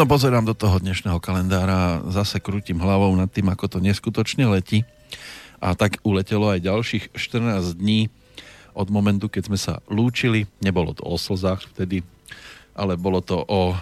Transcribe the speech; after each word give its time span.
No 0.00 0.08
pozerám 0.08 0.48
do 0.48 0.56
toho 0.56 0.80
dnešného 0.80 1.20
kalendára 1.20 2.00
zase 2.08 2.40
krútim 2.40 2.80
hlavou 2.80 3.12
nad 3.20 3.28
tým, 3.28 3.52
ako 3.52 3.68
to 3.68 3.78
neskutočne 3.84 4.48
letí. 4.48 4.80
A 5.60 5.76
tak 5.76 6.00
uletelo 6.00 6.48
aj 6.48 6.64
ďalších 6.64 7.04
14 7.12 7.76
dní 7.76 8.08
od 8.72 8.88
momentu, 8.88 9.28
keď 9.28 9.52
sme 9.52 9.60
sa 9.60 9.84
lúčili. 9.92 10.48
Nebolo 10.64 10.96
to 10.96 11.04
o 11.04 11.20
slzách 11.20 11.68
vtedy, 11.76 12.00
ale 12.72 12.96
bolo 12.96 13.20
to 13.20 13.44
o 13.44 13.76
e, 13.76 13.78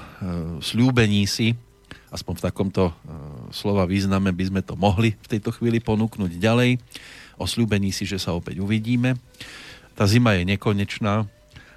slúbení 0.59 1.23
si. 1.31 1.55
Aspoň 2.11 2.35
v 2.35 2.45
takomto 2.51 2.91
e, 2.91 2.93
slova 3.55 3.87
význame 3.87 4.35
by 4.35 4.45
sme 4.51 4.61
to 4.67 4.75
mohli 4.75 5.15
v 5.15 5.39
tejto 5.39 5.55
chvíli 5.55 5.79
ponúknuť 5.79 6.35
ďalej. 6.35 6.83
O 7.39 7.47
slúbení 7.47 7.95
si, 7.95 8.11
že 8.11 8.19
sa 8.19 8.35
opäť 8.35 8.59
uvidíme. 8.59 9.15
Tá 9.95 10.03
zima 10.11 10.35
je 10.35 10.43
nekonečná, 10.51 11.31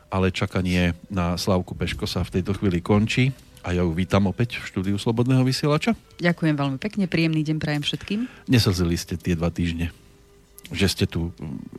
ale 0.10 0.34
čakanie 0.34 0.98
na 1.14 1.38
Slavku 1.38 1.78
Peško 1.78 2.10
sa 2.10 2.26
v 2.26 2.42
tejto 2.42 2.58
chvíli 2.58 2.82
končí 2.82 3.30
a 3.62 3.74
ja 3.74 3.86
ju 3.86 3.94
vítam 3.94 4.26
opäť 4.26 4.58
v 4.58 4.68
štúdiu 4.68 4.98
Slobodného 4.98 5.46
vysielača. 5.46 5.94
Ďakujem 6.18 6.56
veľmi 6.58 6.78
pekne, 6.82 7.06
príjemný 7.06 7.46
deň 7.46 7.58
prajem 7.62 7.84
všetkým. 7.86 8.20
Neslzili 8.50 8.98
ste 8.98 9.18
tie 9.18 9.38
dva 9.38 9.54
týždne, 9.54 9.94
že 10.74 10.88
ste 10.90 11.06
tu, 11.06 11.30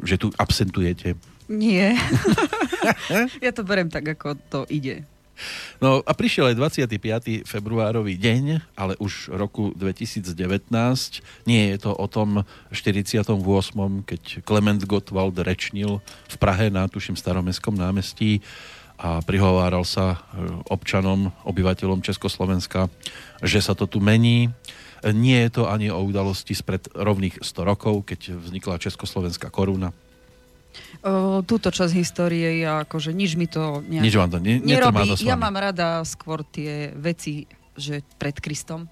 že 0.02 0.19
tu 0.19 0.30
absentujete. 0.39 1.19
Nie. 1.50 1.98
ja 3.44 3.50
to 3.50 3.66
berem 3.66 3.91
tak, 3.91 4.06
ako 4.06 4.39
to 4.48 4.61
ide. 4.70 5.02
No 5.83 6.05
a 6.06 6.12
prišiel 6.14 6.55
aj 6.55 6.78
25. 6.86 7.48
februárový 7.48 8.14
deň, 8.14 8.62
ale 8.78 8.94
už 9.02 9.33
roku 9.34 9.74
2019. 9.74 10.70
Nie 11.48 11.62
je 11.74 11.78
to 11.83 11.91
o 11.91 12.06
tom 12.06 12.46
48., 12.70 13.27
keď 14.06 14.22
Klement 14.46 14.83
Gottwald 14.86 15.34
rečnil 15.42 15.98
v 16.30 16.36
Prahe 16.39 16.70
na 16.70 16.86
tuším 16.86 17.19
staromestskom 17.19 17.74
námestí 17.74 18.39
a 19.03 19.19
prihováral 19.27 19.83
sa 19.83 20.14
e, 20.14 20.17
občanom, 20.70 21.34
obyvateľom 21.42 22.06
Československa, 22.06 22.86
že 23.42 23.58
sa 23.58 23.75
to 23.75 23.91
tu 23.91 23.98
mení. 23.98 24.55
Nie 25.03 25.50
je 25.50 25.58
to 25.58 25.62
ani 25.67 25.91
o 25.91 25.98
udalosti 25.98 26.55
spred 26.55 26.86
rovných 26.95 27.42
100 27.42 27.67
rokov, 27.67 28.06
keď 28.06 28.39
vznikla 28.39 28.78
Československá 28.78 29.50
koruna. 29.50 29.91
O, 31.03 31.42
túto 31.42 31.75
časť 31.75 31.92
histórie, 31.98 32.62
ja 32.62 32.86
akože 32.86 33.11
nič 33.11 33.34
mi 33.34 33.50
to, 33.50 33.83
nejak... 33.83 34.05
nič 34.06 34.14
vám 34.14 34.30
to 34.30 34.39
ne, 34.39 34.62
nerobí. 34.62 35.19
Ja 35.27 35.34
mám 35.34 35.58
rada 35.58 36.06
skôr 36.06 36.47
tie 36.47 36.95
veci, 36.95 37.50
že 37.75 38.06
pred 38.23 38.39
Kristom. 38.39 38.86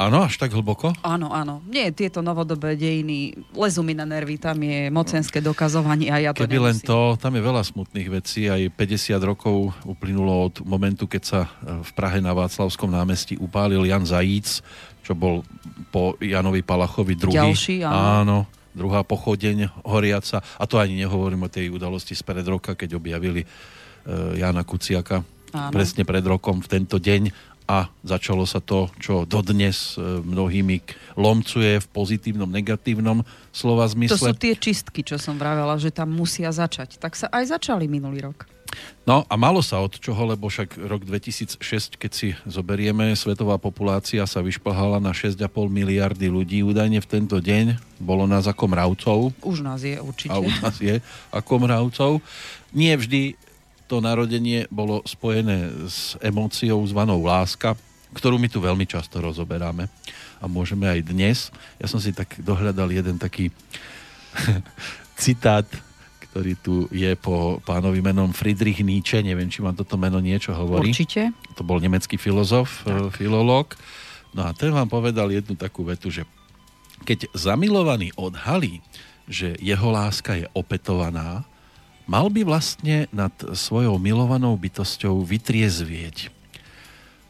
Áno, 0.00 0.24
až 0.24 0.40
tak 0.40 0.56
hlboko? 0.56 0.96
Áno, 1.04 1.28
áno. 1.28 1.60
Nie, 1.68 1.92
tieto 1.92 2.24
novodobé 2.24 2.72
dejiny 2.72 3.36
lezú 3.52 3.84
mi 3.84 3.92
na 3.92 4.08
nervy, 4.08 4.40
tam 4.40 4.56
je 4.56 4.88
mocenské 4.88 5.44
dokazovanie 5.44 6.08
a 6.08 6.16
ja 6.16 6.30
to 6.32 6.48
Keby 6.48 6.56
len 6.56 6.80
to, 6.80 7.20
tam 7.20 7.36
je 7.36 7.42
veľa 7.44 7.60
smutných 7.60 8.08
vecí, 8.08 8.48
aj 8.48 8.72
50 8.80 9.20
rokov 9.20 9.76
uplynulo 9.84 10.48
od 10.48 10.64
momentu, 10.64 11.04
keď 11.04 11.22
sa 11.22 11.40
e, 11.44 11.84
v 11.84 11.90
Prahe 11.92 12.24
na 12.24 12.32
Václavskom 12.32 12.88
námestí 12.88 13.36
upálil 13.36 13.84
Jan 13.84 14.08
Zajíc, 14.08 14.64
čo 15.04 15.12
bol 15.12 15.44
po 15.92 16.16
Janovi 16.16 16.64
Palachovi 16.64 17.20
druhý. 17.20 17.36
Ďalší, 17.36 17.84
áno. 17.84 18.00
áno 18.24 18.38
druhá 18.70 19.02
pochodeň 19.02 19.84
horiaca. 19.84 20.40
A 20.56 20.64
to 20.64 20.78
ani 20.78 21.02
nehovorím 21.02 21.44
o 21.44 21.52
tej 21.52 21.68
udalosti 21.74 22.14
z 22.14 22.22
pred 22.22 22.46
roka, 22.46 22.78
keď 22.78 22.96
objavili 22.96 23.42
uh, 23.42 24.38
Jana 24.38 24.62
Kuciaka 24.62 25.26
Áno. 25.50 25.74
presne 25.74 26.06
pred 26.06 26.22
rokom 26.22 26.62
v 26.62 26.68
tento 26.70 27.02
deň 27.02 27.49
a 27.70 27.86
začalo 28.02 28.42
sa 28.50 28.58
to, 28.58 28.90
čo 28.98 29.22
dodnes 29.22 29.94
e, 29.94 30.02
mnohými 30.02 30.82
lomcuje 31.14 31.78
v 31.78 31.86
pozitívnom, 31.94 32.50
negatívnom 32.50 33.22
slova 33.54 33.86
zmysle. 33.86 34.18
To 34.18 34.34
sú 34.34 34.42
tie 34.42 34.58
čistky, 34.58 35.06
čo 35.06 35.22
som 35.22 35.38
vravela, 35.38 35.78
že 35.78 35.94
tam 35.94 36.10
musia 36.10 36.50
začať. 36.50 36.98
Tak 36.98 37.14
sa 37.14 37.30
aj 37.30 37.54
začali 37.54 37.86
minulý 37.86 38.26
rok. 38.26 38.50
No 39.06 39.26
a 39.26 39.34
malo 39.34 39.62
sa 39.62 39.82
od 39.82 39.98
čoho, 39.98 40.22
lebo 40.26 40.46
však 40.46 40.78
rok 40.86 41.02
2006, 41.02 41.98
keď 41.98 42.10
si 42.14 42.28
zoberieme, 42.46 43.14
svetová 43.18 43.58
populácia 43.58 44.22
sa 44.26 44.42
vyšplhala 44.42 45.02
na 45.02 45.10
6,5 45.10 45.46
miliardy 45.66 46.30
ľudí 46.30 46.62
údajne 46.62 47.02
v 47.02 47.08
tento 47.10 47.38
deň. 47.38 47.78
Bolo 47.98 48.30
nás 48.30 48.46
ako 48.46 48.70
mravcov. 48.70 49.18
Už 49.42 49.62
nás 49.62 49.82
je 49.82 49.98
určite. 49.98 50.30
A 50.30 50.38
už 50.38 50.54
nás 50.62 50.76
je 50.78 51.02
ako 51.34 51.54
mravcov. 51.66 52.12
Nie 52.70 52.94
vždy 52.94 53.34
to 53.90 53.98
narodenie 53.98 54.70
bolo 54.70 55.02
spojené 55.02 55.66
s 55.90 56.14
emóciou 56.22 56.78
zvanou 56.86 57.26
láska, 57.26 57.74
ktorú 58.14 58.38
my 58.38 58.46
tu 58.46 58.62
veľmi 58.62 58.86
často 58.86 59.18
rozoberáme 59.18 59.90
a 60.38 60.46
môžeme 60.46 60.86
aj 60.86 61.10
dnes. 61.10 61.50
Ja 61.82 61.90
som 61.90 61.98
si 61.98 62.14
tak 62.14 62.38
dohľadal 62.38 62.86
jeden 62.94 63.18
taký 63.18 63.50
citát, 65.22 65.66
ktorý 66.30 66.54
tu 66.62 66.86
je 66.94 67.18
po 67.18 67.58
pánovi 67.66 67.98
menom 67.98 68.30
Friedrich 68.30 68.78
Nietzsche. 68.86 69.26
Neviem, 69.26 69.50
či 69.50 69.58
vám 69.58 69.74
toto 69.74 69.98
meno 69.98 70.22
niečo 70.22 70.54
hovorí. 70.54 70.94
Určite. 70.94 71.34
To 71.58 71.66
bol 71.66 71.82
nemecký 71.82 72.14
filozof, 72.14 72.86
tak. 72.86 73.18
filológ. 73.18 73.74
No 74.30 74.46
a 74.46 74.54
ten 74.54 74.70
vám 74.70 74.86
povedal 74.86 75.34
jednu 75.34 75.58
takú 75.58 75.82
vetu, 75.82 76.14
že 76.14 76.22
keď 77.02 77.26
zamilovaný 77.34 78.14
odhalí, 78.14 78.78
že 79.26 79.58
jeho 79.58 79.90
láska 79.90 80.38
je 80.38 80.46
opetovaná, 80.54 81.42
mal 82.10 82.26
by 82.26 82.42
vlastne 82.42 83.06
nad 83.14 83.30
svojou 83.54 83.94
milovanou 84.02 84.58
bytosťou 84.58 85.22
vytriezvieť. 85.22 86.34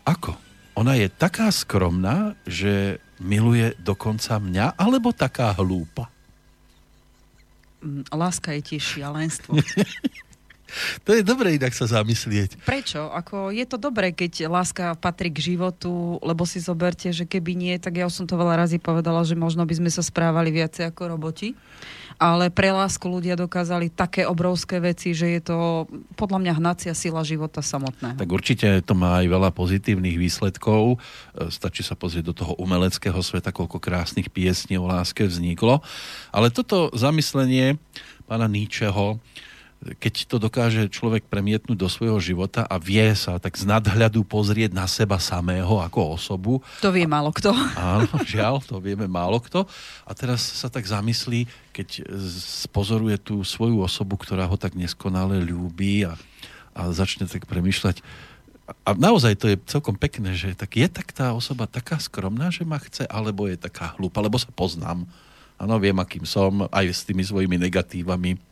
Ako? 0.09 0.41
Ona 0.81 0.97
je 0.97 1.13
taká 1.13 1.53
skromná, 1.53 2.33
že 2.49 2.97
miluje 3.21 3.77
dokonca 3.77 4.41
mňa, 4.41 4.81
alebo 4.81 5.13
taká 5.13 5.53
hlúpa? 5.53 6.09
Mm, 7.85 8.09
láska 8.09 8.57
je 8.57 8.63
tiež 8.65 8.97
šialenstvo. 8.97 9.61
to 11.05 11.11
je 11.13 11.21
dobré 11.21 11.61
inak 11.61 11.77
sa 11.77 11.85
zamyslieť. 11.85 12.65
Prečo? 12.65 13.13
Ako 13.13 13.53
je 13.53 13.69
to 13.69 13.77
dobré, 13.77 14.17
keď 14.17 14.49
láska 14.49 14.97
patrí 14.97 15.29
k 15.29 15.53
životu, 15.53 16.17
lebo 16.25 16.49
si 16.49 16.57
zoberte, 16.65 17.13
že 17.13 17.29
keby 17.29 17.53
nie, 17.53 17.77
tak 17.77 18.01
ja 18.01 18.09
som 18.09 18.25
to 18.25 18.41
veľa 18.41 18.65
razy 18.65 18.81
povedala, 18.81 19.21
že 19.29 19.37
možno 19.37 19.69
by 19.69 19.77
sme 19.77 19.91
sa 19.93 20.01
správali 20.01 20.49
viacej 20.49 20.89
ako 20.89 21.13
roboti 21.13 21.53
ale 22.21 22.53
pre 22.53 22.69
lásku 22.69 23.01
ľudia 23.09 23.33
dokázali 23.33 23.89
také 23.89 24.29
obrovské 24.29 24.77
veci, 24.77 25.17
že 25.17 25.41
je 25.41 25.41
to 25.41 25.89
podľa 26.21 26.39
mňa 26.45 26.53
hnacia 26.61 26.93
sila 26.93 27.25
života 27.25 27.65
samotného. 27.65 28.21
Tak 28.21 28.29
určite 28.29 28.69
to 28.85 28.93
má 28.93 29.25
aj 29.25 29.27
veľa 29.33 29.51
pozitívnych 29.57 30.21
výsledkov. 30.21 31.01
E, 31.01 31.49
stačí 31.49 31.81
sa 31.81 31.97
pozrieť 31.97 32.25
do 32.29 32.35
toho 32.37 32.53
umeleckého 32.61 33.17
sveta, 33.25 33.57
koľko 33.57 33.81
krásnych 33.81 34.29
piesní 34.29 34.77
o 34.77 34.85
láske 34.85 35.25
vzniklo. 35.25 35.81
Ale 36.29 36.53
toto 36.53 36.93
zamyslenie 36.93 37.81
pána 38.29 38.47
Níčeho, 38.47 39.17
keď 39.81 40.29
to 40.29 40.37
dokáže 40.37 40.93
človek 40.93 41.25
premietnúť 41.25 41.73
do 41.73 41.89
svojho 41.89 42.21
života 42.21 42.69
a 42.69 42.77
vie 42.77 43.01
sa 43.17 43.41
tak 43.41 43.57
z 43.57 43.65
nadhľadu 43.65 44.29
pozrieť 44.29 44.77
na 44.77 44.85
seba 44.85 45.17
samého 45.17 45.81
ako 45.81 46.21
osobu. 46.21 46.61
To 46.85 46.93
vie 46.93 47.09
málo 47.09 47.33
kto. 47.33 47.49
Áno, 47.81 48.13
žiaľ, 48.29 48.61
to 48.61 48.77
vieme 48.77 49.09
málo 49.09 49.41
kto. 49.41 49.65
A 50.05 50.13
teraz 50.13 50.45
sa 50.45 50.69
tak 50.69 50.85
zamyslí, 50.85 51.49
keď 51.73 52.05
pozoruje 52.69 53.17
tú 53.17 53.41
svoju 53.41 53.81
osobu, 53.81 54.21
ktorá 54.21 54.45
ho 54.45 54.61
tak 54.61 54.77
neskonale 54.77 55.41
ľúbi 55.41 56.05
a, 56.05 56.13
a 56.77 56.93
začne 56.93 57.25
tak 57.25 57.49
premyšľať. 57.49 58.05
A 58.85 58.93
naozaj 58.93 59.33
to 59.41 59.49
je 59.49 59.57
celkom 59.65 59.97
pekné, 59.97 60.37
že 60.37 60.53
tak 60.53 60.77
je 60.77 60.87
tak 60.93 61.09
tá 61.17 61.33
osoba 61.33 61.65
taká 61.65 61.97
skromná, 61.97 62.53
že 62.53 62.69
ma 62.69 62.77
chce, 62.77 63.09
alebo 63.09 63.49
je 63.49 63.57
taká 63.57 63.97
hlúpa, 63.97 64.21
lebo 64.21 64.37
sa 64.37 64.53
poznám. 64.53 65.09
Áno, 65.57 65.75
viem, 65.81 65.97
akým 65.97 66.29
som, 66.29 66.69
aj 66.69 66.85
s 66.93 67.03
tými 67.09 67.25
svojimi 67.25 67.57
negatívami 67.57 68.50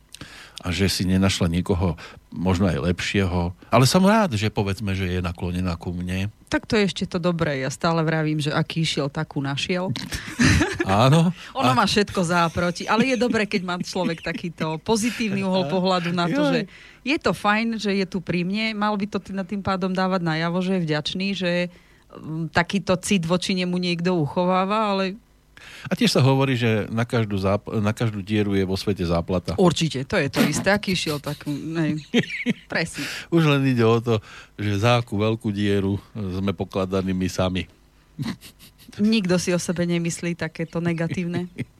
a 0.58 0.74
že 0.74 0.90
si 0.90 1.06
nenašla 1.06 1.46
niekoho 1.46 1.94
možno 2.34 2.66
aj 2.66 2.82
lepšieho. 2.90 3.54
Ale 3.70 3.86
som 3.86 4.02
rád, 4.02 4.34
že 4.34 4.50
povedzme, 4.50 4.90
že 4.90 5.06
je 5.06 5.20
naklonená 5.22 5.78
ku 5.78 5.94
mne. 5.94 6.34
Tak 6.50 6.66
to 6.66 6.74
je 6.74 6.90
ešte 6.90 7.04
to 7.06 7.22
dobré. 7.22 7.62
Ja 7.62 7.70
stále 7.70 8.02
vravím, 8.02 8.42
že 8.42 8.50
aký 8.50 8.82
šiel, 8.82 9.06
takú 9.06 9.38
našiel. 9.38 9.94
Áno. 10.88 11.30
ono 11.60 11.72
a... 11.72 11.78
má 11.78 11.86
všetko 11.86 12.20
záproti. 12.26 12.90
Ale 12.90 13.06
je 13.06 13.16
dobré, 13.20 13.46
keď 13.46 13.62
má 13.62 13.76
človek 13.78 14.18
takýto 14.18 14.82
pozitívny 14.82 15.46
uhol 15.46 15.70
pohľadu 15.74 16.10
na 16.10 16.26
to, 16.26 16.42
že 16.50 16.60
je 17.06 17.16
to 17.22 17.30
fajn, 17.30 17.78
že 17.78 17.94
je 17.94 18.06
tu 18.10 18.18
pri 18.18 18.42
mne. 18.42 18.74
Mal 18.74 18.98
by 18.98 19.06
to 19.06 19.22
na 19.30 19.46
tým 19.46 19.62
pádom 19.62 19.94
dávať 19.94 20.26
najavo, 20.26 20.58
že 20.58 20.74
je 20.74 20.84
vďačný, 20.90 21.28
že 21.38 21.52
mm, 22.18 22.50
takýto 22.50 22.98
cit 22.98 23.22
voči 23.22 23.54
nemu 23.54 23.78
niekto 23.78 24.10
uchováva, 24.18 24.90
ale 24.90 25.14
a 25.86 25.92
tiež 25.94 26.14
sa 26.14 26.22
hovorí, 26.24 26.58
že 26.58 26.86
na 26.90 27.06
každú, 27.06 27.38
záp- 27.38 27.68
na 27.68 27.90
každú 27.94 28.20
dieru 28.22 28.54
je 28.54 28.64
vo 28.66 28.76
svete 28.76 29.02
záplata. 29.06 29.54
Určite, 29.58 30.04
to 30.04 30.18
je 30.18 30.28
to 30.30 30.40
isté. 30.46 30.68
Aký 30.70 30.94
šiel, 30.94 31.18
tak 31.22 31.46
nej. 31.48 31.98
presne. 32.66 33.04
Už 33.34 33.46
len 33.46 33.62
ide 33.66 33.82
o 33.82 33.98
to, 33.98 34.18
že 34.58 34.82
za 34.82 35.00
akú 35.00 35.18
veľkú 35.18 35.48
dieru 35.50 35.98
sme 36.14 36.52
pokladaní 36.54 37.14
my 37.14 37.28
sami. 37.30 37.66
Nikto 38.98 39.38
si 39.38 39.54
o 39.54 39.60
sebe 39.60 39.86
nemyslí 39.86 40.34
takéto 40.34 40.82
negatívne. 40.82 41.46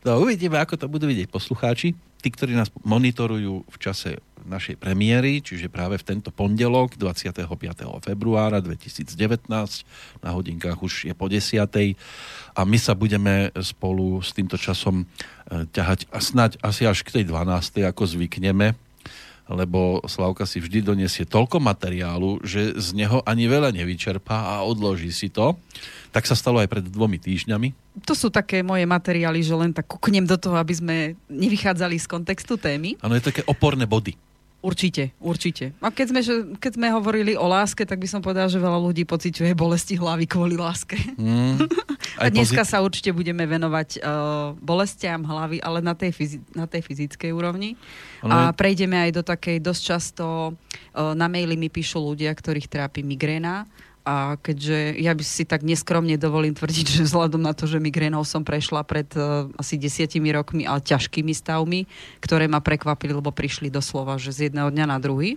No 0.00 0.24
uvidíme, 0.24 0.56
ako 0.56 0.80
to 0.80 0.88
budú 0.88 1.04
vidieť 1.04 1.28
poslucháči. 1.28 1.92
Tí, 2.24 2.28
ktorí 2.32 2.56
nás 2.56 2.72
monitorujú 2.80 3.68
v 3.68 3.76
čase 3.76 4.16
našej 4.46 4.76
premiéry, 4.80 5.44
čiže 5.44 5.68
práve 5.72 6.00
v 6.00 6.06
tento 6.06 6.32
pondelok 6.32 6.96
25. 6.96 7.34
februára 8.04 8.62
2019 8.62 9.48
na 10.20 10.30
hodinkách 10.32 10.78
už 10.80 11.10
je 11.10 11.14
po 11.14 11.28
10. 11.28 11.64
a 12.56 12.60
my 12.64 12.78
sa 12.80 12.92
budeme 12.96 13.52
spolu 13.60 14.20
s 14.24 14.32
týmto 14.32 14.56
časom 14.56 15.04
e, 15.04 15.04
ťahať 15.70 16.08
a 16.08 16.18
snať 16.18 16.52
asi 16.64 16.88
až 16.88 17.04
k 17.04 17.20
tej 17.20 17.24
12. 17.28 17.84
ako 17.84 18.02
zvykneme 18.06 18.76
lebo 19.50 19.98
Slavka 20.06 20.46
si 20.46 20.62
vždy 20.62 20.86
donesie 20.86 21.26
toľko 21.26 21.58
materiálu, 21.58 22.38
že 22.46 22.78
z 22.78 22.94
neho 22.94 23.18
ani 23.26 23.50
veľa 23.50 23.74
nevyčerpá 23.74 24.54
a 24.56 24.62
odloží 24.62 25.10
si 25.10 25.26
to. 25.26 25.58
Tak 26.14 26.26
sa 26.26 26.38
stalo 26.38 26.62
aj 26.62 26.70
pred 26.70 26.86
dvomi 26.86 27.18
týždňami. 27.18 27.74
To 28.06 28.14
sú 28.14 28.30
také 28.30 28.62
moje 28.62 28.86
materiály, 28.86 29.42
že 29.42 29.54
len 29.58 29.74
tak 29.74 29.90
kuknem 29.90 30.22
do 30.22 30.38
toho, 30.38 30.54
aby 30.54 30.74
sme 30.74 30.96
nevychádzali 31.26 31.98
z 31.98 32.06
kontextu 32.06 32.54
témy. 32.54 32.94
Áno, 33.02 33.18
je 33.18 33.26
také 33.26 33.42
oporné 33.50 33.90
body. 33.90 34.14
Určite, 34.60 35.16
určite. 35.24 35.72
A 35.80 35.88
keď 35.88 36.06
sme, 36.12 36.20
keď 36.60 36.72
sme 36.76 36.92
hovorili 36.92 37.32
o 37.32 37.48
láske, 37.48 37.88
tak 37.88 37.96
by 37.96 38.04
som 38.04 38.20
povedal, 38.20 38.44
že 38.52 38.60
veľa 38.60 38.76
ľudí 38.76 39.08
pociťuje 39.08 39.56
bolesti 39.56 39.96
hlavy 39.96 40.28
kvôli 40.28 40.60
láske. 40.60 41.00
Mm, 41.16 41.64
a 42.20 42.28
dneska 42.28 42.60
pozit- 42.60 42.68
sa 42.68 42.84
určite 42.84 43.16
budeme 43.16 43.48
venovať 43.48 44.04
uh, 44.04 44.52
bolestiam 44.60 45.24
hlavy, 45.24 45.64
ale 45.64 45.80
na 45.80 45.96
tej, 45.96 46.12
fyzi- 46.12 46.44
na 46.52 46.68
tej 46.68 46.84
fyzickej 46.84 47.32
úrovni. 47.32 47.80
Ano. 48.20 48.36
A 48.36 48.38
prejdeme 48.52 49.00
aj 49.00 49.10
do 49.16 49.22
takej 49.24 49.64
dosť 49.64 49.82
často, 49.96 50.52
uh, 50.52 51.16
na 51.16 51.24
maily 51.24 51.56
mi 51.56 51.72
píšu 51.72 51.96
ľudia, 51.96 52.28
ktorých 52.36 52.68
trápi 52.68 53.00
migréna 53.00 53.64
a 54.04 54.40
keďže 54.40 54.96
ja 54.96 55.12
by 55.12 55.24
si 55.24 55.44
tak 55.44 55.60
neskromne 55.60 56.16
dovolím 56.16 56.56
tvrdiť, 56.56 56.86
že 57.00 57.06
vzhľadom 57.06 57.40
na 57.40 57.52
to, 57.52 57.68
že 57.68 57.82
migrénou 57.82 58.24
som 58.24 58.40
prešla 58.40 58.80
pred 58.82 59.06
uh, 59.16 59.46
asi 59.60 59.76
desiatimi 59.76 60.32
rokmi, 60.32 60.64
ale 60.64 60.80
ťažkými 60.80 61.32
stavmi, 61.36 61.84
ktoré 62.24 62.48
ma 62.48 62.64
prekvapili, 62.64 63.12
lebo 63.12 63.28
prišli 63.28 63.68
doslova, 63.68 64.16
že 64.16 64.32
z 64.32 64.48
jedného 64.48 64.72
dňa 64.72 64.86
na 64.88 64.98
druhý, 64.98 65.36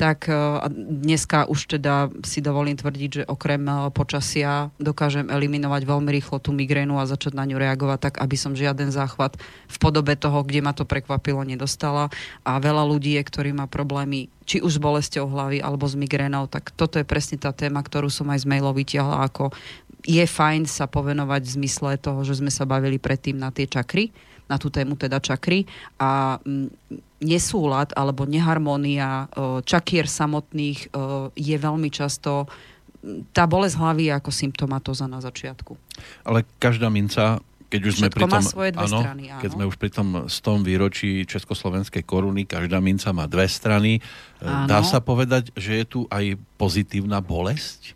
tak 0.00 0.32
uh, 0.32 0.64
dneska 0.72 1.44
už 1.44 1.76
teda 1.76 2.08
si 2.24 2.40
dovolím 2.40 2.72
tvrdiť, 2.72 3.10
že 3.12 3.28
okrem 3.28 3.60
uh, 3.68 3.92
počasia 3.92 4.72
dokážem 4.80 5.28
eliminovať 5.28 5.84
veľmi 5.84 6.08
rýchlo 6.08 6.40
tú 6.40 6.56
migrénu 6.56 6.96
a 6.96 7.04
začať 7.04 7.36
na 7.36 7.44
ňu 7.44 7.60
reagovať 7.60 8.08
tak, 8.08 8.14
aby 8.16 8.36
som 8.40 8.56
žiaden 8.56 8.88
záchvat 8.88 9.36
v 9.68 9.76
podobe 9.76 10.16
toho, 10.16 10.40
kde 10.40 10.64
ma 10.64 10.72
to 10.72 10.88
prekvapilo, 10.88 11.44
nedostala. 11.44 12.08
A 12.48 12.56
veľa 12.56 12.88
ľudí 12.88 13.12
ktorí 13.20 13.52
má 13.52 13.68
problémy 13.68 14.32
či 14.48 14.64
už 14.64 14.80
s 14.80 14.82
bolesťou 14.82 15.28
hlavy 15.28 15.60
alebo 15.60 15.84
s 15.84 15.92
migrénou, 15.92 16.48
tak 16.48 16.72
toto 16.72 16.96
je 16.96 17.04
presne 17.04 17.36
tá 17.36 17.52
téma, 17.52 17.84
ktorú 17.84 18.08
som 18.08 18.32
aj 18.32 18.42
z 18.42 18.48
mailov 18.48 18.80
vytiahla 18.80 19.28
ako 19.28 19.52
je 20.00 20.24
fajn 20.24 20.64
sa 20.64 20.88
povenovať 20.88 21.44
v 21.44 21.54
zmysle 21.60 22.00
toho, 22.00 22.24
že 22.24 22.40
sme 22.40 22.48
sa 22.48 22.64
bavili 22.64 22.96
predtým 22.96 23.36
na 23.36 23.52
tie 23.52 23.68
čakry, 23.68 24.08
na 24.50 24.58
tú 24.58 24.66
tému 24.68 24.98
teda 24.98 25.22
čakry 25.22 25.70
a 26.02 26.42
mm, 26.42 26.66
nesúlad 27.22 27.94
alebo 27.94 28.26
neharmónia 28.26 29.28
čakier 29.62 30.08
samotných 30.08 30.88
je 31.36 31.56
veľmi 31.60 31.92
často 31.92 32.48
tá 33.32 33.48
bolesť 33.48 33.76
hlavy 33.80 34.02
je 34.08 34.12
ako 34.12 34.30
symptomatóza 34.32 35.08
na 35.08 35.20
začiatku. 35.24 35.72
Ale 36.24 36.44
každá 36.60 36.92
minca 36.92 37.40
keď 37.70 37.82
už 37.86 37.94
sme 38.02 38.10
pri 38.10 38.26
tom, 38.26 38.42
svoje 38.42 38.74
dve 38.74 38.82
áno, 38.82 38.98
strany, 38.98 39.22
áno. 39.30 39.42
Keď 39.46 39.50
sme 39.54 39.64
už 39.70 39.76
pri 39.78 39.90
tom 39.94 40.08
100 40.26 40.66
výročí 40.66 41.22
Československej 41.22 42.02
koruny, 42.02 42.42
každá 42.42 42.82
minca 42.82 43.14
má 43.14 43.30
dve 43.30 43.46
strany. 43.46 44.02
Áno. 44.42 44.66
Dá 44.66 44.82
sa 44.82 44.98
povedať, 44.98 45.54
že 45.54 45.78
je 45.78 45.84
tu 45.86 46.00
aj 46.10 46.34
pozitívna 46.58 47.22
bolesť? 47.22 47.94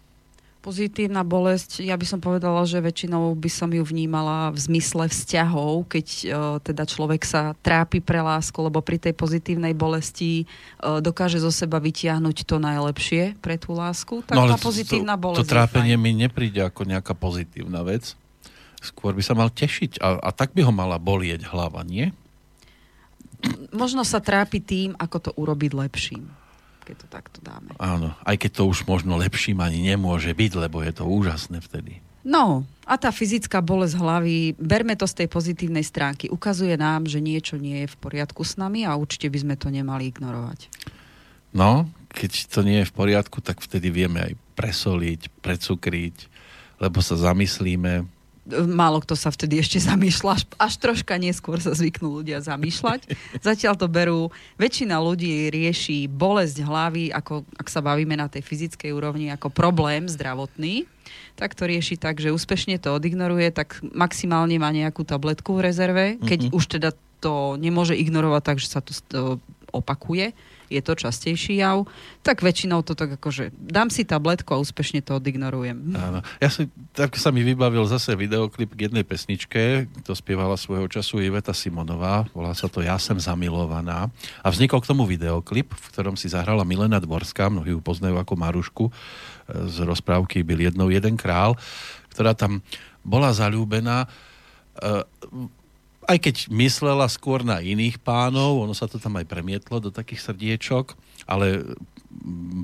Pozitívna 0.64 1.20
bolesť, 1.28 1.84
ja 1.84 1.92
by 1.92 2.08
som 2.08 2.24
povedala, 2.24 2.64
že 2.64 2.80
väčšinou 2.80 3.36
by 3.36 3.50
som 3.52 3.68
ju 3.68 3.84
vnímala 3.84 4.48
v 4.48 4.56
zmysle 4.64 5.12
vzťahov, 5.12 5.84
keď 5.92 6.06
uh, 6.08 6.56
teda 6.64 6.88
človek 6.88 7.20
sa 7.20 7.52
trápi 7.60 8.00
pre 8.00 8.24
lásku, 8.24 8.56
lebo 8.56 8.80
pri 8.80 8.96
tej 8.96 9.12
pozitívnej 9.12 9.76
bolesti 9.76 10.48
uh, 10.80 11.04
dokáže 11.04 11.36
zo 11.36 11.52
seba 11.52 11.76
vytiahnuť 11.84 12.48
to 12.48 12.56
najlepšie 12.56 13.36
pre 13.44 13.60
tú 13.60 13.76
lásku. 13.76 14.24
Tak 14.24 14.40
no, 14.40 14.48
ale 14.48 14.56
tá 14.56 14.64
pozitívna 14.64 15.20
to, 15.20 15.28
bolesť. 15.28 15.44
To 15.44 15.52
trápenie 15.52 16.00
mi 16.00 16.16
nepríde 16.16 16.64
ako 16.64 16.88
nejaká 16.88 17.12
pozitívna 17.12 17.84
vec. 17.84 18.16
Skôr 18.80 19.12
by 19.12 19.20
sa 19.20 19.36
mal 19.36 19.52
tešiť 19.52 20.00
a, 20.00 20.16
a 20.16 20.30
tak 20.32 20.56
by 20.56 20.64
ho 20.64 20.72
mala 20.72 20.96
bolieť 20.96 21.44
hlava, 21.44 21.84
nie? 21.84 22.08
Možno 23.68 24.00
sa 24.00 24.16
trápi 24.16 24.64
tým, 24.64 24.96
ako 24.96 25.16
to 25.28 25.30
urobiť 25.36 25.76
lepším 25.76 26.24
keď 26.84 26.96
to 27.02 27.08
takto 27.08 27.38
dáme. 27.40 27.72
Áno, 27.80 28.12
aj 28.28 28.36
keď 28.36 28.60
to 28.60 28.62
už 28.68 28.84
možno 28.84 29.16
lepším 29.16 29.64
ani 29.64 29.80
nemôže 29.80 30.30
byť, 30.30 30.52
lebo 30.60 30.84
je 30.84 30.92
to 30.92 31.08
úžasné 31.08 31.64
vtedy. 31.64 32.04
No, 32.24 32.64
a 32.88 32.96
tá 32.96 33.12
fyzická 33.12 33.60
bolesť 33.60 34.00
hlavy, 34.00 34.56
berme 34.56 34.96
to 34.96 35.04
z 35.04 35.24
tej 35.24 35.28
pozitívnej 35.28 35.84
stránky, 35.84 36.32
ukazuje 36.32 36.72
nám, 36.76 37.04
že 37.04 37.20
niečo 37.20 37.60
nie 37.60 37.84
je 37.84 37.92
v 37.92 38.00
poriadku 38.00 38.40
s 38.44 38.56
nami 38.56 38.88
a 38.88 38.96
určite 38.96 39.28
by 39.28 39.38
sme 39.44 39.54
to 39.60 39.68
nemali 39.68 40.08
ignorovať. 40.08 40.72
No, 41.52 41.88
keď 42.08 42.48
to 42.48 42.60
nie 42.64 42.80
je 42.80 42.88
v 42.88 42.96
poriadku, 42.96 43.44
tak 43.44 43.60
vtedy 43.60 43.92
vieme 43.92 44.24
aj 44.24 44.32
presoliť, 44.56 45.28
precukriť, 45.44 46.32
lebo 46.80 47.04
sa 47.04 47.20
zamyslíme, 47.20 48.08
málo 48.48 49.00
kto 49.00 49.16
sa 49.16 49.32
vtedy 49.32 49.60
ešte 49.60 49.80
zamýšľa, 49.88 50.30
až, 50.36 50.42
až 50.60 50.74
troška 50.80 51.16
neskôr 51.16 51.58
sa 51.60 51.72
zvyknú 51.72 52.20
ľudia 52.22 52.44
zamýšľať. 52.44 53.08
Zatiaľ 53.40 53.74
to 53.80 53.88
berú, 53.88 54.28
väčšina 54.60 55.00
ľudí 55.00 55.48
rieši 55.48 56.06
bolesť 56.08 56.60
hlavy, 56.60 57.04
ako, 57.10 57.44
ak 57.56 57.68
sa 57.72 57.80
bavíme 57.80 58.14
na 58.14 58.28
tej 58.28 58.44
fyzickej 58.44 58.92
úrovni, 58.92 59.32
ako 59.32 59.48
problém 59.48 60.06
zdravotný, 60.06 60.84
tak 61.34 61.56
to 61.58 61.66
rieši 61.66 61.98
tak, 61.98 62.22
že 62.22 62.32
úspešne 62.32 62.78
to 62.78 62.94
odignoruje, 62.94 63.50
tak 63.50 63.82
maximálne 63.82 64.56
má 64.60 64.70
nejakú 64.70 65.02
tabletku 65.02 65.58
v 65.58 65.64
rezerve, 65.66 66.06
keď 66.22 66.48
mm-hmm. 66.48 66.56
už 66.56 66.64
teda 66.78 66.90
to 67.18 67.56
nemôže 67.56 67.96
ignorovať 67.96 68.42
tak, 68.44 68.56
že 68.60 68.68
sa 68.68 68.80
to 68.84 69.40
opakuje 69.72 70.36
je 70.68 70.80
to 70.80 70.92
častejší 70.94 71.60
jav, 71.60 71.84
tak 72.24 72.40
väčšinou 72.40 72.80
to 72.82 72.96
tak 72.96 73.16
akože 73.20 73.52
dám 73.54 73.88
si 73.92 74.04
tabletku 74.04 74.56
a 74.56 74.60
úspešne 74.60 75.04
to 75.04 75.16
odignorujem. 75.20 75.96
Áno. 75.96 76.20
Ja 76.40 76.48
si, 76.48 76.68
tak 76.96 77.16
sa 77.20 77.30
mi 77.30 77.44
vybavil 77.44 77.84
zase 77.84 78.16
videoklip 78.16 78.72
k 78.74 78.90
jednej 78.90 79.04
pesničke, 79.04 79.86
to 80.04 80.12
spievala 80.16 80.56
svojho 80.56 80.88
času 80.88 81.20
Iveta 81.20 81.52
Simonová, 81.52 82.24
volá 82.32 82.52
sa 82.56 82.66
to 82.70 82.80
Ja 82.80 82.96
som 82.96 83.20
zamilovaná 83.20 84.08
a 84.40 84.48
vznikol 84.48 84.80
k 84.80 84.90
tomu 84.90 85.04
videoklip, 85.04 85.72
v 85.72 85.86
ktorom 85.92 86.16
si 86.16 86.32
zahrala 86.32 86.66
Milena 86.66 87.00
Dvorská, 87.00 87.52
mnohí 87.52 87.76
ju 87.76 87.80
poznajú 87.84 88.16
ako 88.20 88.34
Marušku 88.36 88.84
e, 88.88 88.92
z 89.68 89.76
rozprávky 89.84 90.42
Byl 90.44 90.70
jednou 90.70 90.88
jeden 90.88 91.16
král, 91.16 91.56
ktorá 92.12 92.32
tam 92.32 92.62
bola 93.04 93.34
zalúbená 93.36 94.06
e, 94.06 94.08
aj 96.04 96.18
keď 96.20 96.36
myslela 96.52 97.08
skôr 97.08 97.42
na 97.44 97.60
iných 97.60 98.00
pánov, 98.00 98.64
ono 98.64 98.76
sa 98.76 98.88
to 98.88 99.00
tam 99.00 99.16
aj 99.16 99.28
premietlo 99.28 99.80
do 99.80 99.90
takých 99.90 100.30
srdiečok, 100.30 100.96
ale 101.24 101.76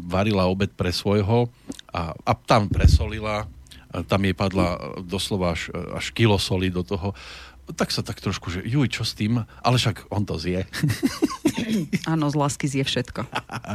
varila 0.07 0.47
obed 0.47 0.71
pre 0.77 0.95
svojho 0.95 1.51
a, 1.91 2.15
a 2.15 2.33
tam 2.37 2.71
presolila, 2.71 3.51
a 3.91 4.07
tam 4.07 4.23
jej 4.23 4.37
padla 4.37 4.79
doslova 5.03 5.59
až, 5.59 5.75
až 5.75 6.15
kilo 6.15 6.39
soli 6.39 6.71
do 6.71 6.87
toho. 6.87 7.17
Tak 7.71 7.91
sa 7.95 8.03
tak 8.03 8.19
trošku, 8.19 8.51
že 8.51 8.67
juj, 8.67 8.91
čo 8.91 9.03
s 9.07 9.15
tým? 9.15 9.43
Ale 9.63 9.77
však 9.79 10.11
on 10.11 10.27
to 10.27 10.39
zje. 10.39 10.67
Áno, 12.11 12.31
z 12.31 12.35
lásky 12.39 12.67
zje 12.67 12.83
všetko. 12.87 13.27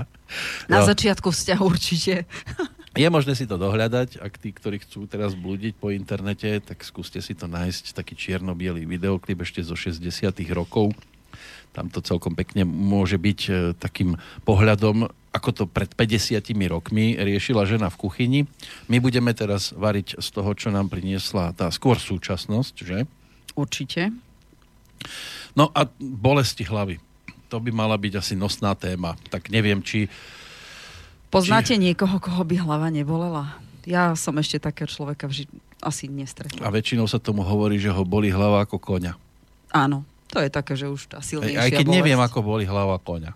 Na 0.71 0.79
no. 0.83 0.87
začiatku 0.87 1.31
vzťahu 1.31 1.63
určite. 1.63 2.27
Je 2.95 3.11
možné 3.11 3.35
si 3.35 3.43
to 3.43 3.59
dohľadať, 3.59 4.23
ak 4.23 4.39
tí, 4.39 4.55
ktorí 4.55 4.79
chcú 4.79 5.03
teraz 5.03 5.35
blúdiť 5.35 5.75
po 5.75 5.91
internete, 5.91 6.63
tak 6.63 6.79
skúste 6.79 7.19
si 7.19 7.35
to 7.35 7.43
nájsť, 7.43 7.91
taký 7.91 8.15
čierno-bielý 8.15 8.87
videoklip 8.87 9.43
ešte 9.43 9.59
zo 9.67 9.75
60 9.75 10.31
rokov. 10.55 10.95
Tam 11.75 11.91
to 11.91 11.99
celkom 11.99 12.39
pekne 12.39 12.63
môže 12.63 13.19
byť 13.19 13.39
e, 13.51 13.53
takým 13.75 14.15
pohľadom, 14.47 15.11
ako 15.35 15.49
to 15.51 15.63
pred 15.67 15.91
50 15.91 16.39
rokmi 16.71 17.19
riešila 17.19 17.67
žena 17.67 17.91
v 17.91 17.99
kuchyni. 17.99 18.39
My 18.87 19.03
budeme 19.03 19.35
teraz 19.35 19.75
variť 19.75 20.15
z 20.23 20.27
toho, 20.31 20.55
čo 20.55 20.71
nám 20.71 20.87
priniesla 20.87 21.51
tá 21.51 21.67
skôr 21.75 21.99
súčasnosť, 21.99 22.75
že? 22.79 23.03
Určite. 23.59 24.15
No 25.51 25.67
a 25.75 25.91
bolesti 25.99 26.63
hlavy. 26.63 27.03
To 27.51 27.59
by 27.59 27.75
mala 27.75 27.99
byť 27.99 28.23
asi 28.23 28.39
nosná 28.39 28.71
téma. 28.71 29.19
Tak 29.27 29.51
neviem, 29.51 29.83
či 29.83 30.07
Poznáte 31.35 31.75
Či... 31.75 31.83
niekoho, 31.83 32.15
koho 32.23 32.47
by 32.47 32.55
hlava 32.63 32.87
nebolela? 32.87 33.59
Ja 33.83 34.15
som 34.15 34.39
ešte 34.39 34.57
takého 34.57 34.87
človeka 34.87 35.27
vži- 35.27 35.51
asi 35.83 36.07
nestretla. 36.07 36.63
A 36.63 36.71
väčšinou 36.71 37.05
sa 37.05 37.19
tomu 37.19 37.43
hovorí, 37.43 37.75
že 37.75 37.91
ho 37.91 38.01
boli 38.07 38.31
hlava 38.31 38.63
ako 38.63 38.79
koňa. 38.79 39.13
Áno, 39.75 40.07
to 40.31 40.39
je 40.39 40.49
také, 40.49 40.79
že 40.79 40.87
už 40.87 41.11
tá 41.11 41.19
silnejšia 41.19 41.59
Aj 41.59 41.69
keď 41.69 41.85
bolesť. 41.85 41.97
neviem, 41.99 42.19
ako 42.23 42.39
boli 42.39 42.63
hlava 42.63 42.95
koňa. 42.97 43.35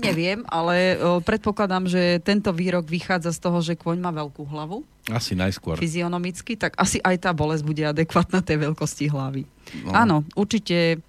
Neviem, 0.00 0.46
ale 0.48 0.96
o, 0.96 1.20
predpokladám, 1.20 1.84
že 1.84 2.22
tento 2.24 2.48
výrok 2.56 2.88
vychádza 2.88 3.36
z 3.36 3.40
toho, 3.42 3.58
že 3.60 3.76
kôň 3.76 4.00
má 4.00 4.08
veľkú 4.08 4.48
hlavu. 4.48 4.80
Asi 5.12 5.36
najskôr. 5.36 5.76
Fyzionomicky, 5.76 6.56
tak 6.56 6.72
asi 6.80 7.02
aj 7.04 7.28
tá 7.28 7.30
bolesť 7.36 7.64
bude 7.66 7.84
adekvátna 7.84 8.40
tej 8.40 8.70
veľkosti 8.70 9.12
hlavy. 9.12 9.44
No. 9.84 9.92
Áno, 9.92 10.16
určite 10.32 11.04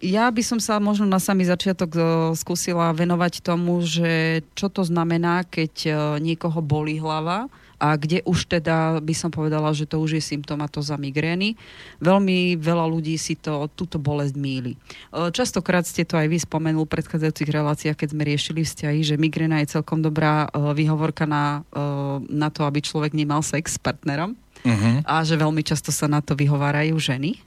ja 0.00 0.32
by 0.32 0.40
som 0.40 0.56
sa 0.56 0.80
možno 0.80 1.04
na 1.04 1.20
samý 1.20 1.44
začiatok 1.44 1.90
e, 1.92 2.00
skúsila 2.40 2.88
venovať 2.96 3.44
tomu, 3.44 3.84
že 3.84 4.40
čo 4.56 4.72
to 4.72 4.80
znamená, 4.80 5.44
keď 5.44 5.72
e, 5.84 5.90
niekoho 6.24 6.64
bolí 6.64 6.96
hlava 6.96 7.52
a 7.76 7.94
kde 7.94 8.24
už 8.24 8.48
teda 8.48 8.98
by 9.04 9.14
som 9.14 9.28
povedala, 9.28 9.70
že 9.76 9.84
to 9.84 10.00
už 10.00 10.18
je 10.18 10.24
symptomatóza 10.24 10.96
migrény. 10.96 11.54
Veľmi 12.00 12.56
veľa 12.56 12.88
ľudí 12.88 13.14
si 13.20 13.36
to, 13.36 13.68
túto 13.76 14.00
bolesť 14.00 14.40
míli. 14.40 14.72
E, 14.72 15.28
častokrát 15.36 15.84
ste 15.84 16.08
to 16.08 16.16
aj 16.16 16.32
vy 16.32 16.40
spomenul 16.40 16.88
v 16.88 16.94
predchádzajúcich 16.96 17.52
reláciách, 17.52 17.96
keď 18.00 18.08
sme 18.16 18.24
riešili 18.24 18.64
vzťahy, 18.64 19.00
že 19.04 19.20
migréna 19.20 19.60
je 19.60 19.76
celkom 19.76 20.00
dobrá 20.00 20.48
výhovorka 20.72 21.28
na, 21.28 21.60
na 22.24 22.48
to, 22.48 22.64
aby 22.64 22.80
človek 22.80 23.12
nemal 23.12 23.44
sex 23.44 23.76
s 23.76 23.80
partnerom. 23.80 24.32
Uh-huh. 24.64 25.04
A 25.06 25.22
že 25.22 25.38
veľmi 25.38 25.60
často 25.62 25.92
sa 25.94 26.10
na 26.10 26.18
to 26.18 26.34
vyhovárajú 26.34 26.96
ženy 26.98 27.38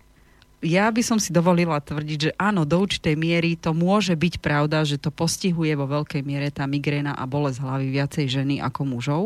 ja 0.61 0.85
by 0.93 1.01
som 1.01 1.17
si 1.17 1.33
dovolila 1.33 1.81
tvrdiť, 1.81 2.17
že 2.21 2.31
áno, 2.37 2.69
do 2.69 2.77
určitej 2.77 3.17
miery 3.17 3.57
to 3.57 3.73
môže 3.73 4.13
byť 4.13 4.37
pravda, 4.37 4.85
že 4.85 5.01
to 5.01 5.09
postihuje 5.09 5.73
vo 5.73 5.89
veľkej 5.89 6.21
miere 6.21 6.53
tá 6.53 6.69
migréna 6.69 7.17
a 7.17 7.25
bolesť 7.25 7.65
hlavy 7.65 7.87
viacej 7.89 8.25
ženy 8.29 8.55
ako 8.61 8.81
mužov. 8.85 9.23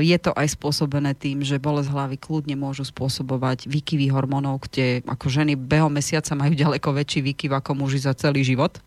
Je 0.00 0.16
to 0.16 0.32
aj 0.32 0.56
spôsobené 0.56 1.12
tým, 1.12 1.44
že 1.44 1.60
bolesť 1.60 1.92
hlavy 1.92 2.16
kľudne 2.16 2.56
môžu 2.56 2.88
spôsobovať 2.88 3.68
výkyvy 3.68 4.08
hormónov, 4.08 4.64
kde 4.64 5.04
ako 5.04 5.28
ženy 5.28 5.52
behom 5.52 5.92
mesiaca 5.92 6.32
majú 6.32 6.56
ďaleko 6.56 6.96
väčší 6.96 7.20
výkyv 7.20 7.52
ako 7.52 7.84
muži 7.84 8.00
za 8.00 8.16
celý 8.16 8.40
život. 8.40 8.80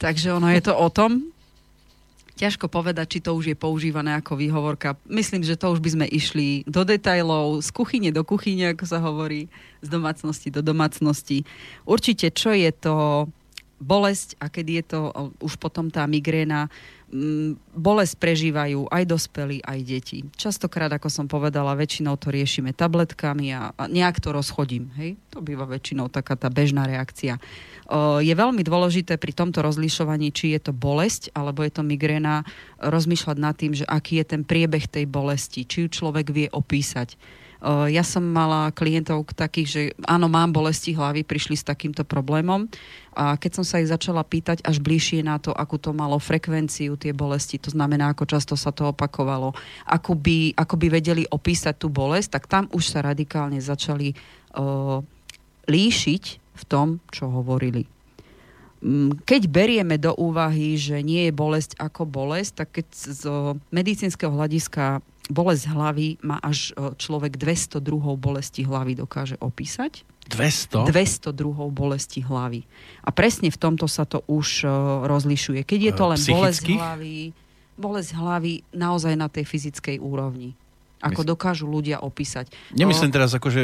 Takže 0.00 0.32
ono 0.32 0.48
je 0.48 0.64
to 0.64 0.72
o 0.72 0.88
tom. 0.88 1.28
Ťažko 2.38 2.70
povedať, 2.70 3.18
či 3.18 3.24
to 3.26 3.34
už 3.34 3.50
je 3.50 3.56
používané 3.58 4.14
ako 4.14 4.38
výhovorka. 4.38 4.94
Myslím, 5.10 5.42
že 5.42 5.58
to 5.58 5.74
už 5.74 5.82
by 5.82 5.90
sme 5.98 6.06
išli 6.06 6.62
do 6.70 6.86
detajlov, 6.86 7.66
z 7.66 7.68
kuchyne 7.74 8.14
do 8.14 8.22
kuchyne, 8.22 8.78
ako 8.78 8.84
sa 8.86 9.02
hovorí, 9.02 9.50
z 9.82 9.88
domácnosti 9.90 10.54
do 10.54 10.62
domácnosti. 10.62 11.42
Určite, 11.82 12.30
čo 12.30 12.54
je 12.54 12.70
to 12.70 13.26
bolesť 13.78 14.38
a 14.42 14.50
kedy 14.50 14.82
je 14.82 14.84
to 14.90 15.00
už 15.42 15.54
potom 15.58 15.90
tá 15.90 16.02
migréna, 16.04 16.68
Mm, 17.08 17.56
bolesť 17.72 18.20
prežívajú 18.20 18.92
aj 18.92 19.08
dospelí, 19.08 19.64
aj 19.64 19.80
deti. 19.80 20.28
Častokrát, 20.36 20.92
ako 20.92 21.08
som 21.08 21.24
povedala, 21.24 21.72
väčšinou 21.72 22.20
to 22.20 22.28
riešime 22.28 22.76
tabletkami 22.76 23.48
a, 23.56 23.72
nejak 23.88 24.20
to 24.20 24.28
rozchodím. 24.28 24.92
Hej? 25.00 25.16
To 25.32 25.40
býva 25.40 25.64
väčšinou 25.64 26.12
taká 26.12 26.36
tá 26.36 26.52
bežná 26.52 26.84
reakcia. 26.84 27.40
Je 28.20 28.34
veľmi 28.36 28.60
dôležité 28.60 29.16
pri 29.16 29.32
tomto 29.32 29.64
rozlišovaní, 29.64 30.36
či 30.36 30.52
je 30.52 30.68
to 30.68 30.76
bolesť 30.76 31.32
alebo 31.32 31.64
je 31.64 31.72
to 31.72 31.80
migréna, 31.80 32.44
rozmýšľať 32.76 33.36
nad 33.40 33.56
tým, 33.56 33.72
že 33.72 33.88
aký 33.88 34.20
je 34.20 34.26
ten 34.28 34.42
priebeh 34.44 34.84
tej 34.84 35.08
bolesti, 35.08 35.64
či 35.64 35.88
ju 35.88 35.88
človek 35.88 36.28
vie 36.28 36.52
opísať 36.52 37.16
ja 37.66 38.06
som 38.06 38.22
mala 38.22 38.70
klientov 38.70 39.34
takých, 39.34 39.68
že 39.68 39.82
áno, 40.06 40.30
mám 40.30 40.54
bolesti 40.54 40.94
hlavy, 40.94 41.26
prišli 41.26 41.58
s 41.58 41.66
takýmto 41.66 42.06
problémom 42.06 42.70
a 43.18 43.34
keď 43.34 43.50
som 43.58 43.64
sa 43.66 43.82
ich 43.82 43.90
začala 43.90 44.22
pýtať 44.22 44.62
až 44.62 44.78
bližšie 44.78 45.26
na 45.26 45.42
to, 45.42 45.50
akú 45.50 45.74
to 45.74 45.90
malo 45.90 46.22
frekvenciu 46.22 46.94
tie 46.94 47.10
bolesti, 47.10 47.58
to 47.58 47.74
znamená, 47.74 48.14
ako 48.14 48.30
často 48.30 48.54
sa 48.54 48.70
to 48.70 48.94
opakovalo, 48.94 49.58
ako 49.90 50.14
by, 50.14 50.54
ako 50.54 50.74
by 50.78 50.86
vedeli 50.86 51.26
opísať 51.26 51.82
tú 51.82 51.90
bolesť, 51.90 52.38
tak 52.38 52.44
tam 52.46 52.70
už 52.70 52.94
sa 52.94 53.02
radikálne 53.02 53.58
začali 53.58 54.14
uh, 54.14 55.02
líšiť 55.66 56.24
v 56.38 56.62
tom, 56.70 57.02
čo 57.10 57.26
hovorili. 57.26 57.90
Mm, 58.78 59.26
keď 59.26 59.50
berieme 59.50 59.98
do 59.98 60.14
úvahy, 60.14 60.78
že 60.78 61.02
nie 61.02 61.26
je 61.26 61.34
bolesť 61.34 61.74
ako 61.82 62.06
bolesť, 62.06 62.62
tak 62.62 62.68
keď 62.78 62.86
z 62.94 63.22
medicínskeho 63.74 64.30
hľadiska 64.30 65.02
bolesť 65.28 65.64
hlavy 65.70 66.20
má 66.24 66.40
až 66.40 66.72
e, 66.74 66.92
človek 66.96 67.36
200 67.36 67.84
druhov 67.84 68.16
bolesti 68.16 68.64
hlavy 68.64 68.98
dokáže 68.98 69.36
opísať. 69.38 70.02
200? 70.28 70.88
200 70.92 71.32
druhov 71.32 71.72
bolesti 71.72 72.20
hlavy. 72.20 72.64
A 73.00 73.08
presne 73.12 73.48
v 73.48 73.56
tomto 73.56 73.88
sa 73.88 74.04
to 74.04 74.20
už 74.28 74.68
uh, 74.68 75.08
rozlišuje. 75.08 75.64
Keď 75.64 75.80
je 75.88 75.92
to 75.96 76.04
len 76.04 76.20
bolesť 76.20 76.64
hlavy, 76.68 77.32
bolesť 77.80 78.10
hlavy 78.12 78.52
naozaj 78.76 79.16
na 79.16 79.32
tej 79.32 79.48
fyzickej 79.48 79.96
úrovni 79.96 80.52
ako 80.98 81.22
dokážu 81.22 81.70
ľudia 81.70 82.02
opísať. 82.02 82.50
Nemyslím 82.74 83.14
teraz, 83.14 83.30
ako, 83.34 83.48
že, 83.48 83.62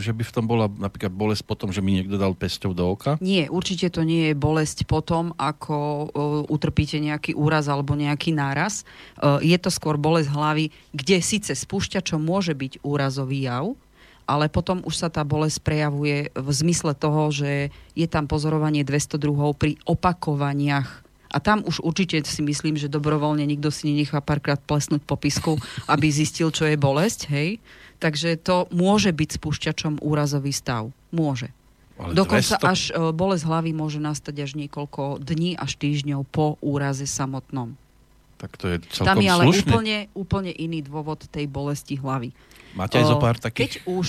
že 0.00 0.12
by 0.16 0.22
v 0.24 0.32
tom 0.32 0.44
bola 0.48 0.66
napríklad 0.66 1.12
bolesť 1.12 1.44
potom, 1.44 1.68
že 1.68 1.84
mi 1.84 1.96
niekto 1.96 2.16
dal 2.16 2.32
pesťou 2.32 2.72
do 2.72 2.96
oka? 2.96 3.20
Nie, 3.20 3.52
určite 3.52 3.92
to 3.92 4.04
nie 4.04 4.32
je 4.32 4.34
bolesť 4.36 4.88
potom, 4.88 5.36
ako 5.36 5.76
uh, 5.76 6.08
utrpíte 6.48 6.96
nejaký 6.96 7.36
úraz 7.36 7.68
alebo 7.68 7.92
nejaký 7.92 8.32
náraz. 8.32 8.88
Uh, 9.20 9.38
je 9.44 9.56
to 9.60 9.68
skôr 9.68 10.00
bolesť 10.00 10.32
hlavy, 10.32 10.72
kde 10.96 11.16
síce 11.20 11.52
spúšťačom 11.52 12.20
môže 12.20 12.56
byť 12.56 12.80
úrazový 12.80 13.44
jav, 13.44 13.76
ale 14.30 14.46
potom 14.46 14.78
už 14.86 14.94
sa 14.94 15.08
tá 15.10 15.26
bolesť 15.26 15.58
prejavuje 15.66 16.30
v 16.30 16.48
zmysle 16.54 16.94
toho, 16.94 17.34
že 17.34 17.74
je 17.98 18.06
tam 18.06 18.30
pozorovanie 18.30 18.86
202 18.86 19.58
pri 19.58 19.74
opakovaniach 19.82 21.09
a 21.30 21.38
tam 21.38 21.62
už 21.62 21.80
určite 21.86 22.18
si 22.26 22.42
myslím, 22.42 22.74
že 22.74 22.90
dobrovoľne 22.90 23.46
nikto 23.46 23.70
si 23.70 23.86
nenechá 23.86 24.18
párkrát 24.18 24.58
plesnúť 24.58 25.06
po 25.06 25.14
pisku, 25.14 25.62
aby 25.86 26.10
zistil, 26.10 26.50
čo 26.50 26.66
je 26.66 26.74
bolesť, 26.74 27.30
hej. 27.30 27.62
Takže 28.02 28.34
to 28.42 28.66
môže 28.74 29.14
byť 29.14 29.38
spúšťačom 29.38 30.02
úrazový 30.02 30.50
stav. 30.50 30.90
Môže. 31.14 31.54
Ale 32.00 32.16
Dokonca 32.16 32.56
200... 32.56 32.72
až 32.72 32.80
e, 32.90 32.92
bolesť 33.12 33.44
hlavy 33.44 33.70
môže 33.76 34.00
nastať 34.00 34.34
až 34.40 34.50
niekoľko 34.56 35.20
dní 35.20 35.54
až 35.54 35.76
týždňov 35.76 36.24
po 36.32 36.56
úraze 36.64 37.04
samotnom. 37.04 37.76
Tak 38.40 38.56
to 38.56 38.72
je 38.72 38.76
celkom 38.88 39.06
Tam 39.06 39.20
je 39.20 39.28
ale 39.28 39.44
úplne, 39.52 39.96
úplne 40.16 40.52
iný 40.56 40.80
dôvod 40.80 41.28
tej 41.28 41.44
bolesti 41.44 42.00
hlavy. 42.00 42.32
Máte 42.74 43.02
aj 43.02 43.06
zo 43.10 43.18
pár 43.18 43.36
takých? 43.36 43.60
Keď 43.60 43.72
už 43.90 44.08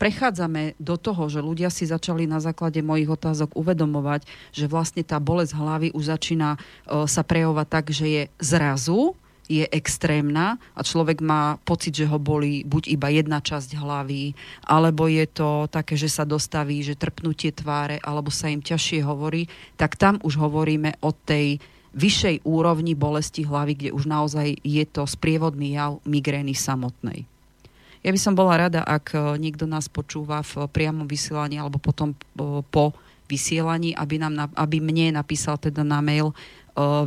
prechádzame 0.00 0.78
do 0.80 0.96
toho, 0.96 1.28
že 1.28 1.44
ľudia 1.44 1.68
si 1.68 1.84
začali 1.84 2.24
na 2.24 2.40
základe 2.40 2.80
mojich 2.80 3.12
otázok 3.12 3.52
uvedomovať, 3.52 4.24
že 4.56 4.64
vlastne 4.66 5.04
tá 5.04 5.20
bolesť 5.20 5.52
hlavy 5.56 5.88
už 5.92 6.04
začína 6.08 6.56
sa 6.88 7.22
prejavovať 7.22 7.66
tak, 7.68 7.84
že 7.92 8.06
je 8.08 8.22
zrazu, 8.40 9.12
je 9.50 9.66
extrémna 9.66 10.62
a 10.78 10.86
človek 10.86 11.18
má 11.26 11.58
pocit, 11.66 11.90
že 11.90 12.06
ho 12.06 12.22
boli 12.22 12.62
buď 12.62 12.94
iba 12.94 13.10
jedna 13.10 13.42
časť 13.42 13.82
hlavy, 13.82 14.30
alebo 14.62 15.10
je 15.10 15.26
to 15.26 15.66
také, 15.66 15.98
že 15.98 16.06
sa 16.06 16.22
dostaví, 16.22 16.86
že 16.86 16.94
trpnutie 16.94 17.50
tváre, 17.50 17.98
alebo 17.98 18.30
sa 18.30 18.46
im 18.46 18.62
ťažšie 18.62 19.02
hovorí, 19.02 19.50
tak 19.74 19.98
tam 19.98 20.22
už 20.22 20.38
hovoríme 20.38 21.02
o 21.02 21.10
tej 21.10 21.58
vyššej 21.98 22.46
úrovni 22.46 22.94
bolesti 22.94 23.42
hlavy, 23.42 23.74
kde 23.74 23.90
už 23.90 24.06
naozaj 24.06 24.54
je 24.62 24.84
to 24.86 25.02
sprievodný 25.02 25.74
jav 25.74 25.98
migrény 26.06 26.54
samotnej. 26.54 27.26
Ja 28.00 28.10
by 28.12 28.20
som 28.20 28.32
bola 28.32 28.56
rada, 28.56 28.80
ak 28.80 29.12
e, 29.12 29.18
niekto 29.36 29.68
nás 29.68 29.92
počúva 29.92 30.40
v 30.40 30.64
priamom 30.72 31.04
vysielaní 31.04 31.60
alebo 31.60 31.76
potom 31.76 32.16
e, 32.16 32.64
po 32.64 32.96
vysielaní, 33.28 33.94
aby, 33.94 34.18
nám, 34.18 34.50
aby 34.56 34.82
mne 34.82 35.14
napísal 35.14 35.60
teda 35.60 35.86
na 35.86 36.02
mail 36.02 36.34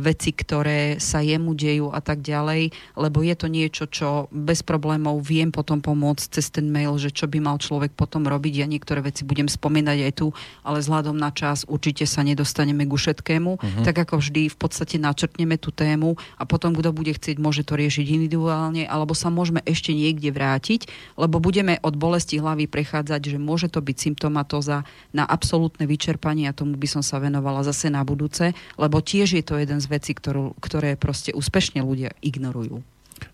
veci, 0.00 0.30
ktoré 0.34 1.00
sa 1.00 1.24
jemu 1.24 1.56
dejú 1.56 1.86
a 1.90 2.00
tak 2.04 2.20
ďalej, 2.20 2.70
lebo 2.94 3.24
je 3.24 3.34
to 3.34 3.46
niečo, 3.48 3.84
čo 3.88 4.28
bez 4.30 4.62
problémov 4.62 5.20
viem 5.24 5.50
potom 5.50 5.80
pomôcť 5.80 6.38
cez 6.38 6.52
ten 6.52 6.68
mail, 6.68 6.96
že 7.00 7.10
čo 7.10 7.26
by 7.26 7.38
mal 7.40 7.56
človek 7.58 7.96
potom 7.96 8.28
robiť. 8.28 8.64
Ja 8.64 8.66
niektoré 8.68 9.00
veci 9.00 9.24
budem 9.24 9.48
spomínať 9.48 9.98
aj 10.10 10.12
tu, 10.18 10.30
ale 10.62 10.80
vzhľadom 10.80 11.16
na 11.16 11.32
čas 11.32 11.64
určite 11.66 12.04
sa 12.04 12.22
nedostaneme 12.22 12.84
ku 12.84 13.00
všetkému. 13.00 13.50
Uh-huh. 13.56 13.84
Tak 13.84 14.08
ako 14.08 14.20
vždy 14.20 14.52
v 14.52 14.56
podstate 14.56 14.96
načrtneme 15.00 15.56
tú 15.58 15.74
tému 15.74 16.14
a 16.38 16.44
potom 16.44 16.76
kto 16.76 16.94
bude 16.94 17.12
chcieť, 17.14 17.40
môže 17.40 17.66
to 17.66 17.74
riešiť 17.74 18.06
individuálne, 18.06 18.86
alebo 18.86 19.16
sa 19.16 19.32
môžeme 19.32 19.64
ešte 19.66 19.90
niekde 19.90 20.30
vrátiť, 20.30 20.86
lebo 21.18 21.40
budeme 21.42 21.80
od 21.82 21.96
bolesti 21.98 22.38
hlavy 22.38 22.70
prechádzať, 22.70 23.34
že 23.34 23.38
môže 23.40 23.68
to 23.70 23.82
byť 23.82 23.96
symptomatóza 23.96 24.86
na 25.10 25.24
absolútne 25.26 25.86
vyčerpanie 25.88 26.46
a 26.46 26.56
tomu 26.56 26.76
by 26.78 26.88
som 26.90 27.02
sa 27.02 27.18
venovala 27.18 27.66
zase 27.66 27.90
na 27.90 28.04
budúce, 28.06 28.54
lebo 28.78 29.00
tiež 29.00 29.38
je 29.40 29.44
to 29.44 29.53
jeden 29.58 29.78
z 29.80 29.86
vecí, 29.88 30.12
ktorú, 30.14 30.56
ktoré 30.58 30.96
proste 30.98 31.34
úspešne 31.34 31.82
ľudia 31.82 32.14
ignorujú. 32.20 32.82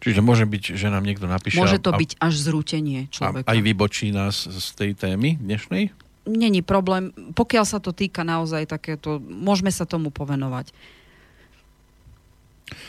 Čiže 0.01 0.21
môže 0.21 0.45
byť, 0.45 0.77
že 0.77 0.93
nám 0.93 1.05
niekto 1.05 1.25
napíše... 1.27 1.57
Môže 1.57 1.81
to 1.81 1.91
a, 1.93 1.99
byť 1.99 2.21
až 2.21 2.35
zrútenie 2.37 3.09
človeka. 3.09 3.49
A 3.49 3.57
aj 3.57 3.61
vybočí 3.65 4.13
nás 4.13 4.45
z 4.45 4.67
tej 4.77 4.91
témy 4.95 5.41
dnešnej? 5.41 5.91
Není 6.29 6.61
problém. 6.61 7.11
Pokiaľ 7.33 7.65
sa 7.65 7.81
to 7.81 7.97
týka 7.97 8.21
naozaj 8.23 8.69
takéto, 8.69 9.19
môžeme 9.25 9.73
sa 9.73 9.89
tomu 9.89 10.13
povenovať. 10.13 10.71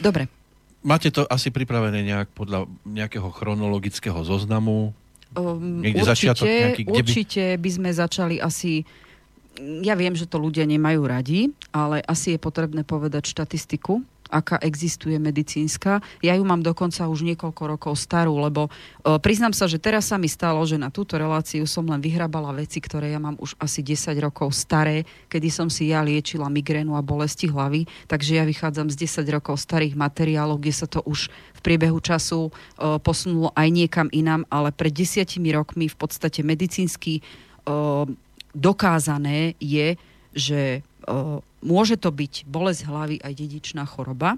Dobre. 0.03 0.27
Máte 0.83 1.13
to 1.13 1.25
asi 1.29 1.49
pripravené 1.53 2.03
nejak 2.05 2.33
podľa 2.33 2.67
nejakého 2.85 3.29
chronologického 3.31 4.17
zoznamu? 4.25 4.91
Um, 5.31 5.79
Niekde 5.79 6.03
určite, 6.03 6.11
začiatok 6.11 6.45
nejaký, 6.49 6.83
kde 6.85 7.01
určite 7.01 7.43
by... 7.55 7.61
by 7.63 7.69
sme 7.71 7.89
začali 7.95 8.35
asi 8.43 8.83
ja 9.59 9.93
viem, 9.99 10.15
že 10.15 10.29
to 10.29 10.39
ľudia 10.39 10.63
nemajú 10.63 11.01
radi, 11.03 11.51
ale 11.75 11.99
asi 12.07 12.35
je 12.35 12.39
potrebné 12.39 12.87
povedať 12.87 13.27
štatistiku, 13.27 13.99
aká 14.31 14.55
existuje 14.63 15.19
medicínska. 15.19 15.99
Ja 16.23 16.39
ju 16.39 16.47
mám 16.47 16.63
dokonca 16.63 17.11
už 17.11 17.27
niekoľko 17.27 17.63
rokov 17.67 17.93
starú, 17.99 18.39
lebo 18.39 18.71
e, 18.71 19.19
priznám 19.19 19.51
sa, 19.51 19.67
že 19.67 19.75
teraz 19.75 20.07
sa 20.07 20.15
mi 20.15 20.31
stalo, 20.31 20.63
že 20.63 20.79
na 20.79 20.87
túto 20.87 21.19
reláciu 21.19 21.67
som 21.67 21.83
len 21.83 21.99
vyhrabala 21.99 22.55
veci, 22.55 22.79
ktoré 22.79 23.11
ja 23.11 23.19
mám 23.19 23.35
už 23.43 23.59
asi 23.59 23.83
10 23.83 24.15
rokov 24.23 24.55
staré, 24.55 25.03
kedy 25.27 25.51
som 25.51 25.67
si 25.67 25.91
ja 25.91 25.99
liečila 25.99 26.47
migrénu 26.47 26.95
a 26.95 27.03
bolesti 27.03 27.51
hlavy, 27.51 27.83
takže 28.07 28.39
ja 28.39 28.47
vychádzam 28.47 28.87
z 28.87 28.95
10 29.03 29.27
rokov 29.35 29.59
starých 29.59 29.99
materiálov, 29.99 30.63
kde 30.63 30.73
sa 30.73 30.87
to 30.87 31.03
už 31.03 31.27
v 31.27 31.59
priebehu 31.59 31.99
času 31.99 32.47
e, 32.47 32.51
posunulo 33.03 33.51
aj 33.51 33.67
niekam 33.67 34.07
inám, 34.15 34.47
ale 34.47 34.71
pred 34.71 34.95
desiatimi 34.95 35.51
rokmi 35.51 35.91
v 35.91 35.97
podstate 35.99 36.39
medicínsky 36.39 37.19
e, 37.19 37.21
dokázané 38.55 39.55
je, 39.59 39.95
že 40.31 40.83
môže 41.61 41.95
to 41.97 42.09
byť 42.13 42.45
bolesť 42.45 42.81
hlavy 42.85 43.15
aj 43.21 43.33
dedičná 43.33 43.83
choroba 43.89 44.37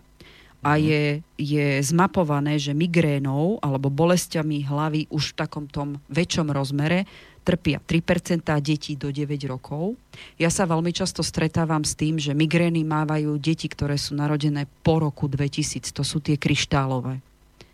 a 0.64 0.80
mhm. 0.80 0.82
je, 0.82 1.04
je 1.36 1.66
zmapované, 1.84 2.56
že 2.56 2.72
migrénou 2.72 3.60
alebo 3.60 3.92
bolestiami 3.92 4.64
hlavy 4.64 5.12
už 5.12 5.36
v 5.36 5.38
takom 5.44 5.66
tom 5.68 6.00
väčšom 6.08 6.48
rozmere 6.50 7.04
trpia 7.44 7.84
3% 7.84 8.40
detí 8.64 8.96
do 8.96 9.12
9 9.12 9.28
rokov. 9.52 10.00
Ja 10.40 10.48
sa 10.48 10.64
veľmi 10.64 10.96
často 10.96 11.20
stretávam 11.20 11.84
s 11.84 11.92
tým, 11.92 12.16
že 12.16 12.32
migrény 12.32 12.88
mávajú 12.88 13.36
deti, 13.36 13.68
ktoré 13.68 14.00
sú 14.00 14.16
narodené 14.16 14.64
po 14.80 15.04
roku 15.04 15.28
2000. 15.28 15.92
To 15.92 16.08
sú 16.08 16.24
tie 16.24 16.40
kryštálové. 16.40 17.20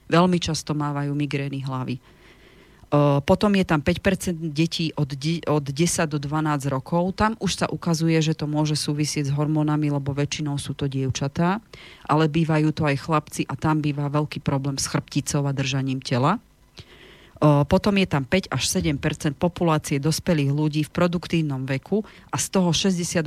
Veľmi 0.09 0.41
často 0.41 0.73
mávajú 0.73 1.13
migrény 1.13 1.61
hlavy 1.61 2.01
Potom 3.25 3.53
je 3.53 3.65
tam 3.69 3.85
5% 3.85 4.33
detí 4.49 4.89
od, 4.97 5.13
od 5.45 5.65
10 5.69 6.09
do 6.09 6.17
12 6.17 6.73
rokov. 6.73 7.13
Tam 7.13 7.37
už 7.37 7.51
sa 7.61 7.67
ukazuje, 7.69 8.17
že 8.17 8.33
to 8.33 8.49
môže 8.49 8.73
súvisieť 8.73 9.29
s 9.29 9.35
hormónami, 9.37 9.93
lebo 9.93 10.09
väčšinou 10.09 10.57
sú 10.57 10.73
to 10.73 10.89
dievčatá, 10.89 11.61
ale 12.09 12.25
bývajú 12.25 12.73
to 12.73 12.89
aj 12.89 12.97
chlapci 12.97 13.45
a 13.45 13.53
tam 13.53 13.85
býva 13.85 14.09
veľký 14.09 14.41
problém 14.41 14.81
s 14.81 14.89
chrbticou 14.89 15.45
a 15.45 15.53
držaním 15.53 16.01
tela. 16.01 16.41
Potom 17.39 17.95
je 17.95 18.07
tam 18.09 18.27
5 18.27 18.51
až 18.51 18.63
7% 18.67 18.99
populácie 19.39 19.95
dospelých 19.95 20.51
ľudí 20.51 20.81
v 20.83 20.91
produktívnom 20.91 21.63
veku 21.63 22.03
a 22.33 22.35
z 22.35 22.45
toho 22.51 22.75
62% 22.75 23.23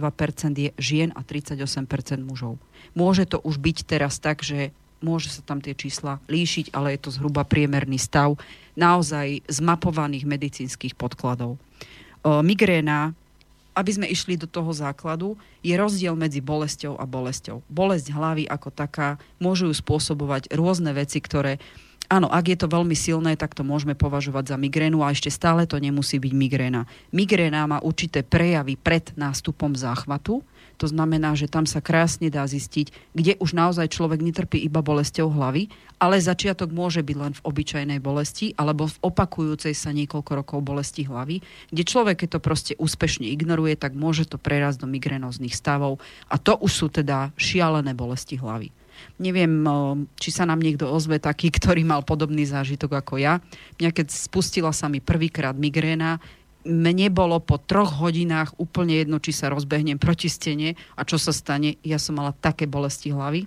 je 0.53 0.71
žien 0.77 1.15
a 1.17 1.25
38% 1.25 1.87
mužov. 2.21 2.61
Môže 2.93 3.25
to 3.25 3.41
už 3.41 3.57
byť 3.57 3.89
teraz 3.89 4.21
tak, 4.21 4.45
že 4.45 4.77
môže 5.03 5.29
sa 5.29 5.43
tam 5.45 5.61
tie 5.61 5.77
čísla 5.77 6.23
líšiť, 6.31 6.73
ale 6.73 6.97
je 6.97 7.01
to 7.05 7.11
zhruba 7.13 7.45
priemerný 7.45 8.01
stav 8.01 8.39
naozaj 8.79 9.45
zmapovaných 9.51 10.25
medicínskych 10.25 10.97
podkladov. 10.97 11.61
Migréna 12.25 13.13
aby 13.73 13.91
sme 13.93 14.07
išli 14.09 14.37
do 14.37 14.45
toho 14.45 14.69
základu, 14.73 15.33
je 15.65 15.73
rozdiel 15.73 16.13
medzi 16.13 16.45
bolesťou 16.45 17.01
a 17.01 17.09
bolesťou. 17.09 17.65
Bolesť 17.73 18.13
hlavy 18.13 18.45
ako 18.45 18.69
taká 18.69 19.17
môžu 19.41 19.73
ju 19.73 19.75
spôsobovať 19.77 20.53
rôzne 20.53 20.93
veci, 20.93 21.19
ktoré 21.21 21.57
Áno, 22.13 22.29
ak 22.29 22.45
je 22.45 22.59
to 22.61 22.69
veľmi 22.69 22.93
silné, 22.93 23.41
tak 23.41 23.57
to 23.57 23.65
môžeme 23.65 23.97
považovať 23.97 24.53
za 24.53 24.57
migrénu 24.61 25.01
a 25.01 25.17
ešte 25.17 25.33
stále 25.33 25.65
to 25.65 25.81
nemusí 25.81 26.21
byť 26.21 26.33
migréna. 26.37 26.85
Migréna 27.09 27.65
má 27.65 27.81
určité 27.81 28.21
prejavy 28.21 28.77
pred 28.77 29.17
nástupom 29.17 29.73
záchvatu, 29.73 30.45
to 30.83 30.91
znamená, 30.91 31.39
že 31.39 31.47
tam 31.47 31.63
sa 31.63 31.79
krásne 31.79 32.27
dá 32.27 32.43
zistiť, 32.43 33.15
kde 33.15 33.39
už 33.39 33.55
naozaj 33.55 33.95
človek 33.95 34.19
netrpí 34.19 34.59
iba 34.59 34.83
bolesťou 34.83 35.31
hlavy, 35.31 35.71
ale 36.03 36.19
začiatok 36.19 36.75
môže 36.75 37.07
byť 37.07 37.17
len 37.23 37.33
v 37.39 37.45
obyčajnej 37.47 38.03
bolesti 38.03 38.51
alebo 38.59 38.91
v 38.91 38.99
opakujúcej 39.07 39.79
sa 39.79 39.95
niekoľko 39.95 40.43
rokov 40.43 40.59
bolesti 40.67 41.07
hlavy, 41.07 41.39
kde 41.71 41.83
človek, 41.87 42.27
keď 42.27 42.29
to 42.35 42.41
proste 42.43 42.75
úspešne 42.83 43.31
ignoruje, 43.31 43.79
tak 43.79 43.95
môže 43.95 44.27
to 44.27 44.43
prerásť 44.43 44.83
do 44.83 44.91
migrénozných 44.91 45.55
stavov 45.55 46.03
a 46.27 46.35
to 46.35 46.59
už 46.59 46.73
sú 46.75 46.87
teda 46.91 47.31
šialené 47.39 47.95
bolesti 47.95 48.35
hlavy. 48.35 48.75
Neviem, 49.23 49.63
či 50.19 50.31
sa 50.35 50.43
nám 50.47 50.59
niekto 50.59 50.91
ozve 50.91 51.23
taký, 51.23 51.51
ktorý 51.63 51.87
mal 51.87 52.03
podobný 52.03 52.43
zážitok 52.43 52.99
ako 53.07 53.23
ja. 53.23 53.39
Mňa 53.79 53.91
keď 53.95 54.11
spustila 54.11 54.75
sa 54.75 54.91
mi 54.91 54.99
prvýkrát 54.99 55.55
migréna, 55.55 56.19
mne 56.63 57.11
bolo 57.11 57.39
po 57.43 57.59
troch 57.59 58.03
hodinách 58.03 58.55
úplne 58.59 59.03
jedno, 59.03 59.19
či 59.19 59.35
sa 59.35 59.51
rozbehnem 59.51 59.99
proti 59.99 60.31
stene 60.31 60.79
a 60.97 61.03
čo 61.03 61.19
sa 61.19 61.35
stane. 61.35 61.77
Ja 61.83 61.99
som 61.99 62.19
mala 62.19 62.33
také 62.33 62.71
bolesti 62.71 63.11
hlavy. 63.11 63.47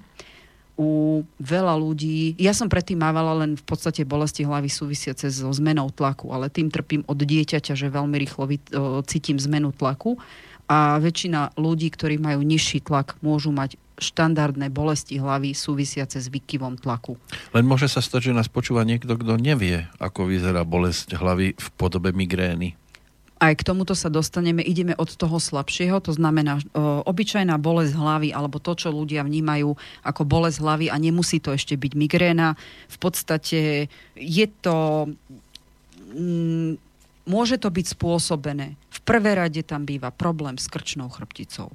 U 0.76 1.24
veľa 1.40 1.80
ľudí, 1.80 2.36
ja 2.36 2.52
som 2.52 2.68
predtým 2.68 3.00
mávala 3.00 3.48
len 3.48 3.56
v 3.56 3.64
podstate 3.64 4.04
bolesti 4.04 4.44
hlavy 4.44 4.68
súvisiace 4.68 5.32
so 5.32 5.48
zmenou 5.48 5.88
tlaku, 5.88 6.36
ale 6.36 6.52
tým 6.52 6.68
trpím 6.68 7.08
od 7.08 7.16
dieťaťa, 7.16 7.80
že 7.80 7.88
veľmi 7.88 8.20
rýchlo 8.20 8.52
cítim 9.08 9.40
zmenu 9.40 9.72
tlaku 9.72 10.20
a 10.68 11.00
väčšina 11.00 11.56
ľudí, 11.56 11.88
ktorí 11.96 12.20
majú 12.20 12.44
nižší 12.44 12.84
tlak, 12.84 13.16
môžu 13.24 13.56
mať 13.56 13.80
štandardné 13.96 14.68
bolesti 14.68 15.16
hlavy 15.16 15.56
súvisiace 15.56 16.20
s 16.20 16.28
výkyvom 16.28 16.76
tlaku. 16.76 17.16
Len 17.56 17.64
môže 17.64 17.88
sa 17.88 18.04
stať, 18.04 18.28
že 18.28 18.36
nás 18.36 18.52
počúva 18.52 18.84
niekto, 18.84 19.16
kto 19.16 19.40
nevie, 19.40 19.88
ako 20.04 20.28
vyzerá 20.28 20.68
bolesť 20.68 21.16
hlavy 21.16 21.56
v 21.56 21.68
podobe 21.80 22.12
migrény. 22.12 22.76
Aj 23.46 23.54
k 23.54 23.62
tomuto 23.62 23.94
sa 23.94 24.10
dostaneme, 24.10 24.66
ideme 24.66 24.98
od 24.98 25.14
toho 25.14 25.38
slabšieho, 25.38 26.02
to 26.02 26.10
znamená 26.18 26.58
o, 26.74 27.06
obyčajná 27.06 27.62
bolesť 27.62 27.94
hlavy 27.94 28.34
alebo 28.34 28.58
to, 28.58 28.74
čo 28.74 28.90
ľudia 28.90 29.22
vnímajú 29.22 29.78
ako 30.02 30.22
bolesť 30.26 30.58
hlavy 30.66 30.86
a 30.90 30.98
nemusí 30.98 31.38
to 31.38 31.54
ešte 31.54 31.78
byť 31.78 31.94
migréna. 31.94 32.58
V 32.90 32.98
podstate 32.98 33.86
je 34.18 34.46
to... 34.66 35.06
Mm, 36.10 36.82
môže 37.30 37.62
to 37.62 37.70
byť 37.70 37.86
spôsobené. 37.94 38.82
V 38.90 39.00
prvé 39.06 39.38
rade 39.38 39.62
tam 39.62 39.86
býva 39.86 40.10
problém 40.10 40.58
s 40.58 40.66
krčnou 40.66 41.14
chrbticou. 41.14 41.70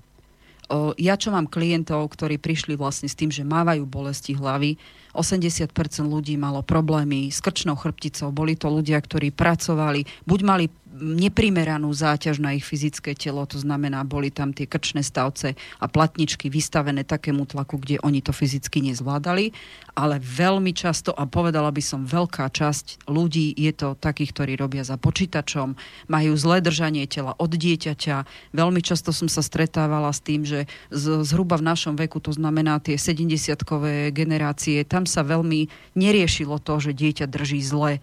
O, 0.70 0.94
ja 0.98 1.14
čo 1.14 1.30
mám 1.30 1.46
klientov, 1.46 2.10
ktorí 2.14 2.42
prišli 2.42 2.74
vlastne 2.74 3.06
s 3.06 3.14
tým, 3.14 3.30
že 3.30 3.46
mávajú 3.46 3.86
bolesti 3.86 4.34
hlavy, 4.34 4.74
80% 5.10 5.74
ľudí 6.06 6.38
malo 6.38 6.62
problémy 6.62 7.30
s 7.30 7.42
krčnou 7.42 7.74
chrbticou. 7.74 8.30
Boli 8.30 8.54
to 8.54 8.70
ľudia, 8.70 9.02
ktorí 9.02 9.34
pracovali, 9.34 10.06
buď 10.26 10.40
mali 10.46 10.66
neprimeranú 11.00 11.88
záťaž 11.90 12.38
na 12.38 12.52
ich 12.54 12.62
fyzické 12.62 13.16
telo, 13.16 13.42
to 13.48 13.56
znamená, 13.56 14.04
boli 14.04 14.28
tam 14.28 14.52
tie 14.52 14.68
krčné 14.68 15.00
stavce 15.00 15.56
a 15.80 15.86
platničky 15.88 16.52
vystavené 16.52 17.02
takému 17.02 17.48
tlaku, 17.48 17.80
kde 17.80 17.98
oni 18.04 18.20
to 18.20 18.36
fyzicky 18.36 18.84
nezvládali, 18.84 19.50
ale 19.96 20.20
veľmi 20.20 20.70
často, 20.76 21.10
a 21.10 21.24
povedala 21.26 21.72
by 21.72 21.82
som 21.82 22.06
veľká 22.06 22.52
časť 22.52 23.08
ľudí, 23.10 23.56
je 23.56 23.72
to 23.74 23.96
takých, 23.96 24.30
ktorí 24.36 24.52
robia 24.60 24.84
za 24.84 25.00
počítačom, 25.00 25.74
majú 26.06 26.32
zlé 26.36 26.60
držanie 26.60 27.08
tela 27.08 27.34
od 27.40 27.50
dieťaťa. 27.50 28.52
Veľmi 28.54 28.84
často 28.84 29.10
som 29.10 29.26
sa 29.26 29.40
stretávala 29.40 30.12
s 30.12 30.20
tým, 30.20 30.44
že 30.44 30.68
z, 30.92 31.24
zhruba 31.24 31.56
v 31.56 31.66
našom 31.66 31.96
veku, 31.96 32.20
to 32.20 32.30
znamená 32.36 32.78
tie 32.78 33.00
70-kové 33.00 34.12
generácie, 34.12 34.84
tam 34.84 35.08
sa 35.08 35.24
veľmi 35.24 35.66
neriešilo 35.96 36.60
to, 36.60 36.78
že 36.78 36.92
dieťa 36.92 37.26
drží 37.26 37.64
zle 37.64 37.98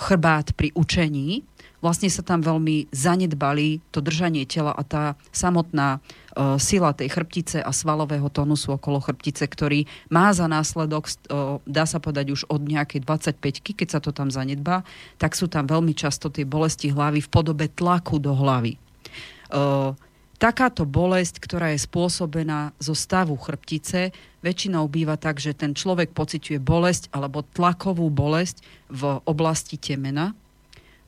chrbát 0.00 0.56
pri 0.56 0.72
učení, 0.72 1.44
vlastne 1.86 2.10
sa 2.10 2.26
tam 2.26 2.42
veľmi 2.42 2.90
zanedbali 2.90 3.78
to 3.94 4.02
držanie 4.02 4.42
tela 4.42 4.74
a 4.74 4.82
tá 4.82 5.14
samotná 5.30 6.02
uh, 6.02 6.58
sila 6.58 6.90
tej 6.90 7.14
chrbtice 7.14 7.62
a 7.62 7.70
svalového 7.70 8.26
tonusu 8.26 8.74
okolo 8.74 8.98
chrbtice, 8.98 9.46
ktorý 9.46 9.86
má 10.10 10.34
za 10.34 10.50
následok, 10.50 11.06
uh, 11.06 11.62
dá 11.62 11.86
sa 11.86 12.02
povedať 12.02 12.34
už 12.34 12.50
od 12.50 12.66
nejakej 12.66 13.06
25 13.06 13.78
keď 13.78 13.88
sa 13.94 14.00
to 14.02 14.10
tam 14.10 14.34
zanedbá, 14.34 14.82
tak 15.22 15.38
sú 15.38 15.46
tam 15.46 15.70
veľmi 15.70 15.94
často 15.94 16.26
tie 16.26 16.42
bolesti 16.42 16.90
hlavy 16.90 17.22
v 17.22 17.30
podobe 17.30 17.70
tlaku 17.70 18.18
do 18.18 18.34
hlavy. 18.34 18.74
Uh, 19.46 19.94
takáto 20.42 20.82
bolesť, 20.82 21.38
ktorá 21.38 21.70
je 21.70 21.86
spôsobená 21.86 22.74
zo 22.82 22.98
stavu 22.98 23.38
chrbtice, 23.38 24.10
väčšinou 24.42 24.90
býva 24.90 25.14
tak, 25.14 25.38
že 25.38 25.54
ten 25.54 25.70
človek 25.70 26.10
pociťuje 26.10 26.58
bolesť 26.58 27.14
alebo 27.14 27.46
tlakovú 27.46 28.10
bolesť 28.10 28.66
v 28.90 29.22
oblasti 29.22 29.78
temena, 29.78 30.34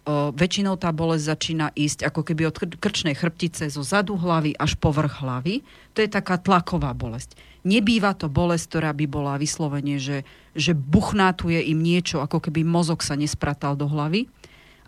väčšinou 0.08 0.80
tá 0.80 0.88
bolesť 0.88 1.24
začína 1.36 1.66
ísť 1.76 2.08
ako 2.08 2.20
keby 2.24 2.48
od 2.48 2.56
krčnej 2.80 3.12
chrbtice 3.12 3.68
zo 3.68 3.84
zadu 3.84 4.16
hlavy 4.16 4.56
až 4.56 4.80
po 4.80 4.88
vrch 4.88 5.20
hlavy. 5.20 5.60
To 5.92 6.00
je 6.00 6.08
taká 6.08 6.40
tlaková 6.40 6.96
bolesť. 6.96 7.36
Nebýva 7.68 8.16
to 8.16 8.32
bolesť, 8.32 8.64
ktorá 8.72 8.90
by 8.96 9.04
bola 9.04 9.36
vyslovene, 9.36 10.00
že, 10.00 10.24
že 10.56 10.72
buchnátuje 10.72 11.60
im 11.68 11.84
niečo, 11.84 12.24
ako 12.24 12.48
keby 12.48 12.64
mozog 12.64 13.04
sa 13.04 13.18
nespratal 13.18 13.76
do 13.76 13.84
hlavy 13.84 14.30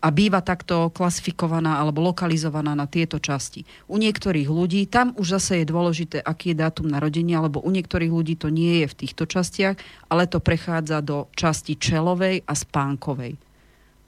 a 0.00 0.09
býva 0.09 0.40
takto 0.40 0.88
klasifikovaná 0.88 1.76
alebo 1.76 2.00
lokalizovaná 2.00 2.72
na 2.72 2.88
tieto 2.88 3.20
časti. 3.20 3.68
U 3.85 4.00
niektorých 4.00 4.48
ľudí, 4.48 4.88
tam 4.88 5.12
už 5.20 5.37
zase 5.37 5.61
je 5.61 5.68
dôležité, 5.68 6.24
aký 6.24 6.56
je 6.56 6.64
dátum 6.64 6.88
narodenia, 6.88 7.44
lebo 7.44 7.61
u 7.61 7.68
niektorých 7.68 8.09
ľudí 8.09 8.40
to 8.40 8.48
nie 8.48 8.80
je 8.80 8.87
v 8.88 8.98
týchto 9.04 9.28
častiach, 9.28 9.76
ale 10.09 10.24
to 10.24 10.40
prechádza 10.40 11.04
do 11.04 11.28
časti 11.37 11.76
čelovej 11.76 12.48
a 12.48 12.54
spánkovej 12.56 13.49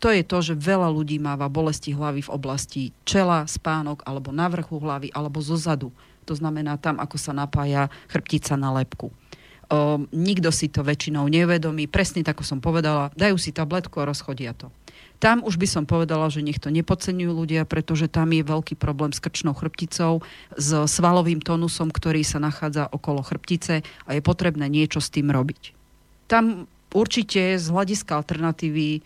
to 0.03 0.11
je 0.11 0.27
to, 0.27 0.39
že 0.43 0.59
veľa 0.59 0.91
ľudí 0.91 1.23
máva 1.23 1.47
bolesti 1.47 1.95
hlavy 1.95 2.27
v 2.27 2.35
oblasti 2.35 2.83
čela, 3.07 3.47
spánok 3.47 4.03
alebo 4.03 4.35
na 4.35 4.51
vrchu 4.51 4.83
hlavy 4.83 5.15
alebo 5.15 5.39
zo 5.39 5.55
zadu. 5.55 5.95
To 6.27 6.35
znamená 6.35 6.75
tam, 6.75 6.99
ako 6.99 7.15
sa 7.15 7.31
napája 7.31 7.87
chrbtica 8.11 8.59
na 8.59 8.75
lepku. 8.75 9.15
O, 9.71 10.03
nikto 10.11 10.51
si 10.51 10.67
to 10.67 10.83
väčšinou 10.83 11.31
nevedomí. 11.31 11.87
Presne 11.87 12.27
tak, 12.27 12.35
ako 12.35 12.43
som 12.43 12.59
povedala, 12.59 13.15
dajú 13.15 13.39
si 13.39 13.55
tabletku 13.55 14.03
a 14.03 14.11
rozchodia 14.11 14.59
to. 14.59 14.75
Tam 15.23 15.47
už 15.47 15.55
by 15.55 15.71
som 15.71 15.85
povedala, 15.87 16.27
že 16.35 16.43
nech 16.43 16.59
to 16.59 16.67
nepodceňujú 16.75 17.31
ľudia, 17.31 17.63
pretože 17.63 18.11
tam 18.11 18.35
je 18.35 18.43
veľký 18.43 18.75
problém 18.75 19.15
s 19.15 19.23
krčnou 19.23 19.55
chrbticou, 19.55 20.19
s 20.59 20.71
svalovým 20.91 21.39
tonusom, 21.39 21.95
ktorý 21.95 22.27
sa 22.27 22.43
nachádza 22.43 22.91
okolo 22.91 23.23
chrbtice 23.23 23.87
a 23.87 24.11
je 24.19 24.23
potrebné 24.23 24.67
niečo 24.67 24.99
s 24.99 25.15
tým 25.15 25.31
robiť. 25.31 25.79
Tam 26.27 26.67
určite 26.91 27.55
z 27.55 27.67
hľadiska 27.71 28.19
alternatívy 28.19 29.01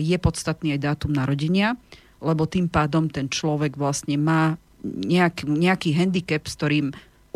je 0.00 0.16
podstatný 0.16 0.74
aj 0.76 0.80
dátum 0.80 1.12
narodenia, 1.12 1.76
lebo 2.18 2.48
tým 2.48 2.66
pádom 2.66 3.06
ten 3.06 3.28
človek 3.30 3.78
vlastne 3.78 4.18
má 4.18 4.56
nejak, 4.82 5.46
nejaký 5.46 5.94
handicap, 5.94 6.46
s 6.46 6.56
ktorým 6.58 6.86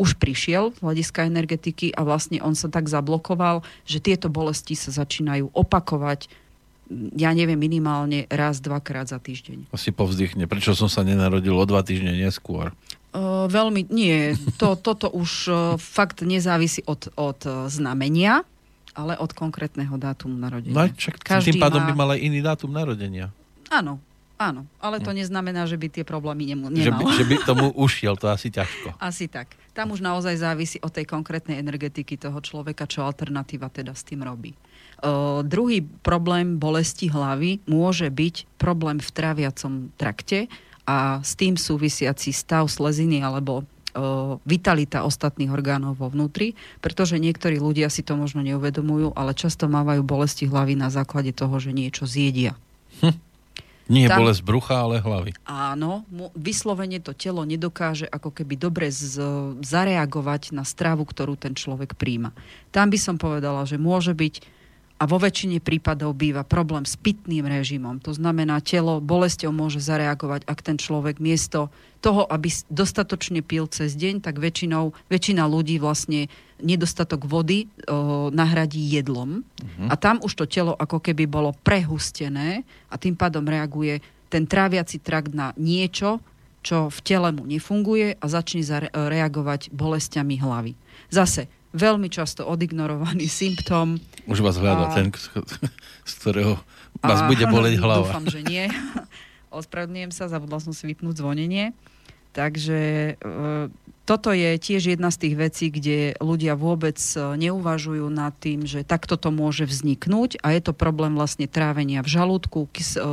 už 0.01 0.17
prišiel 0.17 0.73
z 0.73 0.79
hľadiska 0.81 1.29
energetiky 1.29 1.93
a 1.93 2.01
vlastne 2.01 2.41
on 2.41 2.57
sa 2.57 2.67
tak 2.67 2.89
zablokoval, 2.89 3.61
že 3.85 4.01
tieto 4.01 4.27
bolesti 4.27 4.73
sa 4.73 4.89
začínajú 4.91 5.53
opakovať 5.53 6.27
ja 7.15 7.31
neviem, 7.31 7.57
minimálne 7.57 8.27
raz, 8.27 8.59
dvakrát 8.59 9.07
za 9.09 9.17
týždeň. 9.17 9.71
Asi 9.71 9.89
povzdychne. 9.89 10.45
Prečo 10.45 10.75
som 10.77 10.91
sa 10.91 11.01
nenarodil 11.01 11.55
o 11.55 11.65
dva 11.65 11.81
týždne 11.81 12.13
neskôr? 12.13 12.75
Uh, 13.15 13.47
veľmi, 13.47 13.87
nie. 13.87 14.35
To, 14.59 14.75
toto 14.75 15.09
už 15.09 15.31
uh, 15.47 15.57
fakt 15.79 16.21
nezávisí 16.21 16.83
od, 16.85 17.09
od 17.15 17.39
znamenia, 17.71 18.43
ale 18.93 19.17
od 19.17 19.33
konkrétneho 19.33 19.97
dátumu 19.97 20.37
narodenia. 20.37 20.73
No, 20.73 20.85
čak, 20.93 21.21
Každý 21.21 21.57
tým 21.57 21.61
pádom 21.61 21.81
má... 21.83 21.87
by 21.89 21.93
mal 21.93 22.09
aj 22.13 22.19
iný 22.21 22.39
dátum 22.45 22.71
narodenia. 22.71 23.33
Áno, 23.73 23.97
áno, 24.37 24.69
ale 24.77 25.01
to 25.01 25.09
hm. 25.09 25.17
neznamená, 25.21 25.65
že 25.65 25.77
by 25.77 25.87
tie 25.89 26.05
problémy 26.05 26.53
nemu, 26.53 26.69
nemal. 26.69 26.85
Že 26.85 26.91
by, 26.93 27.03
že 27.13 27.23
by 27.25 27.35
tomu 27.45 27.65
ušiel, 27.85 28.13
to 28.15 28.29
asi 28.29 28.53
ťažko. 28.53 28.95
Asi 29.01 29.25
tak. 29.25 29.53
Tam 29.73 29.89
už 29.89 30.05
naozaj 30.05 30.37
závisí 30.37 30.77
od 30.85 30.93
tej 30.93 31.09
konkrétnej 31.09 31.57
energetiky 31.57 32.13
toho 32.15 32.37
človeka, 32.45 32.85
čo 32.85 33.01
alternatíva 33.01 33.73
teda 33.73 33.97
s 33.97 34.05
tým 34.05 34.21
robí. 34.21 34.53
druhý 35.41 35.81
problém 36.05 36.61
bolesti 36.61 37.09
hlavy 37.09 37.65
môže 37.65 38.05
byť 38.13 38.61
problém 38.61 39.01
v 39.01 39.09
tráviacom 39.09 39.89
trakte 39.97 40.45
a 40.85 41.23
s 41.23 41.33
tým 41.33 41.55
súvisiaci 41.57 42.29
stav 42.35 42.69
sleziny 42.69 43.23
alebo 43.23 43.65
vitalita 44.43 45.05
ostatných 45.05 45.53
orgánov 45.53 46.01
vo 46.01 46.09
vnútri, 46.09 46.57
pretože 46.81 47.21
niektorí 47.21 47.61
ľudia 47.61 47.87
si 47.93 48.01
to 48.01 48.17
možno 48.17 48.41
neuvedomujú, 48.41 49.13
ale 49.13 49.37
často 49.37 49.69
mávajú 49.69 50.01
bolesti 50.01 50.49
hlavy 50.49 50.73
na 50.73 50.89
základe 50.89 51.29
toho, 51.31 51.53
že 51.61 51.71
niečo 51.71 52.09
zjedia. 52.09 52.57
Hm. 53.01 53.33
Nie 53.91 54.07
Tam, 54.07 54.23
bolesť 54.23 54.47
brucha, 54.47 54.79
ale 54.79 55.03
hlavy. 55.03 55.35
Áno, 55.43 56.07
vyslovene 56.39 57.03
to 57.03 57.11
telo 57.11 57.43
nedokáže 57.43 58.07
ako 58.07 58.31
keby 58.31 58.55
dobre 58.55 58.87
z, 58.87 59.19
zareagovať 59.59 60.55
na 60.55 60.63
stravu, 60.63 61.03
ktorú 61.03 61.35
ten 61.35 61.51
človek 61.51 61.99
príjma. 61.99 62.31
Tam 62.71 62.87
by 62.87 62.95
som 62.95 63.19
povedala, 63.19 63.67
že 63.67 63.75
môže 63.75 64.15
byť 64.15 64.63
a 65.01 65.03
vo 65.03 65.19
väčšine 65.19 65.59
prípadov 65.59 66.15
býva 66.15 66.47
problém 66.47 66.87
s 66.87 66.95
pitným 66.95 67.43
režimom. 67.43 67.99
To 68.07 68.15
znamená, 68.15 68.63
telo 68.63 69.03
bolesťou 69.03 69.51
môže 69.51 69.83
zareagovať, 69.83 70.47
ak 70.47 70.59
ten 70.63 70.79
človek 70.79 71.19
miesto 71.19 71.67
toho, 72.03 72.27
aby 72.27 72.51
dostatočne 72.67 73.39
pil 73.39 73.63
cez 73.71 73.95
deň, 73.95 74.19
tak 74.19 74.43
väčšinou, 74.43 74.91
väčšina 75.07 75.47
ľudí 75.47 75.79
vlastne 75.79 76.27
nedostatok 76.59 77.23
vody 77.23 77.71
o, 77.87 78.27
nahradí 78.27 78.83
jedlom. 78.91 79.39
Uh-huh. 79.39 79.87
A 79.87 79.95
tam 79.95 80.19
už 80.19 80.35
to 80.35 80.43
telo 80.43 80.75
ako 80.75 80.99
keby 80.99 81.23
bolo 81.23 81.55
prehustené 81.63 82.67
a 82.91 82.99
tým 82.99 83.15
pádom 83.15 83.47
reaguje 83.47 84.03
ten 84.27 84.43
tráviaci 84.43 84.99
trakt 84.99 85.31
na 85.31 85.55
niečo, 85.55 86.19
čo 86.59 86.91
v 86.91 86.99
tele 87.03 87.31
mu 87.31 87.47
nefunguje 87.47 88.19
a 88.19 88.25
začne 88.27 88.63
reagovať 88.91 89.71
bolestiami 89.71 90.39
hlavy. 90.39 90.75
Zase, 91.07 91.47
veľmi 91.71 92.11
často 92.11 92.43
odignorovaný 92.43 93.31
symptóm. 93.47 93.95
Už 94.27 94.43
vás 94.43 94.59
hľadá 94.59 94.91
a... 94.91 94.95
ten, 94.95 95.07
z 96.09 96.13
ktorého 96.19 96.59
vás 96.99 97.23
a... 97.23 97.27
bude 97.31 97.47
boleť 97.47 97.79
hlava. 97.79 98.11
Dúfam, 98.11 98.27
že 98.27 98.43
nie. 98.43 98.67
Ospravedlňujem 99.53 100.11
sa, 100.11 100.31
zabudla 100.31 100.57
som 100.57 100.73
si 100.73 100.89
vypnúť 100.89 101.21
zvonenie. 101.21 101.77
Takže 102.33 102.79
e, 102.81 103.69
toto 104.03 104.33
je 104.33 104.57
tiež 104.57 104.97
jedna 104.97 105.13
z 105.13 105.17
tých 105.21 105.35
vecí, 105.37 105.65
kde 105.69 106.17
ľudia 106.17 106.57
vôbec 106.57 106.97
e, 106.97 107.39
neuvažujú 107.39 108.09
nad 108.09 108.33
tým, 108.41 108.65
že 108.65 108.81
takto 108.81 109.15
to 109.15 109.29
môže 109.29 109.69
vzniknúť. 109.69 110.41
A 110.41 110.51
je 110.57 110.61
to 110.65 110.73
problém 110.73 111.13
vlastne 111.13 111.45
trávenia 111.45 112.01
v 112.01 112.09
žalúdku, 112.09 112.67
e, 112.67 112.69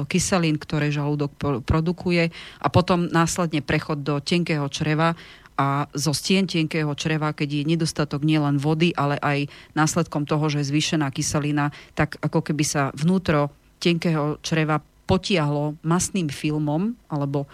kyselín, 0.08 0.56
ktoré 0.56 0.88
žalúdok 0.88 1.36
produkuje. 1.68 2.32
A 2.58 2.66
potom 2.72 3.06
následne 3.12 3.60
prechod 3.60 4.02
do 4.02 4.18
tenkého 4.24 4.66
čreva 4.72 5.14
a 5.60 5.92
zo 5.92 6.16
stien 6.16 6.48
tenkého 6.48 6.96
čreva, 6.96 7.36
keď 7.36 7.60
je 7.60 7.68
nedostatok 7.76 8.24
nielen 8.24 8.56
vody, 8.56 8.96
ale 8.96 9.20
aj 9.20 9.52
následkom 9.76 10.24
toho, 10.24 10.48
že 10.48 10.64
je 10.64 10.70
zvýšená 10.72 11.12
kyselina, 11.12 11.76
tak 11.92 12.16
ako 12.24 12.40
keby 12.40 12.64
sa 12.64 12.82
vnútro 12.96 13.52
tenkého 13.76 14.40
čreva 14.40 14.80
potiahlo 15.04 15.76
masným 15.84 16.32
filmom 16.32 16.96
alebo 17.12 17.44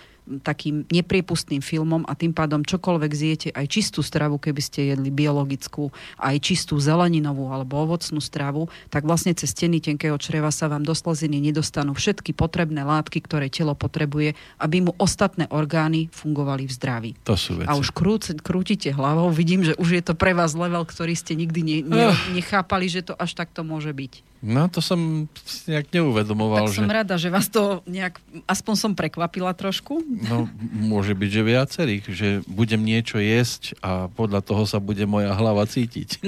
takým 0.42 0.82
nepriepustným 0.90 1.62
filmom 1.62 2.02
a 2.04 2.18
tým 2.18 2.34
pádom 2.34 2.66
čokoľvek 2.66 3.12
zjete, 3.14 3.48
aj 3.54 3.66
čistú 3.70 4.02
stravu, 4.02 4.42
keby 4.42 4.60
ste 4.62 4.90
jedli 4.90 5.14
biologickú, 5.14 5.94
aj 6.18 6.36
čistú 6.42 6.76
zeleninovú 6.82 7.48
alebo 7.54 7.78
ovocnú 7.78 8.18
stravu, 8.18 8.66
tak 8.90 9.06
vlastne 9.06 9.32
cez 9.38 9.54
steny 9.54 9.78
tenkého 9.78 10.18
čreva 10.18 10.50
sa 10.50 10.66
vám 10.66 10.82
do 10.82 10.92
sleziny 10.92 11.38
nedostanú 11.38 11.94
všetky 11.94 12.34
potrebné 12.34 12.82
látky, 12.82 13.22
ktoré 13.22 13.46
telo 13.46 13.78
potrebuje, 13.78 14.34
aby 14.58 14.76
mu 14.82 14.92
ostatné 14.98 15.46
orgány 15.54 16.10
fungovali 16.10 16.66
v 16.66 16.72
zdraví. 16.74 17.10
To 17.24 17.38
sú 17.38 17.62
veci. 17.62 17.70
A 17.70 17.78
už 17.78 17.94
krút, 17.94 18.26
krútite 18.42 18.90
hlavou, 18.90 19.30
vidím, 19.30 19.62
že 19.62 19.78
už 19.78 19.88
je 19.98 20.02
to 20.02 20.14
pre 20.18 20.34
vás 20.34 20.58
level, 20.58 20.82
ktorý 20.82 21.14
ste 21.14 21.38
nikdy 21.38 21.60
ne, 21.62 21.76
ne, 21.86 22.06
nechápali, 22.34 22.90
že 22.90 23.06
to 23.06 23.14
až 23.14 23.38
takto 23.38 23.62
môže 23.62 23.94
byť. 23.94 24.35
No 24.44 24.68
to 24.68 24.84
som 24.84 25.26
nejak 25.66 25.88
neuvedomoval. 25.90 26.68
Tak 26.68 26.76
som 26.76 26.88
že... 26.88 26.96
rada, 26.96 27.14
že 27.16 27.28
vás 27.32 27.48
to 27.48 27.80
nejak, 27.88 28.20
aspoň 28.44 28.74
som 28.76 28.92
prekvapila 28.92 29.56
trošku. 29.56 30.04
No 30.28 30.46
môže 30.72 31.16
byť, 31.16 31.30
že 31.32 31.42
viacerých, 31.42 32.04
že 32.12 32.28
budem 32.44 32.84
niečo 32.84 33.16
jesť 33.16 33.76
a 33.80 34.12
podľa 34.12 34.44
toho 34.44 34.68
sa 34.68 34.76
bude 34.78 35.02
moja 35.08 35.32
hlava 35.32 35.64
cítiť. 35.64 36.20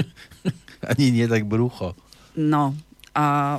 Ani 0.91 1.13
nie 1.13 1.27
tak 1.29 1.45
brucho. 1.45 1.93
No 2.39 2.73
a 3.13 3.59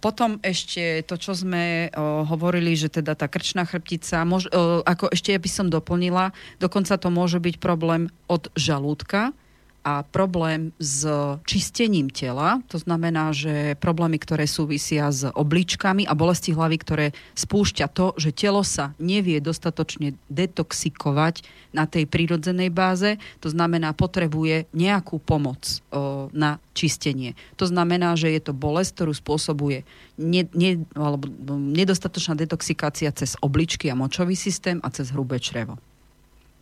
potom 0.00 0.36
ešte 0.44 1.00
to, 1.08 1.16
čo 1.16 1.32
sme 1.32 1.88
o, 1.96 2.24
hovorili, 2.28 2.76
že 2.76 2.92
teda 2.92 3.16
tá 3.16 3.32
krčná 3.32 3.64
chrbtica, 3.64 4.28
mož, 4.28 4.48
o, 4.52 4.84
ako 4.84 5.08
ešte 5.08 5.32
by 5.32 5.50
som 5.50 5.72
doplnila, 5.72 6.36
dokonca 6.60 7.00
to 7.00 7.08
môže 7.08 7.40
byť 7.40 7.56
problém 7.56 8.12
od 8.28 8.52
žalúdka, 8.52 9.32
a 9.80 10.04
problém 10.04 10.76
s 10.76 11.08
čistením 11.48 12.12
tela, 12.12 12.60
to 12.68 12.76
znamená, 12.76 13.32
že 13.32 13.76
problémy, 13.80 14.20
ktoré 14.20 14.44
súvisia 14.44 15.08
s 15.08 15.24
obličkami 15.24 16.04
a 16.04 16.12
bolesti 16.12 16.52
hlavy, 16.52 16.76
ktoré 16.76 17.06
spúšťa 17.32 17.86
to, 17.88 18.12
že 18.20 18.36
telo 18.36 18.60
sa 18.60 18.92
nevie 19.00 19.40
dostatočne 19.40 20.16
detoxikovať 20.28 21.42
na 21.72 21.88
tej 21.88 22.04
prírodzenej 22.04 22.68
báze, 22.68 23.16
to 23.40 23.48
znamená, 23.48 23.96
potrebuje 23.96 24.68
nejakú 24.76 25.16
pomoc 25.22 25.80
o, 25.90 26.28
na 26.36 26.60
čistenie. 26.76 27.32
To 27.56 27.64
znamená, 27.64 28.20
že 28.20 28.28
je 28.30 28.40
to 28.40 28.52
bolesť, 28.52 29.00
ktorú 29.00 29.12
spôsobuje 29.16 29.88
ne, 30.20 30.42
ne, 30.52 30.84
alebo 30.92 31.30
nedostatočná 31.56 32.36
detoxikácia 32.36 33.08
cez 33.16 33.38
obličky 33.40 33.88
a 33.88 33.96
močový 33.96 34.36
systém 34.36 34.76
a 34.84 34.92
cez 34.92 35.08
hrubé 35.14 35.40
črevo. 35.40 35.80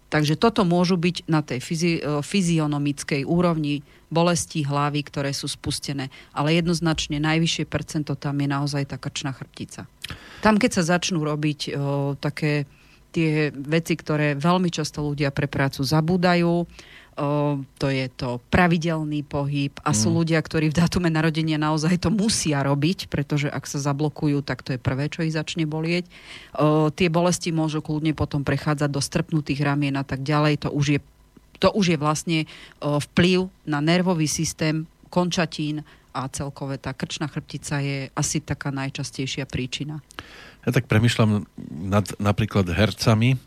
Takže 0.08 0.40
toto 0.40 0.64
môžu 0.64 0.96
byť 0.96 1.28
na 1.28 1.44
tej 1.44 1.60
fyzi- 1.60 2.00
e, 2.00 2.24
fyzionomickej 2.24 3.28
úrovni 3.28 3.84
bolesti 4.08 4.64
hlavy, 4.64 5.04
ktoré 5.04 5.36
sú 5.36 5.44
spustené. 5.52 6.08
Ale 6.32 6.56
jednoznačne 6.56 7.20
najvyššie 7.20 7.68
percento 7.68 8.16
tam 8.16 8.40
je 8.40 8.48
naozaj 8.48 8.88
tá 8.88 8.96
krčná 8.96 9.36
chrbtica. 9.36 9.84
Tam, 10.40 10.56
keď 10.56 10.80
sa 10.80 10.96
začnú 10.96 11.20
robiť 11.20 11.60
o, 11.76 12.16
e, 12.16 12.20
také 12.20 12.64
tie 13.12 13.52
veci, 13.52 13.96
ktoré 13.96 14.36
veľmi 14.36 14.68
často 14.68 15.00
ľudia 15.00 15.32
pre 15.32 15.48
prácu 15.48 15.80
zabúdajú, 15.80 16.68
to 17.82 17.86
je 17.90 18.06
to 18.14 18.38
pravidelný 18.46 19.26
pohyb 19.26 19.74
a 19.82 19.90
sú 19.90 20.14
mm. 20.14 20.16
ľudia, 20.22 20.38
ktorí 20.38 20.70
v 20.70 20.78
datume 20.78 21.10
narodenia 21.10 21.58
naozaj 21.58 22.06
to 22.06 22.14
musia 22.14 22.62
robiť, 22.62 23.10
pretože 23.10 23.50
ak 23.50 23.66
sa 23.66 23.82
zablokujú, 23.82 24.46
tak 24.46 24.62
to 24.62 24.78
je 24.78 24.80
prvé, 24.80 25.10
čo 25.10 25.26
ich 25.26 25.34
začne 25.34 25.66
bolieť. 25.66 26.06
Tie 26.94 27.08
bolesti 27.10 27.50
môžu 27.50 27.82
kľudne 27.82 28.14
potom 28.14 28.46
prechádzať 28.46 28.90
do 28.94 29.02
strpnutých 29.02 29.66
ramien 29.66 29.98
a 29.98 30.06
tak 30.06 30.22
ďalej. 30.22 30.62
To 30.62 30.68
už 30.70 30.86
je, 30.94 31.00
to 31.58 31.74
už 31.74 31.94
je 31.94 31.98
vlastne 31.98 32.38
vplyv 32.78 33.50
na 33.66 33.82
nervový 33.82 34.30
systém 34.30 34.86
končatín 35.10 35.82
a 36.14 36.30
celkové 36.30 36.78
tá 36.78 36.94
krčná 36.94 37.26
chrbtica 37.26 37.82
je 37.82 38.14
asi 38.14 38.38
taká 38.38 38.70
najčastejšia 38.70 39.42
príčina. 39.50 40.02
Ja 40.66 40.70
tak 40.70 40.86
premyšľam 40.86 41.50
nad 41.70 42.06
napríklad 42.22 42.70
hercami, 42.70 43.38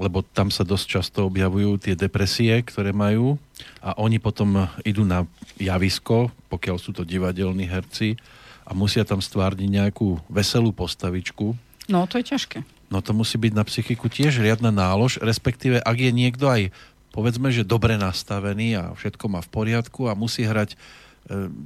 lebo 0.00 0.24
tam 0.24 0.48
sa 0.48 0.64
dosť 0.64 0.86
často 0.88 1.18
objavujú 1.28 1.76
tie 1.76 1.94
depresie, 1.96 2.64
ktoré 2.64 2.96
majú 2.96 3.36
a 3.84 3.96
oni 4.00 4.16
potom 4.16 4.68
idú 4.86 5.04
na 5.04 5.28
javisko, 5.60 6.32
pokiaľ 6.48 6.76
sú 6.80 6.96
to 6.96 7.04
divadelní 7.04 7.68
herci 7.68 8.16
a 8.64 8.72
musia 8.72 9.04
tam 9.04 9.20
stvárniť 9.20 9.68
nejakú 9.68 10.22
veselú 10.32 10.72
postavičku. 10.72 11.52
No, 11.90 12.06
to 12.08 12.22
je 12.22 12.32
ťažké. 12.32 12.64
No 12.92 13.00
to 13.00 13.16
musí 13.16 13.40
byť 13.40 13.52
na 13.56 13.64
psychiku 13.64 14.08
tiež 14.08 14.40
riadna 14.40 14.68
nálož, 14.68 15.16
respektíve 15.20 15.80
ak 15.80 15.96
je 15.96 16.12
niekto 16.12 16.48
aj 16.48 16.68
povedzme, 17.12 17.52
že 17.52 17.68
dobre 17.68 18.00
nastavený 18.00 18.80
a 18.80 18.84
všetko 18.96 19.24
má 19.28 19.40
v 19.44 19.52
poriadku 19.52 20.08
a 20.08 20.16
musí 20.16 20.48
hrať 20.48 20.72
e, 20.72 20.76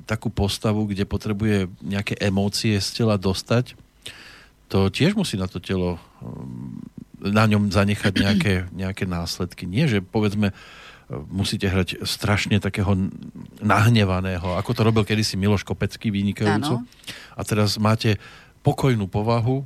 takú 0.07 0.31
postavu, 0.31 0.87
kde 0.91 1.07
potrebuje 1.07 1.71
nejaké 1.83 2.19
emócie 2.19 2.75
z 2.83 3.03
tela 3.03 3.15
dostať, 3.15 3.79
to 4.67 4.91
tiež 4.91 5.15
musí 5.15 5.39
na 5.39 5.47
to 5.47 5.63
telo 5.63 6.03
na 7.31 7.45
ňom 7.47 7.71
zanechať 7.71 8.13
nejaké, 8.15 8.55
nejaké 8.75 9.05
následky. 9.07 9.67
Nie, 9.67 9.87
že 9.87 10.03
povedzme, 10.03 10.55
musíte 11.31 11.71
hrať 11.71 12.03
strašne 12.03 12.59
takého 12.59 12.99
nahnevaného, 13.63 14.59
ako 14.59 14.71
to 14.75 14.81
robil 14.83 15.07
kedysi 15.07 15.39
Miloš 15.39 15.63
Kopecký 15.63 16.11
vynikajúco. 16.11 16.83
A 17.39 17.41
teraz 17.47 17.79
máte 17.79 18.19
pokojnú 18.67 19.07
povahu, 19.07 19.63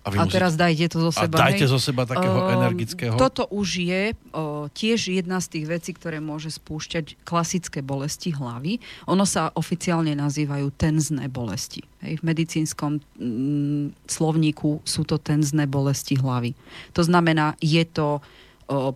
a, 0.00 0.08
a 0.08 0.24
musíte... 0.24 0.36
teraz 0.40 0.52
dajte 0.56 0.86
to 0.88 0.98
zo 1.08 1.12
seba. 1.12 1.36
A 1.36 1.44
dajte 1.52 1.64
zo 1.68 1.76
seba 1.76 2.08
takého 2.08 2.38
uh, 2.40 2.56
energického. 2.56 3.14
Toto 3.20 3.44
už 3.52 3.68
je 3.84 4.02
uh, 4.12 4.66
tiež 4.72 5.12
jedna 5.12 5.38
z 5.44 5.46
tých 5.58 5.66
vecí, 5.68 5.90
ktoré 5.92 6.24
môže 6.24 6.48
spúšťať 6.48 7.20
klasické 7.22 7.84
bolesti 7.84 8.32
hlavy. 8.32 8.80
Ono 9.08 9.28
sa 9.28 9.52
oficiálne 9.52 10.16
nazývajú 10.16 10.72
tenzné 10.72 11.28
bolesti. 11.28 11.84
Hej, 12.00 12.20
v 12.20 12.22
medicínskom 12.24 13.04
mm, 13.20 14.08
slovníku 14.08 14.80
sú 14.88 15.04
to 15.04 15.20
tenzné 15.20 15.68
bolesti 15.68 16.16
hlavy. 16.16 16.56
To 16.96 17.04
znamená, 17.04 17.60
je 17.60 17.84
to 17.84 18.24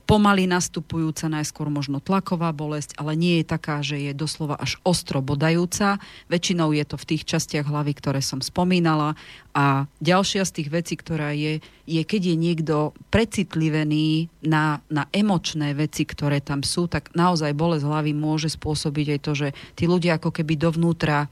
pomaly 0.07 0.47
nastupujúca, 0.47 1.27
najskôr 1.27 1.67
možno 1.67 1.99
tlaková 1.99 2.55
bolesť, 2.55 2.95
ale 2.95 3.19
nie 3.19 3.43
je 3.43 3.45
taká, 3.45 3.83
že 3.83 3.99
je 3.99 4.13
doslova 4.15 4.55
až 4.55 4.79
ostro 4.87 5.19
bodajúca. 5.19 5.99
Väčšinou 6.31 6.71
je 6.71 6.85
to 6.87 6.95
v 6.95 7.09
tých 7.15 7.27
častiach 7.27 7.67
hlavy, 7.67 7.99
ktoré 7.99 8.23
som 8.23 8.39
spomínala. 8.39 9.19
A 9.55 9.87
ďalšia 10.03 10.43
z 10.43 10.55
tých 10.61 10.69
vecí, 10.75 10.95
ktorá 10.99 11.31
je, 11.31 11.63
je 11.87 12.03
keď 12.03 12.35
je 12.35 12.37
niekto 12.37 12.77
precitlivený 13.15 14.27
na, 14.43 14.83
na 14.91 15.07
emočné 15.15 15.79
veci, 15.79 16.03
ktoré 16.03 16.43
tam 16.43 16.67
sú, 16.67 16.91
tak 16.91 17.15
naozaj 17.15 17.55
bolesť 17.55 17.87
hlavy 17.87 18.13
môže 18.19 18.51
spôsobiť 18.51 19.07
aj 19.15 19.21
to, 19.23 19.33
že 19.39 19.49
tí 19.79 19.87
ľudia 19.87 20.19
ako 20.19 20.35
keby 20.35 20.59
dovnútra 20.59 21.25
e, 21.25 21.29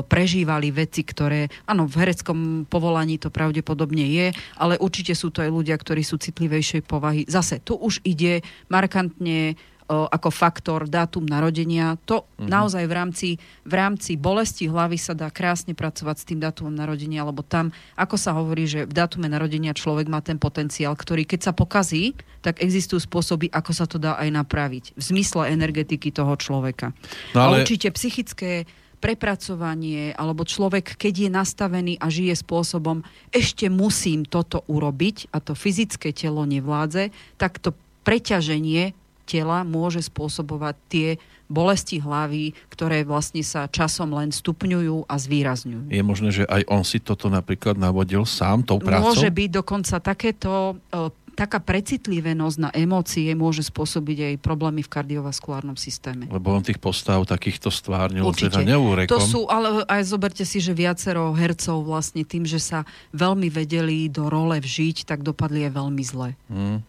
prežívali 0.00 0.72
veci, 0.72 1.04
ktoré, 1.04 1.52
áno, 1.68 1.84
v 1.84 1.94
hereckom 2.00 2.64
povolaní 2.64 3.20
to 3.20 3.28
pravdepodobne 3.28 4.08
je, 4.08 4.32
ale 4.56 4.80
určite 4.80 5.12
sú 5.12 5.28
to 5.28 5.44
aj 5.44 5.52
ľudia, 5.52 5.76
ktorí 5.76 6.00
sú 6.00 6.16
citlivejšej 6.16 6.88
povahy. 6.88 7.28
Zase, 7.28 7.60
tu 7.60 7.76
už 7.76 8.00
ide 8.00 8.40
markantne 8.72 9.60
ako 9.88 10.28
faktor 10.28 10.84
dátum 10.84 11.24
narodenia. 11.24 11.96
To 12.04 12.28
mm-hmm. 12.28 12.48
naozaj 12.48 12.84
v 12.84 12.94
rámci, 12.94 13.28
v 13.64 13.74
rámci 13.74 14.20
bolesti 14.20 14.68
hlavy 14.68 15.00
sa 15.00 15.16
dá 15.16 15.32
krásne 15.32 15.72
pracovať 15.72 16.16
s 16.20 16.28
tým 16.28 16.38
dátumom 16.44 16.76
narodenia, 16.76 17.24
lebo 17.24 17.40
tam, 17.40 17.72
ako 17.96 18.16
sa 18.20 18.36
hovorí, 18.36 18.68
že 18.68 18.84
v 18.84 18.92
dátume 18.92 19.32
narodenia 19.32 19.72
človek 19.72 20.06
má 20.12 20.20
ten 20.20 20.36
potenciál, 20.36 20.92
ktorý 20.92 21.24
keď 21.24 21.50
sa 21.50 21.52
pokazí, 21.56 22.12
tak 22.44 22.60
existujú 22.60 23.00
spôsoby, 23.00 23.48
ako 23.48 23.72
sa 23.72 23.88
to 23.88 23.96
dá 23.96 24.20
aj 24.20 24.28
napraviť. 24.28 24.84
V 24.94 25.02
zmysle 25.02 25.48
energetiky 25.56 26.12
toho 26.12 26.36
človeka. 26.36 26.92
No 27.32 27.48
ale... 27.48 27.60
A 27.60 27.64
určite 27.64 27.88
psychické 27.96 28.68
prepracovanie, 28.98 30.10
alebo 30.18 30.42
človek, 30.42 30.98
keď 30.98 31.14
je 31.26 31.30
nastavený 31.30 31.94
a 32.02 32.10
žije 32.10 32.34
spôsobom, 32.34 33.06
ešte 33.30 33.70
musím 33.70 34.26
toto 34.26 34.66
urobiť 34.66 35.30
a 35.30 35.38
to 35.38 35.54
fyzické 35.54 36.10
telo 36.10 36.42
nevládze, 36.44 37.14
tak 37.38 37.62
to 37.62 37.72
preťaženie 38.02 38.92
tela 39.28 39.60
môže 39.68 40.00
spôsobovať 40.08 40.74
tie 40.88 41.08
bolesti 41.48 42.00
hlavy, 42.00 42.56
ktoré 42.72 43.04
vlastne 43.04 43.44
sa 43.44 43.68
časom 43.68 44.12
len 44.16 44.32
stupňujú 44.32 45.08
a 45.08 45.14
zvýrazňujú. 45.16 45.92
Je 45.92 46.04
možné, 46.04 46.28
že 46.32 46.44
aj 46.48 46.64
on 46.68 46.84
si 46.84 47.00
toto 47.00 47.28
napríklad 47.32 47.76
navodil 47.76 48.24
sám 48.28 48.64
tou 48.64 48.80
prácou? 48.80 49.12
Môže 49.12 49.28
byť 49.32 49.50
dokonca 49.52 49.96
takéto 50.00 50.76
e, 50.92 51.28
taká 51.38 51.62
precitlivenosť 51.62 52.56
na 52.58 52.70
emócie 52.74 53.30
môže 53.38 53.62
spôsobiť 53.62 54.34
aj 54.34 54.34
problémy 54.42 54.82
v 54.82 54.90
kardiovaskulárnom 54.90 55.78
systéme. 55.78 56.26
Lebo 56.26 56.50
on 56.50 56.66
tých 56.66 56.82
postav 56.82 57.22
takýchto 57.22 57.70
stvárnil 57.70 58.26
teda 58.34 58.66
neúrekom. 58.66 59.14
To 59.14 59.22
sú, 59.22 59.40
ale 59.46 59.86
aj 59.86 60.02
zoberte 60.10 60.42
si, 60.42 60.58
že 60.58 60.74
viacero 60.74 61.30
hercov 61.38 61.86
vlastne 61.86 62.26
tým, 62.26 62.42
že 62.42 62.58
sa 62.58 62.82
veľmi 63.14 63.46
vedeli 63.54 64.10
do 64.10 64.26
role 64.26 64.58
vžiť, 64.58 65.06
tak 65.06 65.22
dopadli 65.22 65.70
aj 65.70 65.72
veľmi 65.78 66.02
zle. 66.02 66.34
Hmm. 66.50 66.82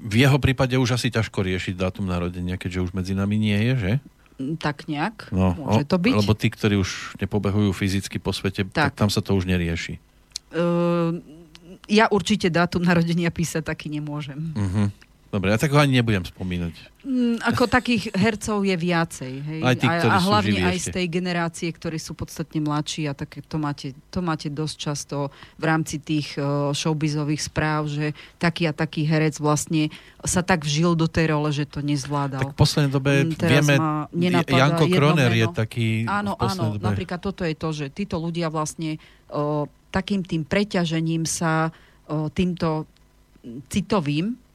V 0.00 0.14
jeho 0.24 0.40
prípade 0.40 0.72
už 0.80 0.96
asi 0.96 1.12
ťažko 1.12 1.44
riešiť 1.44 1.76
dátum 1.76 2.08
narodenia, 2.08 2.56
keďže 2.56 2.88
už 2.88 2.90
medzi 2.96 3.12
nami 3.12 3.36
nie 3.36 3.58
je, 3.70 3.72
že? 3.76 3.92
Mm, 4.40 4.56
tak 4.56 4.88
nejak, 4.88 5.28
no, 5.36 5.52
môže 5.52 5.84
to 5.84 6.00
byť. 6.00 6.14
Lebo 6.24 6.32
tí, 6.32 6.48
ktorí 6.48 6.80
už 6.80 7.20
nepobehujú 7.20 7.76
fyzicky 7.76 8.16
po 8.16 8.32
svete, 8.32 8.64
tak, 8.64 8.92
tak 8.92 8.92
tam 8.96 9.12
sa 9.12 9.20
to 9.20 9.36
už 9.36 9.44
nerieši. 9.44 10.00
Uh, 10.56 11.20
ja 11.86 12.08
určite 12.08 12.48
dátum 12.48 12.80
narodenia 12.80 13.28
písať 13.28 13.68
taký 13.68 13.92
nemôžem. 13.92 14.56
Uh-huh. 14.56 14.88
Dobre, 15.30 15.54
ja 15.54 15.62
tak 15.62 15.70
ho 15.70 15.78
ani 15.78 16.02
nebudem 16.02 16.26
spomínať. 16.26 16.74
Mm, 17.06 17.38
ako 17.46 17.70
takých 17.70 18.10
hercov 18.18 18.66
je 18.66 18.74
viacej. 18.74 19.32
Hej? 19.38 19.60
Aj 19.62 19.76
tí, 19.78 19.86
a, 19.86 20.02
a 20.10 20.18
hlavne 20.18 20.58
aj 20.58 20.74
ešte. 20.74 20.90
z 20.90 20.94
tej 20.98 21.06
generácie, 21.06 21.68
ktorí 21.70 22.02
sú 22.02 22.18
podstatne 22.18 22.58
mladší 22.58 23.06
a 23.06 23.14
tak 23.14 23.38
to 23.46 23.56
máte, 23.62 23.94
to 24.10 24.26
máte 24.26 24.50
dosť 24.50 24.74
často 24.74 25.30
v 25.54 25.64
rámci 25.70 26.02
tých 26.02 26.34
uh, 26.34 26.74
showbizových 26.74 27.46
správ, 27.46 27.86
že 27.86 28.10
taký 28.42 28.66
a 28.66 28.74
taký 28.74 29.06
herec 29.06 29.38
vlastne 29.38 29.94
sa 30.26 30.42
tak 30.42 30.66
vžil 30.66 30.98
do 30.98 31.06
tej 31.06 31.30
role, 31.30 31.54
že 31.54 31.62
to 31.62 31.78
nezvládal. 31.78 32.50
Tak 32.50 32.58
v 32.58 32.58
poslednej 32.58 32.90
dobe 32.90 33.12
mm, 33.22 33.38
vieme, 33.38 33.74
Janko 34.50 34.90
Kroner 34.90 35.30
je 35.30 35.46
taký... 35.54 36.10
Áno, 36.10 36.34
áno, 36.42 36.74
dobe. 36.74 36.82
napríklad 36.82 37.22
toto 37.22 37.46
je 37.46 37.54
to, 37.54 37.70
že 37.70 37.86
títo 37.94 38.18
ľudia 38.18 38.50
vlastne 38.50 38.98
uh, 39.30 39.62
takým 39.94 40.26
tým 40.26 40.42
preťažením 40.42 41.22
sa 41.22 41.70
uh, 41.70 42.26
týmto 42.34 42.90
citovým 43.70 44.49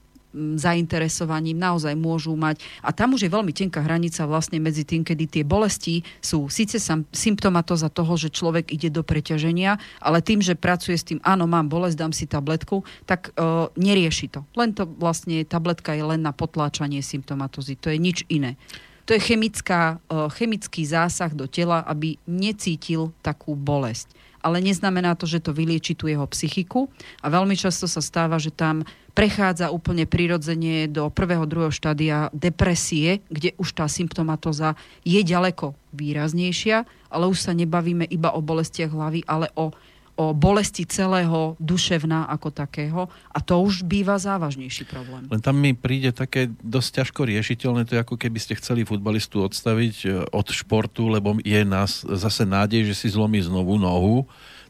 zainteresovaním 0.56 1.56
naozaj 1.56 1.96
môžu 1.96 2.36
mať. 2.36 2.60
A 2.84 2.92
tam 2.92 3.16
už 3.16 3.26
je 3.26 3.34
veľmi 3.34 3.56
tenká 3.56 3.80
hranica 3.80 4.28
vlastne 4.28 4.60
medzi 4.60 4.84
tým, 4.84 5.08
kedy 5.08 5.26
tie 5.32 5.44
bolesti 5.48 6.04
sú 6.20 6.52
síce 6.52 6.78
symptomatoza 7.16 7.88
toho, 7.88 8.14
že 8.20 8.30
človek 8.30 8.70
ide 8.76 8.92
do 8.92 9.02
preťaženia, 9.02 9.80
ale 10.04 10.20
tým, 10.20 10.44
že 10.44 10.60
pracuje 10.60 11.00
s 11.00 11.08
tým, 11.08 11.20
áno, 11.24 11.48
mám 11.48 11.72
bolesť, 11.72 11.98
dám 11.98 12.14
si 12.14 12.28
tabletku, 12.28 12.84
tak 13.08 13.32
e, 13.34 13.72
nerieši 13.80 14.28
to. 14.30 14.44
Len 14.60 14.76
to 14.76 14.84
vlastne, 14.86 15.42
tabletka 15.48 15.96
je 15.96 16.04
len 16.04 16.22
na 16.22 16.36
potláčanie 16.36 17.00
symptomatozy. 17.00 17.80
To 17.80 17.88
je 17.90 17.98
nič 17.98 18.28
iné. 18.28 18.60
To 19.06 19.14
je 19.14 19.22
chemická, 19.22 20.02
e, 20.12 20.28
chemický 20.36 20.84
zásah 20.84 21.32
do 21.32 21.48
tela, 21.48 21.86
aby 21.88 22.20
necítil 22.28 23.16
takú 23.24 23.56
bolesť 23.56 24.25
ale 24.46 24.62
neznamená 24.62 25.18
to, 25.18 25.26
že 25.26 25.42
to 25.42 25.58
vylieči 25.58 25.98
tú 25.98 26.06
jeho 26.06 26.30
psychiku. 26.30 26.86
A 27.26 27.34
veľmi 27.34 27.58
často 27.58 27.90
sa 27.90 27.98
stáva, 27.98 28.38
že 28.38 28.54
tam 28.54 28.86
prechádza 29.18 29.74
úplne 29.74 30.06
prirodzene 30.06 30.86
do 30.86 31.10
prvého, 31.10 31.50
druhého 31.50 31.74
štádia 31.74 32.30
depresie, 32.30 33.26
kde 33.34 33.58
už 33.58 33.74
tá 33.74 33.90
symptomatoza 33.90 34.78
je 35.02 35.18
ďaleko 35.26 35.74
výraznejšia, 35.98 36.86
ale 37.10 37.26
už 37.26 37.42
sa 37.42 37.58
nebavíme 37.58 38.06
iba 38.06 38.30
o 38.38 38.44
bolestiach 38.46 38.94
hlavy, 38.94 39.26
ale 39.26 39.50
o 39.58 39.74
o 40.16 40.32
bolesti 40.32 40.88
celého 40.88 41.60
duševná 41.60 42.32
ako 42.32 42.50
takého 42.52 43.12
a 43.32 43.40
to 43.44 43.60
už 43.60 43.84
býva 43.84 44.16
závažnejší 44.16 44.88
problém. 44.88 45.28
Len 45.28 45.44
tam 45.44 45.60
mi 45.60 45.76
príde 45.76 46.16
také 46.16 46.48
dosť 46.64 47.04
ťažko 47.04 47.22
riešiteľné, 47.28 47.84
to 47.84 48.00
je 48.00 48.04
ako 48.04 48.16
keby 48.16 48.40
ste 48.40 48.56
chceli 48.56 48.88
futbalistu 48.88 49.44
odstaviť 49.44 49.96
e, 50.04 50.08
od 50.32 50.48
športu, 50.48 51.12
lebo 51.12 51.36
je 51.44 51.62
nás 51.68 52.08
zase 52.08 52.48
nádej, 52.48 52.88
že 52.88 52.96
si 52.96 53.08
zlomí 53.12 53.44
znovu 53.44 53.76
nohu 53.76 54.24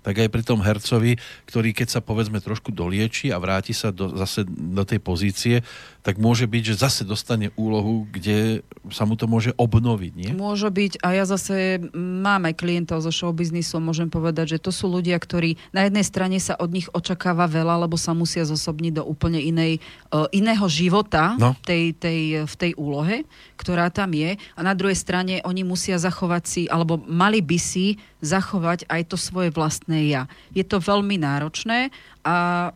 tak 0.05 0.21
aj 0.21 0.29
pri 0.29 0.45
tom 0.45 0.61
hercovi, 0.61 1.17
ktorý 1.49 1.73
keď 1.73 1.97
sa 1.97 1.99
povedzme 2.05 2.37
trošku 2.37 2.69
dolieči 2.69 3.33
a 3.33 3.41
vráti 3.41 3.73
sa 3.73 3.89
do, 3.89 4.13
zase 4.13 4.45
do 4.45 4.85
tej 4.85 5.01
pozície, 5.01 5.65
tak 6.05 6.21
môže 6.21 6.45
byť, 6.45 6.61
že 6.61 6.85
zase 6.85 7.01
dostane 7.01 7.49
úlohu, 7.57 8.05
kde 8.13 8.61
sa 8.93 9.09
mu 9.09 9.17
to 9.17 9.25
môže 9.25 9.57
obnoviť, 9.57 10.13
nie? 10.13 10.29
Môže 10.37 10.69
byť 10.69 11.01
a 11.01 11.17
ja 11.17 11.25
zase 11.25 11.81
mám 11.97 12.45
aj 12.45 12.61
klientov 12.61 13.01
zo 13.01 13.09
showbiznisu, 13.09 13.81
môžem 13.81 14.05
povedať, 14.05 14.53
že 14.53 14.61
to 14.61 14.69
sú 14.69 14.85
ľudia, 14.85 15.17
ktorí 15.17 15.57
na 15.73 15.89
jednej 15.89 16.05
strane 16.05 16.37
sa 16.37 16.53
od 16.61 16.69
nich 16.69 16.85
očakáva 16.93 17.49
veľa, 17.49 17.89
lebo 17.89 17.97
sa 17.97 18.13
musia 18.13 18.45
zosobniť 18.45 19.01
do 19.01 19.03
úplne 19.03 19.41
inej, 19.41 19.81
uh, 20.13 20.29
iného 20.29 20.69
života 20.69 21.33
no. 21.41 21.57
tej, 21.65 21.97
tej, 21.97 22.45
v 22.45 22.53
tej 22.53 22.71
úlohe, 22.77 23.25
ktorá 23.57 23.89
tam 23.89 24.13
je 24.13 24.37
a 24.37 24.59
na 24.61 24.77
druhej 24.77 25.01
strane 25.01 25.41
oni 25.41 25.65
musia 25.65 25.97
zachovať 25.97 26.43
si, 26.45 26.61
alebo 26.69 27.01
mali 27.01 27.41
by 27.41 27.57
si 27.57 27.97
zachovať 28.21 28.85
aj 28.93 29.09
to 29.09 29.17
svoje 29.17 29.49
vlastné 29.49 30.13
ja. 30.13 30.29
Je 30.53 30.61
to 30.61 30.77
veľmi 30.77 31.17
náročné 31.17 31.89
a 32.21 32.69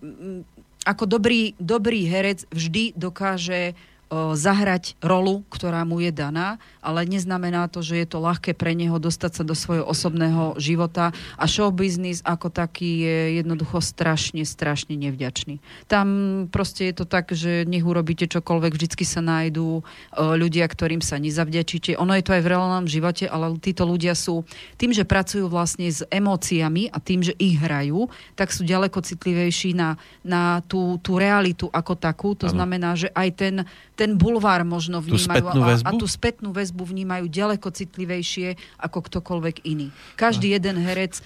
ako 0.85 1.03
dobrý, 1.05 1.53
dobrý 1.59 2.07
herec 2.07 2.47
vždy 2.51 2.95
dokáže 2.95 3.75
zahrať 4.09 4.97
rolu, 5.05 5.45
ktorá 5.53 5.85
mu 5.85 6.01
je 6.01 6.09
daná, 6.09 6.57
ale 6.81 7.05
neznamená 7.05 7.69
to, 7.69 7.85
že 7.85 8.01
je 8.01 8.07
to 8.09 8.17
ľahké 8.17 8.57
pre 8.57 8.73
neho 8.73 8.97
dostať 8.97 9.31
sa 9.37 9.43
do 9.45 9.53
svojho 9.53 9.85
osobného 9.85 10.57
života 10.57 11.13
a 11.37 11.45
showbiznis 11.45 12.25
ako 12.25 12.49
taký 12.49 13.05
je 13.05 13.17
jednoducho 13.37 13.77
strašne, 13.85 14.41
strašne 14.41 14.97
nevďačný. 14.97 15.61
Tam 15.85 16.07
proste 16.49 16.89
je 16.89 16.95
to 16.97 17.05
tak, 17.05 17.29
že 17.37 17.69
nech 17.69 17.85
urobíte 17.85 18.25
čokoľvek, 18.25 18.73
vždycky 18.73 19.05
sa 19.05 19.21
nájdú 19.21 19.85
ľudia, 20.17 20.65
ktorým 20.65 21.05
sa 21.05 21.21
nezavďačíte. 21.21 21.93
Ono 22.01 22.17
je 22.17 22.25
to 22.25 22.33
aj 22.33 22.41
v 22.41 22.49
reálnom 22.49 22.89
živote, 22.89 23.29
ale 23.29 23.61
títo 23.61 23.85
ľudia 23.85 24.17
sú 24.17 24.41
tým, 24.81 24.89
že 24.89 25.05
pracujú 25.05 25.45
vlastne 25.45 25.85
s 25.85 26.01
emóciami 26.09 26.89
a 26.89 26.97
tým, 26.97 27.21
že 27.21 27.37
ich 27.37 27.61
hrajú, 27.61 28.09
tak 28.33 28.49
sú 28.49 28.65
ďaleko 28.65 29.05
citlivejší 29.05 29.77
na, 29.77 30.01
na 30.25 30.65
tú, 30.65 30.97
tú 31.05 31.21
realitu 31.21 31.69
ako 31.69 31.93
takú. 31.93 32.33
To 32.41 32.49
ano. 32.49 32.57
znamená, 32.57 32.97
že 32.97 33.13
aj 33.13 33.29
ten 33.37 33.55
ten 33.99 34.15
bulvár 34.15 34.63
možno 34.63 35.03
vnímajú 35.03 35.51
a, 35.51 35.75
a 35.83 35.91
tú 35.99 36.07
spätnú 36.07 36.55
väzbu 36.55 36.87
vnímajú 36.87 37.27
ďaleko 37.27 37.67
citlivejšie 37.67 38.55
ako 38.79 39.03
ktokoľvek 39.11 39.67
iný. 39.67 39.91
Každý 40.15 40.47
no. 40.47 40.53
jeden 40.55 40.75
herec 40.79 41.19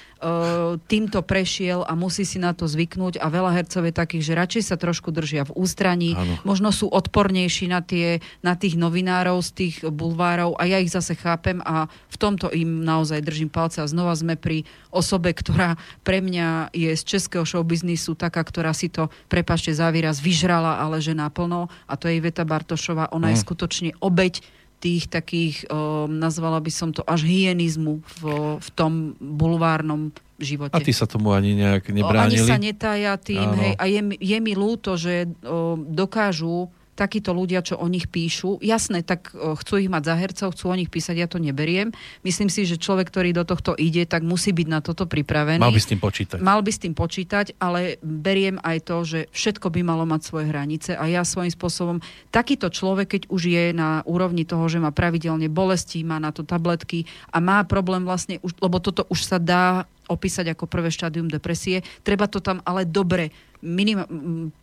týmto 0.89 1.21
prešiel 1.21 1.85
a 1.85 1.93
musí 1.93 2.25
si 2.25 2.41
na 2.41 2.57
to 2.57 2.65
zvyknúť 2.65 3.21
a 3.21 3.29
veľa 3.29 3.53
hercov 3.53 3.85
je 3.85 3.93
takých, 3.93 4.23
že 4.25 4.33
radšej 4.33 4.63
sa 4.65 4.75
trošku 4.81 5.13
držia 5.13 5.45
v 5.45 5.53
ústraní, 5.53 6.17
ano. 6.17 6.41
možno 6.41 6.73
sú 6.73 6.89
odpornejší 6.89 7.69
na, 7.69 7.85
tie, 7.85 8.25
na 8.41 8.57
tých 8.57 8.73
novinárov 8.73 9.45
z 9.45 9.49
tých 9.53 9.75
bulvárov 9.85 10.57
a 10.57 10.65
ja 10.65 10.81
ich 10.81 10.89
zase 10.89 11.13
chápem 11.13 11.61
a 11.61 11.85
v 12.09 12.17
tomto 12.17 12.49
im 12.49 12.81
naozaj 12.81 13.21
držím 13.21 13.53
palce 13.53 13.85
a 13.85 13.85
znova 13.85 14.17
sme 14.17 14.33
pri 14.33 14.65
osobe, 14.89 15.29
ktorá 15.29 15.77
pre 16.01 16.25
mňa 16.25 16.73
je 16.73 16.89
z 16.97 17.03
českého 17.05 17.45
showbiznisu 17.45 18.17
taká, 18.17 18.41
ktorá 18.41 18.73
si 18.73 18.89
to, 18.89 19.13
prepašte 19.29 19.69
za 19.69 19.93
výraz, 19.93 20.17
vyžrala, 20.17 20.81
ale 20.81 20.97
že 21.03 21.13
naplno 21.13 21.69
a 21.85 21.93
to 21.93 22.09
je 22.09 22.17
Iveta 22.17 22.47
Bar 22.47 22.63
Bartošová, 22.63 23.11
ona 23.11 23.27
mm. 23.27 23.33
je 23.35 23.43
skutočne 23.43 23.89
obeď 23.99 24.39
tých 24.83 25.07
takých, 25.07 25.63
o, 25.71 26.11
nazvala 26.11 26.59
by 26.59 26.67
som 26.67 26.91
to 26.91 26.99
až 27.07 27.23
hyenizmu 27.23 28.03
v, 28.03 28.21
v 28.59 28.69
tom 28.75 29.15
bulvárnom 29.15 30.11
živote. 30.35 30.75
A 30.75 30.83
ty 30.83 30.91
sa 30.91 31.07
tomu 31.07 31.31
ani 31.31 31.55
nejak 31.55 31.87
nebránili? 31.87 32.43
Ani 32.43 32.49
sa 32.51 32.59
netája 32.59 33.15
tým, 33.15 33.47
Áno. 33.47 33.59
hej, 33.63 33.73
a 33.79 33.83
je, 33.87 34.01
je 34.19 34.37
mi 34.43 34.51
ľúto, 34.51 34.99
že 34.99 35.31
o, 35.47 35.79
dokážu 35.79 36.67
takíto 36.93 37.33
ľudia, 37.33 37.65
čo 37.65 37.77
o 37.77 37.85
nich 37.89 38.09
píšu. 38.09 38.61
Jasné, 38.61 39.01
tak 39.01 39.33
e, 39.33 39.57
chcú 39.57 39.81
ich 39.81 39.89
mať 39.89 40.03
za 40.09 40.15
hercov, 40.15 40.53
chcú 40.53 40.65
o 40.69 40.77
nich 40.77 40.89
písať, 40.93 41.15
ja 41.17 41.27
to 41.27 41.41
neberiem. 41.41 41.89
Myslím 42.21 42.47
si, 42.47 42.65
že 42.69 42.77
človek, 42.77 43.09
ktorý 43.09 43.33
do 43.33 43.43
tohto 43.45 43.73
ide, 43.73 44.05
tak 44.05 44.21
musí 44.21 44.53
byť 44.53 44.67
na 44.69 44.79
toto 44.79 45.09
pripravený. 45.09 45.61
Mal 45.61 45.73
by 45.73 45.81
s 45.81 45.89
tým 45.89 46.01
počítať. 46.01 46.37
Mal 46.41 46.59
by 46.61 46.71
s 46.71 46.79
tým 46.81 46.93
počítať, 46.93 47.45
ale 47.57 47.97
beriem 48.01 48.61
aj 48.61 48.77
to, 48.85 48.97
že 49.03 49.19
všetko 49.33 49.73
by 49.73 49.81
malo 49.81 50.05
mať 50.05 50.21
svoje 50.23 50.45
hranice 50.49 50.93
a 50.93 51.03
ja 51.09 51.25
svojím 51.25 51.51
spôsobom, 51.53 51.97
takýto 52.29 52.69
človek, 52.69 53.17
keď 53.19 53.21
už 53.29 53.41
je 53.49 53.65
na 53.73 54.05
úrovni 54.05 54.45
toho, 54.45 54.65
že 54.69 54.77
má 54.77 54.93
pravidelne 54.93 55.49
bolesti, 55.49 56.05
má 56.05 56.21
na 56.21 56.29
to 56.29 56.45
tabletky 56.45 57.09
a 57.33 57.41
má 57.41 57.65
problém 57.65 58.05
vlastne, 58.05 58.37
lebo 58.61 58.77
toto 58.77 59.09
už 59.09 59.25
sa 59.25 59.37
dá 59.41 59.89
opísať 60.13 60.53
ako 60.53 60.69
prvé 60.69 60.93
štádium 60.93 61.27
depresie. 61.27 61.81
Treba 62.05 62.29
to 62.29 62.37
tam 62.39 62.61
ale 62.63 62.85
dobre 62.85 63.33
minim, 63.63 64.03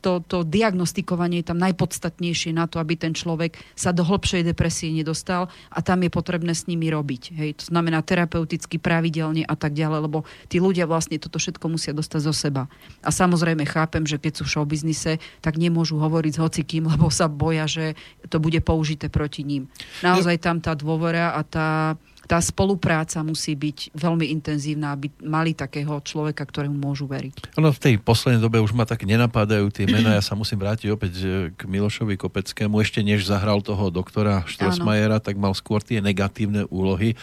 to, 0.05 0.21
to 0.29 0.45
diagnostikovanie 0.45 1.41
je 1.41 1.51
tam 1.51 1.59
najpodstatnejšie 1.59 2.53
na 2.53 2.69
to, 2.69 2.77
aby 2.79 3.01
ten 3.01 3.17
človek 3.17 3.57
sa 3.73 3.97
do 3.97 4.05
hĺbšej 4.05 4.45
depresie 4.53 4.93
nedostal 4.93 5.49
a 5.73 5.81
tam 5.81 6.05
je 6.05 6.13
potrebné 6.13 6.53
s 6.53 6.69
nimi 6.69 6.93
robiť. 6.93 7.33
Hej. 7.33 7.51
To 7.65 7.73
znamená 7.73 8.05
terapeuticky, 8.05 8.77
pravidelne 8.77 9.49
a 9.49 9.57
tak 9.57 9.73
ďalej, 9.73 10.01
lebo 10.05 10.29
tí 10.53 10.61
ľudia 10.61 10.85
vlastne 10.85 11.17
toto 11.17 11.41
všetko 11.41 11.67
musia 11.73 11.97
dostať 11.97 12.21
zo 12.21 12.35
seba. 12.37 12.69
A 13.01 13.11
samozrejme 13.11 13.65
chápem, 13.65 14.05
že 14.05 14.21
keď 14.21 14.45
sú 14.45 14.45
v 14.45 14.53
showbiznise, 14.61 15.13
tak 15.41 15.57
nemôžu 15.57 15.97
hovoriť 15.97 16.33
s 16.37 16.43
hocikým, 16.45 16.85
lebo 16.93 17.09
sa 17.09 17.27
boja, 17.27 17.65
že 17.65 17.97
to 18.29 18.37
bude 18.39 18.61
použité 18.61 19.09
proti 19.09 19.43
ním. 19.43 19.73
Naozaj 20.05 20.37
tam 20.45 20.61
tá 20.61 20.77
dôvera 20.77 21.33
a 21.33 21.41
tá 21.43 21.97
tá 22.31 22.39
spolupráca 22.39 23.27
musí 23.27 23.59
byť 23.59 23.91
veľmi 23.91 24.31
intenzívna, 24.31 24.95
aby 24.95 25.11
mali 25.27 25.51
takého 25.51 25.99
človeka, 25.99 26.47
ktorému 26.47 26.79
môžu 26.79 27.11
veriť. 27.11 27.59
Ono 27.59 27.75
v 27.75 27.83
tej 27.83 27.95
poslednej 27.99 28.39
dobe 28.39 28.63
už 28.63 28.71
ma 28.71 28.87
tak 28.87 29.03
nenapadajú 29.03 29.67
tie 29.75 29.91
mená. 29.91 30.15
Ja 30.15 30.23
sa 30.23 30.39
musím 30.39 30.63
vrátiť 30.63 30.95
opäť 30.95 31.13
k 31.51 31.61
Milošovi 31.67 32.15
Kopeckému. 32.15 32.79
Ešte 32.79 33.03
než 33.03 33.27
zahral 33.27 33.67
toho 33.67 33.91
doktora 33.91 34.47
Štrosmajera, 34.47 35.19
tak 35.19 35.43
mal 35.43 35.59
skôr 35.59 35.83
tie 35.83 35.99
negatívne 35.99 36.71
úlohy 36.71 37.19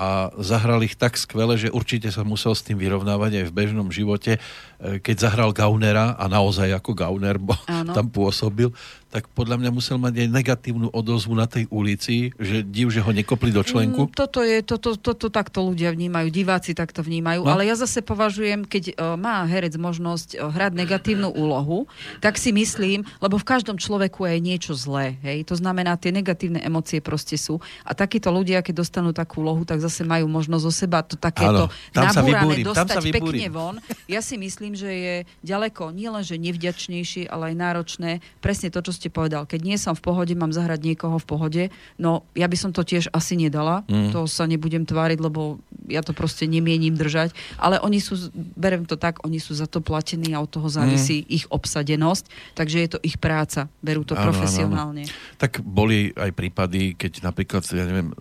a 0.00 0.32
zahral 0.40 0.80
ich 0.80 0.96
tak 0.96 1.16
skvele, 1.16 1.60
že 1.60 1.68
určite 1.68 2.08
sa 2.08 2.24
musel 2.24 2.56
s 2.56 2.64
tým 2.64 2.80
vyrovnávať 2.80 3.40
aj 3.40 3.44
v 3.48 3.56
bežnom 3.56 3.88
živote. 3.88 4.40
E, 4.80 4.96
keď 4.96 5.28
zahral 5.28 5.52
Gaunera 5.52 6.16
a 6.16 6.24
naozaj 6.24 6.72
ako 6.72 6.96
Gauner 6.96 7.36
bo, 7.36 7.52
tam 7.68 8.08
pôsobil, 8.08 8.72
tak 9.10 9.26
podľa 9.34 9.58
mňa 9.58 9.70
musel 9.74 9.98
mať 9.98 10.22
aj 10.22 10.28
negatívnu 10.30 10.88
odozvu 10.94 11.34
na 11.34 11.50
tej 11.50 11.66
ulici, 11.74 12.30
že 12.38 12.62
div, 12.62 12.94
že 12.94 13.02
ho 13.02 13.10
nekopli 13.10 13.50
do 13.50 13.60
členku. 13.66 14.06
Mm, 14.06 14.14
toto 14.14 14.46
je, 14.46 14.62
toto, 14.62 14.94
toto 14.94 15.26
takto 15.34 15.66
ľudia 15.66 15.90
vnímajú, 15.90 16.30
diváci 16.30 16.78
takto 16.78 17.02
vnímajú, 17.02 17.42
no. 17.42 17.50
ale 17.50 17.66
ja 17.66 17.74
zase 17.74 18.06
považujem, 18.06 18.62
keď 18.62 18.94
uh, 18.94 19.18
má 19.18 19.42
herec 19.50 19.74
možnosť 19.74 20.38
uh, 20.38 20.46
hrať 20.54 20.72
negatívnu 20.78 21.26
úlohu, 21.34 21.90
tak 22.22 22.38
si 22.38 22.54
myslím, 22.54 23.02
lebo 23.18 23.34
v 23.34 23.44
každom 23.50 23.82
človeku 23.82 24.30
je 24.30 24.38
niečo 24.38 24.78
zlé, 24.78 25.18
hej, 25.26 25.42
to 25.42 25.58
znamená, 25.58 25.98
tie 25.98 26.14
negatívne 26.14 26.62
emócie 26.62 27.02
proste 27.02 27.34
sú 27.34 27.58
a 27.82 27.90
takíto 27.98 28.30
ľudia, 28.30 28.62
keď 28.62 28.86
dostanú 28.86 29.10
takú 29.10 29.42
úlohu, 29.42 29.66
tak 29.66 29.82
zase 29.82 30.06
majú 30.06 30.30
možnosť 30.30 30.62
zo 30.62 30.72
seba 30.72 31.02
to 31.02 31.18
takéto 31.18 31.66
nabúrané 31.98 32.62
dostať 32.62 33.10
pekne 33.10 33.50
von. 33.50 33.74
Ja 34.06 34.22
si 34.22 34.38
myslím, 34.38 34.69
že 34.74 34.90
je 34.90 35.14
ďaleko 35.46 35.94
nielenže 35.94 36.36
nevďačnejšie, 36.36 37.28
ale 37.28 37.52
aj 37.52 37.56
náročné 37.56 38.10
presne 38.40 38.72
to, 38.72 38.80
čo 38.80 38.92
ste 38.94 39.08
povedal, 39.12 39.44
keď 39.44 39.60
nie 39.62 39.76
som 39.76 39.94
v 39.94 40.02
pohode, 40.02 40.32
mám 40.34 40.54
zahrať 40.54 40.80
niekoho 40.82 41.16
v 41.20 41.26
pohode, 41.26 41.62
no 42.00 42.24
ja 42.34 42.46
by 42.46 42.56
som 42.56 42.70
to 42.70 42.86
tiež 42.86 43.10
asi 43.10 43.36
nedala, 43.36 43.82
mm. 43.86 44.14
to 44.14 44.26
sa 44.30 44.46
nebudem 44.46 44.86
tváriť, 44.86 45.18
lebo 45.20 45.60
ja 45.90 46.00
to 46.00 46.14
proste 46.14 46.46
nemienim 46.46 46.94
držať, 46.94 47.34
ale 47.58 47.82
oni 47.82 47.98
sú, 47.98 48.30
berem 48.34 48.86
to 48.86 48.94
tak, 48.94 49.22
oni 49.26 49.42
sú 49.42 49.56
za 49.56 49.66
to 49.66 49.82
platení 49.82 50.32
a 50.32 50.42
od 50.42 50.50
toho 50.50 50.68
závisí 50.70 51.22
mm. 51.22 51.26
ich 51.30 51.44
obsadenosť, 51.50 52.54
takže 52.54 52.76
je 52.80 52.88
to 52.96 52.98
ich 53.02 53.16
práca, 53.20 53.66
berú 53.84 54.06
to 54.06 54.14
ano, 54.16 54.30
profesionálne. 54.30 55.04
Ano, 55.06 55.12
ano. 55.12 55.38
Tak 55.38 55.60
boli 55.62 56.14
aj 56.14 56.30
prípady, 56.32 56.94
keď 56.94 57.26
napríklad, 57.26 57.62
ja 57.70 57.84
neviem, 57.84 58.12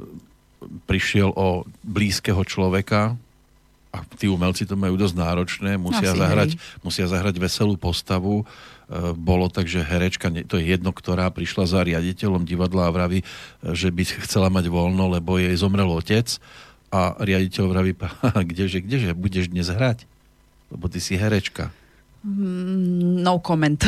prišiel 0.85 1.31
o 1.33 1.63
blízkeho 1.85 2.43
človeka, 2.43 3.15
a 3.89 4.05
tí 4.17 4.29
umelci 4.29 4.69
to 4.69 4.77
majú 4.77 4.93
dosť 4.97 5.15
náročné, 5.17 5.71
musia, 5.81 6.13
Asi, 6.13 6.19
zahrať, 6.21 6.49
musia 6.85 7.05
zahrať 7.09 7.35
veselú 7.41 7.73
postavu 7.73 8.45
E, 8.89 9.13
bolo 9.13 9.53
tak, 9.53 9.69
že 9.69 9.85
herečka, 9.85 10.33
to 10.49 10.57
je 10.57 10.73
jedno, 10.73 10.89
ktorá 10.89 11.29
prišla 11.29 11.69
za 11.69 11.85
riaditeľom 11.85 12.41
divadla 12.41 12.89
a 12.89 12.93
vraví, 12.93 13.21
e, 13.21 13.25
že 13.77 13.93
by 13.93 14.25
chcela 14.25 14.49
mať 14.49 14.65
voľno, 14.65 15.13
lebo 15.13 15.37
jej 15.37 15.53
zomrel 15.53 15.85
otec 15.93 16.25
a 16.89 17.13
riaditeľ 17.21 17.65
vraví, 17.69 17.93
kdeže, 18.49 18.81
kdeže, 18.81 19.13
budeš 19.13 19.53
dnes 19.53 19.69
hrať? 19.69 20.09
Lebo 20.73 20.89
ty 20.89 20.97
si 20.97 21.13
herečka. 21.13 21.69
Mm, 22.25 23.21
no 23.21 23.37
comment. 23.39 23.77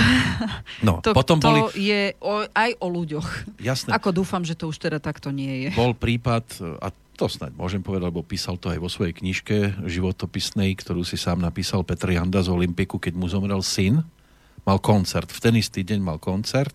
No, 0.82 0.98
to, 0.98 1.14
potom 1.14 1.38
to 1.38 1.46
boli... 1.46 1.62
je 1.78 2.18
o, 2.18 2.42
aj 2.42 2.74
o 2.82 2.88
ľuďoch. 2.90 3.62
Jasné. 3.62 3.94
Ako 3.94 4.10
dúfam, 4.10 4.42
že 4.42 4.58
to 4.58 4.66
už 4.66 4.82
teda 4.82 4.98
takto 4.98 5.30
nie 5.30 5.68
je. 5.68 5.78
Bol 5.78 5.94
prípad, 5.94 6.42
a 6.82 6.90
to 7.22 7.30
snáď 7.30 7.54
môžem 7.54 7.86
povedať, 7.86 8.10
lebo 8.10 8.26
písal 8.26 8.58
to 8.58 8.74
aj 8.74 8.82
vo 8.82 8.90
svojej 8.90 9.14
knižke 9.14 9.86
životopisnej, 9.86 10.74
ktorú 10.74 11.06
si 11.06 11.22
sám 11.22 11.38
napísal 11.38 11.86
Petr 11.86 12.18
Janda 12.18 12.42
z 12.42 12.50
Olympiku, 12.50 12.98
keď 12.98 13.14
mu 13.14 13.30
zomrel 13.30 13.62
syn 13.62 14.02
mal 14.66 14.82
koncert. 14.82 15.30
V 15.30 15.38
ten 15.38 15.54
istý 15.54 15.86
deň 15.86 16.02
mal 16.02 16.18
koncert. 16.18 16.74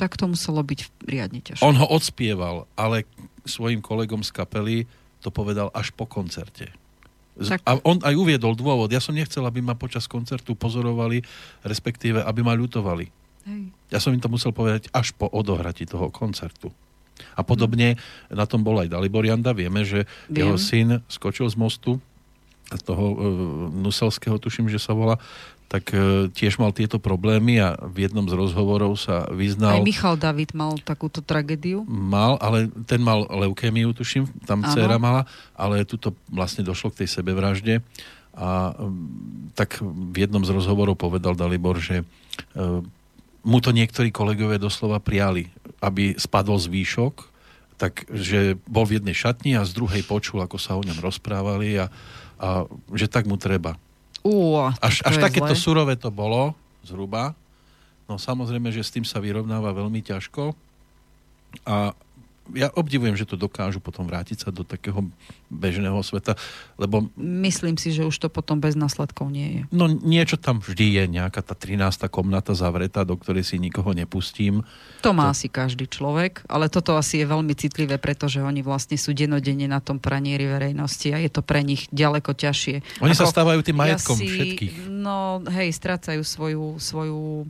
Tak 0.00 0.16
to 0.16 0.32
muselo 0.32 0.64
byť 0.64 1.04
riadne 1.04 1.44
ťažké. 1.44 1.60
On 1.60 1.76
ho 1.76 1.84
odspieval, 1.92 2.64
ale 2.72 3.04
svojim 3.44 3.84
kolegom 3.84 4.24
z 4.24 4.32
kapely 4.32 4.76
to 5.20 5.28
povedal 5.28 5.68
až 5.76 5.92
po 5.92 6.08
koncerte. 6.08 6.72
Tak. 7.36 7.60
A 7.68 7.76
on 7.84 8.00
aj 8.00 8.16
uviedol 8.16 8.56
dôvod. 8.56 8.88
Ja 8.88 9.00
som 9.00 9.12
nechcel, 9.12 9.44
aby 9.44 9.60
ma 9.60 9.76
počas 9.76 10.08
koncertu 10.08 10.56
pozorovali, 10.56 11.20
respektíve, 11.64 12.24
aby 12.24 12.40
ma 12.40 12.56
ľutovali. 12.56 13.08
Hej. 13.44 13.62
Ja 13.92 14.00
som 14.00 14.16
im 14.16 14.24
to 14.24 14.32
musel 14.32 14.56
povedať 14.56 14.88
až 14.92 15.12
po 15.12 15.28
odohrati 15.28 15.84
toho 15.84 16.08
koncertu. 16.08 16.72
A 17.36 17.40
podobne 17.46 17.98
na 18.28 18.44
tom 18.44 18.62
bol 18.62 18.80
aj 18.80 18.92
Dalibor 18.92 19.22
Janda. 19.26 19.54
Vieme, 19.56 19.82
že 19.82 20.08
Viem. 20.26 20.36
jeho 20.46 20.56
syn 20.56 20.88
skočil 21.06 21.48
z 21.48 21.56
mostu 21.58 22.02
z 22.72 22.82
toho 22.88 23.04
uh, 23.12 23.16
Nuselského, 23.68 24.40
tuším, 24.40 24.72
že 24.72 24.80
sa 24.80 24.96
volá, 24.96 25.20
tak 25.72 25.88
e, 25.96 26.28
tiež 26.28 26.60
mal 26.60 26.68
tieto 26.76 27.00
problémy 27.00 27.56
a 27.56 27.80
v 27.80 28.04
jednom 28.04 28.28
z 28.28 28.36
rozhovorov 28.36 29.00
sa 29.00 29.24
vyznal... 29.32 29.80
Aj 29.80 29.80
Michal 29.80 30.20
David 30.20 30.52
mal 30.52 30.76
takúto 30.76 31.24
tragédiu? 31.24 31.88
Mal, 31.88 32.36
ale 32.44 32.68
ten 32.84 33.00
mal 33.00 33.24
leukémiu, 33.24 33.96
tuším, 33.96 34.28
tam 34.44 34.60
Áno. 34.60 34.68
dcera 34.68 35.00
mala, 35.00 35.24
ale 35.56 35.88
tuto 35.88 36.12
vlastne 36.28 36.60
došlo 36.60 36.92
k 36.92 37.04
tej 37.04 37.08
sebevražde. 37.16 37.80
A 38.36 38.76
tak 39.56 39.80
v 39.80 40.16
jednom 40.20 40.44
z 40.44 40.52
rozhovorov 40.52 41.00
povedal 41.00 41.32
Dalibor, 41.32 41.80
že 41.80 42.04
e, 42.04 42.04
mu 43.42 43.58
to 43.58 43.74
niektorí 43.74 44.14
kolegovia 44.14 44.58
doslova 44.58 45.02
prijali, 45.02 45.50
aby 45.82 46.14
spadol 46.14 46.58
z 46.58 46.70
výšok, 46.70 47.14
takže 47.78 48.58
bol 48.70 48.86
v 48.86 49.02
jednej 49.02 49.16
šatni 49.18 49.58
a 49.58 49.66
z 49.66 49.74
druhej 49.74 50.06
počul, 50.06 50.38
ako 50.42 50.56
sa 50.58 50.78
o 50.78 50.82
ňom 50.86 51.02
rozprávali 51.02 51.82
a, 51.82 51.90
a 52.38 52.66
že 52.94 53.10
tak 53.10 53.26
mu 53.26 53.34
treba. 53.34 53.74
Ú, 54.22 54.54
až 54.78 55.02
až 55.02 55.18
takéto 55.18 55.58
zle. 55.58 55.62
surové 55.62 55.94
to 55.98 56.14
bolo, 56.14 56.54
zhruba. 56.86 57.34
No 58.06 58.22
samozrejme, 58.22 58.70
že 58.70 58.86
s 58.86 58.94
tým 58.94 59.02
sa 59.02 59.18
vyrovnáva 59.18 59.74
veľmi 59.74 59.98
ťažko. 59.98 60.54
A 61.66 61.90
ja 62.50 62.74
obdivujem, 62.74 63.14
že 63.14 63.22
to 63.22 63.38
dokážu 63.38 63.78
potom 63.78 64.02
vrátiť 64.02 64.42
sa 64.42 64.48
do 64.50 64.66
takého 64.66 65.06
bežného 65.46 65.94
sveta, 66.02 66.34
lebo... 66.74 67.06
Myslím 67.14 67.78
si, 67.78 67.94
že 67.94 68.02
už 68.02 68.18
to 68.18 68.26
potom 68.26 68.58
bez 68.58 68.74
následkov 68.74 69.30
nie 69.30 69.48
je. 69.48 69.62
No 69.70 69.86
niečo 69.86 70.34
tam 70.34 70.58
vždy 70.58 70.98
je, 70.98 71.04
nejaká 71.22 71.38
tá 71.46 71.54
13. 71.54 71.78
komnata 72.10 72.58
zavretá, 72.58 73.06
do 73.06 73.14
ktorej 73.14 73.46
si 73.46 73.62
nikoho 73.62 73.94
nepustím. 73.94 74.66
To 75.06 75.14
má 75.14 75.30
to... 75.30 75.38
asi 75.38 75.46
každý 75.46 75.86
človek, 75.86 76.42
ale 76.50 76.66
toto 76.66 76.98
asi 76.98 77.22
je 77.22 77.26
veľmi 77.30 77.54
citlivé, 77.54 78.02
pretože 78.02 78.42
oni 78.42 78.66
vlastne 78.66 78.98
sú 78.98 79.14
denodenne 79.14 79.70
na 79.70 79.78
tom 79.78 80.02
pranieri 80.02 80.50
verejnosti 80.50 81.14
a 81.14 81.22
je 81.22 81.30
to 81.30 81.46
pre 81.46 81.62
nich 81.62 81.86
ďaleko 81.94 82.34
ťažšie. 82.34 83.04
Oni 83.06 83.14
Ako, 83.14 83.22
sa 83.22 83.30
stávajú 83.30 83.62
tým 83.62 83.78
majetkom 83.78 84.18
ja 84.18 84.26
si, 84.26 84.34
všetkých. 84.34 84.74
No 84.90 85.46
hej, 85.46 85.70
strácajú 85.70 86.26
svoju, 86.26 86.82
svoju 86.82 87.46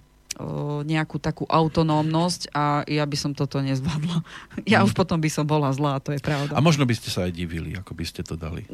nejakú 0.82 1.18
takú 1.18 1.44
autonómnosť 1.48 2.52
a 2.52 2.82
ja 2.88 3.04
by 3.06 3.16
som 3.18 3.32
toto 3.32 3.62
nezvládla. 3.62 4.18
Ja 4.72 4.82
mm. 4.82 4.90
už 4.90 4.92
potom 4.94 5.18
by 5.18 5.30
som 5.32 5.44
bola 5.48 5.72
zlá, 5.74 5.98
to 5.98 6.14
je 6.14 6.20
pravda. 6.22 6.54
A 6.54 6.60
možno 6.62 6.86
by 6.86 6.94
ste 6.94 7.10
sa 7.10 7.26
aj 7.26 7.32
divili, 7.34 7.74
ako 7.74 7.92
by 7.96 8.04
ste 8.06 8.22
to 8.22 8.38
dali. 8.38 8.64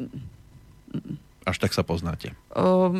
Až 1.47 1.57
tak 1.57 1.73
sa 1.73 1.81
poznáte. 1.81 2.37
O, 2.53 2.93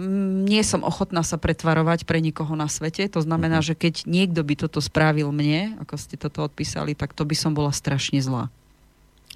nie 0.48 0.64
som 0.66 0.82
ochotná 0.82 1.22
sa 1.22 1.38
pretvarovať 1.38 2.10
pre 2.10 2.18
nikoho 2.18 2.58
na 2.58 2.66
svete. 2.66 3.06
To 3.14 3.22
znamená, 3.22 3.62
uh-huh. 3.62 3.76
že 3.76 3.80
keď 3.80 4.10
niekto 4.10 4.42
by 4.42 4.56
toto 4.58 4.82
spravil 4.82 5.30
mne, 5.30 5.78
ako 5.84 5.94
ste 6.00 6.18
toto 6.18 6.42
odpísali, 6.42 6.98
tak 6.98 7.14
to 7.14 7.28
by 7.28 7.36
som 7.38 7.54
bola 7.54 7.70
strašne 7.70 8.18
zlá. 8.18 8.50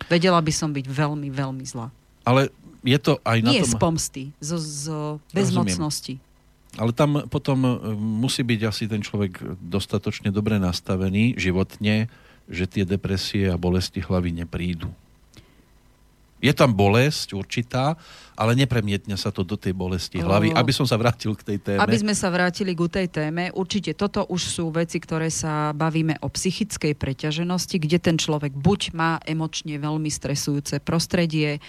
Vedela 0.10 0.42
by 0.42 0.54
som 0.56 0.74
byť 0.74 0.86
veľmi, 0.90 1.30
veľmi 1.30 1.66
zlá. 1.68 1.94
Ale 2.26 2.50
je 2.82 2.98
to 2.98 3.22
aj 3.22 3.38
na 3.44 3.50
Nie 3.54 3.62
tom... 3.64 3.72
z 3.72 3.76
pomsty, 3.78 4.24
z, 4.42 4.50
z 4.60 4.84
bezmocnosti. 5.32 6.18
Rozumiem. 6.18 6.33
Ale 6.78 6.92
tam 6.94 7.30
potom 7.30 7.60
e, 7.66 7.72
musí 7.98 8.42
byť 8.42 8.62
asi 8.66 8.84
ten 8.90 9.06
človek 9.06 9.62
dostatočne 9.62 10.34
dobre 10.34 10.58
nastavený 10.58 11.38
životne, 11.38 12.10
že 12.50 12.66
tie 12.66 12.84
depresie 12.84 13.48
a 13.50 13.62
bolesti 13.62 14.02
hlavy 14.02 14.44
neprídu. 14.44 14.90
Je 16.44 16.52
tam 16.52 16.76
bolesť 16.76 17.40
určitá, 17.40 17.96
ale 18.36 18.58
nepremietne 18.58 19.16
sa 19.16 19.32
to 19.32 19.48
do 19.48 19.56
tej 19.56 19.72
bolesti 19.72 20.20
hlavy, 20.20 20.52
aby 20.52 20.74
som 20.76 20.84
sa 20.84 21.00
vrátil 21.00 21.38
k 21.40 21.54
tej 21.54 21.58
téme. 21.62 21.80
Aby 21.80 22.02
sme 22.02 22.12
sa 22.18 22.28
vrátili 22.34 22.76
k 22.76 22.84
tej 22.90 23.08
téme, 23.08 23.54
určite 23.54 23.96
toto 23.96 24.28
už 24.28 24.42
sú 24.42 24.68
veci, 24.74 25.00
ktoré 25.00 25.32
sa 25.32 25.72
bavíme 25.72 26.20
o 26.20 26.28
psychickej 26.28 26.98
preťaženosti, 26.98 27.78
kde 27.80 27.98
ten 28.02 28.18
človek 28.20 28.52
buď 28.52 28.92
má 28.92 29.22
emočne 29.24 29.80
veľmi 29.80 30.10
stresujúce 30.12 30.84
prostredie, 30.84 31.64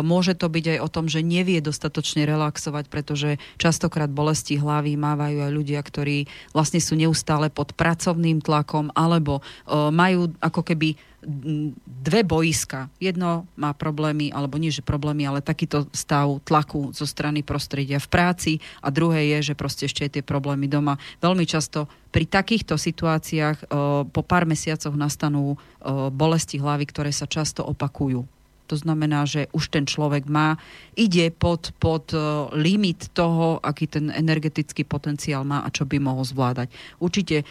môže 0.00 0.38
to 0.38 0.48
byť 0.48 0.78
aj 0.78 0.78
o 0.80 0.88
tom, 0.88 1.10
že 1.10 1.20
nevie 1.20 1.60
dostatočne 1.60 2.24
relaxovať, 2.24 2.88
pretože 2.88 3.36
častokrát 3.60 4.08
bolesti 4.08 4.56
hlavy 4.56 4.96
mávajú 4.96 5.44
aj 5.44 5.52
ľudia, 5.52 5.82
ktorí 5.82 6.30
vlastne 6.56 6.80
sú 6.80 6.94
neustále 6.96 7.50
pod 7.50 7.74
pracovným 7.74 8.40
tlakom 8.40 8.94
alebo 8.94 9.42
majú 9.68 10.32
ako 10.40 10.62
keby 10.62 10.94
dve 11.82 12.22
boiska. 12.22 12.86
Jedno 13.02 13.42
má 13.58 13.74
problémy, 13.74 14.30
alebo 14.30 14.54
nie 14.54 14.70
že 14.70 14.86
problémy, 14.86 15.26
ale 15.26 15.42
takýto 15.42 15.90
stav 15.90 16.38
tlaku 16.46 16.94
zo 16.94 17.10
strany 17.10 17.42
prostredia 17.42 17.98
v 17.98 18.06
práci 18.06 18.52
a 18.78 18.94
druhé 18.94 19.34
je, 19.34 19.50
že 19.50 19.58
proste 19.58 19.90
ešte 19.90 20.06
aj 20.06 20.10
tie 20.14 20.22
problémy 20.22 20.70
doma. 20.70 20.94
Veľmi 21.18 21.42
často 21.42 21.90
pri 22.14 22.22
takýchto 22.22 22.78
situáciách 22.78 23.66
po 24.14 24.22
pár 24.22 24.46
mesiacoch 24.46 24.94
nastanú 24.94 25.58
bolesti 26.14 26.62
hlavy, 26.62 26.86
ktoré 26.86 27.10
sa 27.10 27.26
často 27.26 27.66
opakujú. 27.66 28.22
To 28.68 28.76
znamená, 28.76 29.24
že 29.24 29.48
už 29.56 29.72
ten 29.72 29.88
človek 29.88 30.28
má, 30.28 30.60
ide 30.92 31.32
pod, 31.32 31.72
pod 31.80 32.12
limit 32.52 33.08
toho, 33.16 33.56
aký 33.64 33.88
ten 33.88 34.12
energetický 34.12 34.84
potenciál 34.84 35.40
má 35.40 35.64
a 35.64 35.72
čo 35.72 35.88
by 35.88 35.96
mohol 35.96 36.20
zvládať. 36.20 36.68
Určite 37.00 37.48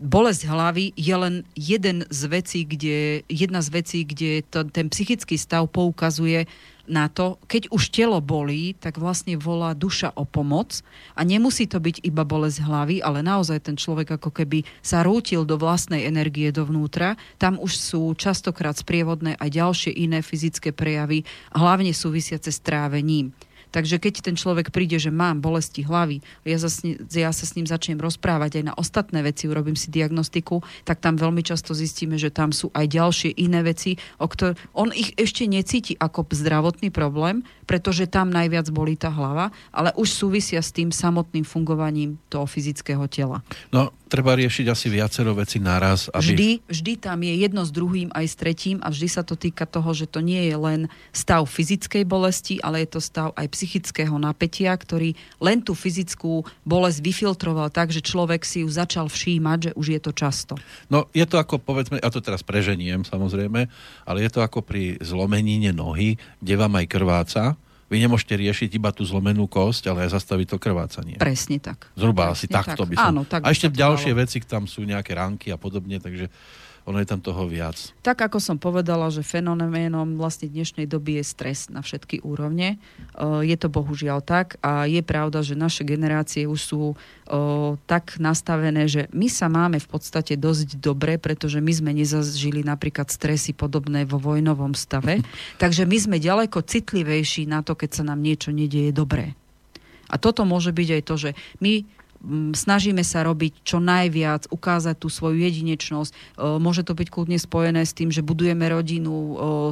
bolesť 0.00 0.48
hlavy 0.48 0.96
je 0.96 1.14
len 1.14 1.34
jeden 1.52 2.08
z 2.08 2.20
vecí, 2.32 2.64
kde, 2.64 3.20
jedna 3.28 3.60
z 3.60 3.68
vecí, 3.68 3.98
kde 4.08 4.40
to, 4.48 4.64
ten 4.64 4.88
psychický 4.88 5.36
stav 5.36 5.68
poukazuje 5.68 6.48
na 6.90 7.06
to, 7.06 7.38
keď 7.46 7.70
už 7.70 7.94
telo 7.94 8.18
bolí, 8.18 8.74
tak 8.74 8.98
vlastne 8.98 9.38
volá 9.38 9.76
duša 9.78 10.10
o 10.18 10.26
pomoc 10.26 10.82
a 11.14 11.22
nemusí 11.22 11.70
to 11.70 11.78
byť 11.78 12.02
iba 12.02 12.26
bolesť 12.26 12.66
hlavy, 12.66 12.96
ale 12.98 13.22
naozaj 13.22 13.62
ten 13.62 13.76
človek 13.78 14.18
ako 14.18 14.34
keby 14.34 14.66
sa 14.82 15.06
rútil 15.06 15.46
do 15.46 15.54
vlastnej 15.54 16.02
energie 16.08 16.50
dovnútra. 16.50 17.14
Tam 17.38 17.62
už 17.62 17.78
sú 17.78 18.02
častokrát 18.18 18.74
sprievodné 18.74 19.38
aj 19.38 19.48
ďalšie 19.54 19.92
iné 19.94 20.18
fyzické 20.24 20.74
prejavy, 20.74 21.22
hlavne 21.54 21.94
súvisiace 21.94 22.50
s 22.50 22.58
trávením. 22.58 23.30
Takže 23.70 24.02
keď 24.02 24.14
ten 24.26 24.36
človek 24.36 24.74
príde, 24.74 24.98
že 24.98 25.14
mám 25.14 25.38
bolesti 25.38 25.86
hlavy, 25.86 26.22
ja, 26.42 26.58
sa, 26.58 26.70
ja 27.10 27.30
sa 27.30 27.44
s 27.46 27.54
ním 27.54 27.66
začnem 27.66 28.02
rozprávať 28.02 28.60
aj 28.60 28.64
na 28.66 28.74
ostatné 28.74 29.22
veci, 29.22 29.46
urobím 29.46 29.78
si 29.78 29.88
diagnostiku, 29.94 30.62
tak 30.82 30.98
tam 30.98 31.14
veľmi 31.14 31.40
často 31.46 31.72
zistíme, 31.74 32.18
že 32.18 32.34
tam 32.34 32.50
sú 32.50 32.68
aj 32.74 32.86
ďalšie 32.90 33.30
iné 33.38 33.62
veci, 33.62 33.96
o 34.18 34.26
ktor- 34.26 34.58
on 34.74 34.90
ich 34.90 35.14
ešte 35.14 35.46
necíti 35.46 35.94
ako 35.96 36.26
zdravotný 36.30 36.90
problém, 36.90 37.46
pretože 37.70 38.10
tam 38.10 38.34
najviac 38.34 38.66
bolí 38.74 38.98
tá 38.98 39.14
hlava, 39.14 39.54
ale 39.70 39.94
už 39.94 40.10
súvisia 40.10 40.58
s 40.58 40.74
tým 40.74 40.90
samotným 40.90 41.46
fungovaním 41.46 42.18
toho 42.26 42.42
fyzického 42.42 43.06
tela. 43.06 43.46
No, 43.70 43.94
treba 44.10 44.34
riešiť 44.34 44.66
asi 44.66 44.90
viacero 44.90 45.38
veci 45.38 45.62
naraz. 45.62 46.10
Aby... 46.10 46.34
Vždy, 46.34 46.50
vždy 46.66 46.92
tam 46.98 47.22
je 47.22 47.34
jedno 47.38 47.62
s 47.62 47.70
druhým 47.70 48.10
aj 48.10 48.26
s 48.26 48.34
tretím 48.34 48.82
a 48.82 48.90
vždy 48.90 49.06
sa 49.06 49.22
to 49.22 49.38
týka 49.38 49.70
toho, 49.70 49.94
že 49.94 50.10
to 50.10 50.18
nie 50.18 50.50
je 50.50 50.56
len 50.58 50.80
stav 51.14 51.46
fyzickej 51.46 52.02
bolesti, 52.02 52.58
ale 52.58 52.82
je 52.82 52.98
to 52.98 53.00
stav 53.00 53.30
aj 53.38 53.46
psychického 53.54 54.18
napätia, 54.18 54.74
ktorý 54.74 55.14
len 55.38 55.62
tú 55.62 55.78
fyzickú 55.78 56.42
bolesť 56.66 56.98
vyfiltroval 57.06 57.70
tak, 57.70 57.94
že 57.94 58.02
človek 58.02 58.42
si 58.42 58.66
ju 58.66 58.68
začal 58.68 59.06
všímať, 59.06 59.70
že 59.70 59.72
už 59.78 59.86
je 59.94 60.00
to 60.02 60.10
často. 60.10 60.58
No 60.90 61.06
je 61.14 61.22
to 61.22 61.38
ako, 61.38 61.62
povedzme, 61.62 62.02
ja 62.02 62.10
to 62.10 62.18
teraz 62.18 62.42
preženiem 62.42 63.06
samozrejme, 63.06 63.70
ale 64.10 64.18
je 64.26 64.30
to 64.34 64.42
ako 64.42 64.66
pri 64.66 64.98
zlomenine 64.98 65.70
nohy, 65.70 66.18
kde 66.42 66.54
vám 66.58 66.74
aj 66.82 66.86
krváca, 66.90 67.54
vy 67.90 67.98
nemôžete 67.98 68.38
riešiť 68.38 68.70
iba 68.78 68.94
tú 68.94 69.02
zlomenú 69.02 69.50
kosť, 69.50 69.90
ale 69.90 70.06
aj 70.06 70.14
zastaviť 70.14 70.54
to 70.54 70.56
krvácanie. 70.62 71.18
Presne 71.18 71.58
tak. 71.58 71.90
Zhruba 71.98 72.30
Presne 72.30 72.34
asi 72.38 72.46
takto 72.46 72.86
tak. 72.86 72.90
by 72.90 72.94
som... 72.94 73.06
Áno, 73.10 73.22
tak 73.26 73.42
a 73.42 73.50
ešte 73.50 73.66
ďalšie 73.66 74.14
veci, 74.14 74.38
tam 74.46 74.70
sú 74.70 74.86
nejaké 74.86 75.18
ránky 75.18 75.50
a 75.50 75.58
podobne, 75.58 75.98
takže 75.98 76.30
ono 76.88 76.98
je 76.98 77.08
tam 77.08 77.20
toho 77.20 77.44
viac. 77.44 77.76
Tak 78.00 78.30
ako 78.30 78.40
som 78.40 78.56
povedala, 78.56 79.12
že 79.12 79.20
fenoménom 79.26 80.16
vlastne 80.16 80.48
dnešnej 80.48 80.88
doby 80.88 81.20
je 81.20 81.24
stres 81.24 81.68
na 81.68 81.84
všetky 81.84 82.24
úrovne. 82.24 82.76
E, 82.76 83.46
je 83.46 83.56
to 83.60 83.68
bohužiaľ 83.68 84.24
tak 84.24 84.56
a 84.64 84.88
je 84.88 85.04
pravda, 85.04 85.44
že 85.44 85.58
naše 85.58 85.84
generácie 85.84 86.48
už 86.48 86.60
sú 86.60 86.82
e, 86.92 86.96
tak 87.84 88.16
nastavené, 88.16 88.88
že 88.88 89.12
my 89.12 89.28
sa 89.28 89.52
máme 89.52 89.76
v 89.76 89.88
podstate 89.88 90.40
dosť 90.40 90.80
dobre, 90.80 91.20
pretože 91.20 91.60
my 91.60 91.72
sme 91.72 91.90
nezažili 91.92 92.64
napríklad 92.64 93.12
stresy 93.12 93.52
podobné 93.52 94.08
vo 94.08 94.16
vojnovom 94.16 94.72
stave. 94.72 95.20
Takže 95.62 95.84
my 95.84 95.96
sme 96.00 96.16
ďaleko 96.16 96.64
citlivejší 96.64 97.44
na 97.44 97.60
to, 97.60 97.76
keď 97.76 98.00
sa 98.00 98.04
nám 98.08 98.24
niečo 98.24 98.50
nedieje 98.50 98.90
dobré. 98.96 99.36
A 100.10 100.18
toto 100.18 100.42
môže 100.42 100.74
byť 100.74 100.88
aj 100.90 101.02
to, 101.06 101.14
že 101.14 101.30
my 101.62 101.86
snažíme 102.52 103.00
sa 103.00 103.24
robiť 103.24 103.64
čo 103.64 103.80
najviac, 103.80 104.52
ukázať 104.52 104.96
tú 105.00 105.08
svoju 105.08 105.40
jedinečnosť. 105.40 106.36
Môže 106.60 106.84
to 106.84 106.92
byť 106.92 107.08
kľudne 107.08 107.40
spojené 107.40 107.82
s 107.82 107.96
tým, 107.96 108.12
že 108.12 108.20
budujeme 108.20 108.68
rodinu, 108.68 109.12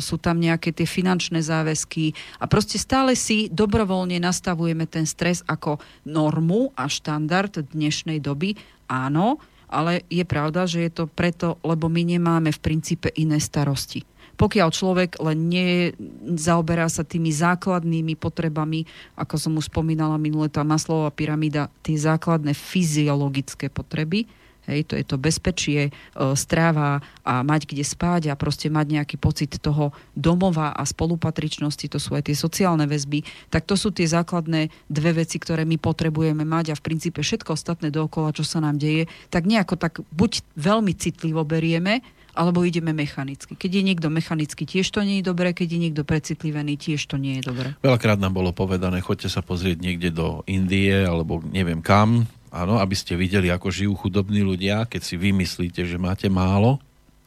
sú 0.00 0.16
tam 0.16 0.40
nejaké 0.40 0.72
tie 0.72 0.88
finančné 0.88 1.44
záväzky 1.44 2.16
a 2.40 2.48
proste 2.48 2.80
stále 2.80 3.12
si 3.14 3.52
dobrovoľne 3.52 4.16
nastavujeme 4.18 4.88
ten 4.88 5.04
stres 5.04 5.44
ako 5.44 5.76
normu 6.08 6.72
a 6.72 6.88
štandard 6.88 7.52
dnešnej 7.68 8.18
doby. 8.24 8.56
Áno, 8.88 9.36
ale 9.68 10.08
je 10.08 10.24
pravda, 10.24 10.64
že 10.64 10.88
je 10.88 10.90
to 10.90 11.04
preto, 11.04 11.60
lebo 11.60 11.92
my 11.92 12.00
nemáme 12.00 12.48
v 12.48 12.60
princípe 12.64 13.12
iné 13.12 13.36
starosti 13.36 14.08
pokiaľ 14.38 14.68
človek 14.70 15.10
len 15.18 15.50
nezaoberá 15.50 16.86
sa 16.86 17.02
tými 17.02 17.34
základnými 17.34 18.14
potrebami, 18.14 18.86
ako 19.18 19.34
som 19.34 19.52
už 19.58 19.66
spomínala 19.66 20.14
minule, 20.16 20.46
tá 20.46 20.62
maslová 20.62 21.10
pyramída, 21.10 21.68
tie 21.82 21.98
základné 21.98 22.54
fyziologické 22.54 23.66
potreby, 23.66 24.30
Hej, 24.68 24.92
to 24.92 24.94
je 25.00 25.04
to 25.08 25.16
bezpečie, 25.16 25.80
e, 25.88 25.90
stráva 26.36 27.00
a 27.24 27.40
mať 27.40 27.72
kde 27.72 27.80
spať 27.80 28.28
a 28.28 28.36
proste 28.36 28.68
mať 28.68 29.00
nejaký 29.00 29.16
pocit 29.16 29.56
toho 29.56 29.96
domova 30.12 30.76
a 30.76 30.84
spolupatričnosti, 30.84 31.88
to 31.88 31.96
sú 31.96 32.12
aj 32.12 32.28
tie 32.28 32.36
sociálne 32.36 32.84
väzby, 32.84 33.24
tak 33.48 33.64
to 33.64 33.80
sú 33.80 33.96
tie 33.96 34.04
základné 34.04 34.68
dve 34.92 35.24
veci, 35.24 35.40
ktoré 35.40 35.64
my 35.64 35.80
potrebujeme 35.80 36.44
mať 36.44 36.76
a 36.76 36.78
v 36.78 36.84
princípe 36.84 37.24
všetko 37.24 37.56
ostatné 37.56 37.88
dookola, 37.88 38.36
čo 38.36 38.44
sa 38.44 38.60
nám 38.60 38.76
deje, 38.76 39.08
tak 39.32 39.48
nejako 39.48 39.80
tak 39.80 40.04
buď 40.12 40.44
veľmi 40.60 40.92
citlivo 40.92 41.48
berieme, 41.48 42.04
alebo 42.38 42.62
ideme 42.62 42.94
mechanicky. 42.94 43.58
Keď 43.58 43.70
je 43.74 43.82
niekto 43.82 44.06
mechanicky, 44.06 44.62
tiež 44.62 44.86
to 44.94 45.02
nie 45.02 45.18
je 45.18 45.26
dobré, 45.26 45.50
keď 45.50 45.74
je 45.74 45.82
niekto 45.90 46.02
precitlivený, 46.06 46.78
tiež 46.78 47.10
to 47.10 47.18
nie 47.18 47.42
je 47.42 47.50
dobré. 47.50 47.74
Veľakrát 47.82 48.22
nám 48.22 48.38
bolo 48.38 48.54
povedané, 48.54 49.02
choďte 49.02 49.26
sa 49.26 49.42
pozrieť 49.42 49.82
niekde 49.82 50.14
do 50.14 50.46
Indie 50.46 51.02
alebo 51.02 51.42
neviem 51.42 51.82
kam, 51.82 52.30
áno, 52.54 52.78
aby 52.78 52.94
ste 52.94 53.18
videli, 53.18 53.50
ako 53.50 53.74
žijú 53.74 53.98
chudobní 53.98 54.46
ľudia, 54.46 54.86
keď 54.86 55.02
si 55.02 55.18
vymyslíte, 55.18 55.82
že 55.82 55.98
máte 55.98 56.30
málo. 56.30 56.78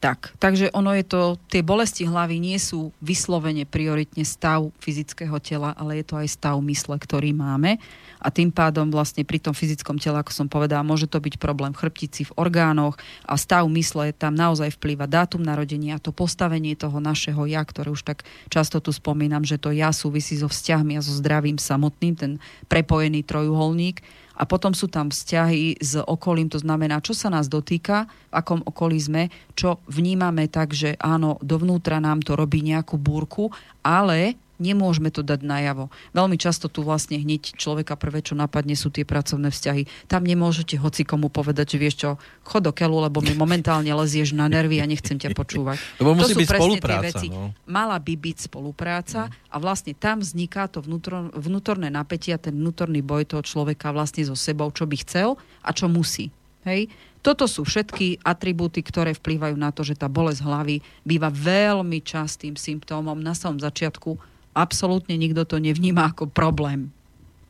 Tak, 0.01 0.33
takže 0.41 0.73
ono 0.73 0.97
je 0.97 1.05
to, 1.05 1.37
tie 1.45 1.61
bolesti 1.61 2.09
hlavy 2.09 2.41
nie 2.41 2.57
sú 2.57 2.89
vyslovene 3.05 3.69
prioritne 3.69 4.25
stav 4.25 4.73
fyzického 4.81 5.37
tela, 5.37 5.77
ale 5.77 6.01
je 6.01 6.05
to 6.09 6.17
aj 6.17 6.25
stav 6.25 6.57
mysle, 6.57 6.97
ktorý 6.97 7.37
máme 7.37 7.77
a 8.21 8.29
tým 8.29 8.53
pádom 8.53 8.93
vlastne 8.93 9.25
pri 9.25 9.41
tom 9.41 9.57
fyzickom 9.57 9.97
tele, 9.97 10.21
ako 10.21 10.29
som 10.29 10.47
povedala, 10.47 10.85
môže 10.85 11.09
to 11.09 11.17
byť 11.17 11.41
problém 11.41 11.73
chrbtici 11.73 12.29
v 12.29 12.35
orgánoch 12.37 12.95
a 13.25 13.33
stav 13.35 13.65
mysle 13.65 14.13
tam 14.13 14.37
naozaj 14.37 14.77
vplýva. 14.77 15.09
Dátum 15.09 15.41
narodenia, 15.41 15.97
to 15.97 16.13
postavenie 16.13 16.77
toho 16.77 17.01
našeho 17.01 17.49
ja, 17.49 17.65
ktoré 17.65 17.89
už 17.89 18.05
tak 18.05 18.21
často 18.53 18.77
tu 18.77 18.93
spomínam, 18.93 19.41
že 19.41 19.57
to 19.57 19.73
ja 19.73 19.89
súvisí 19.89 20.37
so 20.37 20.45
vzťahmi 20.45 20.95
a 20.95 21.01
so 21.01 21.11
zdravím 21.17 21.57
samotným, 21.57 22.13
ten 22.13 22.31
prepojený 22.69 23.25
trojuholník. 23.25 24.05
A 24.41 24.47
potom 24.49 24.73
sú 24.73 24.89
tam 24.89 25.13
vzťahy 25.13 25.77
s 25.77 26.01
okolím, 26.01 26.49
to 26.49 26.57
znamená, 26.57 26.97
čo 27.03 27.13
sa 27.13 27.29
nás 27.29 27.45
dotýka, 27.45 28.09
v 28.31 28.33
akom 28.33 28.65
okolí 28.65 28.97
sme, 28.97 29.23
čo 29.53 29.77
vnímame 29.85 30.49
tak, 30.49 30.73
že 30.73 30.97
áno, 30.97 31.37
dovnútra 31.45 32.01
nám 32.01 32.25
to 32.25 32.33
robí 32.33 32.65
nejakú 32.65 32.97
búrku, 32.97 33.53
ale 33.85 34.39
nemôžeme 34.61 35.09
to 35.09 35.25
dať 35.25 35.41
najavo. 35.41 35.89
Veľmi 36.13 36.37
často 36.37 36.69
tu 36.69 36.85
vlastne 36.85 37.17
hneď 37.17 37.57
človeka 37.57 37.97
prvé, 37.97 38.21
čo 38.21 38.37
napadne, 38.37 38.77
sú 38.77 38.93
tie 38.93 39.01
pracovné 39.01 39.49
vzťahy. 39.49 39.89
Tam 40.05 40.21
nemôžete 40.21 40.77
hoci 40.77 41.01
komu 41.01 41.33
povedať, 41.33 41.75
že 41.75 41.77
vieš 41.81 41.95
čo, 42.05 42.09
chod 42.45 42.69
do 42.69 42.71
keľu, 42.71 43.09
lebo 43.09 43.25
mi 43.25 43.33
momentálne 43.33 43.89
lezieš 43.89 44.37
na 44.37 44.45
nervy 44.45 44.77
a 44.77 44.85
nechcem 44.85 45.17
ťa 45.17 45.33
počúvať. 45.33 45.81
Lebo 46.01 46.13
musí 46.13 46.37
to 46.37 46.37
sú 46.37 46.39
byť 46.45 46.49
spolupráca. 46.53 47.01
Tie 47.01 47.07
veci. 47.09 47.27
No. 47.33 47.57
Mala 47.65 47.97
by 47.97 48.13
byť 48.13 48.37
spolupráca 48.45 49.33
a 49.49 49.55
vlastne 49.57 49.97
tam 49.97 50.21
vzniká 50.21 50.69
to 50.69 50.83
vnútor, 50.85 51.33
vnútorné 51.33 51.89
napätie 51.89 52.35
a 52.35 52.39
ten 52.39 52.53
vnútorný 52.53 53.01
boj 53.01 53.25
toho 53.25 53.41
človeka 53.41 53.89
vlastne 53.89 54.21
so 54.21 54.37
sebou, 54.37 54.69
čo 54.69 54.85
by 54.85 54.95
chcel 55.01 55.41
a 55.65 55.73
čo 55.73 55.89
musí. 55.89 56.29
Hej? 56.67 56.91
Toto 57.21 57.45
sú 57.45 57.61
všetky 57.61 58.25
atribúty, 58.25 58.81
ktoré 58.81 59.13
vplývajú 59.13 59.53
na 59.53 59.69
to, 59.69 59.85
že 59.85 59.93
tá 59.93 60.09
bolesť 60.09 60.41
hlavy 60.41 60.81
býva 61.05 61.29
veľmi 61.29 62.01
častým 62.01 62.57
symptómom 62.57 63.17
na 63.21 63.37
samom 63.37 63.61
začiatku 63.61 64.17
absolútne 64.51 65.15
nikto 65.15 65.47
to 65.47 65.57
nevníma 65.59 66.11
ako 66.11 66.27
problém. 66.31 66.91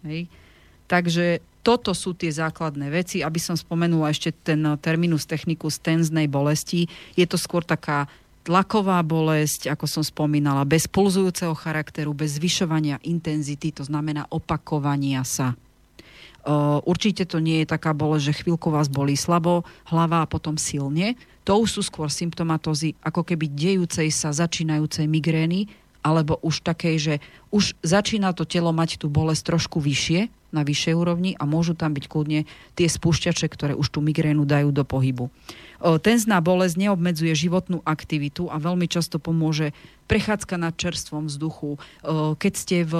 Hej. 0.06 0.30
Takže 0.90 1.40
toto 1.62 1.94
sú 1.94 2.18
tie 2.18 2.34
základné 2.34 2.90
veci. 2.90 3.22
Aby 3.22 3.38
som 3.38 3.54
spomenula 3.54 4.10
ešte 4.10 4.34
ten 4.34 4.66
terminus 4.82 5.30
technicus 5.30 5.78
tenznej 5.78 6.26
bolesti, 6.26 6.90
je 7.14 7.26
to 7.30 7.38
skôr 7.38 7.62
taká 7.62 8.10
tlaková 8.42 8.98
bolesť, 9.06 9.70
ako 9.70 9.86
som 9.86 10.02
spomínala, 10.02 10.66
bez 10.66 10.90
pulzujúceho 10.90 11.54
charakteru, 11.54 12.10
bez 12.18 12.42
zvyšovania 12.42 12.98
intenzity, 13.06 13.70
to 13.70 13.86
znamená 13.86 14.26
opakovania 14.34 15.22
sa. 15.22 15.54
Určite 16.82 17.30
to 17.30 17.38
nie 17.38 17.62
je 17.62 17.70
taká 17.70 17.94
bolesť, 17.94 18.34
že 18.34 18.40
chvíľku 18.42 18.74
vás 18.74 18.90
bolí 18.90 19.14
slabo, 19.14 19.62
hlava 19.86 20.26
a 20.26 20.30
potom 20.30 20.58
silne. 20.58 21.14
To 21.46 21.62
už 21.62 21.70
sú 21.78 21.82
skôr 21.86 22.10
symptomatózy 22.10 22.98
ako 23.06 23.22
keby 23.22 23.46
dejúcej 23.46 24.10
sa 24.10 24.34
začínajúcej 24.34 25.06
migrény, 25.06 25.70
alebo 26.02 26.38
už 26.42 26.66
takej, 26.66 26.96
že 26.98 27.14
už 27.54 27.78
začína 27.86 28.34
to 28.34 28.46
telo 28.46 28.74
mať 28.74 29.02
tú 29.02 29.08
bolesť 29.08 29.54
trošku 29.54 29.80
vyššie, 29.80 30.30
na 30.52 30.68
vyššej 30.68 30.96
úrovni 31.00 31.32
a 31.40 31.48
môžu 31.48 31.80
tam 31.80 31.96
byť 31.96 32.06
kľudne 32.12 32.44
tie 32.76 32.88
spúšťače, 32.92 33.48
ktoré 33.48 33.72
už 33.72 33.88
tú 33.88 34.04
migrénu 34.04 34.44
dajú 34.44 34.76
do 34.76 34.84
pohybu. 34.84 35.32
Tenzná 35.80 36.44
bolesť 36.44 36.76
neobmedzuje 36.76 37.32
životnú 37.34 37.80
aktivitu 37.88 38.52
a 38.52 38.60
veľmi 38.60 38.86
často 38.86 39.16
pomôže 39.16 39.72
prechádzka 40.12 40.60
na 40.60 40.76
čerstvom 40.76 41.32
vzduchu, 41.32 41.80
keď 42.36 42.54
ste 42.54 42.84
v 42.84 42.94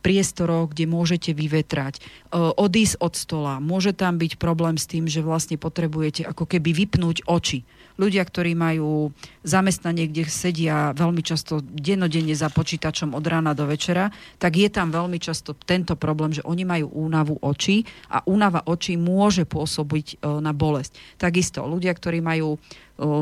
priestoroch, 0.00 0.72
kde 0.72 0.88
môžete 0.88 1.36
vyvetrať, 1.36 2.00
odísť 2.32 3.04
od 3.04 3.14
stola. 3.20 3.60
Môže 3.60 3.92
tam 3.92 4.16
byť 4.16 4.40
problém 4.40 4.80
s 4.80 4.88
tým, 4.88 5.12
že 5.12 5.20
vlastne 5.20 5.60
potrebujete 5.60 6.24
ako 6.24 6.48
keby 6.48 6.72
vypnúť 6.72 7.28
oči 7.28 7.68
ľudia, 7.98 8.22
ktorí 8.22 8.54
majú 8.54 9.10
zamestnanie, 9.42 10.06
kde 10.06 10.30
sedia 10.30 10.94
veľmi 10.94 11.20
často 11.20 11.58
denodenne 11.60 12.32
za 12.32 12.46
počítačom 12.48 13.12
od 13.12 13.24
rána 13.26 13.52
do 13.52 13.66
večera, 13.66 14.14
tak 14.38 14.54
je 14.54 14.70
tam 14.70 14.94
veľmi 14.94 15.18
často 15.18 15.52
tento 15.58 15.98
problém, 15.98 16.30
že 16.30 16.46
oni 16.46 16.62
majú 16.62 16.86
únavu 16.94 17.34
očí 17.42 17.82
a 18.08 18.22
únava 18.24 18.62
očí 18.64 18.94
môže 18.94 19.42
pôsobiť 19.44 20.06
e, 20.14 20.16
na 20.38 20.54
bolesť. 20.54 20.94
Takisto 21.18 21.66
ľudia, 21.66 21.90
ktorí 21.90 22.22
majú 22.22 22.54
e, 22.54 22.58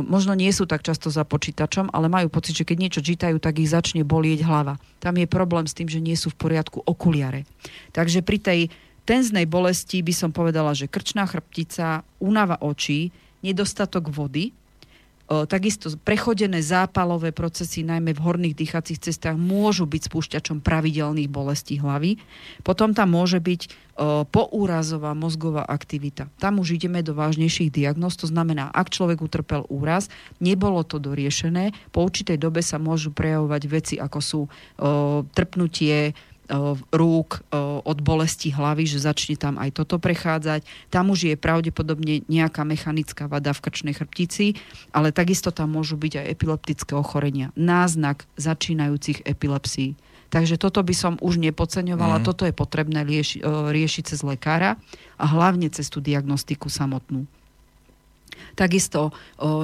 možno 0.04 0.36
nie 0.36 0.52
sú 0.52 0.68
tak 0.68 0.84
často 0.84 1.08
za 1.08 1.24
počítačom, 1.24 1.88
ale 1.96 2.12
majú 2.12 2.28
pocit, 2.28 2.60
že 2.60 2.68
keď 2.68 2.76
niečo 2.76 3.00
čítajú, 3.00 3.40
tak 3.40 3.56
ich 3.56 3.72
začne 3.72 4.04
bolieť 4.04 4.44
hlava. 4.44 4.76
Tam 5.00 5.16
je 5.16 5.24
problém 5.24 5.64
s 5.64 5.74
tým, 5.74 5.88
že 5.88 6.04
nie 6.04 6.14
sú 6.20 6.28
v 6.28 6.52
poriadku 6.52 6.84
okuliare. 6.84 7.48
Takže 7.96 8.20
pri 8.20 8.38
tej 8.38 8.60
tenznej 9.08 9.48
bolesti 9.48 10.02
by 10.02 10.12
som 10.12 10.30
povedala, 10.34 10.76
že 10.76 10.90
krčná 10.90 11.24
chrbtica, 11.24 12.02
únava 12.20 12.60
očí, 12.60 13.14
nedostatok 13.46 14.10
vody, 14.10 14.50
Takisto 15.26 15.90
prechodené 16.06 16.62
zápalové 16.62 17.34
procesy, 17.34 17.82
najmä 17.82 18.14
v 18.14 18.22
horných 18.22 18.54
dýchacích 18.54 19.10
cestách, 19.10 19.34
môžu 19.34 19.82
byť 19.82 20.06
spúšťačom 20.06 20.62
pravidelných 20.62 21.26
bolestí 21.26 21.82
hlavy. 21.82 22.22
Potom 22.62 22.94
tam 22.94 23.10
môže 23.10 23.42
byť 23.42 23.90
poúrazová 24.30 25.18
mozgová 25.18 25.66
aktivita. 25.66 26.30
Tam 26.38 26.62
už 26.62 26.78
ideme 26.78 27.02
do 27.02 27.10
vážnejších 27.16 27.74
diagnóz, 27.74 28.14
to 28.14 28.30
znamená, 28.30 28.70
ak 28.70 28.92
človek 28.92 29.18
utrpel 29.18 29.66
úraz, 29.66 30.06
nebolo 30.38 30.86
to 30.86 31.02
doriešené, 31.02 31.74
po 31.90 32.06
určitej 32.06 32.38
dobe 32.38 32.62
sa 32.62 32.78
môžu 32.78 33.10
prejavovať 33.10 33.62
veci, 33.66 33.94
ako 33.98 34.18
sú 34.22 34.40
trpnutie, 35.34 36.14
rúk 36.94 37.42
od 37.82 37.98
bolesti 38.02 38.54
hlavy, 38.54 38.86
že 38.86 39.02
začne 39.02 39.34
tam 39.34 39.58
aj 39.58 39.82
toto 39.82 39.98
prechádzať. 39.98 40.62
Tam 40.88 41.10
už 41.10 41.30
je 41.30 41.34
pravdepodobne 41.34 42.22
nejaká 42.30 42.62
mechanická 42.62 43.26
vada 43.26 43.50
v 43.50 43.62
krčnej 43.66 43.94
chrbtici, 43.94 44.58
ale 44.94 45.10
takisto 45.10 45.50
tam 45.50 45.74
môžu 45.74 45.98
byť 45.98 46.22
aj 46.22 46.26
epileptické 46.30 46.92
ochorenia. 46.94 47.50
Náznak 47.58 48.24
začínajúcich 48.38 49.26
epilepsií. 49.26 49.98
Takže 50.26 50.58
toto 50.58 50.82
by 50.82 50.90
som 50.90 51.14
už 51.22 51.38
nepodceňovala, 51.38 52.18
mm. 52.18 52.24
toto 52.26 52.42
je 52.42 52.50
potrebné 52.50 53.06
lieši, 53.06 53.46
riešiť 53.46 54.02
cez 54.10 54.26
lekára 54.26 54.74
a 55.14 55.24
hlavne 55.24 55.70
cez 55.70 55.86
tú 55.86 56.02
diagnostiku 56.02 56.66
samotnú. 56.66 57.30
Takisto 58.56 59.12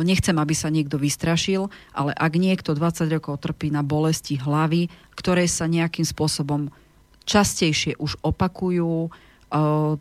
nechcem, 0.05 0.37
aby 0.37 0.53
sa 0.53 0.69
niekto 0.69 1.01
vystrašil, 1.01 1.73
ale 1.97 2.13
ak 2.13 2.33
niekto 2.37 2.77
20 2.77 3.09
rokov 3.09 3.41
trpí 3.41 3.73
na 3.73 3.81
bolesti 3.81 4.37
hlavy, 4.37 4.93
ktoré 5.17 5.49
sa 5.49 5.65
nejakým 5.65 6.05
spôsobom 6.05 6.69
častejšie 7.25 7.97
už 7.97 8.21
opakujú, 8.21 9.09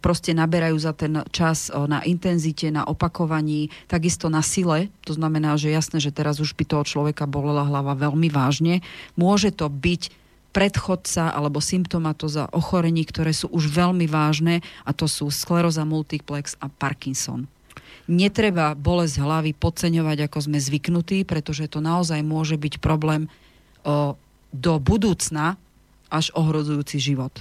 proste 0.03 0.31
naberajú 0.35 0.75
za 0.75 0.91
ten 0.91 1.23
čas 1.31 1.71
na 1.71 2.03
intenzite, 2.03 2.67
na 2.71 2.83
opakovaní, 2.87 3.71
takisto 3.87 4.27
na 4.27 4.43
sile. 4.43 4.91
To 5.07 5.15
znamená, 5.15 5.55
že 5.55 5.71
jasné, 5.71 6.03
že 6.03 6.11
teraz 6.11 6.39
už 6.43 6.55
by 6.55 6.63
toho 6.67 6.83
človeka 6.83 7.27
bolela 7.27 7.67
hlava 7.67 7.95
veľmi 7.95 8.27
vážne. 8.27 8.83
Môže 9.15 9.55
to 9.55 9.71
byť 9.71 10.11
predchodca 10.51 11.31
alebo 11.31 11.63
symptomatoza 11.63 12.51
ochorení, 12.51 13.07
ktoré 13.07 13.31
sú 13.31 13.47
už 13.55 13.71
veľmi 13.71 14.03
vážne 14.03 14.59
a 14.83 14.91
to 14.91 15.07
sú 15.07 15.31
skleroza 15.31 15.87
multiplex 15.87 16.59
a 16.59 16.67
Parkinson 16.67 17.47
netreba 18.09 18.73
bolesť 18.73 19.21
hlavy 19.21 19.51
podceňovať, 19.57 20.29
ako 20.29 20.37
sme 20.49 20.57
zvyknutí, 20.57 21.25
pretože 21.25 21.69
to 21.69 21.83
naozaj 21.83 22.21
môže 22.25 22.57
byť 22.57 22.81
problém 22.81 23.27
o, 23.85 24.15
do 24.51 24.73
budúcna 24.81 25.57
až 26.11 26.33
ohrozujúci 26.35 26.99
život. 26.99 27.31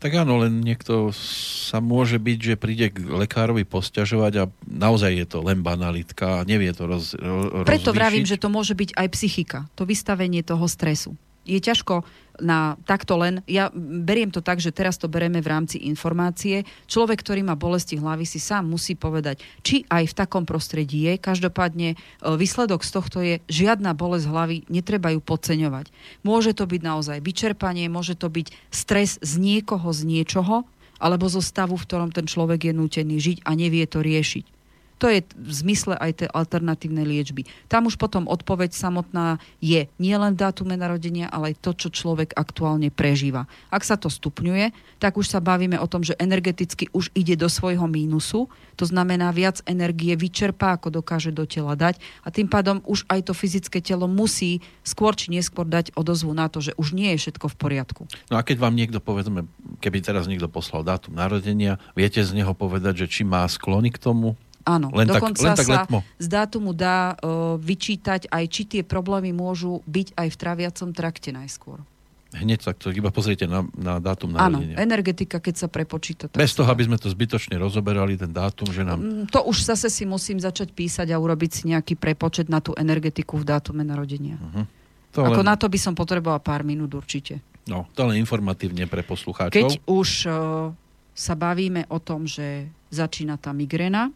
Tak 0.00 0.16
áno, 0.16 0.40
len 0.40 0.64
niekto 0.64 1.12
sa 1.12 1.76
môže 1.84 2.16
byť, 2.16 2.38
že 2.40 2.54
príde 2.56 2.88
k 2.88 3.04
lekárovi 3.04 3.68
posťažovať 3.68 4.32
a 4.40 4.44
naozaj 4.64 5.12
je 5.12 5.26
to 5.28 5.44
len 5.44 5.60
banalitka 5.60 6.40
a 6.40 6.46
nevie 6.48 6.72
to 6.72 6.88
roz, 6.88 7.12
roz, 7.20 7.68
Preto 7.68 7.92
vravím, 7.92 8.24
že 8.24 8.40
to 8.40 8.48
môže 8.48 8.72
byť 8.72 8.96
aj 8.96 9.08
psychika, 9.12 9.68
to 9.76 9.84
vystavenie 9.84 10.40
toho 10.40 10.64
stresu 10.64 11.20
je 11.44 11.58
ťažko 11.58 12.04
na 12.40 12.80
takto 12.88 13.20
len, 13.20 13.44
ja 13.44 13.68
beriem 13.76 14.32
to 14.32 14.40
tak, 14.40 14.58
že 14.58 14.72
teraz 14.72 14.96
to 14.96 15.06
bereme 15.12 15.38
v 15.44 15.50
rámci 15.52 15.76
informácie. 15.86 16.64
Človek, 16.88 17.20
ktorý 17.20 17.44
má 17.44 17.54
bolesti 17.54 18.00
hlavy, 18.00 18.24
si 18.24 18.40
sám 18.40 18.66
musí 18.66 18.96
povedať, 18.96 19.44
či 19.60 19.84
aj 19.92 20.10
v 20.10 20.16
takom 20.16 20.44
prostredí 20.48 21.04
je. 21.04 21.20
Každopádne 21.20 21.94
e, 21.94 21.96
výsledok 22.40 22.80
z 22.80 22.90
tohto 22.90 23.18
je, 23.20 23.44
žiadna 23.46 23.92
bolesť 23.92 24.26
hlavy, 24.26 24.56
netreba 24.72 25.12
ju 25.12 25.20
podceňovať. 25.20 25.92
Môže 26.24 26.56
to 26.56 26.64
byť 26.64 26.80
naozaj 26.80 27.18
vyčerpanie, 27.20 27.92
môže 27.92 28.16
to 28.16 28.32
byť 28.32 28.72
stres 28.72 29.20
z 29.20 29.32
niekoho, 29.36 29.92
z 29.92 30.08
niečoho, 30.08 30.64
alebo 31.00 31.28
zo 31.28 31.40
stavu, 31.44 31.76
v 31.76 31.86
ktorom 31.86 32.10
ten 32.12 32.24
človek 32.24 32.68
je 32.68 32.76
nútený 32.76 33.16
žiť 33.20 33.38
a 33.44 33.56
nevie 33.56 33.84
to 33.84 34.00
riešiť. 34.04 34.59
To 35.00 35.08
je 35.08 35.24
v 35.32 35.52
zmysle 35.52 35.96
aj 35.96 36.24
tej 36.24 36.28
alternatívnej 36.28 37.08
liečby. 37.08 37.48
Tam 37.72 37.88
už 37.88 37.96
potom 37.96 38.28
odpoveď 38.28 38.76
samotná 38.76 39.40
je 39.64 39.88
nielen 39.96 40.36
dátume 40.36 40.76
narodenia, 40.76 41.32
ale 41.32 41.56
aj 41.56 41.64
to, 41.64 41.72
čo 41.72 41.88
človek 41.88 42.36
aktuálne 42.36 42.92
prežíva. 42.92 43.48
Ak 43.72 43.80
sa 43.80 43.96
to 43.96 44.12
stupňuje, 44.12 44.76
tak 45.00 45.16
už 45.16 45.32
sa 45.32 45.40
bavíme 45.40 45.80
o 45.80 45.88
tom, 45.88 46.04
že 46.04 46.12
energeticky 46.20 46.92
už 46.92 47.08
ide 47.16 47.32
do 47.40 47.48
svojho 47.48 47.88
mínusu, 47.88 48.52
to 48.76 48.84
znamená 48.84 49.32
viac 49.32 49.64
energie 49.64 50.12
vyčerpá, 50.16 50.76
ako 50.76 51.00
dokáže 51.00 51.32
do 51.32 51.48
tela 51.48 51.72
dať 51.72 51.96
a 52.20 52.28
tým 52.28 52.48
pádom 52.48 52.84
už 52.84 53.08
aj 53.08 53.28
to 53.28 53.32
fyzické 53.32 53.80
telo 53.80 54.04
musí 54.04 54.60
skôr 54.84 55.16
či 55.16 55.32
neskôr 55.32 55.64
dať 55.64 55.96
odozvu 55.96 56.36
na 56.36 56.52
to, 56.52 56.60
že 56.60 56.76
už 56.76 56.92
nie 56.92 57.16
je 57.16 57.28
všetko 57.28 57.48
v 57.48 57.56
poriadku. 57.56 58.02
No 58.28 58.36
a 58.36 58.44
keď 58.44 58.60
vám 58.60 58.76
niekto, 58.76 59.00
povedzme, 59.00 59.48
keby 59.80 60.04
teraz 60.04 60.28
niekto 60.28 60.48
poslal 60.48 60.84
dátum 60.84 61.16
narodenia, 61.16 61.80
viete 61.96 62.20
z 62.20 62.36
neho 62.36 62.52
povedať, 62.52 63.04
že 63.04 63.06
či 63.08 63.22
má 63.24 63.48
sklony 63.48 63.88
k 63.88 64.00
tomu? 64.00 64.36
Áno, 64.68 64.92
len 64.92 65.08
dokonca 65.08 65.40
tak, 65.40 65.46
len 65.46 65.56
tak 65.56 65.66
sa 65.66 65.80
letmo. 65.84 66.00
z 66.20 66.26
dátumu 66.28 66.70
dá 66.76 67.16
uh, 67.16 67.56
vyčítať 67.56 68.28
aj, 68.28 68.44
či 68.52 68.62
tie 68.68 68.82
problémy 68.84 69.32
môžu 69.32 69.80
byť 69.88 70.12
aj 70.16 70.28
v 70.28 70.36
traviacom 70.36 70.88
trakte 70.92 71.32
najskôr. 71.32 71.80
Hneď 72.30 72.62
tak 72.62 72.78
to 72.78 72.94
iba 72.94 73.10
pozrite 73.10 73.42
na, 73.50 73.66
na 73.74 73.98
dátum 73.98 74.30
narodenia. 74.30 74.78
Áno, 74.78 74.86
energetika, 74.86 75.42
keď 75.42 75.66
sa 75.66 75.66
prepočíta. 75.66 76.30
Bez 76.30 76.54
toho, 76.54 76.70
aby 76.70 76.86
sme 76.86 76.94
to 76.94 77.10
zbytočne 77.10 77.58
rozoberali, 77.58 78.14
ten 78.14 78.30
dátum, 78.30 78.70
že 78.70 78.86
nám... 78.86 79.02
Mm, 79.02 79.24
to 79.34 79.42
už 79.42 79.66
zase 79.66 79.90
si 79.90 80.06
musím 80.06 80.38
začať 80.38 80.70
písať 80.70 81.10
a 81.10 81.18
urobiť 81.18 81.50
si 81.50 81.62
nejaký 81.74 81.98
prepočet 81.98 82.46
na 82.46 82.62
tú 82.62 82.70
energetiku 82.78 83.34
v 83.34 83.50
dátume 83.50 83.82
narodenia. 83.82 84.38
Uh-huh. 84.38 84.62
To 85.18 85.26
Ako 85.26 85.42
len... 85.42 85.48
na 85.50 85.58
to 85.58 85.66
by 85.66 85.78
som 85.82 85.98
potreboval 85.98 86.38
pár 86.38 86.62
minút 86.62 86.94
určite. 86.94 87.42
No, 87.66 87.90
to 87.98 88.06
len 88.06 88.22
informatívne 88.22 88.86
pre 88.86 89.02
poslucháčov. 89.02 89.50
Keď 89.50 89.70
už 89.90 90.08
uh, 90.30 90.70
sa 91.10 91.34
bavíme 91.34 91.90
o 91.90 91.98
tom, 91.98 92.30
že 92.30 92.70
začína 92.94 93.42
tá 93.42 93.50
migréna, 93.50 94.14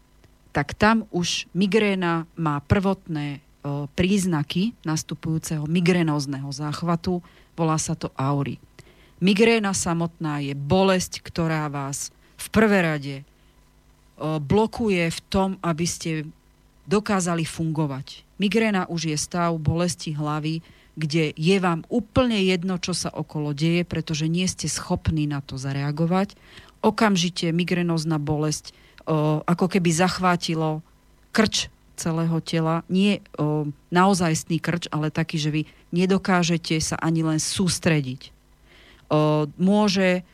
tak 0.55 0.79
tam 0.79 1.11
už 1.11 1.51
migréna 1.51 2.31
má 2.39 2.63
prvotné 2.63 3.43
príznaky 3.99 4.79
nastupujúceho 4.87 5.67
migrénózneho 5.67 6.47
záchvatu, 6.55 7.19
volá 7.59 7.75
sa 7.75 7.99
to 7.99 8.15
aury. 8.15 8.63
Migréna 9.19 9.75
samotná 9.75 10.39
je 10.45 10.55
bolesť, 10.55 11.25
ktorá 11.25 11.67
vás 11.67 12.15
v 12.39 12.47
prvé 12.55 12.79
rade 12.87 13.17
blokuje 14.21 15.11
v 15.11 15.21
tom, 15.27 15.59
aby 15.59 15.89
ste 15.89 16.29
dokázali 16.87 17.43
fungovať. 17.43 18.23
Migréna 18.37 18.85
už 18.87 19.11
je 19.11 19.17
stav 19.19 19.57
bolesti 19.57 20.13
hlavy, 20.13 20.61
kde 20.95 21.35
je 21.35 21.57
vám 21.59 21.83
úplne 21.91 22.39
jedno, 22.45 22.79
čo 22.79 22.95
sa 22.95 23.11
okolo 23.11 23.51
deje, 23.57 23.83
pretože 23.83 24.31
nie 24.31 24.47
ste 24.47 24.71
schopní 24.71 25.27
na 25.27 25.43
to 25.43 25.59
zareagovať. 25.59 26.39
Okamžite 26.85 27.51
migrénozná 27.51 28.21
bolesť 28.21 28.77
ako 29.45 29.67
keby 29.69 29.91
zachvátilo 29.93 30.81
krč 31.35 31.69
celého 31.95 32.39
tela. 32.43 32.83
Nie 32.91 33.23
o, 33.39 33.69
naozajstný 33.95 34.59
krč, 34.59 34.91
ale 34.91 35.15
taký, 35.15 35.39
že 35.39 35.51
vy 35.55 35.63
nedokážete 35.95 36.79
sa 36.83 36.99
ani 36.99 37.23
len 37.23 37.39
sústrediť. 37.39 38.35
O, 39.13 39.47
môže 39.61 40.27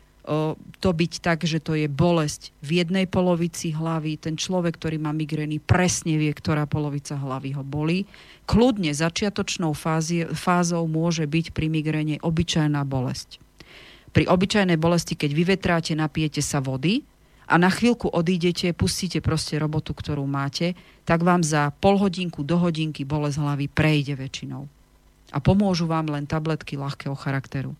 to 0.79 0.91
byť 0.95 1.13
tak, 1.25 1.43
že 1.43 1.59
to 1.59 1.75
je 1.75 1.89
bolesť 1.91 2.55
v 2.63 2.85
jednej 2.85 3.09
polovici 3.09 3.75
hlavy. 3.75 4.21
Ten 4.21 4.39
človek, 4.39 4.79
ktorý 4.79 5.01
má 5.01 5.11
migrény, 5.11 5.59
presne 5.59 6.21
vie, 6.21 6.31
ktorá 6.31 6.69
polovica 6.71 7.19
hlavy 7.19 7.57
ho 7.57 7.65
bolí. 7.65 8.07
Kľudne 8.47 8.95
začiatočnou 8.95 9.75
fázi, 9.75 10.29
fázou 10.31 10.87
môže 10.87 11.27
byť 11.27 11.51
pri 11.51 11.67
migréne 11.73 12.17
obyčajná 12.23 12.85
bolesť. 12.87 13.43
Pri 14.11 14.27
obyčajnej 14.31 14.79
bolesti, 14.79 15.19
keď 15.19 15.31
vyvetráte, 15.35 15.93
napijete 15.99 16.43
sa 16.45 16.63
vody 16.63 17.03
a 17.51 17.59
na 17.59 17.67
chvíľku 17.67 18.07
odídete, 18.07 18.71
pustíte 18.71 19.19
proste 19.19 19.59
robotu, 19.59 19.91
ktorú 19.91 20.23
máte, 20.23 20.79
tak 21.03 21.27
vám 21.27 21.43
za 21.43 21.75
pol 21.83 21.99
hodinku 21.99 22.47
do 22.47 22.55
hodinky 22.55 23.03
bolesť 23.03 23.43
hlavy 23.43 23.67
prejde 23.67 24.15
väčšinou. 24.15 24.71
A 25.35 25.39
pomôžu 25.43 25.91
vám 25.91 26.07
len 26.15 26.31
tabletky 26.31 26.79
ľahkého 26.79 27.19
charakteru. 27.19 27.75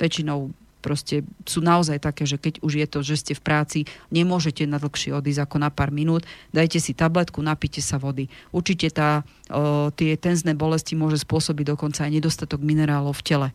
Väčšinou 0.00 0.56
proste 0.80 1.20
sú 1.44 1.60
naozaj 1.60 2.00
také, 2.00 2.24
že 2.24 2.40
keď 2.40 2.64
už 2.64 2.72
je 2.80 2.86
to, 2.88 2.98
že 3.04 3.16
ste 3.20 3.32
v 3.36 3.44
práci, 3.44 3.78
nemôžete 4.08 4.64
na 4.64 4.80
dlhšie 4.80 5.12
odísť 5.12 5.44
ako 5.44 5.56
na 5.60 5.68
pár 5.68 5.92
minút, 5.92 6.24
dajte 6.54 6.80
si 6.80 6.96
tabletku, 6.96 7.44
napite 7.44 7.84
sa 7.84 8.00
vody. 8.00 8.30
Určite 8.56 8.88
tá, 8.88 9.26
o, 9.52 9.92
tie 9.92 10.16
tenzné 10.16 10.56
bolesti 10.56 10.96
môže 10.96 11.20
spôsobiť 11.20 11.76
dokonca 11.76 12.08
aj 12.08 12.14
nedostatok 12.14 12.64
minerálov 12.64 13.18
v 13.20 13.26
tele. 13.26 13.48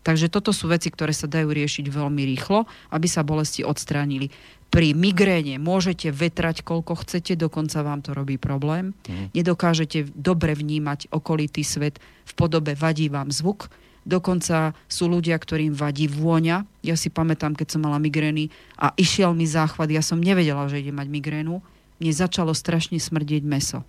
Takže 0.00 0.32
toto 0.32 0.50
sú 0.50 0.72
veci, 0.72 0.88
ktoré 0.88 1.12
sa 1.12 1.28
dajú 1.28 1.52
riešiť 1.52 1.86
veľmi 1.92 2.22
rýchlo, 2.36 2.64
aby 2.92 3.06
sa 3.06 3.20
bolesti 3.20 3.60
odstránili. 3.62 4.32
Pri 4.70 4.94
migréne 4.94 5.58
môžete 5.58 6.14
vetrať 6.14 6.62
koľko 6.62 7.02
chcete, 7.02 7.34
dokonca 7.34 7.82
vám 7.82 8.00
to 8.06 8.14
robí 8.14 8.38
problém. 8.38 8.94
Mm. 9.10 9.34
Nedokážete 9.34 10.06
dobre 10.14 10.54
vnímať 10.54 11.10
okolitý 11.10 11.66
svet, 11.66 11.98
v 12.24 12.32
podobe 12.38 12.78
vadí 12.78 13.10
vám 13.10 13.34
zvuk, 13.34 13.68
Dokonca 14.00 14.72
sú 14.88 15.12
ľudia, 15.12 15.36
ktorým 15.36 15.76
vadí 15.76 16.08
vôňa. 16.08 16.64
Ja 16.80 16.96
si 16.96 17.12
pamätám, 17.12 17.52
keď 17.52 17.76
som 17.76 17.84
mala 17.84 18.00
migrény 18.00 18.48
a 18.80 18.96
išiel 18.96 19.36
mi 19.36 19.44
záchvat, 19.44 19.92
ja 19.92 20.00
som 20.00 20.16
nevedela, 20.16 20.64
že 20.72 20.80
idem 20.80 20.96
mať 20.96 21.08
migrénu. 21.12 21.60
Mne 22.00 22.12
začalo 22.16 22.56
strašne 22.56 22.96
smrdieť 22.96 23.44
meso. 23.44 23.84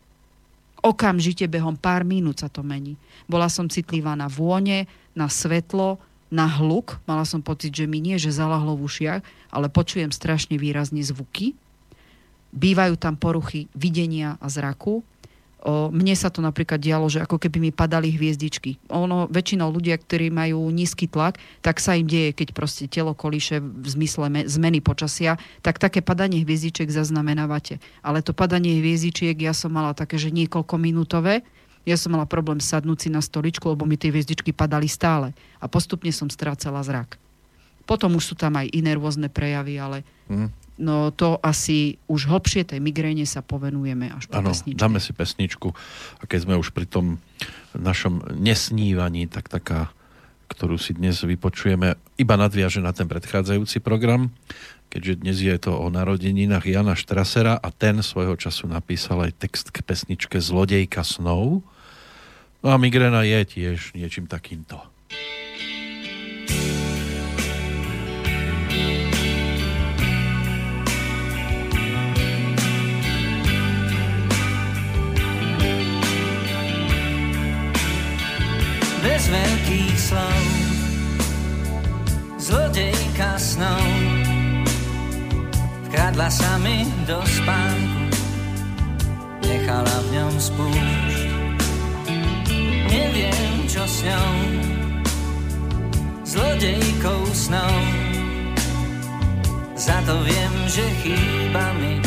Okamžite 0.82 1.46
behom 1.46 1.78
pár 1.78 2.02
minút 2.02 2.42
sa 2.42 2.50
to 2.50 2.66
mení. 2.66 2.98
Bola 3.30 3.48
som 3.54 3.70
citlivá 3.70 4.18
na 4.18 4.26
vône, 4.26 4.90
na 5.14 5.30
svetlo, 5.30 6.02
na 6.34 6.50
hluk. 6.50 6.98
Mala 7.06 7.22
som 7.22 7.44
pocit, 7.44 7.70
že 7.70 7.86
mi 7.86 8.02
nie, 8.02 8.18
že 8.18 8.34
zalahlo 8.34 8.74
v 8.74 8.90
ušiach, 8.90 9.22
ale 9.54 9.68
počujem 9.70 10.10
strašne 10.10 10.58
výrazne 10.58 11.06
zvuky. 11.06 11.54
Bývajú 12.52 12.98
tam 12.98 13.14
poruchy 13.14 13.70
videnia 13.78 14.42
a 14.42 14.50
zraku 14.50 15.06
mne 15.70 16.18
sa 16.18 16.34
to 16.34 16.42
napríklad 16.42 16.82
dialo, 16.82 17.06
že 17.06 17.22
ako 17.22 17.38
keby 17.38 17.70
mi 17.70 17.72
padali 17.74 18.10
hviezdičky. 18.10 18.82
Ono, 18.90 19.30
väčšinou 19.30 19.70
ľudia, 19.70 19.94
ktorí 20.02 20.34
majú 20.34 20.66
nízky 20.74 21.06
tlak, 21.06 21.38
tak 21.62 21.78
sa 21.78 21.94
im 21.94 22.10
deje, 22.10 22.34
keď 22.34 22.58
proste 22.58 22.90
telo 22.90 23.14
kolíše 23.14 23.62
v 23.62 23.88
zmysle 23.88 24.26
me, 24.34 24.42
zmeny 24.50 24.82
počasia, 24.82 25.38
tak 25.62 25.78
také 25.78 26.02
padanie 26.02 26.42
hviezdičiek 26.42 26.90
zaznamenávate. 26.90 27.78
Ale 28.02 28.26
to 28.26 28.34
padanie 28.34 28.82
hviezdičiek 28.82 29.38
ja 29.38 29.54
som 29.54 29.70
mala 29.70 29.94
také, 29.94 30.18
že 30.18 30.34
niekoľko 30.34 30.76
minútové, 30.82 31.46
ja 31.82 31.98
som 31.98 32.14
mala 32.14 32.30
problém 32.30 32.62
sadnúť 32.62 32.98
si 33.06 33.10
na 33.10 33.26
stoličku, 33.26 33.66
lebo 33.66 33.90
mi 33.90 33.98
tie 33.98 34.14
hviezdičky 34.14 34.54
padali 34.54 34.86
stále. 34.86 35.34
A 35.58 35.66
postupne 35.66 36.14
som 36.14 36.30
strácala 36.30 36.86
zrak. 36.86 37.18
Potom 37.90 38.14
už 38.14 38.34
sú 38.34 38.36
tam 38.38 38.54
aj 38.54 38.70
iné 38.70 38.94
rôzne 38.94 39.34
prejavy, 39.34 39.82
ale 39.82 40.06
mm 40.30 40.62
no 40.82 41.14
to 41.14 41.38
asi 41.46 42.02
už 42.10 42.26
hlbšie 42.26 42.66
tej 42.66 42.82
migréne 42.82 43.24
sa 43.30 43.46
povenujeme 43.46 44.10
až 44.10 44.26
po 44.26 44.42
ano, 44.42 44.50
pesničke. 44.50 44.82
dáme 44.82 44.98
si 44.98 45.14
pesničku 45.14 45.70
a 46.18 46.24
keď 46.26 46.50
sme 46.50 46.56
už 46.58 46.74
pri 46.74 46.90
tom 46.90 47.22
našom 47.78 48.26
nesnívaní, 48.34 49.30
tak 49.30 49.48
taká, 49.48 49.94
ktorú 50.50 50.82
si 50.82 50.98
dnes 50.98 51.22
vypočujeme, 51.22 51.96
iba 52.18 52.36
nadviaže 52.36 52.82
na 52.82 52.92
ten 52.92 53.06
predchádzajúci 53.06 53.80
program, 53.80 54.34
keďže 54.92 55.14
dnes 55.24 55.38
je 55.40 55.56
to 55.62 55.72
o 55.72 55.88
narodeninách 55.88 56.68
Jana 56.68 56.98
Štrasera 56.98 57.56
a 57.56 57.70
ten 57.72 58.02
svojho 58.02 58.36
času 58.36 58.68
napísal 58.68 59.30
aj 59.30 59.38
text 59.38 59.72
k 59.72 59.86
pesničke 59.86 60.42
Zlodejka 60.42 61.06
snov. 61.06 61.64
No 62.62 62.68
a 62.70 62.76
migréna 62.76 63.24
je 63.24 63.40
tiež 63.46 63.96
niečím 63.96 64.28
takýmto. 64.28 64.82
Bez 79.22 79.30
veľkých 79.30 79.98
slov. 80.02 80.42
Zlodejka 82.42 83.38
snov 83.38 83.86
vkradla 85.86 86.26
sa 86.26 86.58
mi 86.58 86.90
do 87.06 87.22
spánku, 87.22 88.02
nechala 89.46 89.98
v 90.02 90.08
ňom 90.18 90.34
spúšť. 90.42 91.22
Neviem, 92.90 93.54
čo 93.70 93.86
s 93.86 94.02
ňou, 94.02 94.34
zlodejkou 96.26 97.22
snov. 97.30 97.78
Za 99.78 100.02
to 100.10 100.18
viem, 100.26 100.54
že 100.66 100.86
chýba 101.06 101.66
mi 101.78 102.02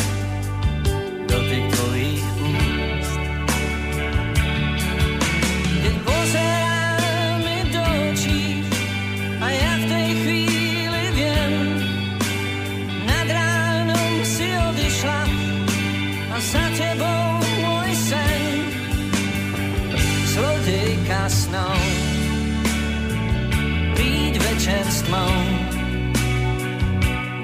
snou. 21.29 21.77
Príď 23.95 24.35
večer 24.37 24.85
s 24.85 25.01
tmou, 25.07 25.33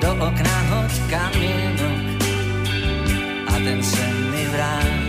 do 0.01 0.11
okna 0.19 0.57
hoď 0.69 0.93
kamienok 1.09 2.03
a 3.47 3.53
ten 3.63 3.79
sen 3.81 4.15
mi 4.33 4.43
vráť. 4.51 5.01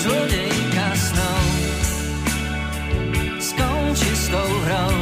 Zlodejka 0.00 0.88
snou, 0.96 1.42
skonči 3.36 4.12
s 4.16 4.24
tou 4.32 4.50
hrou, 4.64 4.96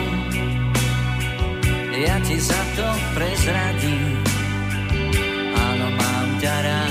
ja 1.94 2.18
ti 2.26 2.36
za 2.42 2.62
to 2.74 2.88
prezradím, 3.14 4.10
áno, 5.54 5.86
mám 5.94 6.28
ťa 6.42 6.56
rád. 6.66 6.87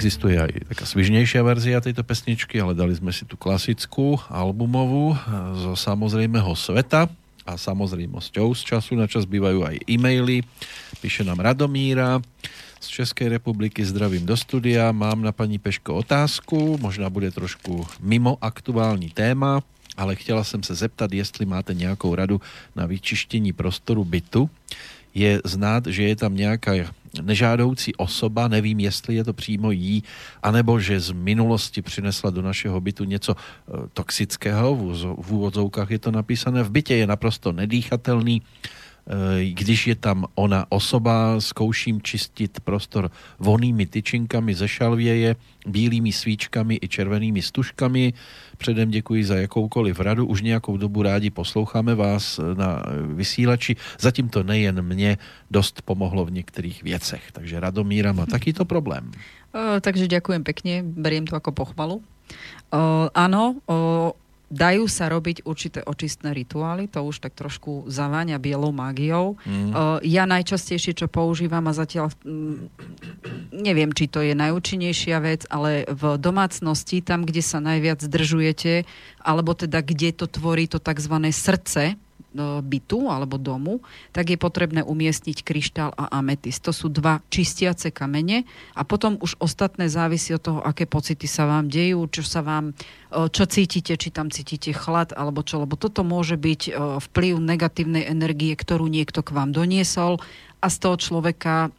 Existuje 0.00 0.40
aj 0.40 0.64
taká 0.72 0.88
svižnejšia 0.88 1.44
verzia 1.44 1.76
tejto 1.76 2.00
pesničky, 2.00 2.56
ale 2.56 2.72
dali 2.72 2.96
sme 2.96 3.12
si 3.12 3.28
tú 3.28 3.36
klasickú 3.36 4.16
albumovú 4.32 5.12
zo 5.60 5.76
samozrejmeho 5.76 6.56
sveta 6.56 7.04
a 7.44 7.52
samozrejmosťou 7.60 8.56
z 8.56 8.62
času 8.64 8.96
na 8.96 9.04
čas 9.04 9.28
bývajú 9.28 9.60
aj 9.60 9.76
e-maily. 9.84 10.40
Píše 11.04 11.20
nám 11.20 11.44
Radomíra 11.44 12.16
z 12.80 12.86
Českej 12.88 13.28
republiky. 13.28 13.84
Zdravím 13.84 14.24
do 14.24 14.32
studia. 14.40 14.88
Mám 14.88 15.20
na 15.20 15.36
pani 15.36 15.60
Peško 15.60 16.00
otázku, 16.00 16.80
možná 16.80 17.12
bude 17.12 17.28
trošku 17.28 17.84
mimo 18.00 18.40
aktuální 18.40 19.12
téma, 19.12 19.60
ale 20.00 20.16
chtěla 20.16 20.44
jsem 20.48 20.64
se 20.64 20.80
zeptat, 20.80 21.12
jestli 21.12 21.44
máte 21.44 21.76
nějakou 21.76 22.16
radu 22.16 22.40
na 22.72 22.88
vyčištění 22.88 23.52
prostoru 23.52 24.00
bytu. 24.04 24.48
Je 25.12 25.44
znát, 25.44 25.84
že 25.92 26.02
je 26.08 26.16
tam 26.16 26.32
nějaká 26.32 26.72
nežádoucí 27.22 27.94
osoba, 27.94 28.48
nevím, 28.48 28.80
jestli 28.80 29.14
je 29.14 29.24
to 29.24 29.32
přímo 29.32 29.70
jí, 29.70 30.02
anebo 30.42 30.80
že 30.80 31.00
z 31.00 31.10
minulosti 31.10 31.82
přinesla 31.82 32.30
do 32.30 32.42
našeho 32.42 32.80
bytu 32.80 33.04
něco 33.04 33.36
eh, 33.36 33.72
toxického, 33.92 34.76
v 35.16 35.32
úvodzovkách 35.32 35.90
je 35.90 35.98
to 35.98 36.10
napísané, 36.10 36.62
v 36.62 36.70
bytě 36.70 36.94
je 36.94 37.06
naprosto 37.06 37.52
nedýchatelný, 37.52 38.42
Eh, 39.10 39.44
když 39.44 39.86
je 39.86 39.94
tam 39.94 40.26
ona 40.34 40.66
osoba, 40.68 41.40
zkouším 41.40 42.02
čistit 42.02 42.60
prostor 42.60 43.10
vonými 43.38 43.86
tyčinkami 43.86 44.54
ze 44.54 44.68
šalvěje, 44.68 45.36
bílými 45.66 46.12
svíčkami 46.12 46.78
i 46.82 46.88
červenými 46.88 47.42
stužkami. 47.42 48.12
Předem 48.60 48.90
děkuji 48.90 49.24
za 49.24 49.36
jakoukoliv 49.36 50.00
radu. 50.00 50.26
Už 50.26 50.42
nějakou 50.42 50.76
dobu 50.76 51.02
rádi 51.02 51.30
posloucháme 51.30 51.94
vás 51.94 52.40
na 52.54 52.84
vysílači. 53.16 53.76
Zatím 54.00 54.28
to 54.28 54.42
nejen 54.42 54.82
mě 54.82 55.16
dost 55.50 55.82
pomohlo 55.82 56.24
v 56.24 56.44
některých 56.44 56.82
věcech. 56.82 57.32
Takže 57.32 57.60
Radomíra 57.60 58.12
má 58.12 58.26
takýto 58.28 58.68
problém. 58.68 59.08
Uh, 59.50 59.80
takže 59.80 60.06
ďakujem 60.06 60.44
pekne, 60.44 60.84
beriem 60.84 61.26
to 61.26 61.34
ako 61.34 61.50
pochvalu. 61.50 62.04
Uh, 62.70 63.10
áno, 63.16 63.58
uh, 63.66 64.14
Dajú 64.50 64.90
sa 64.90 65.06
robiť 65.06 65.46
určité 65.46 65.78
očistné 65.86 66.34
rituály, 66.34 66.90
to 66.90 67.06
už 67.06 67.22
tak 67.22 67.38
trošku 67.38 67.86
zaváňa 67.86 68.42
bielou 68.42 68.74
mágiou. 68.74 69.38
Mm. 69.46 70.02
Ja 70.02 70.26
najčastejšie, 70.26 70.98
čo 70.98 71.06
používam 71.06 71.70
a 71.70 71.72
zatiaľ 71.72 72.10
um, 72.26 72.66
neviem, 73.54 73.94
či 73.94 74.10
to 74.10 74.18
je 74.26 74.34
najúčinnejšia 74.34 75.22
vec, 75.22 75.46
ale 75.46 75.86
v 75.86 76.18
domácnosti, 76.18 76.98
tam, 76.98 77.22
kde 77.22 77.46
sa 77.46 77.62
najviac 77.62 78.02
zdržujete, 78.02 78.82
alebo 79.22 79.54
teda 79.54 79.86
kde 79.86 80.18
to 80.18 80.26
tvorí 80.26 80.66
to 80.66 80.82
tzv. 80.82 81.14
srdce, 81.30 81.94
bytu 82.38 83.10
alebo 83.10 83.38
domu, 83.38 83.82
tak 84.14 84.30
je 84.30 84.38
potrebné 84.38 84.86
umiestniť 84.86 85.42
kryštál 85.42 85.90
a 85.98 86.22
ametist. 86.22 86.62
To 86.62 86.70
sú 86.70 86.86
dva 86.86 87.18
čistiace 87.26 87.90
kamene 87.90 88.46
a 88.78 88.86
potom 88.86 89.18
už 89.18 89.34
ostatné 89.42 89.90
závisí 89.90 90.30
od 90.34 90.42
toho, 90.42 90.60
aké 90.62 90.86
pocity 90.86 91.26
sa 91.26 91.50
vám 91.50 91.66
dejú, 91.66 92.06
čo 92.06 92.22
sa 92.22 92.46
vám, 92.46 92.70
čo 93.10 93.44
cítite, 93.50 93.98
či 93.98 94.14
tam 94.14 94.30
cítite 94.30 94.70
chlad 94.70 95.10
alebo 95.14 95.42
čo, 95.42 95.58
lebo 95.62 95.74
toto 95.74 96.06
môže 96.06 96.38
byť 96.38 96.74
vplyv 97.10 97.34
negatívnej 97.42 98.06
energie, 98.06 98.54
ktorú 98.54 98.86
niekto 98.86 99.26
k 99.26 99.34
vám 99.34 99.50
doniesol 99.50 100.22
a 100.62 100.66
z 100.70 100.76
toho 100.78 100.96
človeka 101.00 101.74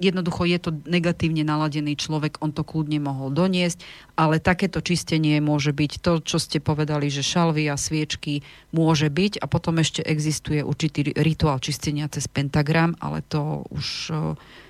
jednoducho 0.00 0.48
je 0.48 0.58
to 0.58 0.70
negatívne 0.88 1.44
naladený 1.44 2.00
človek, 2.00 2.40
on 2.40 2.52
to 2.52 2.64
kľudne 2.64 2.96
mohol 3.00 3.28
doniesť, 3.28 3.84
ale 4.16 4.40
takéto 4.40 4.80
čistenie 4.80 5.38
môže 5.44 5.76
byť 5.76 5.92
to, 6.00 6.12
čo 6.24 6.40
ste 6.40 6.64
povedali, 6.64 7.12
že 7.12 7.20
šalvy 7.20 7.68
a 7.68 7.76
sviečky 7.76 8.40
môže 8.72 9.12
byť. 9.12 9.40
A 9.40 9.46
potom 9.46 9.76
ešte 9.80 10.00
existuje 10.00 10.64
určitý 10.64 11.12
rituál 11.12 11.60
čistenia 11.60 12.08
cez 12.08 12.24
pentagram, 12.28 12.96
ale 13.00 13.20
to 13.24 13.68
už 13.68 14.12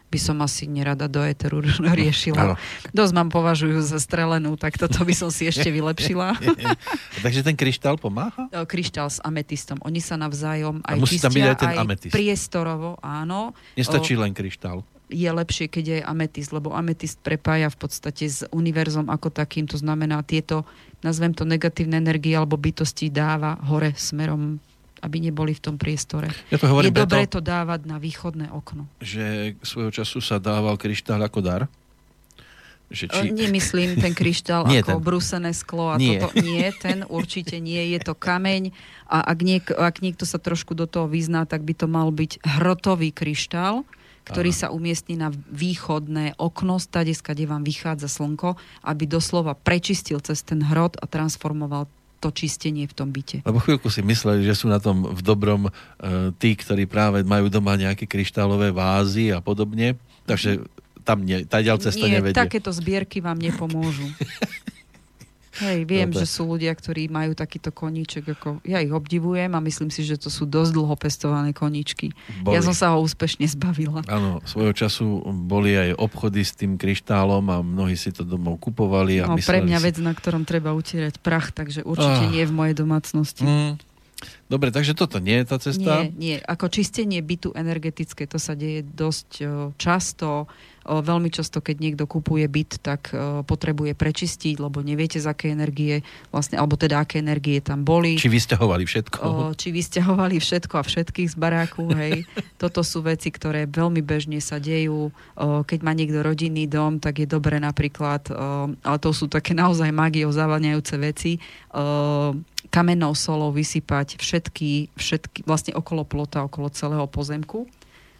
by 0.06 0.18
som 0.22 0.36
asi 0.42 0.70
nerada 0.70 1.10
do 1.10 1.20
éteru 1.22 1.60
riešila. 2.00 2.42
Ano. 2.42 2.54
Dosť 2.94 3.12
mám 3.12 3.28
považujú 3.30 3.82
za 3.82 3.98
strelenú, 3.98 4.54
tak 4.54 4.78
toto 4.78 5.02
by 5.02 5.14
som 5.14 5.28
si 5.34 5.50
ešte 5.50 5.66
vylepšila. 5.68 6.38
Takže 7.24 7.40
ten 7.42 7.58
kryštál 7.58 7.98
pomáha? 7.98 8.48
Kryštál 8.66 9.10
s 9.10 9.18
ametistom. 9.22 9.82
Oni 9.82 9.98
sa 9.98 10.14
navzájom 10.14 10.82
aj 10.86 10.96
musí 10.96 11.18
tam 11.18 11.34
byť 11.34 11.42
aj, 11.42 11.56
ten 11.58 11.70
ametist. 11.74 12.14
priestorovo, 12.14 12.96
áno. 13.02 13.52
Nestačí 13.74 14.14
len 14.14 14.30
kryštál 14.32 14.86
je 15.06 15.30
lepšie, 15.30 15.70
keď 15.70 15.84
je 15.86 15.98
ametist, 16.02 16.50
lebo 16.50 16.74
ametist 16.74 17.22
prepája 17.22 17.70
v 17.70 17.78
podstate 17.78 18.26
s 18.26 18.42
univerzom 18.50 19.06
ako 19.06 19.30
takým, 19.30 19.70
to 19.70 19.78
znamená 19.78 20.18
tieto, 20.26 20.66
nazvem 20.98 21.30
to 21.30 21.46
negatívne 21.46 21.94
energie 21.94 22.34
alebo 22.34 22.58
bytosti 22.58 23.06
dáva 23.06 23.54
hore 23.70 23.94
smerom 23.94 24.58
aby 25.04 25.16
neboli 25.20 25.52
v 25.52 25.60
tom 25.60 25.76
priestore. 25.76 26.32
Ja 26.48 26.56
to 26.56 26.68
hovorím 26.68 26.92
je 26.94 27.00
dobré 27.04 27.24
to 27.28 27.44
dávať 27.44 27.84
na 27.84 28.00
východné 28.00 28.48
okno. 28.48 28.88
Že 29.04 29.56
svojho 29.60 29.92
času 29.92 30.18
sa 30.24 30.40
dával 30.40 30.80
kryštál 30.80 31.20
ako 31.20 31.40
dar? 31.44 31.62
Že 32.86 33.04
či... 33.10 33.24
Nemyslím 33.34 33.98
ten 33.98 34.14
kryštál 34.14 34.64
nie 34.70 34.80
ako 34.80 34.98
ten. 34.98 35.04
brúsené 35.04 35.50
sklo 35.52 35.90
a 35.92 35.96
nie. 35.98 36.22
toto. 36.22 36.38
Nie, 36.38 36.70
ten 36.70 37.02
určite 37.06 37.58
nie. 37.58 37.82
Je 37.92 38.00
to 38.00 38.14
kameň 38.14 38.70
a 39.10 39.26
ak, 39.26 39.38
niek- 39.42 39.74
ak 39.74 40.00
niekto 40.00 40.22
sa 40.22 40.38
trošku 40.38 40.72
do 40.78 40.86
toho 40.86 41.10
vyzná, 41.10 41.44
tak 41.44 41.66
by 41.66 41.74
to 41.74 41.86
mal 41.90 42.14
byť 42.14 42.46
hrotový 42.46 43.10
kryštál, 43.10 43.82
ktorý 44.26 44.50
Aha. 44.50 44.58
sa 44.58 44.68
umiestni 44.74 45.14
na 45.14 45.30
východné 45.34 46.34
okno, 46.38 46.82
stade, 46.82 47.14
kde 47.14 47.46
vám 47.46 47.62
vychádza 47.62 48.10
slnko, 48.10 48.58
aby 48.82 49.06
doslova 49.06 49.54
prečistil 49.54 50.18
cez 50.18 50.42
ten 50.42 50.62
hrot 50.62 50.98
a 50.98 51.06
transformoval 51.06 51.86
to 52.26 52.34
čistenie 52.34 52.90
v 52.90 52.94
tom 52.94 53.14
byte. 53.14 53.46
Lebo 53.46 53.62
chvíľku 53.62 53.86
si 53.86 54.02
mysleli, 54.02 54.42
že 54.42 54.58
sú 54.58 54.66
na 54.66 54.82
tom 54.82 55.06
v 55.06 55.22
dobrom 55.22 55.70
e, 55.70 55.70
tí, 56.42 56.58
ktorí 56.58 56.90
práve 56.90 57.22
majú 57.22 57.46
doma 57.46 57.78
nejaké 57.78 58.10
kryštálové 58.10 58.74
vázy 58.74 59.30
a 59.30 59.38
podobne. 59.38 59.94
Takže 60.26 60.66
tam 61.06 61.22
nie, 61.22 61.46
tá 61.46 61.62
ďal 61.62 61.78
cesta 61.78 62.10
Nie, 62.10 62.18
nevedie. 62.18 62.34
takéto 62.34 62.74
zbierky 62.74 63.22
vám 63.22 63.38
nepomôžu. 63.38 64.10
Hej, 65.62 65.88
viem, 65.88 66.12
Dobre. 66.12 66.20
že 66.20 66.26
sú 66.28 66.42
ľudia, 66.44 66.72
ktorí 66.76 67.08
majú 67.08 67.32
takýto 67.32 67.72
koníček, 67.72 68.36
ako 68.36 68.60
ja 68.66 68.84
ich 68.84 68.92
obdivujem 68.92 69.48
a 69.56 69.60
myslím 69.64 69.88
si, 69.88 70.04
že 70.04 70.20
to 70.20 70.28
sú 70.28 70.44
dosť 70.44 70.70
dlho 70.76 70.96
pestované 71.00 71.56
koníčky. 71.56 72.12
Boli. 72.44 72.54
Ja 72.56 72.60
som 72.60 72.76
sa 72.76 72.92
ho 72.92 73.00
úspešne 73.00 73.48
zbavila. 73.48 74.04
Áno, 74.06 74.44
svojho 74.44 74.76
času 74.76 75.24
boli 75.48 75.72
aj 75.72 75.96
obchody 75.96 76.44
s 76.44 76.52
tým 76.52 76.76
kryštálom 76.76 77.44
a 77.48 77.64
mnohí 77.64 77.96
si 77.96 78.12
to 78.12 78.26
domov 78.26 78.60
kupovali. 78.60 79.24
A 79.24 79.32
no, 79.32 79.40
pre 79.40 79.64
mňa 79.64 79.78
si... 79.80 79.84
vec, 79.88 79.96
na 80.04 80.12
ktorom 80.12 80.44
treba 80.44 80.76
utierať 80.76 81.20
prach, 81.24 81.56
takže 81.56 81.82
určite 81.82 82.28
ah. 82.28 82.32
nie 82.32 82.44
v 82.44 82.52
mojej 82.52 82.74
domácnosti. 82.76 83.44
Mm. 83.44 83.80
Dobre, 84.48 84.72
takže 84.72 84.96
toto 84.96 85.20
nie 85.20 85.42
je 85.42 85.46
tá 85.46 85.56
cesta? 85.60 86.08
Nie, 86.08 86.08
nie. 86.16 86.36
Ako 86.40 86.72
čistenie 86.72 87.20
bytu 87.20 87.52
energetické, 87.52 88.24
to 88.24 88.40
sa 88.40 88.56
deje 88.56 88.80
dosť 88.80 89.44
často 89.76 90.48
Veľmi 90.86 91.34
často, 91.34 91.58
keď 91.58 91.76
niekto 91.82 92.06
kupuje 92.06 92.46
byt, 92.46 92.78
tak 92.78 93.10
potrebuje 93.44 93.98
prečistiť, 93.98 94.62
lebo 94.62 94.86
neviete, 94.86 95.18
z 95.18 95.26
aké 95.26 95.50
energie, 95.50 96.06
vlastne, 96.30 96.62
alebo 96.62 96.78
teda 96.78 97.02
aké 97.02 97.18
energie 97.18 97.58
tam 97.58 97.82
boli. 97.82 98.14
Či 98.14 98.30
vysťahovali 98.30 98.86
všetko. 98.86 99.18
Či 99.58 99.68
vysťahovali 99.74 100.36
všetko 100.38 100.74
a 100.78 100.86
všetkých 100.86 101.28
z 101.34 101.36
baráku, 101.36 101.90
hej. 101.98 102.22
Toto 102.62 102.86
sú 102.86 103.02
veci, 103.02 103.34
ktoré 103.34 103.66
veľmi 103.66 103.98
bežne 104.00 104.38
sa 104.38 104.62
dejú. 104.62 105.10
Keď 105.36 105.78
má 105.82 105.90
niekto 105.90 106.22
rodinný 106.22 106.70
dom, 106.70 107.02
tak 107.02 107.18
je 107.18 107.26
dobre 107.26 107.58
napríklad, 107.58 108.30
ale 108.80 108.98
to 109.02 109.10
sú 109.10 109.26
také 109.26 109.58
naozaj 109.58 109.90
magiou 109.90 110.30
zavaniajúce 110.30 110.94
veci, 111.02 111.42
kamennou 112.70 113.14
solou 113.18 113.50
vysypať 113.50 114.20
všetky, 114.20 114.94
všetky, 114.94 115.38
vlastne 115.46 115.72
okolo 115.74 116.06
plota, 116.06 116.46
okolo 116.46 116.70
celého 116.70 117.06
pozemku 117.10 117.66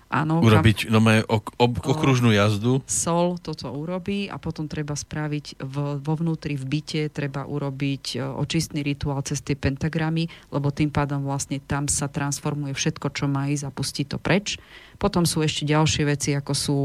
Áno, 0.06 0.38
Urobiť 0.38 0.86
no, 0.86 1.02
ok, 1.02 1.58
ok, 1.58 1.82
okružnú 1.82 2.30
jazdu. 2.30 2.78
Sol 2.86 3.42
toto 3.42 3.74
urobí 3.74 4.30
a 4.30 4.38
potom 4.38 4.70
treba 4.70 4.94
spraviť 4.94 5.58
v, 5.58 5.98
vo 5.98 6.14
vnútri 6.14 6.54
v 6.54 6.62
byte, 6.62 7.02
treba 7.10 7.42
urobiť 7.42 8.22
očistný 8.38 8.86
rituál 8.86 9.26
cez 9.26 9.42
tie 9.42 9.58
pentagramy, 9.58 10.30
lebo 10.54 10.70
tým 10.70 10.94
pádom 10.94 11.26
vlastne 11.26 11.58
tam 11.58 11.90
sa 11.90 12.06
transformuje 12.06 12.70
všetko, 12.70 13.06
čo 13.10 13.26
má 13.26 13.50
ísť 13.50 13.66
a 13.66 13.74
pustí 13.74 14.06
to 14.06 14.22
preč. 14.22 14.62
Potom 14.96 15.28
sú 15.28 15.44
ešte 15.44 15.68
ďalšie 15.68 16.02
veci, 16.08 16.30
ako 16.34 16.52
sú 16.52 16.78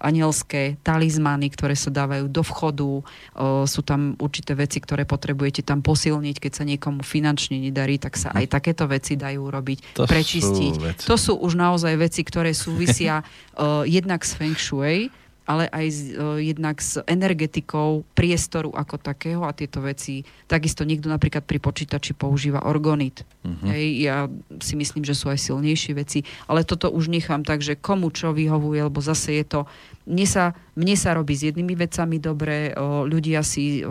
anielské 0.00 0.80
talizmany, 0.82 1.52
ktoré 1.52 1.76
sa 1.76 1.92
dávajú 1.92 2.26
do 2.26 2.42
vchodu. 2.42 2.90
Sú 3.68 3.80
tam 3.84 4.16
určité 4.18 4.56
veci, 4.58 4.80
ktoré 4.80 5.04
potrebujete 5.04 5.62
tam 5.62 5.84
posilniť, 5.84 6.36
keď 6.40 6.52
sa 6.52 6.64
niekomu 6.64 7.04
finančne 7.04 7.60
nedarí, 7.60 8.00
tak 8.00 8.16
sa 8.16 8.32
aj 8.34 8.48
takéto 8.48 8.88
veci 8.88 9.14
dajú 9.14 9.46
robiť, 9.48 9.78
to 9.94 10.04
prečistiť. 10.08 10.72
Sú 10.98 11.06
to 11.08 11.14
sú 11.16 11.32
už 11.38 11.54
naozaj 11.54 11.94
veci, 12.00 12.24
ktoré 12.24 12.56
súvisia 12.56 13.22
jednak 13.98 14.24
s 14.24 14.32
Feng 14.34 14.56
Shui, 14.56 15.12
ale 15.48 15.64
aj 15.72 15.86
z, 15.88 16.00
uh, 16.12 16.36
jednak 16.36 16.76
s 16.76 17.00
energetikou 17.08 18.04
priestoru 18.12 18.68
ako 18.76 19.00
takého 19.00 19.48
a 19.48 19.56
tieto 19.56 19.80
veci. 19.80 20.28
Takisto 20.44 20.84
niekto 20.84 21.08
napríklad 21.08 21.48
pri 21.48 21.56
počítači 21.56 22.12
používa 22.12 22.68
orgonit. 22.68 23.24
Uh-huh. 23.40 23.72
Hej, 23.72 24.04
ja 24.04 24.16
si 24.60 24.76
myslím, 24.76 25.08
že 25.08 25.16
sú 25.16 25.32
aj 25.32 25.40
silnejšie 25.40 25.96
veci, 25.96 26.20
ale 26.44 26.68
toto 26.68 26.92
už 26.92 27.08
nechám 27.08 27.48
tak, 27.48 27.64
že 27.64 27.80
komu 27.80 28.12
čo 28.12 28.36
vyhovuje, 28.36 28.84
lebo 28.84 29.00
zase 29.00 29.40
je 29.40 29.46
to 29.48 29.60
mne 30.08 30.24
sa, 30.24 30.56
mne 30.72 30.96
sa 30.96 31.12
robí 31.12 31.36
s 31.36 31.44
jednými 31.44 31.76
vecami 31.76 32.16
dobre, 32.16 32.72
ľudia 33.04 33.44
si 33.44 33.84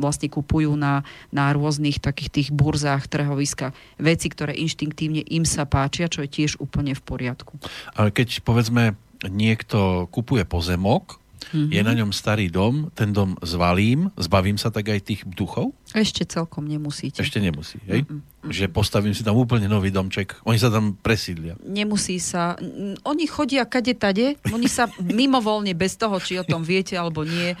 vlastne 0.00 0.32
kupujú 0.32 0.72
na, 0.74 1.04
na 1.28 1.52
rôznych 1.52 2.00
takých 2.00 2.30
tých 2.32 2.48
burzách, 2.50 3.04
trhoviskách 3.06 3.76
veci, 4.00 4.26
ktoré 4.32 4.56
inštinktívne 4.56 5.20
im 5.28 5.44
sa 5.44 5.68
páčia, 5.68 6.08
čo 6.08 6.24
je 6.24 6.32
tiež 6.32 6.56
úplne 6.58 6.96
v 6.96 7.02
poriadku. 7.04 7.60
Ale 7.92 8.08
keď 8.08 8.40
povedzme 8.40 8.96
niekto 9.26 10.06
kupuje 10.14 10.46
pozemok 10.46 11.18
mm-hmm. 11.50 11.70
je 11.72 11.80
na 11.84 11.92
ňom 11.96 12.10
starý 12.12 12.52
dom, 12.52 12.88
ten 12.92 13.12
dom 13.12 13.36
zvalím, 13.44 14.12
zbavím 14.16 14.56
sa 14.56 14.68
tak 14.72 14.88
aj 14.92 15.00
tých 15.04 15.20
duchov? 15.26 15.72
Ešte 15.96 16.28
celkom 16.28 16.68
nemusíte. 16.68 17.24
Ešte 17.24 17.40
nemusí, 17.40 17.80
hej? 17.88 18.04
Mm-mm. 18.04 18.20
Že 18.48 18.70
postavím 18.70 19.12
si 19.12 19.26
tam 19.26 19.34
úplne 19.34 19.66
nový 19.66 19.90
domček, 19.90 20.40
oni 20.46 20.62
sa 20.62 20.70
tam 20.70 20.94
presídlia. 20.94 21.58
Nemusí 21.64 22.22
sa, 22.22 22.54
oni 23.02 23.24
chodia 23.26 23.66
kade 23.66 23.98
tade, 23.98 24.38
oni 24.54 24.70
sa 24.70 24.86
mimovolne 25.02 25.74
bez 25.74 25.98
toho, 25.98 26.16
či 26.22 26.38
o 26.38 26.46
tom 26.46 26.62
viete 26.62 26.94
alebo 26.94 27.26
nie, 27.26 27.58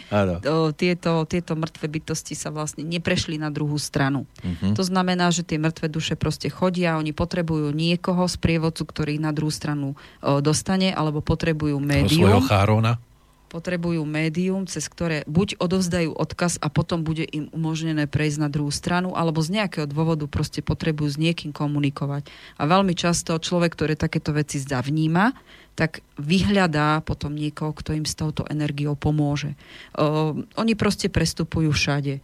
tieto, 0.78 1.26
tieto 1.26 1.52
mŕtve 1.58 1.90
bytosti 1.90 2.38
sa 2.38 2.54
vlastne 2.54 2.86
neprešli 2.86 3.42
na 3.42 3.50
druhú 3.50 3.74
stranu. 3.74 4.22
Mm-hmm. 4.38 4.72
To 4.78 4.82
znamená, 4.86 5.34
že 5.34 5.42
tie 5.42 5.58
mŕtve 5.58 5.90
duše 5.90 6.14
proste 6.14 6.46
chodia, 6.46 6.94
oni 6.94 7.10
potrebujú 7.10 7.74
niekoho 7.74 8.30
z 8.30 8.38
prievodcu, 8.38 8.86
ktorý 8.86 9.18
na 9.18 9.34
druhú 9.34 9.50
stranu 9.50 9.98
dostane, 10.22 10.94
alebo 10.94 11.18
potrebujú 11.18 11.74
médium. 11.82 12.28
Svojho 12.28 12.44
chárona 12.46 13.02
potrebujú 13.48 14.04
médium, 14.04 14.68
cez 14.68 14.84
ktoré 14.86 15.24
buď 15.24 15.56
odovzdajú 15.56 16.12
odkaz 16.12 16.60
a 16.60 16.68
potom 16.68 17.02
bude 17.02 17.24
im 17.24 17.48
umožnené 17.50 18.04
prejsť 18.04 18.38
na 18.44 18.48
druhú 18.52 18.68
stranu, 18.68 19.16
alebo 19.16 19.40
z 19.40 19.58
nejakého 19.58 19.88
dôvodu 19.88 20.28
proste 20.28 20.60
potrebujú 20.60 21.08
s 21.08 21.18
niekým 21.18 21.50
komunikovať. 21.56 22.28
A 22.60 22.68
veľmi 22.68 22.92
často 22.92 23.40
človek, 23.40 23.72
ktorý 23.72 23.96
takéto 23.96 24.36
veci 24.36 24.60
zavníma, 24.60 25.32
tak 25.72 26.04
vyhľadá 26.20 27.00
potom 27.06 27.32
niekoho, 27.32 27.72
kto 27.72 27.96
im 27.96 28.04
s 28.04 28.18
touto 28.18 28.44
energiou 28.50 28.98
pomôže. 28.98 29.54
Uh, 29.94 30.34
oni 30.58 30.74
proste 30.76 31.08
prestupujú 31.08 31.70
všade 31.70 32.20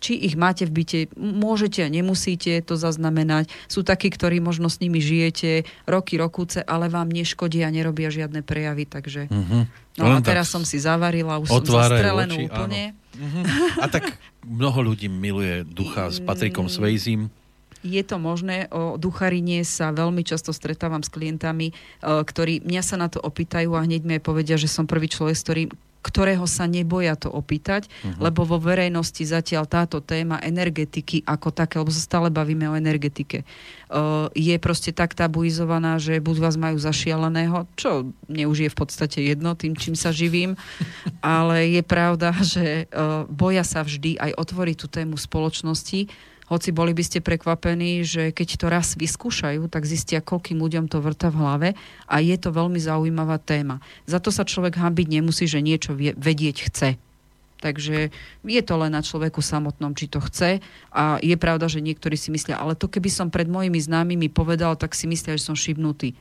či 0.00 0.16
ich 0.16 0.34
máte 0.34 0.64
v 0.64 0.80
byte, 0.80 1.00
môžete 1.14 1.84
a 1.84 1.92
nemusíte 1.92 2.64
to 2.64 2.74
zaznamenať. 2.80 3.52
Sú 3.68 3.84
takí, 3.84 4.08
ktorí 4.08 4.40
možno 4.40 4.72
s 4.72 4.80
nimi 4.80 4.98
žijete 4.98 5.68
roky, 5.84 6.16
rokúce, 6.16 6.64
ale 6.64 6.88
vám 6.88 7.12
neškodia 7.12 7.68
a 7.68 7.74
nerobia 7.74 8.08
žiadne 8.08 8.40
prejavy, 8.40 8.88
takže... 8.88 9.28
Uh-huh. 9.28 9.68
No 10.00 10.16
a 10.16 10.24
teraz 10.24 10.48
som 10.48 10.64
si 10.64 10.80
zavarila, 10.80 11.36
už 11.36 11.52
som 11.52 11.60
zastrelená 11.60 12.32
úplne. 12.40 12.96
Uh-huh. 13.20 13.44
A 13.84 13.86
tak 13.92 14.16
mnoho 14.40 14.80
ľudí 14.80 15.12
miluje 15.12 15.68
ducha 15.68 16.08
s 16.08 16.24
Patrikom 16.24 16.72
Svejzím. 16.72 17.28
Je 17.84 18.04
to 18.04 18.20
možné, 18.20 18.68
o 18.72 19.00
ducharine 19.00 19.64
sa 19.64 19.88
veľmi 19.92 20.20
často 20.20 20.52
stretávam 20.52 21.00
s 21.00 21.08
klientami, 21.08 21.72
ktorí 22.04 22.60
mňa 22.60 22.82
sa 22.84 23.00
na 23.00 23.08
to 23.08 23.20
opýtajú 23.20 23.72
a 23.72 23.84
hneď 23.84 24.04
mi 24.04 24.20
povedia, 24.20 24.60
že 24.60 24.68
som 24.68 24.84
prvý 24.84 25.08
človek, 25.08 25.36
s 25.36 25.44
ktorým, 25.44 25.68
ktorého 26.00 26.48
sa 26.48 26.64
neboja 26.64 27.12
to 27.16 27.28
opýtať, 27.28 27.86
uh-huh. 27.86 28.28
lebo 28.28 28.48
vo 28.48 28.56
verejnosti 28.56 29.20
zatiaľ 29.20 29.68
táto 29.68 30.00
téma 30.00 30.40
energetiky 30.40 31.22
ako 31.28 31.52
také, 31.52 31.76
lebo 31.76 31.92
sa 31.92 32.00
stále 32.00 32.32
bavíme 32.32 32.64
o 32.72 32.74
energetike, 32.76 33.44
uh, 33.44 34.32
je 34.32 34.56
proste 34.56 34.96
tak 34.96 35.12
tabuizovaná, 35.12 36.00
že 36.00 36.18
buď 36.18 36.36
vás 36.40 36.56
majú 36.56 36.80
zašialeného, 36.80 37.68
čo 37.76 38.08
mne 38.26 38.44
už 38.48 38.66
je 38.66 38.70
v 38.72 38.78
podstate 38.78 39.18
jedno 39.20 39.52
tým, 39.52 39.76
čím 39.76 39.92
sa 39.92 40.08
živím, 40.10 40.56
ale 41.24 41.68
je 41.68 41.82
pravda, 41.84 42.32
že 42.40 42.88
uh, 42.88 43.28
boja 43.28 43.62
sa 43.62 43.84
vždy 43.84 44.16
aj 44.16 44.32
otvoriť 44.40 44.76
tú 44.80 44.86
tému 44.88 45.20
spoločnosti, 45.20 46.08
hoci 46.50 46.74
boli 46.74 46.90
by 46.90 47.02
ste 47.06 47.22
prekvapení, 47.22 48.02
že 48.02 48.34
keď 48.34 48.48
to 48.58 48.66
raz 48.66 48.98
vyskúšajú, 48.98 49.70
tak 49.70 49.86
zistia, 49.86 50.18
koľkým 50.18 50.58
ľuďom 50.58 50.90
to 50.90 50.98
vrta 50.98 51.30
v 51.30 51.38
hlave 51.38 51.68
a 52.10 52.18
je 52.18 52.34
to 52.34 52.50
veľmi 52.50 52.82
zaujímavá 52.82 53.38
téma. 53.38 53.78
Za 54.10 54.18
to 54.18 54.34
sa 54.34 54.42
človek 54.42 54.74
hambiť 54.74 55.06
nemusí, 55.06 55.46
že 55.46 55.62
niečo 55.62 55.94
vedieť 55.96 56.56
chce. 56.66 56.90
Takže 57.60 58.08
je 58.42 58.62
to 58.64 58.74
len 58.80 58.96
na 58.96 59.04
človeku 59.04 59.44
samotnom, 59.44 59.92
či 59.92 60.08
to 60.08 60.18
chce. 60.24 60.64
A 60.90 61.20
je 61.20 61.36
pravda, 61.36 61.68
že 61.68 61.84
niektorí 61.84 62.16
si 62.16 62.32
myslia, 62.32 62.56
ale 62.56 62.72
to 62.72 62.88
keby 62.88 63.12
som 63.12 63.28
pred 63.28 63.46
mojimi 63.46 63.76
známymi 63.76 64.32
povedal, 64.32 64.74
tak 64.80 64.96
si 64.96 65.04
myslia, 65.06 65.36
že 65.36 65.44
som 65.44 65.54
šibnutý 65.54 66.16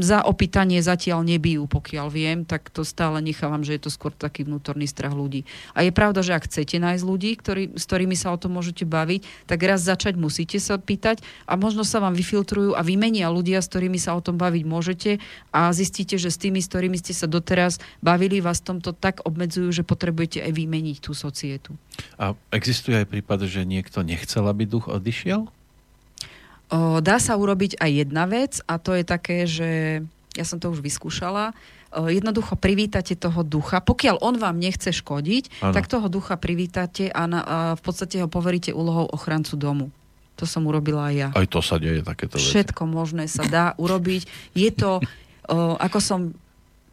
za 0.00 0.22
opýtanie 0.22 0.78
zatiaľ 0.78 1.26
nebijú, 1.26 1.66
pokiaľ 1.66 2.06
viem, 2.06 2.38
tak 2.46 2.70
to 2.70 2.86
stále 2.86 3.18
nechávam, 3.18 3.66
že 3.66 3.74
je 3.74 3.82
to 3.82 3.90
skôr 3.90 4.14
taký 4.14 4.46
vnútorný 4.46 4.86
strach 4.86 5.10
ľudí. 5.10 5.42
A 5.74 5.82
je 5.82 5.90
pravda, 5.90 6.22
že 6.22 6.38
ak 6.38 6.46
chcete 6.46 6.78
nájsť 6.78 7.02
ľudí, 7.02 7.34
ktorý, 7.34 7.74
s 7.74 7.84
ktorými 7.84 8.14
sa 8.14 8.30
o 8.30 8.38
tom 8.38 8.54
môžete 8.54 8.86
baviť, 8.86 9.50
tak 9.50 9.58
raz 9.66 9.82
začať 9.82 10.14
musíte 10.14 10.62
sa 10.62 10.78
pýtať 10.78 11.26
a 11.50 11.58
možno 11.58 11.82
sa 11.82 11.98
vám 11.98 12.14
vyfiltrujú 12.14 12.78
a 12.78 12.80
vymenia 12.86 13.26
ľudia, 13.26 13.58
s 13.58 13.66
ktorými 13.66 13.98
sa 13.98 14.14
o 14.14 14.22
tom 14.22 14.38
baviť 14.38 14.62
môžete 14.62 15.10
a 15.50 15.74
zistíte, 15.74 16.14
že 16.14 16.30
s 16.30 16.38
tými, 16.38 16.62
s 16.62 16.70
ktorými 16.70 16.96
ste 16.96 17.10
sa 17.10 17.26
doteraz 17.26 17.82
bavili, 17.98 18.38
vás 18.38 18.62
tomto 18.62 18.94
tak 18.94 19.26
obmedzujú, 19.26 19.74
že 19.74 19.82
potrebujete 19.82 20.46
aj 20.46 20.52
vymeniť 20.54 20.96
tú 21.02 21.12
societu. 21.12 21.74
A 22.16 22.38
existuje 22.54 23.02
aj 23.02 23.10
prípad, 23.10 23.50
že 23.50 23.66
niekto 23.66 24.06
nechcel, 24.06 24.46
aby 24.46 24.62
duch 24.64 24.86
odišiel? 24.86 25.50
Dá 27.04 27.20
sa 27.20 27.36
urobiť 27.36 27.76
aj 27.76 27.90
jedna 27.92 28.24
vec 28.24 28.64
a 28.64 28.80
to 28.80 28.96
je 28.96 29.04
také, 29.04 29.44
že 29.44 30.00
ja 30.32 30.44
som 30.48 30.56
to 30.56 30.72
už 30.72 30.80
vyskúšala, 30.80 31.52
jednoducho 31.92 32.56
privítate 32.56 33.12
toho 33.12 33.44
ducha. 33.44 33.84
Pokiaľ 33.84 34.24
on 34.24 34.40
vám 34.40 34.56
nechce 34.56 34.88
škodiť, 34.88 35.60
ano. 35.60 35.76
tak 35.76 35.92
toho 35.92 36.08
ducha 36.08 36.40
privítate 36.40 37.12
a, 37.12 37.28
na, 37.28 37.40
a 37.44 37.56
v 37.76 37.82
podstate 37.84 38.24
ho 38.24 38.28
poveríte 38.32 38.72
úlohou 38.72 39.04
ochrancu 39.12 39.60
domu. 39.60 39.86
To 40.40 40.48
som 40.48 40.64
urobila 40.64 41.12
aj 41.12 41.14
ja. 41.14 41.28
Aj 41.36 41.44
to 41.44 41.60
sa 41.60 41.76
deje 41.76 42.00
takéto 42.00 42.40
veci. 42.40 42.48
Všetko 42.48 42.88
možné 42.88 43.28
sa 43.28 43.44
dá 43.44 43.76
urobiť. 43.76 44.24
Je 44.56 44.72
to, 44.72 44.98
o, 44.98 45.76
ako 45.76 45.98
som 46.00 46.20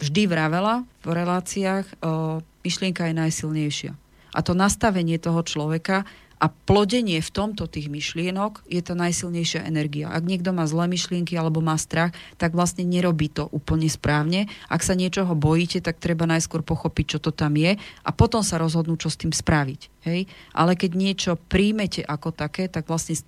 vždy 0.04 0.28
vravela 0.28 0.84
v 1.08 1.10
reláciách, 1.16 1.86
o, 2.04 2.44
myšlienka 2.68 3.08
je 3.08 3.16
najsilnejšia. 3.16 3.92
A 4.36 4.40
to 4.44 4.52
nastavenie 4.52 5.16
toho 5.16 5.40
človeka 5.48 6.04
a 6.40 6.48
plodenie 6.48 7.20
v 7.20 7.34
tomto 7.36 7.68
tých 7.68 7.92
myšlienok 7.92 8.64
je 8.72 8.80
to 8.80 8.96
najsilnejšia 8.96 9.68
energia. 9.68 10.08
Ak 10.08 10.24
niekto 10.24 10.56
má 10.56 10.64
zlé 10.64 10.88
myšlienky 10.88 11.36
alebo 11.36 11.60
má 11.60 11.76
strach, 11.76 12.16
tak 12.40 12.56
vlastne 12.56 12.88
nerobí 12.88 13.28
to 13.28 13.52
úplne 13.52 13.92
správne. 13.92 14.48
Ak 14.72 14.80
sa 14.80 14.96
niečoho 14.96 15.36
bojíte, 15.36 15.84
tak 15.84 16.00
treba 16.00 16.24
najskôr 16.24 16.64
pochopiť, 16.64 17.06
čo 17.16 17.20
to 17.20 17.36
tam 17.36 17.60
je 17.60 17.76
a 17.78 18.10
potom 18.16 18.40
sa 18.40 18.56
rozhodnúť, 18.56 19.00
čo 19.04 19.10
s 19.12 19.20
tým 19.20 19.36
spraviť. 19.36 20.00
Hej? 20.08 20.32
Ale 20.56 20.80
keď 20.80 20.92
niečo 20.96 21.32
príjmete 21.36 22.08
ako 22.08 22.32
také, 22.32 22.72
tak 22.72 22.88
vlastne 22.88 23.20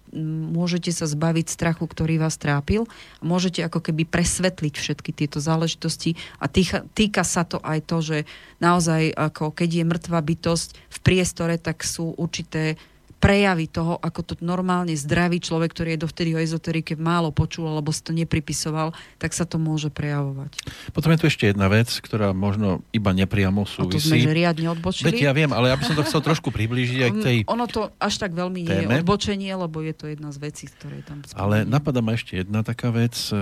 môžete 0.55 0.95
sa 0.95 1.03
zbaviť 1.03 1.51
strachu, 1.51 1.84
ktorý 1.84 2.16
vás 2.16 2.39
trápil. 2.39 2.88
Môžete 3.20 3.59
ako 3.68 3.84
keby 3.91 4.07
presvetliť 4.07 4.74
všetky 4.80 5.12
tieto 5.12 5.43
záležitosti 5.43 6.16
a 6.39 6.47
týka, 6.47 6.88
týka 6.95 7.28
sa 7.28 7.43
to 7.43 7.59
aj 7.59 7.84
to, 7.84 7.97
že 7.99 8.18
naozaj 8.64 9.12
ako 9.12 9.51
keď 9.51 9.84
je 9.84 9.84
mŕtva 9.84 10.24
bytosť 10.24 10.70
v 10.72 10.97
priestore, 11.03 11.59
tak 11.59 11.84
sú 11.84 12.16
určité 12.16 12.80
prejavy 13.22 13.69
toho, 13.69 14.01
ako 14.01 14.19
to 14.26 14.34
normálne 14.41 14.97
zdravý 14.97 15.38
človek, 15.38 15.78
ktorý 15.78 15.93
je 15.93 15.99
dovtedy 16.01 16.30
o 16.34 16.41
ezoterike 16.41 16.97
málo 16.97 17.30
počul 17.30 17.69
alebo 17.69 17.93
si 17.93 18.01
to 18.01 18.17
nepripisoval, 18.17 18.97
tak 19.22 19.38
sa 19.38 19.45
to 19.45 19.61
môže 19.61 19.93
prejavovať. 19.93 20.57
Potom 20.89 21.13
je 21.13 21.22
tu 21.22 21.26
ešte 21.30 21.45
jedna 21.45 21.69
vec, 21.69 21.86
ktorá 22.01 22.34
možno 22.34 22.82
iba 22.89 23.13
nepriamo 23.13 23.69
súvisí. 23.69 23.93
A 23.93 23.95
to 23.95 24.01
sme 24.01 24.26
že 24.26 24.34
riadne 24.34 24.67
odbočili. 24.74 25.13
Veď 25.13 25.30
ja 25.30 25.32
viem, 25.38 25.53
ale 25.53 25.69
ja 25.69 25.78
by 25.78 25.84
som 25.86 25.95
to 26.01 26.03
chcel 26.09 26.26
trošku 26.26 26.49
priblížiť 26.49 26.99
aj 27.05 27.11
k 27.13 27.17
tej 27.22 27.38
Ono 27.53 27.69
to 27.69 27.93
až 28.01 28.17
tak 28.17 28.34
veľmi 28.34 28.65
téme. 28.65 28.89
nie 28.89 28.89
je 28.89 29.05
odbočenie, 29.05 29.51
lebo 29.53 29.86
je 29.86 29.93
to 29.93 30.09
jedna 30.09 30.34
z 30.34 30.38
vecí, 30.41 30.65
ktoré 30.65 31.05
tam 31.05 31.22
spomínam. 31.22 31.38
Ale 31.38 31.55
napadá 31.69 32.01
ma 32.01 32.17
ešte 32.17 32.41
jedna 32.41 32.65
taká 32.65 32.89
vec, 32.89 33.13
e, 33.30 33.38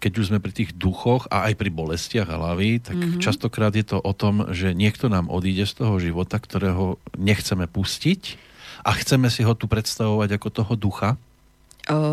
keď 0.00 0.12
už 0.16 0.24
sme 0.32 0.40
pri 0.40 0.52
tých 0.56 0.72
duchoch 0.72 1.28
a 1.28 1.52
aj 1.52 1.60
pri 1.60 1.68
bolestiach 1.68 2.24
hlavy, 2.24 2.80
tak 2.80 2.96
mm-hmm. 2.96 3.20
častokrát 3.20 3.76
je 3.76 3.84
to 3.84 4.00
o 4.00 4.12
tom, 4.16 4.48
že 4.56 4.72
niekto 4.72 5.12
nám 5.12 5.28
odíde 5.28 5.68
z 5.68 5.84
toho 5.84 6.00
života, 6.00 6.40
ktorého 6.40 6.96
nechceme 7.20 7.68
pustiť 7.68 8.47
a 8.82 8.90
chceme 8.98 9.30
si 9.32 9.42
ho 9.46 9.54
tu 9.54 9.70
predstavovať 9.70 10.38
ako 10.38 10.48
toho 10.50 10.74
ducha? 10.78 11.10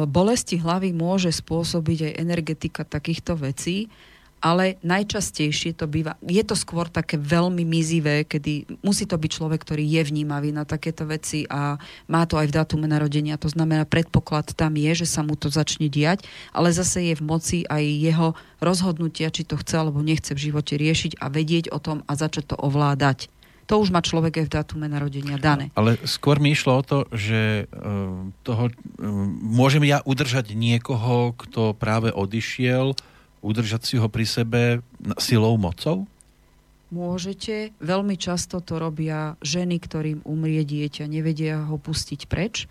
Bolesti 0.07 0.55
hlavy 0.55 0.95
môže 0.95 1.35
spôsobiť 1.35 1.99
aj 2.07 2.13
energetika 2.23 2.81
takýchto 2.87 3.35
vecí, 3.35 3.91
ale 4.45 4.77
najčastejšie 4.85 5.73
to 5.73 5.89
býva, 5.89 6.21
je 6.21 6.43
to 6.45 6.53
skôr 6.53 6.85
také 6.85 7.17
veľmi 7.17 7.65
mizivé, 7.65 8.29
kedy 8.29 8.77
musí 8.85 9.09
to 9.09 9.17
byť 9.17 9.31
človek, 9.41 9.57
ktorý 9.57 9.81
je 9.81 10.05
vnímavý 10.05 10.53
na 10.53 10.69
takéto 10.69 11.01
veci 11.09 11.49
a 11.49 11.81
má 12.05 12.29
to 12.29 12.37
aj 12.37 12.53
v 12.53 12.55
datume 12.61 12.85
narodenia. 12.85 13.41
To 13.41 13.49
znamená, 13.49 13.89
predpoklad 13.89 14.53
tam 14.53 14.77
je, 14.77 15.01
že 15.01 15.07
sa 15.09 15.25
mu 15.25 15.33
to 15.33 15.49
začne 15.49 15.89
diať, 15.89 16.23
ale 16.53 16.69
zase 16.69 17.09
je 17.09 17.15
v 17.17 17.25
moci 17.25 17.57
aj 17.65 17.83
jeho 17.83 18.37
rozhodnutia, 18.61 19.33
či 19.33 19.49
to 19.49 19.57
chce 19.57 19.81
alebo 19.81 20.05
nechce 20.05 20.37
v 20.37 20.43
živote 20.51 20.77
riešiť 20.77 21.17
a 21.17 21.25
vedieť 21.27 21.73
o 21.73 21.81
tom 21.81 22.05
a 22.05 22.13
začať 22.13 22.53
to 22.53 22.55
ovládať 22.61 23.33
to 23.65 23.81
už 23.81 23.89
má 23.89 24.01
človek 24.01 24.41
aj 24.41 24.45
v 24.45 24.53
datume 24.61 24.85
narodenia 24.85 25.41
dané. 25.41 25.73
Ale 25.73 25.97
skôr 26.05 26.37
mi 26.37 26.53
išlo 26.53 26.79
o 26.79 26.85
to, 26.85 26.97
že 27.09 27.65
uh, 27.65 28.29
toho, 28.45 28.69
uh, 28.69 28.73
môžem 29.41 29.81
ja 29.89 30.05
udržať 30.05 30.53
niekoho, 30.53 31.33
kto 31.33 31.73
práve 31.73 32.13
odišiel, 32.13 32.93
udržať 33.45 33.81
si 33.85 33.95
ho 33.97 34.09
pri 34.09 34.25
sebe 34.25 34.61
silou, 35.17 35.57
mocou? 35.57 36.09
Môžete. 36.93 37.73
Veľmi 37.81 38.15
často 38.15 38.61
to 38.61 38.77
robia 38.77 39.37
ženy, 39.41 39.81
ktorým 39.81 40.21
umrie 40.21 40.61
dieťa, 40.61 41.09
nevedia 41.09 41.65
ho 41.65 41.81
pustiť 41.81 42.29
preč. 42.29 42.69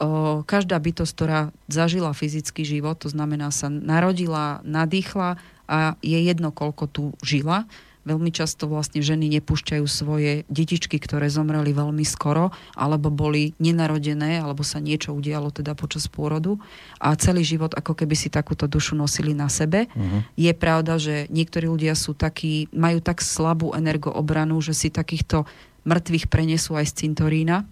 O, 0.00 0.40
každá 0.48 0.80
bytosť, 0.80 1.12
ktorá 1.12 1.40
zažila 1.68 2.16
fyzický 2.16 2.64
život, 2.64 2.96
to 2.96 3.12
znamená 3.12 3.52
sa 3.52 3.68
narodila, 3.68 4.64
nadýchla 4.64 5.36
a 5.68 5.94
je 6.00 6.18
jedno, 6.18 6.50
koľko 6.50 6.84
tu 6.88 7.04
žila, 7.20 7.68
Veľmi 8.00 8.32
často 8.32 8.64
vlastne 8.64 9.04
ženy 9.04 9.28
nepúšťajú 9.40 9.84
svoje 9.84 10.48
detičky, 10.48 10.96
ktoré 10.96 11.28
zomreli 11.28 11.76
veľmi 11.76 12.00
skoro, 12.00 12.48
alebo 12.72 13.12
boli 13.12 13.52
nenarodené, 13.60 14.40
alebo 14.40 14.64
sa 14.64 14.80
niečo 14.80 15.12
udialo 15.12 15.52
teda 15.52 15.76
počas 15.76 16.08
pôrodu 16.08 16.56
a 16.96 17.12
celý 17.20 17.44
život 17.44 17.76
ako 17.76 17.92
keby 17.92 18.16
si 18.16 18.32
takúto 18.32 18.64
dušu 18.64 18.96
nosili 18.96 19.36
na 19.36 19.52
sebe. 19.52 19.84
Uh-huh. 19.92 20.24
Je 20.32 20.48
pravda, 20.56 20.96
že 20.96 21.28
niektorí 21.28 21.68
ľudia 21.68 21.92
sú 21.92 22.16
takí, 22.16 22.72
majú 22.72 23.04
tak 23.04 23.20
slabú 23.20 23.76
energoobranu, 23.76 24.56
že 24.64 24.72
si 24.72 24.88
takýchto 24.88 25.44
mŕtvych 25.84 26.32
prenesú 26.32 26.80
aj 26.80 26.88
z 26.88 27.04
cintorína. 27.04 27.68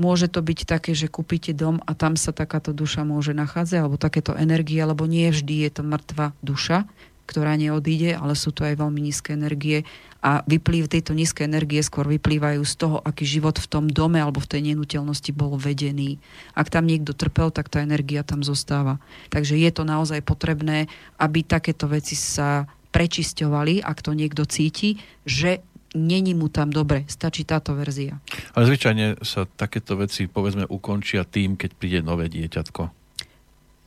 Môže 0.00 0.28
to 0.28 0.44
byť 0.44 0.68
také, 0.68 0.92
že 0.92 1.08
kúpite 1.08 1.56
dom 1.56 1.80
a 1.84 1.92
tam 1.96 2.20
sa 2.20 2.32
takáto 2.32 2.72
duša 2.72 3.04
môže 3.04 3.32
nachádzať, 3.36 3.76
alebo 3.80 4.00
takéto 4.00 4.32
energie, 4.36 4.80
lebo 4.80 5.04
nie 5.04 5.28
vždy 5.28 5.68
je 5.68 5.70
to 5.76 5.82
mŕtva 5.84 6.32
duša 6.40 6.88
ktorá 7.26 7.58
neodíde, 7.58 8.14
ale 8.14 8.38
sú 8.38 8.54
to 8.54 8.62
aj 8.62 8.78
veľmi 8.78 9.02
nízke 9.02 9.34
energie 9.34 9.82
a 10.26 10.42
vyplýv 10.42 10.90
tejto 10.90 11.14
nízke 11.14 11.46
energie 11.46 11.78
skôr 11.86 12.06
vyplývajú 12.10 12.62
z 12.66 12.74
toho, 12.74 12.96
aký 13.02 13.22
život 13.22 13.58
v 13.62 13.70
tom 13.70 13.84
dome 13.86 14.18
alebo 14.18 14.42
v 14.42 14.50
tej 14.50 14.74
nenúteľnosti 14.74 15.30
bol 15.30 15.54
vedený. 15.54 16.18
Ak 16.56 16.66
tam 16.66 16.90
niekto 16.90 17.14
trpel, 17.14 17.54
tak 17.54 17.70
tá 17.70 17.78
energia 17.78 18.26
tam 18.26 18.42
zostáva. 18.42 18.98
Takže 19.30 19.54
je 19.54 19.70
to 19.70 19.86
naozaj 19.86 20.22
potrebné, 20.26 20.90
aby 21.20 21.46
takéto 21.46 21.86
veci 21.86 22.18
sa 22.18 22.66
prečisťovali, 22.90 23.84
ak 23.84 24.02
to 24.02 24.16
niekto 24.16 24.42
cíti, 24.48 24.98
že 25.22 25.62
není 25.94 26.34
mu 26.34 26.50
tam 26.50 26.74
dobre. 26.74 27.06
Stačí 27.06 27.46
táto 27.46 27.76
verzia. 27.78 28.18
Ale 28.56 28.66
zvyčajne 28.66 29.22
sa 29.22 29.46
takéto 29.46 29.94
veci, 29.94 30.26
povedzme, 30.26 30.66
ukončia 30.66 31.22
tým, 31.22 31.54
keď 31.54 31.70
príde 31.76 32.00
nové 32.02 32.26
dieťatko. 32.32 33.05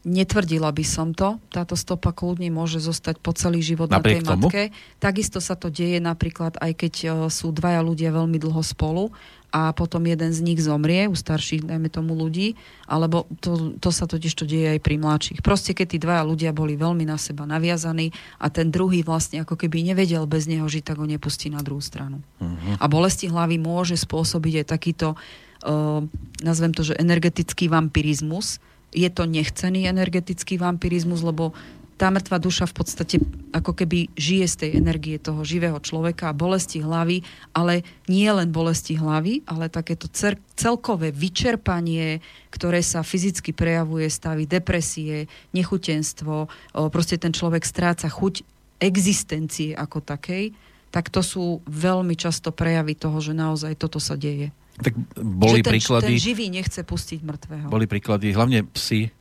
Netvrdila 0.07 0.71
by 0.71 0.85
som 0.87 1.11
to. 1.11 1.43
Táto 1.51 1.75
stopa 1.75 2.15
kľudne 2.15 2.47
môže 2.47 2.79
zostať 2.79 3.19
po 3.19 3.35
celý 3.35 3.59
život 3.59 3.91
Napriek 3.91 4.23
na 4.23 4.23
tej 4.23 4.27
tomu? 4.31 4.47
matke. 4.47 4.63
Takisto 4.95 5.43
sa 5.43 5.59
to 5.59 5.67
deje 5.67 5.99
napríklad 5.99 6.55
aj 6.55 6.71
keď 6.71 6.93
e, 6.95 7.07
sú 7.27 7.51
dvaja 7.51 7.83
ľudia 7.83 8.15
veľmi 8.15 8.39
dlho 8.39 8.63
spolu 8.63 9.11
a 9.49 9.73
potom 9.73 10.05
jeden 10.05 10.29
z 10.29 10.39
nich 10.45 10.61
zomrie, 10.61 11.09
u 11.09 11.17
starších, 11.17 11.65
dajme 11.65 11.89
tomu 11.89 12.13
ľudí, 12.13 12.53
alebo 12.85 13.25
to, 13.41 13.75
to 13.81 13.89
sa 13.89 14.05
totiž 14.05 14.33
to 14.37 14.45
deje 14.45 14.77
aj 14.77 14.79
pri 14.79 15.01
mladších. 15.01 15.41
Proste 15.41 15.73
keď 15.73 15.87
tí 15.89 15.97
dvaja 15.97 16.23
ľudia 16.23 16.51
boli 16.53 16.77
veľmi 16.77 17.03
na 17.03 17.17
seba 17.17 17.49
naviazaní 17.49 18.13
a 18.37 18.53
ten 18.53 18.69
druhý 18.69 19.01
vlastne 19.01 19.41
ako 19.41 19.57
keby 19.57 19.81
nevedel 19.81 20.29
bez 20.29 20.45
neho 20.45 20.69
žiť, 20.69 20.93
tak 20.93 21.01
ho 21.01 21.05
nepustí 21.09 21.49
na 21.49 21.65
druhú 21.65 21.81
stranu. 21.81 22.21
Uh-huh. 22.37 22.77
A 22.77 22.85
bolesti 22.85 23.25
hlavy 23.25 23.57
môže 23.57 23.97
spôsobiť 23.97 24.63
aj 24.63 24.65
takýto, 24.69 25.07
uh, 25.17 26.05
nazvem 26.45 26.71
to, 26.71 26.85
že 26.85 27.01
energetický 27.01 27.73
vampirizmus, 27.73 28.61
je 28.93 29.09
to 29.13 29.29
nechcený 29.29 29.85
energetický 29.89 30.57
vampirizmus, 30.57 31.21
lebo 31.21 31.53
tá 31.99 32.07
mŕtva 32.07 32.39
duša 32.39 32.63
v 32.71 32.75
podstate 32.79 33.15
ako 33.51 33.75
keby 33.75 34.07
žije 34.15 34.45
z 34.47 34.55
tej 34.55 34.71
energie 34.79 35.19
toho 35.19 35.43
živého 35.43 35.75
človeka 35.83 36.31
a 36.31 36.37
bolesti 36.37 36.79
hlavy, 36.79 37.27
ale 37.51 37.83
nie 38.07 38.31
len 38.31 38.55
bolesti 38.55 38.95
hlavy, 38.95 39.43
ale 39.43 39.67
takéto 39.67 40.07
celkové 40.55 41.11
vyčerpanie, 41.11 42.23
ktoré 42.55 42.79
sa 42.79 43.03
fyzicky 43.03 43.51
prejavuje 43.51 44.07
stavy 44.07 44.47
depresie, 44.47 45.27
nechutenstvo, 45.51 46.47
proste 46.87 47.19
ten 47.19 47.35
človek 47.35 47.67
stráca 47.67 48.07
chuť 48.07 48.47
existencie 48.79 49.75
ako 49.75 49.99
takej, 49.99 50.55
tak 50.95 51.11
to 51.11 51.19
sú 51.19 51.59
veľmi 51.67 52.15
často 52.15 52.55
prejavy 52.55 52.95
toho, 52.95 53.19
že 53.19 53.35
naozaj 53.35 53.75
toto 53.75 53.99
sa 53.99 54.15
deje. 54.15 54.55
Tak 54.79 54.93
boli 55.19 55.59
že 55.59 55.65
ten, 55.67 55.71
príklady... 55.75 56.13
Ten 56.15 56.23
živý 56.23 56.45
nechce 56.47 56.81
pustiť 56.83 57.19
mŕtvého. 57.23 57.67
Boli 57.67 57.85
príklady, 57.85 58.31
hlavne 58.31 58.63
psi 58.71 59.11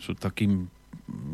sú 0.00 0.16
takým 0.16 0.66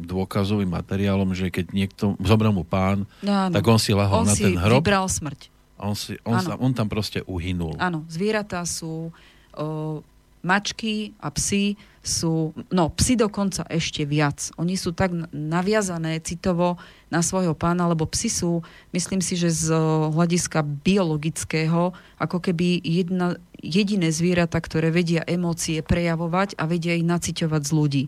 dôkazovým 0.04 0.68
materiálom, 0.68 1.30
že 1.32 1.52
keď 1.52 1.66
niekto, 1.70 2.04
zobral 2.20 2.50
mu 2.50 2.66
pán, 2.66 3.06
no, 3.22 3.32
tak 3.52 3.62
on 3.62 3.78
si 3.78 3.94
lahol 3.94 4.26
on 4.26 4.28
na 4.28 4.34
si 4.34 4.44
ten 4.44 4.56
hrob. 4.58 4.82
vybral 4.82 5.06
smrť. 5.06 5.54
On, 5.78 5.94
si, 5.94 6.18
on, 6.26 6.42
sa, 6.42 6.58
on 6.58 6.74
tam 6.74 6.90
proste 6.90 7.22
uhynul. 7.22 7.78
Áno, 7.78 8.02
zvieratá 8.10 8.66
sú 8.66 9.14
o, 9.54 10.02
mačky 10.42 11.14
a 11.22 11.30
psy 11.30 11.78
sú, 12.08 12.56
no 12.72 12.88
psi 12.88 13.20
dokonca 13.20 13.68
ešte 13.68 14.08
viac. 14.08 14.48
Oni 14.56 14.80
sú 14.80 14.96
tak 14.96 15.12
naviazané 15.30 16.16
citovo 16.24 16.80
na 17.12 17.20
svojho 17.20 17.52
pána, 17.52 17.84
lebo 17.84 18.08
psi 18.08 18.32
sú, 18.32 18.64
myslím 18.96 19.20
si, 19.20 19.36
že 19.36 19.52
z 19.52 19.76
hľadiska 20.08 20.64
biologického, 20.64 21.92
ako 22.16 22.38
keby 22.40 22.80
jedna, 22.80 23.36
jediné 23.60 24.08
zvieratá, 24.08 24.56
ktoré 24.64 24.88
vedia 24.88 25.20
emócie 25.28 25.84
prejavovať 25.84 26.56
a 26.56 26.64
vedia 26.64 26.96
ich 26.96 27.04
naciťovať 27.04 27.62
z 27.62 27.72
ľudí. 27.76 28.04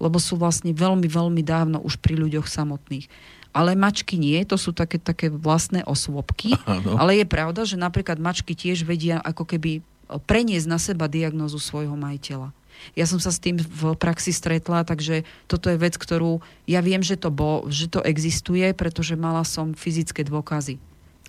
Lebo 0.00 0.16
sú 0.16 0.40
vlastne 0.40 0.72
veľmi, 0.72 1.06
veľmi 1.06 1.44
dávno 1.44 1.78
už 1.84 2.00
pri 2.00 2.16
ľuďoch 2.16 2.48
samotných. 2.48 3.06
Ale 3.52 3.76
mačky 3.76 4.16
nie, 4.16 4.40
to 4.48 4.56
sú 4.56 4.72
také, 4.72 4.96
také 4.96 5.28
vlastné 5.28 5.84
osôbky. 5.84 6.56
Ano. 6.64 6.96
Ale 6.96 7.20
je 7.20 7.26
pravda, 7.28 7.68
že 7.68 7.76
napríklad 7.76 8.16
mačky 8.16 8.56
tiež 8.56 8.88
vedia 8.88 9.20
ako 9.20 9.44
keby 9.44 9.84
preniesť 10.08 10.66
na 10.68 10.78
seba 10.80 11.08
diagnozu 11.08 11.56
svojho 11.60 11.96
majiteľa. 11.96 12.52
Ja 12.98 13.08
som 13.08 13.18
sa 13.22 13.32
s 13.32 13.42
tým 13.42 13.58
v 13.60 13.96
praxi 13.96 14.34
stretla, 14.34 14.86
takže 14.86 15.26
toto 15.46 15.72
je 15.72 15.80
vec, 15.80 15.94
ktorú 15.96 16.42
ja 16.68 16.80
viem, 16.84 17.00
že 17.00 17.18
to, 17.18 17.32
bo, 17.32 17.66
že 17.70 17.88
to 17.88 18.00
existuje, 18.04 18.70
pretože 18.76 19.18
mala 19.18 19.46
som 19.46 19.74
fyzické 19.76 20.22
dôkazy. 20.26 20.78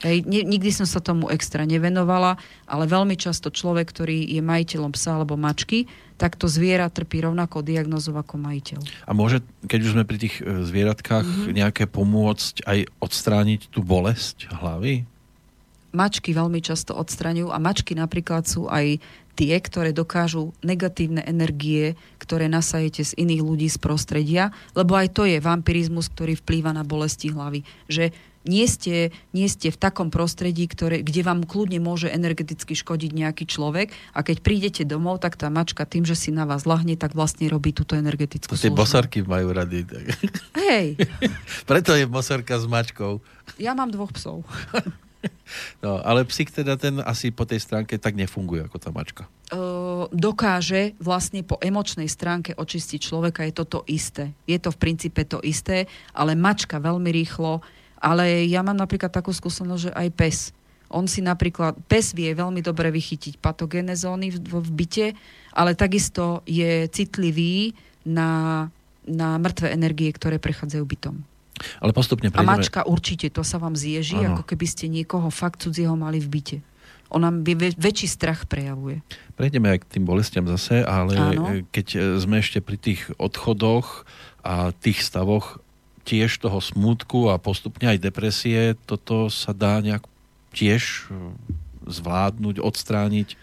Hej, 0.04 0.28
nikdy 0.28 0.68
som 0.74 0.84
sa 0.84 1.00
tomu 1.00 1.32
extra 1.32 1.64
nevenovala, 1.64 2.36
ale 2.68 2.90
veľmi 2.92 3.16
často 3.16 3.48
človek, 3.48 3.88
ktorý 3.88 4.26
je 4.36 4.42
majiteľom 4.44 4.92
psa 4.92 5.16
alebo 5.22 5.40
mačky, 5.40 5.88
tak 6.20 6.36
to 6.36 6.52
zviera 6.52 6.92
trpí 6.92 7.24
rovnako 7.24 7.64
diagnozou 7.64 8.18
ako 8.20 8.36
majiteľ. 8.36 8.84
A 9.08 9.12
môže, 9.16 9.40
keď 9.64 9.80
už 9.86 9.94
sme 9.96 10.04
pri 10.04 10.18
tých 10.20 10.44
e, 10.44 10.66
zvieratkách, 10.66 11.24
mm-hmm. 11.24 11.56
nejaké 11.56 11.84
pomôcť 11.88 12.68
aj 12.68 12.80
odstrániť 13.00 13.72
tú 13.72 13.80
bolesť 13.86 14.52
hlavy? 14.52 15.08
Mačky 15.94 16.34
veľmi 16.34 16.60
často 16.60 16.98
odstraňujú 16.98 17.54
a 17.54 17.62
mačky 17.62 17.94
napríklad 17.94 18.50
sú 18.50 18.68
aj 18.68 19.00
tie, 19.34 19.56
ktoré 19.58 19.94
dokážu 19.94 20.54
negatívne 20.62 21.26
energie, 21.26 21.98
ktoré 22.22 22.46
nasajete 22.46 23.02
z 23.02 23.12
iných 23.18 23.42
ľudí 23.42 23.68
z 23.70 23.78
prostredia, 23.82 24.54
lebo 24.78 24.94
aj 24.94 25.10
to 25.14 25.26
je 25.26 25.42
vampirizmus, 25.42 26.10
ktorý 26.14 26.38
vplýva 26.38 26.70
na 26.74 26.86
bolesti 26.86 27.34
hlavy. 27.34 27.66
Že 27.90 28.14
nie 28.44 28.68
ste, 28.68 29.16
nie 29.32 29.48
ste 29.48 29.72
v 29.72 29.80
takom 29.80 30.12
prostredí, 30.12 30.68
ktoré, 30.68 31.00
kde 31.00 31.24
vám 31.24 31.48
kľudne 31.48 31.80
môže 31.80 32.12
energeticky 32.12 32.76
škodiť 32.76 33.12
nejaký 33.16 33.48
človek 33.48 33.96
a 34.12 34.20
keď 34.20 34.38
prídete 34.44 34.84
domov, 34.84 35.24
tak 35.24 35.40
tá 35.40 35.48
mačka 35.48 35.88
tým, 35.88 36.04
že 36.04 36.20
si 36.20 36.30
na 36.30 36.44
vás 36.44 36.68
lahne, 36.68 37.00
tak 37.00 37.16
vlastne 37.16 37.48
robí 37.48 37.72
túto 37.72 37.96
energetickú 37.96 38.52
to 38.54 38.60
Tie 38.60 38.74
bosarky 38.76 39.24
majú 39.24 39.56
rady. 39.56 39.88
Tak. 39.88 40.06
Hej. 40.60 41.00
Preto 41.72 41.96
je 41.96 42.04
bosarka 42.04 42.60
s 42.60 42.68
mačkou. 42.68 43.24
Ja 43.56 43.72
mám 43.74 43.96
dvoch 43.96 44.12
psov. 44.12 44.44
No, 45.84 46.00
ale 46.02 46.26
psík 46.26 46.50
teda 46.50 46.80
ten 46.80 47.00
asi 47.04 47.30
po 47.30 47.46
tej 47.46 47.62
stránke 47.62 48.00
tak 48.00 48.16
nefunguje 48.18 48.66
ako 48.66 48.78
tá 48.80 48.90
mačka. 48.90 49.24
Uh, 49.54 50.10
dokáže 50.10 50.98
vlastne 50.98 51.46
po 51.46 51.60
emočnej 51.62 52.10
stránke 52.10 52.58
očistiť 52.58 53.00
človeka, 53.00 53.46
je 53.46 53.54
to 53.54 53.66
to 53.68 53.80
isté. 53.86 54.34
Je 54.50 54.58
to 54.58 54.74
v 54.74 54.82
princípe 54.82 55.22
to 55.28 55.44
isté, 55.44 55.86
ale 56.16 56.34
mačka 56.34 56.82
veľmi 56.82 57.12
rýchlo, 57.12 57.62
ale 58.00 58.48
ja 58.50 58.66
mám 58.66 58.76
napríklad 58.76 59.12
takú 59.14 59.32
skúsenosť, 59.32 59.84
že 59.84 59.92
aj 59.96 60.10
pes. 60.16 60.38
On 60.94 61.10
si 61.10 61.26
napríklad, 61.26 61.74
pes 61.90 62.14
vie 62.14 62.30
veľmi 62.32 62.62
dobre 62.62 62.94
vychytiť 62.94 63.42
patogénne 63.42 63.98
zóny 63.98 64.30
v, 64.30 64.38
v 64.40 64.70
byte, 64.70 65.08
ale 65.54 65.74
takisto 65.74 66.46
je 66.46 66.86
citlivý 66.92 67.74
na, 68.06 68.70
na 69.08 69.42
mŕtve 69.42 69.74
energie, 69.74 70.14
ktoré 70.14 70.38
prechádzajú 70.38 70.84
bytom. 70.86 71.16
Ale 71.80 71.92
postupne 71.94 72.34
prejdeme... 72.34 72.50
A 72.50 72.58
mačka 72.58 72.82
určite, 72.84 73.30
to 73.30 73.46
sa 73.46 73.62
vám 73.62 73.78
zježí, 73.78 74.18
ano. 74.18 74.38
ako 74.38 74.44
keby 74.48 74.66
ste 74.66 74.86
niekoho 74.90 75.30
fakt 75.30 75.62
cudzieho 75.62 75.94
mali 75.94 76.18
v 76.18 76.28
byte. 76.30 76.58
Ona 77.14 77.30
väč- 77.30 77.78
väčší 77.78 78.08
strach 78.10 78.50
prejavuje. 78.50 79.06
Prejdeme 79.38 79.70
aj 79.70 79.86
k 79.86 79.90
tým 79.98 80.04
bolestiam 80.04 80.50
zase, 80.50 80.82
ale 80.82 81.14
ano. 81.14 81.62
keď 81.70 81.88
e, 81.94 82.00
sme 82.18 82.42
ešte 82.42 82.58
pri 82.58 82.78
tých 82.82 83.06
odchodoch 83.22 84.10
a 84.42 84.74
tých 84.74 85.06
stavoch 85.06 85.62
tiež 86.04 86.42
toho 86.42 86.58
smútku 86.60 87.30
a 87.30 87.38
postupne 87.38 87.88
aj 87.94 88.02
depresie, 88.02 88.76
toto 88.90 89.30
sa 89.30 89.54
dá 89.54 89.78
nejak 89.80 90.04
tiež 90.58 91.08
e, 91.08 91.32
zvládnuť, 91.86 92.60
odstrániť 92.60 93.38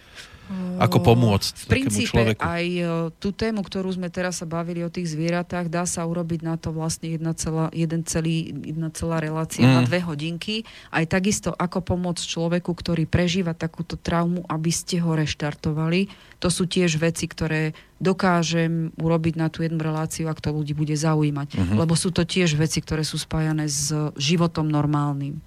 ako 0.80 0.98
pomôcť 1.04 1.54
v 1.54 1.66
princípe 1.68 2.10
človeku? 2.10 2.42
aj 2.42 2.64
e, 2.66 2.84
tú 3.22 3.30
tému, 3.30 3.62
ktorú 3.62 3.94
sme 3.94 4.10
teraz 4.10 4.42
sa 4.42 4.46
bavili 4.48 4.82
o 4.82 4.90
tých 4.90 5.12
zvieratách, 5.12 5.70
dá 5.70 5.86
sa 5.86 6.02
urobiť 6.08 6.40
na 6.42 6.58
to 6.58 6.74
vlastne 6.74 7.14
jedna 7.14 7.36
celá, 7.36 7.70
jeden 7.70 8.02
celý, 8.02 8.50
jedna 8.64 8.90
celá 8.90 9.22
relácia 9.22 9.62
mm. 9.62 9.74
na 9.76 9.82
dve 9.86 10.02
hodinky. 10.02 10.66
Aj 10.90 11.06
takisto, 11.06 11.54
ako 11.54 11.84
pomôcť 11.84 12.24
človeku, 12.24 12.72
ktorý 12.72 13.06
prežíva 13.06 13.54
takúto 13.54 13.94
traumu, 13.94 14.42
aby 14.50 14.72
ste 14.74 14.98
ho 14.98 15.14
reštartovali. 15.14 16.10
To 16.40 16.48
sú 16.48 16.64
tiež 16.64 16.96
veci, 16.96 17.28
ktoré 17.28 17.76
dokážem 18.00 18.96
urobiť 18.96 19.34
na 19.36 19.52
tú 19.52 19.60
jednu 19.60 19.78
reláciu, 19.78 20.32
ak 20.32 20.40
to 20.40 20.56
ľudí 20.56 20.72
bude 20.72 20.96
zaujímať. 20.96 21.48
Mm-hmm. 21.52 21.76
Lebo 21.76 21.92
sú 21.92 22.08
to 22.10 22.24
tiež 22.24 22.56
veci, 22.56 22.80
ktoré 22.80 23.04
sú 23.04 23.20
spájané 23.20 23.68
s 23.68 23.92
životom 24.16 24.64
normálnym. 24.64 25.38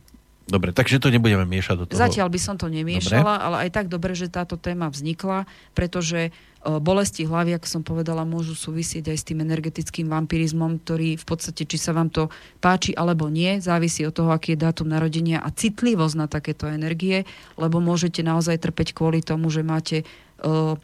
Dobre, 0.43 0.75
takže 0.75 0.99
to 0.99 1.07
nebudeme 1.07 1.47
miešať 1.47 1.75
do 1.79 1.85
toho. 1.87 1.95
Zatiaľ 1.95 2.27
by 2.27 2.39
som 2.39 2.55
to 2.59 2.67
nemiešala, 2.67 3.39
dobre. 3.39 3.45
ale 3.47 3.55
aj 3.67 3.69
tak 3.71 3.87
dobre, 3.87 4.11
že 4.11 4.27
táto 4.27 4.59
téma 4.59 4.91
vznikla, 4.91 5.47
pretože 5.71 6.35
bolesti 6.63 7.27
hlavy, 7.27 7.59
ako 7.59 7.67
som 7.67 7.81
povedala, 7.83 8.23
môžu 8.23 8.55
súvisieť 8.55 9.11
aj 9.11 9.17
s 9.19 9.27
tým 9.27 9.43
energetickým 9.43 10.07
vampirizmom, 10.07 10.79
ktorý 10.79 11.19
v 11.19 11.25
podstate, 11.27 11.67
či 11.67 11.75
sa 11.75 11.91
vám 11.91 12.07
to 12.07 12.31
páči 12.63 12.95
alebo 12.95 13.27
nie, 13.27 13.59
závisí 13.59 14.07
od 14.07 14.15
toho, 14.15 14.31
aký 14.31 14.55
je 14.55 14.63
dátum 14.63 14.87
narodenia 14.87 15.43
a 15.43 15.51
citlivosť 15.51 16.15
na 16.15 16.27
takéto 16.31 16.71
energie, 16.71 17.27
lebo 17.59 17.83
môžete 17.83 18.23
naozaj 18.23 18.63
trpeť 18.63 18.95
kvôli 18.95 19.19
tomu, 19.19 19.51
že 19.51 19.59
máte 19.59 20.07
uh, 20.39 20.79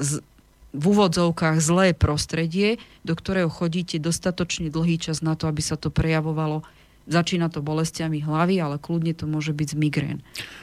z, 0.00 0.24
v 0.72 0.84
úvodzovkách 0.88 1.60
zlé 1.60 1.92
prostredie, 1.92 2.80
do 3.04 3.12
ktorého 3.12 3.52
chodíte 3.52 4.00
dostatočne 4.00 4.72
dlhý 4.72 4.96
čas 4.96 5.20
na 5.20 5.36
to, 5.36 5.52
aby 5.52 5.60
sa 5.60 5.76
to 5.76 5.92
prejavovalo 5.92 6.64
Začína 7.08 7.48
to 7.48 7.64
bolestiami 7.64 8.20
hlavy, 8.20 8.60
ale 8.60 8.76
kľudne 8.76 9.16
to 9.16 9.24
môže 9.24 9.56
byť 9.56 9.68
z 9.72 9.76
migrén. 9.80 10.18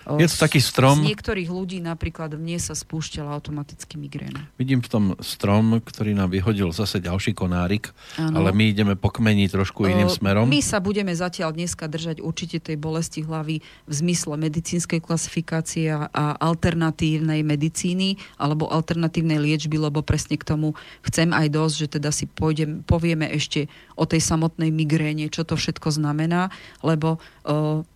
Je 0.06 0.28
to 0.30 0.38
taký 0.38 0.62
strom. 0.62 1.02
Z 1.02 1.10
niektorých 1.10 1.50
ľudí 1.50 1.82
napríklad 1.84 2.38
mne 2.38 2.62
sa 2.62 2.78
spúšťala 2.78 3.34
automaticky 3.34 4.00
migréna. 4.00 4.48
Vidím 4.56 4.80
v 4.80 4.90
tom 4.90 5.06
strom, 5.20 5.82
ktorý 5.84 6.16
nám 6.16 6.32
vyhodil 6.32 6.72
zase 6.72 7.04
ďalší 7.04 7.34
konárik, 7.34 7.92
ano. 8.16 8.40
ale 8.40 8.54
my 8.54 8.64
ideme 8.72 8.94
po 8.94 9.10
kmeni 9.12 9.50
trošku 9.50 9.90
iným 9.90 10.08
smerom. 10.08 10.46
My 10.48 10.62
sa 10.62 10.80
budeme 10.80 11.12
zatiaľ 11.12 11.58
dneska 11.58 11.90
držať 11.90 12.24
určite 12.24 12.62
tej 12.62 12.78
bolesti 12.80 13.26
hlavy 13.26 13.60
v 13.60 13.92
zmysle 13.92 14.40
medicínskej 14.40 15.04
klasifikácie 15.04 15.90
a 15.92 16.26
alternatívnej 16.38 17.42
medicíny 17.42 18.22
alebo 18.40 18.70
alternatívnej 18.70 19.42
liečby, 19.42 19.76
lebo 19.82 20.06
presne 20.06 20.38
k 20.38 20.48
tomu 20.48 20.78
chcem 21.04 21.34
aj 21.34 21.48
dosť, 21.52 21.76
že 21.76 21.88
teda 22.00 22.10
si 22.14 22.30
pôjdem, 22.30 22.86
povieme 22.86 23.28
ešte 23.34 23.68
o 23.98 24.06
tej 24.06 24.22
samotnej 24.22 24.70
migréne, 24.70 25.28
čo 25.28 25.44
to 25.44 25.58
všetko 25.58 25.90
znamená 25.92 26.27
migréna, 26.28 26.52
lebo 26.84 27.18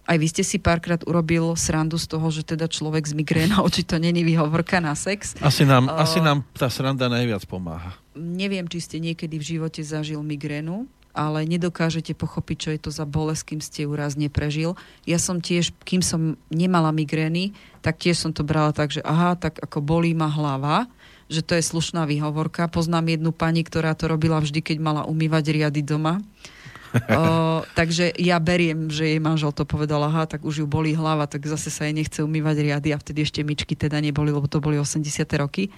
aj 0.07 0.17
vy 0.17 0.27
ste 0.32 0.43
si 0.47 0.57
párkrát 0.57 1.03
urobil 1.03 1.51
srandu 1.59 1.99
z 1.99 2.07
toho, 2.07 2.27
že 2.32 2.47
teda 2.47 2.71
človek 2.71 3.03
s 3.03 3.13
migrénou, 3.13 3.67
či 3.75 3.84
to 3.84 3.99
není 3.99 4.23
výhovorka 4.23 4.79
na 4.79 4.95
sex. 4.95 5.36
Asi 5.43 5.67
nám, 5.67 5.91
uh, 5.91 5.99
asi 5.99 6.23
nám 6.23 6.47
tá 6.55 6.71
sranda 6.71 7.11
najviac 7.11 7.43
pomáha. 7.43 7.99
Neviem, 8.15 8.67
či 8.71 8.79
ste 8.79 8.97
niekedy 9.03 9.36
v 9.36 9.43
živote 9.57 9.84
zažil 9.84 10.23
migrénu, 10.23 10.88
ale 11.11 11.43
nedokážete 11.43 12.15
pochopiť, 12.15 12.57
čo 12.57 12.69
je 12.71 12.79
to 12.88 12.91
za 12.91 13.03
bolesť, 13.03 13.55
kým 13.55 13.61
ste 13.63 13.84
ju 13.84 13.91
raz 13.91 14.15
neprežil. 14.15 14.79
Ja 15.03 15.19
som 15.19 15.43
tiež, 15.43 15.75
kým 15.84 15.99
som 15.99 16.39
nemala 16.47 16.95
migrény, 16.95 17.51
tak 17.84 17.99
tiež 17.99 18.15
som 18.15 18.32
to 18.32 18.47
brala 18.47 18.71
tak, 18.71 18.95
že 18.95 19.03
aha, 19.03 19.36
tak 19.36 19.59
ako 19.59 19.84
bolí 19.84 20.15
ma 20.15 20.32
hlava, 20.32 20.88
že 21.27 21.43
to 21.43 21.55
je 21.55 21.63
slušná 21.63 22.07
výhovorka. 22.07 22.71
Poznám 22.71 23.11
jednu 23.15 23.32
pani, 23.36 23.63
ktorá 23.63 23.91
to 23.95 24.07
robila 24.07 24.39
vždy, 24.39 24.59
keď 24.63 24.77
mala 24.79 25.01
umývať 25.03 25.51
riady 25.51 25.84
doma 25.84 26.23
o, 27.17 27.63
takže 27.73 28.11
ja 28.19 28.35
beriem, 28.37 28.91
že 28.91 29.07
jej 29.07 29.19
manžel 29.23 29.55
to 29.55 29.63
povedal, 29.63 30.03
aha, 30.03 30.27
tak 30.27 30.43
už 30.43 30.63
ju 30.63 30.67
bolí 30.67 30.91
hlava, 30.91 31.27
tak 31.27 31.47
zase 31.47 31.71
sa 31.71 31.87
jej 31.87 31.95
nechce 31.95 32.19
umývať 32.19 32.59
riady 32.59 32.89
a 32.91 32.99
vtedy 32.99 33.23
ešte 33.23 33.41
myčky 33.47 33.79
teda 33.79 34.03
neboli, 34.03 34.31
lebo 34.31 34.47
to 34.51 34.59
boli 34.59 34.75
80. 34.75 35.23
roky. 35.39 35.71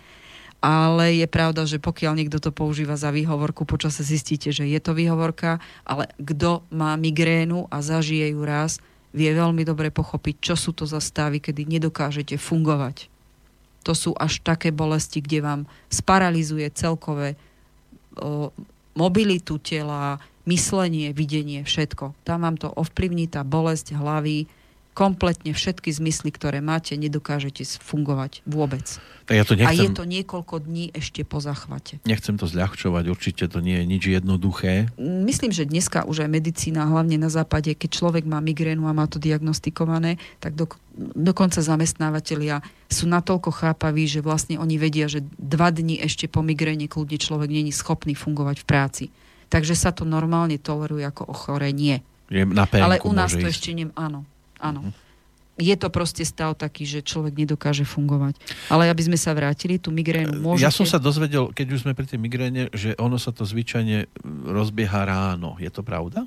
Ale 0.63 1.19
je 1.19 1.27
pravda, 1.27 1.67
že 1.67 1.75
pokiaľ 1.75 2.15
niekto 2.15 2.39
to 2.39 2.55
používa 2.55 2.95
za 2.95 3.11
výhovorku, 3.11 3.67
počase 3.67 3.99
zistíte, 3.99 4.55
že 4.55 4.63
je 4.63 4.79
to 4.79 4.95
výhovorka, 4.95 5.59
ale 5.83 6.07
kto 6.23 6.63
má 6.71 6.95
migrénu 6.95 7.67
a 7.67 7.83
zažije 7.83 8.31
ju 8.31 8.41
raz, 8.47 8.79
vie 9.11 9.29
veľmi 9.29 9.67
dobre 9.67 9.91
pochopiť, 9.91 10.35
čo 10.39 10.55
sú 10.55 10.71
to 10.71 10.87
za 10.87 11.03
stavy, 11.03 11.43
kedy 11.43 11.67
nedokážete 11.67 12.39
fungovať. 12.39 13.11
To 13.83 13.91
sú 13.91 14.15
až 14.15 14.39
také 14.39 14.71
bolesti, 14.71 15.19
kde 15.19 15.43
vám 15.43 15.61
sparalizuje 15.91 16.71
celkové 16.71 17.35
o, 18.15 18.55
mobilitu 18.95 19.59
tela, 19.59 20.17
myslenie, 20.43 21.15
videnie, 21.15 21.63
všetko. 21.63 22.13
Tam 22.27 22.43
vám 22.43 22.59
to 22.59 22.67
ovplyvní 22.71 23.31
tá 23.31 23.43
bolesť 23.47 23.95
hlavy, 23.95 24.47
kompletne 24.93 25.57
všetky 25.57 25.89
zmysly, 25.89 26.29
ktoré 26.29 26.61
máte, 26.61 26.93
nedokážete 26.93 27.65
fungovať 27.81 28.45
vôbec. 28.45 28.85
Tak 29.25 29.35
ja 29.35 29.43
to 29.43 29.57
nechcem... 29.57 29.73
A 29.73 29.83
je 29.89 29.89
to 29.89 30.05
niekoľko 30.05 30.55
dní 30.61 30.93
ešte 30.93 31.25
po 31.25 31.41
zachvate. 31.41 31.97
Nechcem 32.05 32.37
to 32.37 32.45
zľahčovať, 32.45 33.09
určite 33.09 33.49
to 33.49 33.57
nie 33.57 33.81
je 33.81 33.85
nič 33.89 34.03
jednoduché. 34.05 34.93
Myslím, 35.01 35.49
že 35.49 35.65
dneska 35.65 36.05
už 36.05 36.29
aj 36.29 36.29
medicína, 36.29 36.85
hlavne 36.85 37.17
na 37.17 37.33
západe, 37.33 37.73
keď 37.73 37.89
človek 37.89 38.23
má 38.29 38.37
migrénu 38.37 38.85
a 38.85 38.93
má 38.93 39.09
to 39.09 39.17
diagnostikované, 39.17 40.21
tak 40.37 40.53
do, 40.53 40.69
dokonca 41.17 41.65
zamestnávateľia 41.65 42.61
sú 42.85 43.09
natoľko 43.09 43.49
chápaví, 43.49 44.05
že 44.05 44.21
vlastne 44.21 44.61
oni 44.61 44.77
vedia, 44.77 45.09
že 45.09 45.25
dva 45.41 45.73
dni 45.73 45.97
ešte 46.05 46.29
po 46.29 46.45
migréne 46.45 46.85
kľudne 46.85 47.17
človek 47.17 47.49
není 47.49 47.73
schopný 47.73 48.13
fungovať 48.13 48.61
v 48.61 48.67
práci. 48.69 49.05
Takže 49.53 49.77
sa 49.77 49.93
to 49.93 50.01
normálne 50.01 50.57
toleruje 50.57 51.05
ako 51.05 51.29
ochorenie. 51.29 52.01
Je 52.33 52.41
na 52.41 52.65
Ale 52.65 52.97
u 53.05 53.13
nás 53.13 53.29
to 53.29 53.45
ísť. 53.45 53.53
ešte 53.53 53.69
nem... 53.77 53.93
Áno, 53.93 54.25
áno. 54.57 54.89
Uh-huh. 54.89 55.01
Je 55.61 55.77
to 55.77 55.93
proste 55.93 56.25
stav 56.25 56.57
taký, 56.57 56.89
že 56.89 57.05
človek 57.05 57.37
nedokáže 57.37 57.85
fungovať. 57.85 58.41
Ale 58.73 58.89
aby 58.89 59.05
sme 59.05 59.17
sa 59.21 59.37
vrátili, 59.37 59.77
tú 59.77 59.93
migrénu 59.93 60.41
môžete... 60.41 60.65
Ja 60.65 60.73
som 60.73 60.89
sa 60.89 60.97
dozvedel, 60.97 61.53
keď 61.53 61.77
už 61.77 61.85
sme 61.85 61.93
pri 61.93 62.09
tej 62.09 62.17
migréne, 62.17 62.73
že 62.73 62.97
ono 62.97 63.21
sa 63.21 63.29
to 63.29 63.45
zvyčajne 63.45 64.09
rozbieha 64.49 65.05
ráno. 65.05 65.61
Je 65.61 65.69
to 65.69 65.85
pravda? 65.85 66.25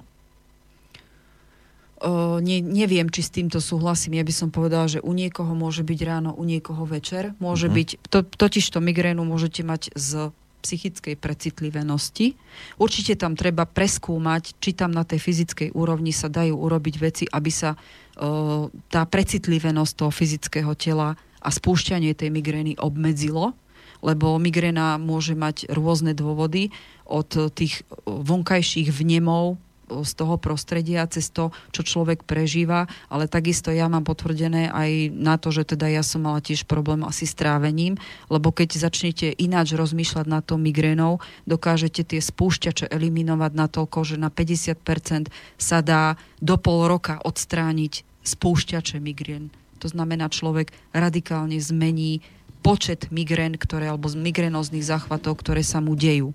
O, 1.99 2.39
ne, 2.39 2.63
neviem, 2.63 3.11
či 3.11 3.27
s 3.27 3.35
týmto 3.35 3.59
súhlasím. 3.59 4.15
Ja 4.15 4.23
by 4.23 4.31
som 4.31 4.55
povedala, 4.55 4.87
že 4.87 5.03
u 5.03 5.11
niekoho 5.11 5.59
môže 5.59 5.83
byť 5.83 6.01
ráno, 6.07 6.31
u 6.31 6.47
niekoho 6.47 6.87
večer. 6.87 7.35
Môže 7.43 7.67
uh-huh. 7.67 7.83
byť, 7.83 7.89
to, 8.07 8.23
totiž 8.23 8.63
to 8.71 8.79
migrénu 8.79 9.27
môžete 9.27 9.67
mať 9.67 9.91
z 9.99 10.31
psychickej 10.67 11.15
precitlivenosti. 11.15 12.35
Určite 12.83 13.15
tam 13.15 13.39
treba 13.39 13.63
preskúmať, 13.63 14.59
či 14.59 14.75
tam 14.75 14.91
na 14.91 15.07
tej 15.07 15.23
fyzickej 15.23 15.71
úrovni 15.79 16.11
sa 16.11 16.27
dajú 16.27 16.59
urobiť 16.59 16.95
veci, 16.99 17.25
aby 17.31 17.51
sa 17.55 17.79
uh, 17.79 18.67
tá 18.91 19.07
precitlivenosť 19.07 19.93
toho 19.95 20.11
fyzického 20.11 20.75
tela 20.75 21.15
a 21.39 21.49
spúšťanie 21.55 22.19
tej 22.19 22.35
migrény 22.35 22.75
obmedzilo, 22.83 23.55
lebo 24.03 24.35
migréna 24.43 24.99
môže 24.99 25.39
mať 25.39 25.71
rôzne 25.71 26.11
dôvody 26.13 26.75
od 27.07 27.55
tých 27.55 27.87
vonkajších 28.05 28.91
vnemov, 28.91 29.63
z 29.87 30.13
toho 30.19 30.35
prostredia, 30.37 31.07
cez 31.07 31.31
to, 31.31 31.55
čo 31.71 31.87
človek 31.87 32.27
prežíva, 32.27 32.91
ale 33.07 33.31
takisto 33.31 33.71
ja 33.71 33.87
mám 33.87 34.03
potvrdené 34.03 34.71
aj 34.71 35.15
na 35.15 35.39
to, 35.39 35.55
že 35.55 35.77
teda 35.77 35.87
ja 35.87 36.03
som 36.03 36.27
mala 36.27 36.43
tiež 36.43 36.67
problém 36.67 37.07
asi 37.07 37.25
s 37.25 37.39
trávením, 37.39 37.95
lebo 38.27 38.51
keď 38.51 38.79
začnete 38.83 39.31
ináč 39.39 39.79
rozmýšľať 39.79 40.27
na 40.27 40.43
to 40.43 40.59
migrénou, 40.59 41.23
dokážete 41.47 42.03
tie 42.03 42.21
spúšťače 42.21 42.91
eliminovať 42.91 43.53
na 43.55 43.67
toľko, 43.71 43.99
že 44.03 44.17
na 44.19 44.29
50% 44.29 45.31
sa 45.57 45.79
dá 45.81 46.19
do 46.43 46.59
pol 46.59 46.91
roka 46.91 47.23
odstrániť 47.23 48.03
spúšťače 48.27 48.99
migrén. 48.99 49.55
To 49.79 49.87
znamená, 49.87 50.27
človek 50.33 50.75
radikálne 50.91 51.61
zmení 51.63 52.25
počet 52.65 53.13
migrén, 53.15 53.55
ktoré, 53.55 53.87
alebo 53.87 54.11
migrénoznych 54.11 54.83
záchvatov, 54.83 55.39
ktoré 55.39 55.63
sa 55.63 55.79
mu 55.79 55.95
dejú. 55.95 56.35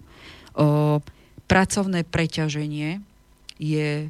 O, 0.56 1.03
pracovné 1.52 2.07
preťaženie, 2.07 3.03
je 3.62 4.10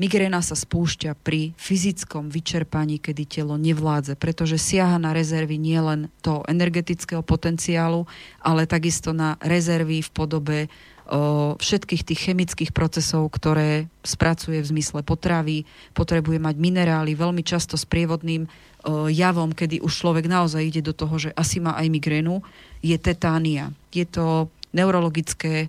Migréna 0.00 0.40
sa 0.40 0.56
spúšťa 0.56 1.20
pri 1.20 1.52
fyzickom 1.60 2.32
vyčerpaní, 2.32 2.96
kedy 2.96 3.28
telo 3.28 3.60
nevládze, 3.60 4.16
pretože 4.16 4.56
siaha 4.56 4.96
na 4.96 5.12
rezervy 5.12 5.60
nielen 5.60 6.08
toho 6.24 6.42
energetického 6.48 7.20
potenciálu, 7.20 8.08
ale 8.40 8.64
takisto 8.64 9.12
na 9.12 9.36
rezervy 9.44 10.00
v 10.00 10.10
podobe 10.10 10.58
o, 10.66 11.60
všetkých 11.60 12.02
tých 12.08 12.20
chemických 12.24 12.72
procesov, 12.72 13.28
ktoré 13.36 13.92
spracuje 14.00 14.64
v 14.64 14.70
zmysle 14.72 15.04
potravy, 15.04 15.68
potrebuje 15.92 16.40
mať 16.40 16.56
minerály, 16.56 17.12
veľmi 17.12 17.44
často 17.44 17.76
s 17.76 17.84
prievodným 17.84 18.48
o, 18.48 19.12
javom, 19.12 19.52
kedy 19.52 19.84
už 19.84 19.92
človek 19.92 20.24
naozaj 20.24 20.66
ide 20.72 20.80
do 20.80 20.96
toho, 20.96 21.20
že 21.20 21.36
asi 21.36 21.60
má 21.60 21.76
aj 21.76 21.92
migrénu, 21.92 22.40
je 22.80 22.96
tetánia. 22.96 23.76
Je 23.92 24.08
to 24.08 24.48
neurologické 24.72 25.68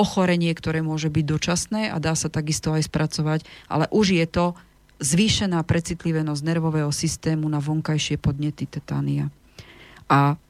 ochorenie, 0.00 0.56
ktoré 0.56 0.80
môže 0.80 1.12
byť 1.12 1.24
dočasné 1.28 1.82
a 1.92 2.00
dá 2.00 2.16
sa 2.16 2.32
takisto 2.32 2.72
aj 2.72 2.88
spracovať, 2.88 3.44
ale 3.68 3.84
už 3.92 4.16
je 4.16 4.24
to 4.24 4.56
zvýšená 5.04 5.60
precitlivenosť 5.68 6.40
nervového 6.40 6.88
systému 6.88 7.44
na 7.52 7.60
vonkajšie 7.60 8.16
podnety 8.16 8.64
tetánia. 8.64 9.28
A 10.08 10.40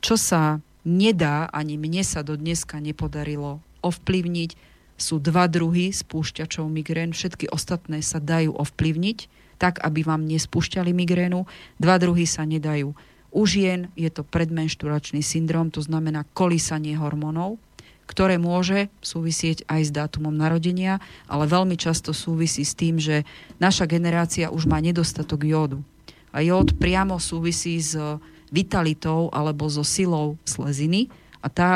čo 0.00 0.16
sa 0.16 0.64
nedá, 0.88 1.52
ani 1.52 1.76
mne 1.76 2.00
sa 2.00 2.24
do 2.24 2.40
dneska 2.40 2.80
nepodarilo 2.80 3.60
ovplyvniť, 3.84 4.50
sú 4.96 5.20
dva 5.20 5.44
druhy 5.44 5.92
spúšťačov 5.92 6.72
migrén. 6.72 7.12
Všetky 7.12 7.52
ostatné 7.52 8.00
sa 8.00 8.16
dajú 8.16 8.56
ovplyvniť, 8.56 9.18
tak, 9.60 9.80
aby 9.84 10.04
vám 10.04 10.24
nespúšťali 10.24 10.92
migrénu. 10.96 11.44
Dva 11.76 11.96
druhy 12.00 12.24
sa 12.24 12.48
nedajú. 12.48 12.96
U 13.32 13.42
žien 13.44 13.92
je 13.92 14.08
to 14.08 14.24
predmenšturačný 14.24 15.20
syndrom, 15.20 15.68
to 15.68 15.84
znamená 15.84 16.24
kolísanie 16.32 16.96
hormónov 16.96 17.60
ktoré 18.06 18.38
môže 18.38 18.88
súvisieť 19.02 19.66
aj 19.66 19.80
s 19.86 19.90
dátumom 19.90 20.32
narodenia, 20.32 21.02
ale 21.26 21.50
veľmi 21.50 21.74
často 21.74 22.14
súvisí 22.14 22.62
s 22.62 22.78
tým, 22.78 23.02
že 23.02 23.26
naša 23.58 23.90
generácia 23.90 24.48
už 24.48 24.70
má 24.70 24.78
nedostatok 24.78 25.42
jódu. 25.42 25.82
A 26.30 26.40
jód 26.40 26.78
priamo 26.78 27.18
súvisí 27.18 27.82
s 27.82 27.98
vitalitou 28.54 29.28
alebo 29.34 29.66
so 29.66 29.82
silou 29.82 30.38
sleziny 30.46 31.10
a 31.42 31.50
tá 31.50 31.72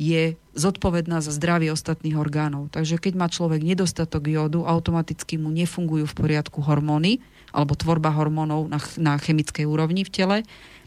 je 0.00 0.34
zodpovedná 0.56 1.22
za 1.22 1.30
zdravie 1.30 1.70
ostatných 1.70 2.18
orgánov. 2.18 2.72
Takže 2.74 2.98
keď 2.98 3.12
má 3.14 3.26
človek 3.30 3.62
nedostatok 3.62 4.26
jódu, 4.26 4.66
automaticky 4.66 5.38
mu 5.38 5.52
nefungujú 5.52 6.10
v 6.10 6.16
poriadku 6.18 6.58
hormóny 6.64 7.22
alebo 7.52 7.76
tvorba 7.76 8.10
hormónov 8.10 8.66
na, 8.66 8.80
na 8.98 9.14
chemickej 9.20 9.68
úrovni 9.68 10.02
v 10.02 10.10
tele 10.10 10.38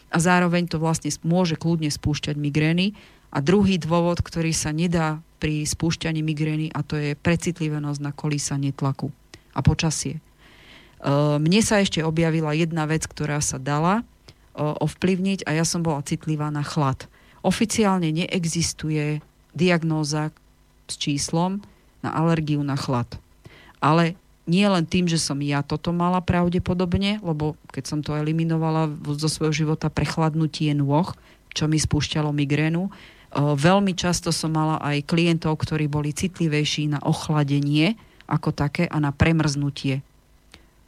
a 0.10 0.18
zároveň 0.18 0.70
to 0.70 0.78
vlastne 0.82 1.10
môže 1.26 1.58
kľudne 1.58 1.90
spúšťať 1.90 2.36
migrény. 2.38 2.98
A 3.36 3.44
druhý 3.44 3.76
dôvod, 3.76 4.24
ktorý 4.24 4.56
sa 4.56 4.72
nedá 4.72 5.20
pri 5.44 5.68
spúšťaní 5.68 6.24
migrény 6.24 6.72
a 6.72 6.80
to 6.88 6.96
je 6.96 7.20
precitlivenosť 7.20 8.00
na 8.00 8.16
kolísanie 8.16 8.72
tlaku 8.72 9.12
a 9.52 9.60
počasie. 9.60 10.18
E, 10.18 10.22
mne 11.36 11.60
sa 11.60 11.84
ešte 11.84 12.00
objavila 12.00 12.56
jedna 12.56 12.88
vec, 12.88 13.04
ktorá 13.04 13.44
sa 13.44 13.60
dala 13.60 14.00
e, 14.00 14.04
ovplyvniť 14.64 15.44
a 15.44 15.52
ja 15.52 15.68
som 15.68 15.84
bola 15.84 16.00
citlivá 16.08 16.48
na 16.48 16.64
chlad. 16.64 17.12
Oficiálne 17.44 18.08
neexistuje 18.16 19.20
diagnóza 19.52 20.32
s 20.88 20.96
číslom 20.96 21.60
na 22.00 22.16
alergiu 22.16 22.64
na 22.64 22.80
chlad. 22.80 23.20
Ale 23.84 24.16
nie 24.48 24.64
len 24.64 24.88
tým, 24.88 25.12
že 25.12 25.20
som 25.20 25.44
ja 25.44 25.60
toto 25.60 25.92
mala 25.92 26.24
pravdepodobne, 26.24 27.20
lebo 27.20 27.60
keď 27.76 27.84
som 27.84 28.00
to 28.00 28.16
eliminovala 28.16 28.88
zo 29.20 29.28
svojho 29.28 29.66
života 29.66 29.92
prechladnutie 29.92 30.72
nôh, 30.72 31.12
čo 31.52 31.66
mi 31.66 31.82
spúšťalo 31.82 32.30
migrénu, 32.32 32.88
Veľmi 33.36 33.92
často 34.00 34.32
som 34.32 34.56
mala 34.56 34.80
aj 34.80 35.12
klientov, 35.12 35.60
ktorí 35.60 35.92
boli 35.92 36.16
citlivejší 36.16 36.88
na 36.88 37.04
ochladenie 37.04 38.00
ako 38.32 38.56
také 38.56 38.88
a 38.88 38.98
na 39.04 39.12
premrznutie. 39.12 40.00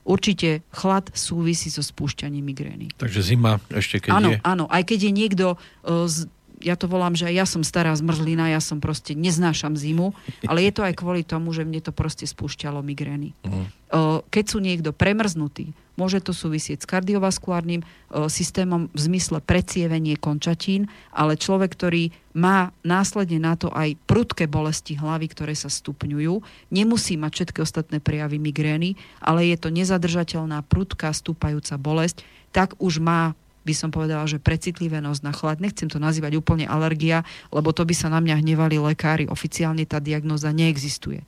Určite 0.07 0.63
chlad 0.71 1.11
súvisí 1.11 1.67
so 1.67 1.83
spúšťaním 1.83 2.39
migrény. 2.47 2.95
Takže 2.95 3.19
zima 3.19 3.59
ešte 3.67 4.07
keď 4.07 4.11
áno, 4.15 4.29
je... 4.31 4.37
Áno, 4.39 4.65
aj 4.71 4.83
keď 4.87 4.99
je 5.03 5.11
niekto 5.11 5.45
z 5.83 6.31
ja 6.57 6.73
to 6.73 6.89
volám, 6.89 7.13
že 7.13 7.29
ja 7.29 7.45
som 7.45 7.61
stará 7.61 7.93
zmrzlina, 7.93 8.49
ja 8.49 8.61
som 8.61 8.81
proste 8.81 9.13
neznášam 9.13 9.77
zimu, 9.77 10.13
ale 10.49 10.65
je 10.65 10.71
to 10.73 10.81
aj 10.81 10.97
kvôli 10.97 11.21
tomu, 11.21 11.53
že 11.53 11.61
mne 11.61 11.81
to 11.81 11.93
proste 11.93 12.25
spúšťalo 12.25 12.81
migrény. 12.81 13.37
Uh-huh. 13.45 14.25
Keď 14.27 14.45
sú 14.45 14.57
niekto 14.59 14.91
premrznutý, 14.91 15.71
môže 15.95 16.21
to 16.21 16.35
súvisieť 16.35 16.83
s 16.83 16.89
kardiovaskulárnym 16.89 17.81
systémom 18.27 18.89
v 18.91 18.99
zmysle 18.99 19.41
precievenie 19.41 20.17
končatín, 20.19 20.91
ale 21.09 21.39
človek, 21.39 21.73
ktorý 21.73 22.09
má 22.37 22.69
následne 22.85 23.41
na 23.41 23.57
to 23.57 23.73
aj 23.73 23.97
prudké 24.05 24.45
bolesti 24.45 24.93
hlavy, 24.97 25.29
ktoré 25.31 25.57
sa 25.57 25.71
stupňujú, 25.71 26.41
nemusí 26.69 27.17
mať 27.17 27.31
všetky 27.33 27.59
ostatné 27.63 27.97
prejavy 27.97 28.37
migrény, 28.37 28.93
ale 29.23 29.49
je 29.49 29.57
to 29.57 29.73
nezadržateľná 29.73 30.61
prudká 30.67 31.09
stúpajúca 31.13 31.77
bolesť, 31.81 32.21
tak 32.53 32.77
už 32.77 33.01
má 33.01 33.33
by 33.67 33.75
som 33.75 33.91
povedala, 33.91 34.23
že 34.23 34.39
precitlivenosť 34.39 35.21
na 35.27 35.35
chlad. 35.35 35.59
Nechcem 35.59 35.91
to 35.91 35.99
nazývať 35.99 36.39
úplne 36.39 36.63
alergia, 36.63 37.27
lebo 37.51 37.75
to 37.75 37.83
by 37.83 37.91
sa 37.91 38.07
na 38.07 38.23
mňa 38.23 38.39
hnevali 38.39 38.79
lekári. 38.79 39.27
Oficiálne 39.27 39.83
tá 39.83 39.99
diagnoza 39.99 40.55
neexistuje. 40.55 41.27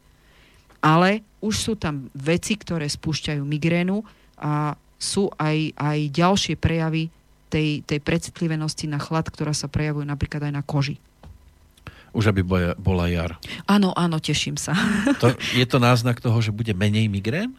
Ale 0.80 1.28
už 1.44 1.56
sú 1.60 1.74
tam 1.76 2.08
veci, 2.16 2.56
ktoré 2.56 2.88
spúšťajú 2.88 3.44
migrénu 3.44 4.00
a 4.40 4.80
sú 4.96 5.28
aj, 5.36 5.76
aj 5.76 6.00
ďalšie 6.16 6.56
prejavy 6.56 7.12
tej, 7.52 7.84
tej 7.84 8.00
precitlivenosti 8.00 8.88
na 8.88 9.02
chlad, 9.02 9.28
ktorá 9.28 9.52
sa 9.52 9.68
prejavuje 9.68 10.08
napríklad 10.08 10.48
aj 10.48 10.54
na 10.56 10.64
koži. 10.64 10.96
Už 12.10 12.32
aby 12.32 12.42
bola 12.80 13.06
jar. 13.06 13.38
Áno, 13.70 13.94
áno, 13.94 14.18
teším 14.18 14.58
sa. 14.58 14.74
To, 15.22 15.36
je 15.54 15.66
to 15.68 15.78
náznak 15.78 16.24
toho, 16.24 16.40
že 16.42 16.56
bude 16.56 16.74
menej 16.74 17.06
migrén? 17.06 17.54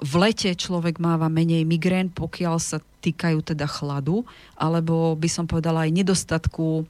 V 0.00 0.12
lete 0.20 0.52
človek 0.52 1.00
máva 1.00 1.32
menej 1.32 1.64
migrén, 1.64 2.12
pokiaľ 2.12 2.56
sa 2.60 2.78
týkajú 3.00 3.40
teda 3.40 3.64
chladu, 3.64 4.28
alebo 4.60 5.16
by 5.16 5.28
som 5.32 5.48
povedala 5.48 5.88
aj 5.88 5.96
nedostatku 5.96 6.84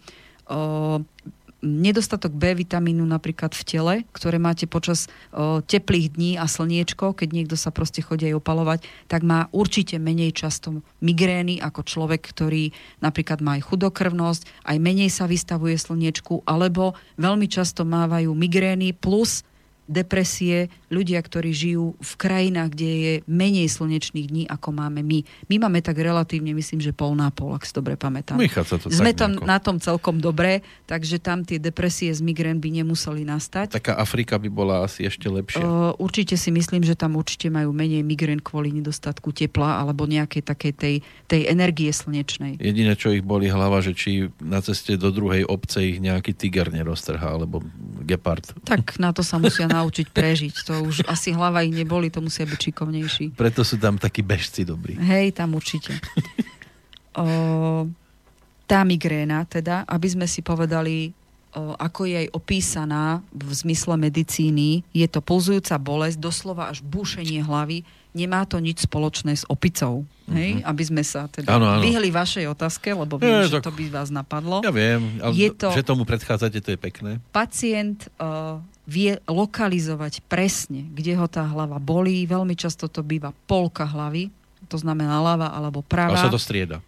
nedostatok 1.61 2.33
B 2.33 2.57
vitamínu 2.57 3.05
napríklad 3.05 3.53
v 3.53 3.63
tele, 3.69 3.95
ktoré 4.17 4.41
máte 4.41 4.65
počas 4.65 5.13
o, 5.31 5.61
teplých 5.61 6.17
dní 6.17 6.33
a 6.41 6.49
slniečko, 6.49 7.13
keď 7.13 7.29
niekto 7.37 7.57
sa 7.57 7.69
proste 7.69 8.01
chodí 8.01 8.33
aj 8.33 8.41
opalovať, 8.41 8.81
tak 9.07 9.21
má 9.23 9.47
určite 9.53 10.01
menej 10.01 10.33
často 10.33 10.81
migrény 11.05 11.61
ako 11.61 11.85
človek, 11.85 12.25
ktorý 12.33 12.73
napríklad 13.05 13.45
má 13.45 13.61
aj 13.61 13.69
chudokrvnosť, 13.69 14.43
aj 14.67 14.77
menej 14.81 15.13
sa 15.13 15.29
vystavuje 15.29 15.77
slniečku, 15.77 16.49
alebo 16.49 16.97
veľmi 17.21 17.47
často 17.47 17.85
mávajú 17.85 18.33
migrény 18.33 18.97
plus 18.97 19.45
depresie 19.91 20.71
ľudia, 20.87 21.19
ktorí 21.19 21.51
žijú 21.51 21.99
v 21.99 22.13
krajinách, 22.15 22.79
kde 22.79 22.91
je 22.91 23.13
menej 23.27 23.67
slnečných 23.67 24.31
dní, 24.31 24.43
ako 24.47 24.71
máme 24.71 25.03
my. 25.03 25.27
My 25.51 25.57
máme 25.67 25.83
tak 25.83 25.99
relatívne, 25.99 26.55
myslím, 26.55 26.79
že 26.79 26.95
pol 26.95 27.19
na 27.19 27.35
pol, 27.35 27.59
ak 27.59 27.67
si 27.67 27.75
dobre 27.75 27.99
pamätám. 27.99 28.39
Sa 28.47 28.79
to 28.79 28.87
Sme 28.87 29.11
tam 29.11 29.35
na 29.43 29.59
tom 29.59 29.83
celkom 29.83 30.23
dobre, 30.23 30.63
takže 30.87 31.19
tam 31.19 31.43
tie 31.43 31.59
depresie 31.59 32.15
z 32.15 32.23
migrén 32.23 32.63
by 32.63 32.71
nemuseli 32.71 33.27
nastať. 33.27 33.75
Taká 33.75 33.99
Afrika 33.99 34.39
by 34.39 34.47
bola 34.47 34.87
asi 34.87 35.03
ešte 35.11 35.27
lepšia. 35.27 35.63
Uh, 35.63 35.91
určite 35.99 36.39
si 36.39 36.55
myslím, 36.55 36.87
že 36.87 36.95
tam 36.95 37.19
určite 37.19 37.51
majú 37.51 37.75
menej 37.75 38.07
migrén 38.07 38.39
kvôli 38.39 38.71
nedostatku 38.71 39.35
tepla 39.35 39.83
alebo 39.83 40.07
nejakej 40.07 40.43
takej 40.47 40.73
tej, 40.79 40.95
tej 41.27 41.43
energie 41.51 41.91
slnečnej. 41.91 42.63
Jediné, 42.63 42.95
čo 42.95 43.11
ich 43.11 43.27
boli 43.27 43.51
hlava, 43.51 43.83
že 43.83 43.97
či 43.97 44.31
na 44.39 44.63
ceste 44.63 44.95
do 44.95 45.11
druhej 45.11 45.43
obce 45.51 45.83
ich 45.83 45.99
nejaký 45.99 46.37
tiger 46.37 46.71
neroztrhá, 46.71 47.35
alebo 47.35 47.65
gepard. 48.07 48.43
Tak 48.67 49.01
na 49.03 49.11
to 49.11 49.27
sa 49.27 49.41
musia 49.41 49.67
naučiť 49.81 50.07
prežiť. 50.13 50.55
To 50.69 50.85
už 50.85 51.09
asi 51.09 51.33
hlava 51.33 51.65
ich 51.65 51.73
neboli, 51.73 52.13
to 52.13 52.21
musia 52.21 52.45
byť 52.45 52.61
šikovnejší. 52.71 53.25
Preto 53.35 53.65
sú 53.65 53.81
tam 53.81 53.97
takí 53.97 54.21
bežci 54.21 54.69
dobrí. 54.69 55.01
Hej, 55.01 55.35
tam 55.41 55.57
určite. 55.57 55.97
O, 57.11 57.91
tá 58.71 58.87
migréna 58.87 59.43
teda, 59.43 59.83
aby 59.91 60.07
sme 60.07 60.31
si 60.31 60.47
povedali, 60.47 61.11
o, 61.59 61.75
ako 61.75 62.07
je 62.07 62.15
aj 62.23 62.29
opísaná 62.31 63.19
v 63.35 63.51
zmysle 63.51 63.99
medicíny, 63.99 64.87
je 64.95 65.07
to 65.11 65.19
pulzujúca 65.19 65.75
bolesť, 65.83 66.23
doslova 66.23 66.71
až 66.71 66.79
búšenie 66.87 67.43
hlavy, 67.43 67.83
nemá 68.15 68.47
to 68.47 68.63
nič 68.63 68.87
spoločné 68.87 69.35
s 69.35 69.43
opicou. 69.51 70.07
Hej? 70.31 70.63
Mhm. 70.63 70.71
Aby 70.71 70.83
sme 70.87 71.03
sa 71.03 71.27
teda 71.27 71.51
ano, 71.51 71.67
ano. 71.67 71.83
vyhli 71.83 72.15
vašej 72.15 72.47
otázke, 72.47 72.95
lebo 72.95 73.19
viem, 73.19 73.43
Je, 73.43 73.59
že 73.59 73.61
to 73.63 73.75
by 73.75 73.91
vás 73.91 74.15
napadlo. 74.15 74.63
Ja 74.63 74.71
viem, 74.71 75.19
ale 75.19 75.35
je 75.35 75.51
to, 75.51 75.75
že 75.75 75.83
tomu 75.83 76.07
predchádzate, 76.07 76.63
to 76.63 76.71
je 76.75 76.79
pekné. 76.79 77.19
Pacient 77.35 78.07
uh, 78.23 78.63
vie 78.91 79.23
lokalizovať 79.31 80.27
presne, 80.27 80.91
kde 80.91 81.15
ho 81.15 81.31
tá 81.31 81.47
hlava 81.47 81.79
bolí. 81.79 82.27
Veľmi 82.27 82.59
často 82.59 82.91
to 82.91 83.07
býva 83.07 83.31
polka 83.47 83.87
hlavy, 83.87 84.35
to 84.67 84.75
znamená 84.75 85.23
ľava 85.23 85.55
alebo 85.55 85.87
pravá. 85.87 86.19
A 86.19 86.27
sa 86.27 86.35
to 86.35 86.43
strieda. 86.43 86.83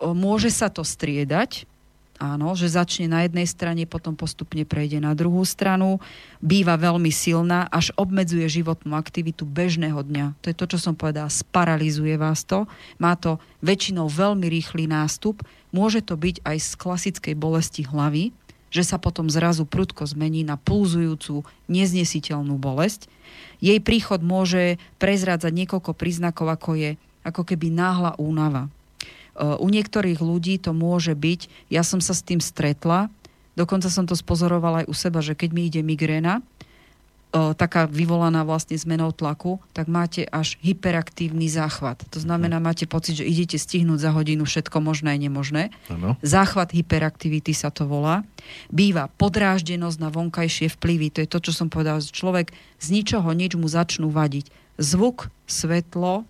Môže 0.00 0.48
sa 0.48 0.72
to 0.72 0.80
striedať, 0.80 1.68
Áno, 2.16 2.56
že 2.56 2.72
začne 2.72 3.12
na 3.12 3.28
jednej 3.28 3.44
strane, 3.44 3.84
potom 3.84 4.16
postupne 4.16 4.64
prejde 4.64 4.96
na 5.04 5.12
druhú 5.12 5.44
stranu, 5.44 6.00
býva 6.40 6.80
veľmi 6.80 7.12
silná, 7.12 7.68
až 7.68 7.92
obmedzuje 7.92 8.48
životnú 8.48 8.96
aktivitu 8.96 9.44
bežného 9.44 10.00
dňa. 10.00 10.32
To 10.40 10.46
je 10.48 10.56
to, 10.56 10.64
čo 10.64 10.78
som 10.80 10.96
povedala, 10.96 11.28
sparalizuje 11.28 12.16
vás 12.16 12.48
to. 12.48 12.64
Má 12.96 13.20
to 13.20 13.36
väčšinou 13.60 14.08
veľmi 14.08 14.48
rýchly 14.48 14.88
nástup. 14.88 15.44
Môže 15.76 16.00
to 16.00 16.16
byť 16.16 16.40
aj 16.40 16.56
z 16.56 16.70
klasickej 16.80 17.34
bolesti 17.36 17.84
hlavy, 17.84 18.32
že 18.76 18.84
sa 18.84 19.00
potom 19.00 19.32
zrazu 19.32 19.64
prudko 19.64 20.04
zmení 20.04 20.44
na 20.44 20.60
pulzujúcu, 20.60 21.48
neznesiteľnú 21.72 22.60
bolesť. 22.60 23.08
Jej 23.64 23.80
príchod 23.80 24.20
môže 24.20 24.76
prezrádzať 25.00 25.52
niekoľko 25.64 25.96
príznakov, 25.96 26.52
ako 26.52 26.76
je 26.76 26.90
ako 27.24 27.42
keby 27.48 27.72
náhla 27.72 28.14
únava 28.20 28.68
Eh, 29.36 29.44
u 29.60 29.68
niektorých 29.68 30.16
ľudí 30.24 30.56
to 30.56 30.72
môže 30.72 31.12
byť, 31.12 31.68
ja 31.68 31.84
som 31.84 32.00
sa 32.00 32.16
s 32.16 32.24
tým 32.24 32.40
stretla, 32.40 33.12
dokonca 33.52 33.92
som 33.92 34.08
to 34.08 34.16
spozorovala 34.16 34.84
aj 34.84 34.86
u 34.88 34.94
seba, 34.96 35.20
že 35.20 35.36
keď 35.36 35.50
mi 35.52 35.68
ide 35.68 35.84
migréna, 35.84 36.40
taká 37.56 37.84
vyvolaná 37.90 38.46
vlastne 38.46 38.78
zmenou 38.78 39.12
tlaku, 39.12 39.60
tak 39.76 39.90
máte 39.90 40.24
až 40.28 40.56
hyperaktívny 40.64 41.50
záchvat. 41.50 42.06
To 42.14 42.18
znamená, 42.22 42.62
máte 42.62 42.88
pocit, 42.88 43.20
že 43.20 43.28
idete 43.28 43.58
stihnúť 43.60 43.98
za 43.98 44.10
hodinu 44.14 44.46
všetko 44.46 44.78
možné 44.80 45.14
a 45.14 45.18
nemožné. 45.18 45.74
Ano. 45.90 46.16
Záchvat 46.24 46.72
hyperaktivity 46.72 47.52
sa 47.52 47.68
to 47.68 47.84
volá. 47.84 48.24
Býva 48.70 49.12
podráždenosť 49.20 49.98
na 50.00 50.08
vonkajšie 50.08 50.72
vplyvy. 50.76 51.06
To 51.16 51.18
je 51.24 51.28
to, 51.28 51.38
čo 51.50 51.52
som 51.52 51.68
povedal. 51.68 51.98
Človek 52.00 52.54
z 52.80 52.86
ničoho 52.90 53.28
nič 53.34 53.58
mu 53.58 53.66
začnú 53.66 54.08
vadiť. 54.12 54.48
Zvuk, 54.76 55.32
svetlo, 55.48 56.28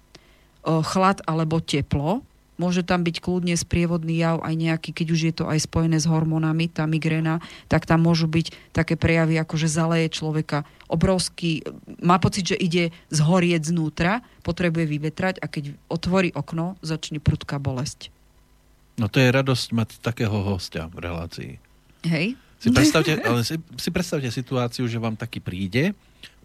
chlad 0.67 1.23
alebo 1.27 1.63
teplo 1.63 2.27
Môže 2.57 2.81
tam 2.81 3.05
byť 3.05 3.21
kľudne 3.21 3.53
sprievodný 3.53 4.17
jav 4.17 4.41
aj 4.41 4.55
nejaký, 4.57 4.91
keď 4.97 5.07
už 5.13 5.21
je 5.29 5.35
to 5.37 5.45
aj 5.45 5.69
spojené 5.69 6.01
s 6.01 6.09
hormónami, 6.09 6.73
tá 6.73 6.89
migréna, 6.89 7.45
tak 7.69 7.85
tam 7.85 8.09
môžu 8.09 8.25
byť 8.29 8.73
také 8.73 8.97
prejavy, 8.97 9.37
ako 9.37 9.55
že 9.61 9.69
zaleje 9.69 10.09
človeka 10.17 10.65
obrovský, 10.89 11.67
má 12.01 12.17
pocit, 12.17 12.55
že 12.55 12.57
ide 12.57 12.97
zhorieť 13.13 13.69
znútra, 13.69 14.25
potrebuje 14.41 14.89
vyvetrať 14.89 15.43
a 15.43 15.47
keď 15.51 15.77
otvorí 15.93 16.33
okno, 16.33 16.81
začne 16.81 17.21
prudká 17.21 17.61
bolesť. 17.61 18.09
No 18.97 19.13
to 19.13 19.21
je 19.21 19.29
radosť 19.29 19.69
mať 19.77 19.89
takého 20.01 20.33
hostia 20.33 20.89
v 20.89 21.05
relácii. 21.05 21.53
Hej. 22.09 22.41
Si 22.57 22.73
predstavte, 22.77 23.21
ale 23.21 23.45
si, 23.45 23.57
si 23.77 23.89
predstavte 23.93 24.29
situáciu, 24.29 24.89
že 24.89 24.97
vám 24.97 25.15
taký 25.15 25.41
príde 25.41 25.93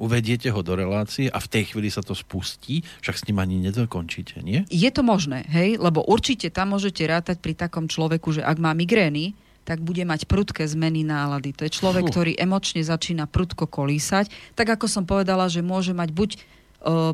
uvediete 0.02 0.50
ho 0.50 0.62
do 0.66 0.74
relácie 0.74 1.30
a 1.30 1.38
v 1.38 1.48
tej 1.50 1.64
chvíli 1.74 1.94
sa 1.94 2.02
to 2.02 2.18
spustí, 2.18 2.82
však 3.06 3.16
s 3.22 3.26
ním 3.30 3.38
ani 3.38 3.62
nedokončíte, 3.62 4.42
nie? 4.42 4.66
Je 4.74 4.90
to 4.90 5.06
možné, 5.06 5.46
hej, 5.50 5.78
lebo 5.78 6.02
určite 6.02 6.50
tam 6.50 6.74
môžete 6.74 7.06
rátať 7.06 7.38
pri 7.38 7.54
takom 7.54 7.86
človeku, 7.86 8.34
že 8.34 8.42
ak 8.42 8.58
má 8.58 8.74
migrény, 8.74 9.38
tak 9.62 9.78
bude 9.78 10.02
mať 10.02 10.26
prudké 10.26 10.66
zmeny 10.66 11.06
nálady. 11.06 11.54
To 11.54 11.70
je 11.70 11.78
človek, 11.78 12.10
Fú. 12.10 12.18
ktorý 12.18 12.34
emočne 12.34 12.82
začína 12.82 13.30
prudko 13.30 13.70
kolísať. 13.70 14.58
Tak 14.58 14.74
ako 14.74 14.90
som 14.90 15.06
povedala, 15.06 15.46
že 15.54 15.62
môže 15.62 15.94
mať 15.94 16.10
buď 16.10 16.30
uh, 16.34 17.14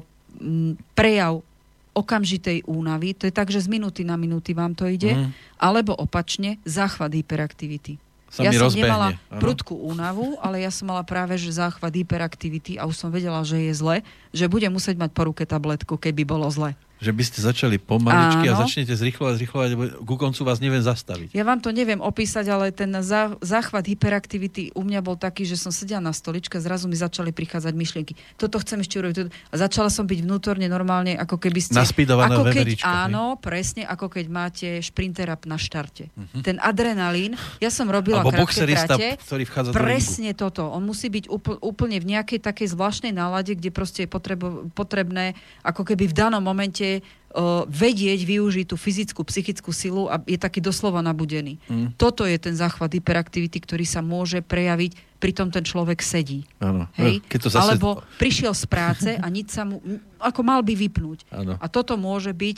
prejav 0.95 1.43
okamžitej 1.91 2.63
únavy, 2.69 3.19
to 3.19 3.27
je 3.27 3.33
tak, 3.35 3.51
že 3.51 3.67
z 3.67 3.73
minúty 3.73 4.07
na 4.07 4.15
minúty 4.15 4.55
vám 4.55 4.77
to 4.77 4.87
ide, 4.87 5.11
Mhm. 5.11 5.29
alebo 5.59 5.91
opačne 5.91 6.55
záchvat 6.63 7.11
hyperaktivity. 7.11 7.99
Sa 8.27 8.43
ja 8.43 8.51
mi 8.51 8.59
som 8.59 8.67
rozbehne, 8.67 8.87
nemala 8.87 9.07
áno. 9.15 9.39
prudkú 9.39 9.75
únavu, 9.75 10.35
ale 10.43 10.63
ja 10.63 10.71
som 10.71 10.91
mala 10.91 11.03
práve 11.07 11.39
že 11.39 11.55
záchvat 11.55 11.95
hyperaktivity 11.95 12.75
a 12.75 12.83
už 12.83 12.95
som 12.95 13.09
vedela, 13.09 13.39
že 13.47 13.71
je 13.71 13.73
zle, 13.73 13.95
že 14.35 14.51
budem 14.51 14.71
musieť 14.71 14.99
mať 14.99 15.11
po 15.15 15.31
ruke 15.31 15.47
tabletku, 15.47 15.95
keby 15.95 16.27
bolo 16.27 16.47
zle. 16.51 16.75
Že 16.97 17.11
by 17.13 17.23
ste 17.23 17.39
začali 17.41 17.77
pomaličky 17.77 18.49
a 18.49 18.57
Áno. 18.57 18.65
začnete 18.65 18.97
zrychlovať, 18.97 19.33
zrychlovať, 19.37 19.67
lebo 19.77 19.83
ku 20.01 20.15
koncu 20.17 20.41
vás 20.41 20.57
neviem 20.57 20.81
zastaviť. 20.81 21.29
Ja 21.29 21.45
vám 21.45 21.61
to 21.61 21.69
neviem 21.69 22.01
opísať, 22.01 22.49
ale 22.49 22.73
ten 22.73 22.89
zá, 23.05 23.37
záchvat 23.37 23.85
hyperaktivity 23.85 24.73
u 24.73 24.81
mňa 24.81 25.05
bol 25.05 25.13
taký, 25.13 25.45
že 25.45 25.61
som 25.61 25.69
sedela 25.69 26.01
na 26.01 26.09
stoličke, 26.09 26.57
zrazu 26.57 26.89
mi 26.89 26.97
začali 26.97 27.29
prichádzať 27.29 27.73
myšlienky. 27.77 28.17
Toto 28.33 28.57
chcem 28.57 28.81
ešte 28.81 28.97
urobiť. 28.97 29.13
toto- 29.13 29.33
A 29.53 29.55
začala 29.61 29.93
som 29.93 30.09
byť 30.09 30.19
vnútorne 30.25 30.65
normálne, 30.65 31.13
ako 31.13 31.37
keby 31.37 31.59
ste... 31.61 31.77
Naspidované 31.77 32.33
ako 32.33 32.49
keď? 32.49 32.65
Áno, 32.81 33.37
presne, 33.37 33.85
ako 33.85 34.09
keď 34.09 34.25
máte 34.31 34.67
šprintera 34.81 35.37
na 35.45 35.61
štarte. 35.61 36.09
Ten 36.41 36.57
adrenalín, 36.57 37.37
ja 37.61 37.69
som 37.69 37.85
robila 37.85 38.25
Alebo 38.25 38.41
krátke 38.49 38.65
trate, 38.65 39.07
ktorý 39.21 39.43
vchádza 39.45 39.69
do 39.69 39.73
ringu. 39.77 39.85
Presne 39.85 40.31
toto. 40.33 40.65
On 40.65 40.81
musí 40.81 41.13
byť 41.13 41.29
úpl, 41.29 41.61
úplne 41.61 42.01
v 42.01 42.17
nejakej 42.17 42.41
takej 42.41 42.73
zvláštnej 42.73 43.13
nálade, 43.13 43.53
kde 43.53 43.69
proste 43.69 44.05
je 44.05 44.09
potrebo, 44.09 44.65
potrebné 44.73 45.37
ako 45.61 45.85
keby 45.85 46.09
v 46.09 46.15
danom 46.17 46.41
momente 46.41 46.86
uh, 46.99 47.63
vedieť, 47.67 48.23
využiť 48.23 48.65
tú 48.71 48.75
fyzickú, 48.79 49.21
psychickú 49.27 49.71
silu 49.75 50.07
a 50.07 50.21
je 50.23 50.39
taký 50.39 50.63
doslova 50.63 51.03
nabudený. 51.03 51.59
Mm. 51.67 51.93
Toto 51.99 52.23
je 52.23 52.37
ten 52.39 52.55
záchvat 52.55 52.95
hyperaktivity, 52.95 53.57
ktorý 53.61 53.85
sa 53.85 54.01
môže 54.01 54.39
prejaviť, 54.39 55.19
pritom 55.21 55.49
ten 55.49 55.65
človek 55.65 55.99
sedí. 55.99 56.45
Áno. 56.61 56.85
Hej? 56.95 57.25
Keď 57.25 57.39
to 57.41 57.49
zase... 57.49 57.61
Alebo 57.63 58.01
prišiel 58.21 58.53
z 58.53 58.65
práce 58.69 59.09
a 59.17 59.25
nič 59.27 59.53
sa 59.53 59.65
mu... 59.65 59.81
Ako 60.21 60.41
mal 60.45 60.61
by 60.61 60.73
vypnúť. 60.77 61.25
Áno. 61.33 61.57
A 61.57 61.65
toto 61.67 61.97
môže 61.97 62.31
byť 62.31 62.57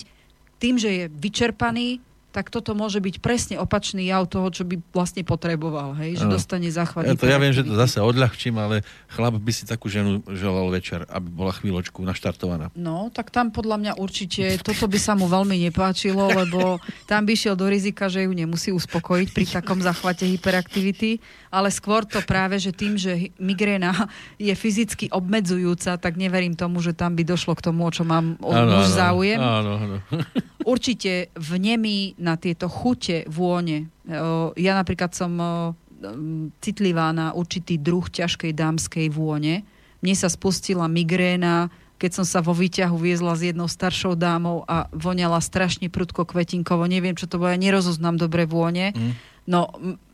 tým, 0.60 0.76
že 0.76 0.90
je 0.92 1.04
vyčerpaný, 1.08 2.04
tak 2.30 2.54
toto 2.54 2.78
môže 2.78 3.02
byť 3.02 3.16
presne 3.26 3.56
opačný 3.58 4.06
jav 4.06 4.30
toho, 4.30 4.54
čo 4.54 4.62
by 4.62 4.78
vlastne 4.94 5.26
potreboval. 5.26 5.98
Hej? 5.98 6.22
Že 6.22 6.26
Áno. 6.30 6.34
dostane 6.38 6.70
záchvat 6.70 7.10
Ja, 7.10 7.18
to 7.18 7.26
ja 7.26 7.42
viem, 7.42 7.54
že 7.54 7.66
to 7.66 7.74
zase 7.74 7.98
odľahčím, 7.98 8.54
ale 8.62 8.86
chlap 9.10 9.42
by 9.42 9.52
si 9.54 9.66
takú 9.66 9.90
ženu 9.90 10.22
želal 10.30 10.70
večer, 10.70 11.10
aby 11.10 11.26
bola 11.26 11.50
chvíľočku 11.50 12.06
naštartovaná. 12.06 12.70
No, 12.78 13.10
tak 13.10 13.34
tam 13.34 13.50
podľa 13.50 13.78
mňa 13.82 13.92
určite 13.98 14.62
toto 14.62 14.86
by 14.86 15.00
sa 15.02 15.18
mu 15.18 15.26
veľmi 15.26 15.58
nepáčilo, 15.70 16.30
lebo 16.30 16.78
tam 17.10 17.26
by 17.26 17.34
šiel 17.34 17.58
do 17.58 17.66
rizika, 17.66 18.06
že 18.06 18.30
ju 18.30 18.32
nemusí 18.32 18.70
uspokojiť 18.70 19.28
pri 19.34 19.46
takom 19.50 19.82
zachvate 19.82 20.30
hyperaktivity, 20.30 21.18
ale 21.50 21.74
skôr 21.74 22.06
to 22.06 22.22
práve, 22.22 22.62
že 22.62 22.70
tým, 22.70 22.94
že 22.94 23.34
migréna 23.42 24.06
je 24.38 24.54
fyzicky 24.54 25.10
obmedzujúca, 25.10 25.98
tak 25.98 26.14
neverím 26.14 26.54
tomu, 26.54 26.78
že 26.86 26.94
tam 26.94 27.18
by 27.18 27.26
došlo 27.26 27.58
k 27.58 27.66
tomu, 27.66 27.90
o 27.90 27.92
čo 27.92 28.06
mám 28.06 28.38
áno, 28.46 28.86
záujem. 28.86 29.42
Áno, 29.42 29.72
áno. 29.82 29.98
Určite 30.72 31.34
vnemí 31.34 32.19
na 32.20 32.36
tieto 32.36 32.68
chute, 32.68 33.24
vône. 33.32 33.88
O, 34.06 34.52
Ja 34.60 34.76
napríklad 34.76 35.16
som 35.16 35.32
m, 35.40 36.52
citlivá 36.60 37.16
na 37.16 37.32
určitý 37.32 37.80
druh 37.80 38.06
ťažkej 38.06 38.52
dámskej 38.52 39.08
vône. 39.10 39.64
Mne 40.00 40.16
sa 40.16 40.28
spustila 40.32 40.88
migréna, 40.88 41.72
keď 42.00 42.24
som 42.24 42.26
sa 42.28 42.40
vo 42.40 42.56
výťahu 42.56 42.96
viezla 42.96 43.36
s 43.36 43.44
jednou 43.44 43.68
staršou 43.68 44.16
dámou 44.16 44.64
a 44.64 44.88
voňala 44.96 45.44
strašne 45.44 45.92
prudko 45.92 46.24
kvetinkovo. 46.24 46.88
Neviem, 46.88 47.20
čo 47.20 47.28
to 47.28 47.36
bolo, 47.36 47.52
ja 47.52 47.60
nerozoznám 47.60 48.16
dobre 48.16 48.48
vône. 48.48 48.96
Mm. 48.96 49.14
No, 49.44 49.68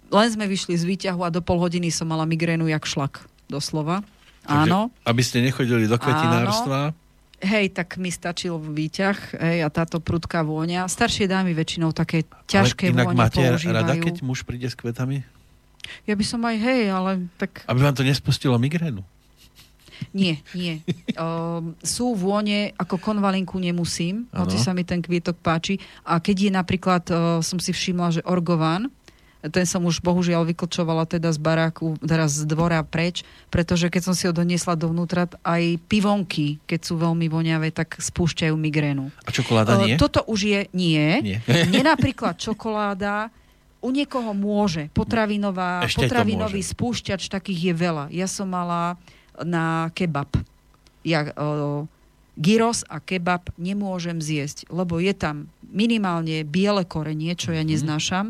len 0.10 0.28
sme 0.34 0.50
vyšli 0.50 0.74
z 0.74 0.86
výťahu 0.86 1.22
a 1.22 1.30
do 1.30 1.46
pol 1.46 1.62
hodiny 1.62 1.94
som 1.94 2.10
mala 2.10 2.26
migrénu 2.26 2.66
jak 2.66 2.90
šlak, 2.90 3.22
doslova. 3.46 4.02
Takže, 4.46 4.70
Áno. 4.70 4.90
Aby 5.06 5.22
ste 5.22 5.46
nechodili 5.46 5.86
do 5.86 5.98
kvetinárstva. 6.02 6.94
Hej, 7.44 7.76
tak 7.76 8.00
mi 8.00 8.08
stačil 8.08 8.56
výťah 8.56 9.18
hej, 9.36 9.60
a 9.66 9.70
táto 9.70 10.00
prudká 10.00 10.42
vôňa. 10.42 10.88
Staršie 10.88 11.28
dámy 11.28 11.52
väčšinou 11.52 11.92
také 11.92 12.24
ťažké 12.48 12.90
ale 12.90 12.96
inak 12.96 13.08
vône 13.12 13.20
máte 13.20 13.44
používajú. 13.44 13.76
rada, 13.76 13.94
keď 14.00 14.16
muž 14.24 14.48
príde 14.48 14.72
s 14.72 14.76
kvetami? 14.76 15.28
Ja 16.08 16.16
by 16.16 16.26
som 16.26 16.42
aj 16.48 16.56
hej, 16.58 16.82
ale 16.90 17.28
tak 17.36 17.62
Aby 17.68 17.80
vám 17.86 17.96
to 17.96 18.08
nespustilo 18.08 18.56
migrénu. 18.58 19.04
nie, 20.12 20.40
nie. 20.56 20.82
Um, 21.16 21.76
sú 21.84 22.16
vône, 22.16 22.72
ako 22.80 23.00
konvalinku 23.00 23.60
nemusím, 23.60 24.28
hoci 24.32 24.58
sa 24.60 24.72
mi 24.72 24.88
ten 24.88 25.04
kvietok 25.04 25.40
páči. 25.40 25.80
A 26.08 26.20
keď 26.24 26.50
je 26.50 26.52
napríklad, 26.52 27.04
uh, 27.12 27.18
som 27.44 27.60
si 27.60 27.76
všimla, 27.76 28.20
že 28.20 28.22
orgován, 28.24 28.92
ten 29.48 29.64
som 29.64 29.82
už 29.82 30.00
bohužiaľ 30.00 30.46
vyklčovala 30.46 31.06
teda 31.06 31.30
z 31.30 31.38
baráku, 31.38 31.98
teraz 32.00 32.34
z 32.34 32.46
dvora 32.46 32.82
preč, 32.82 33.22
pretože 33.48 33.88
keď 33.88 34.02
som 34.02 34.14
si 34.14 34.26
ho 34.26 34.32
doniesla 34.32 34.74
dovnútra, 34.74 35.26
aj 35.42 35.78
pivonky, 35.86 36.58
keď 36.64 36.80
sú 36.82 36.94
veľmi 36.96 37.26
voňavé, 37.26 37.70
tak 37.70 37.96
spúšťajú 37.96 38.54
migrénu. 38.54 39.12
A 39.22 39.30
čokoláda 39.30 39.82
nie? 39.82 39.96
Uh, 39.96 40.00
Toto 40.00 40.26
už 40.26 40.40
je 40.42 40.60
nie. 40.72 41.06
Nie. 41.22 41.38
Nie 41.70 41.82
napríklad 41.82 42.36
čokoláda, 42.36 43.30
u 43.80 43.90
niekoho 43.90 44.34
môže. 44.34 44.90
Potravinová, 44.92 45.86
Ešte 45.86 46.06
potravinový 46.06 46.60
môže. 46.60 46.72
spúšťač 46.72 47.30
takých 47.30 47.70
je 47.70 47.74
veľa. 47.76 48.06
Ja 48.10 48.26
som 48.26 48.50
mala 48.50 48.98
na 49.38 49.94
kebab. 49.94 50.34
Ja, 51.06 51.30
o, 51.38 51.86
gyros 52.34 52.82
a 52.86 52.98
kebab 52.98 53.54
nemôžem 53.56 54.18
zjesť, 54.18 54.66
lebo 54.68 54.98
je 54.98 55.14
tam 55.14 55.48
minimálne 55.62 56.42
biele 56.42 56.82
korenie, 56.82 57.32
čo 57.32 57.54
ja 57.54 57.62
Mhm. 57.62 57.70
neznášam, 57.70 58.26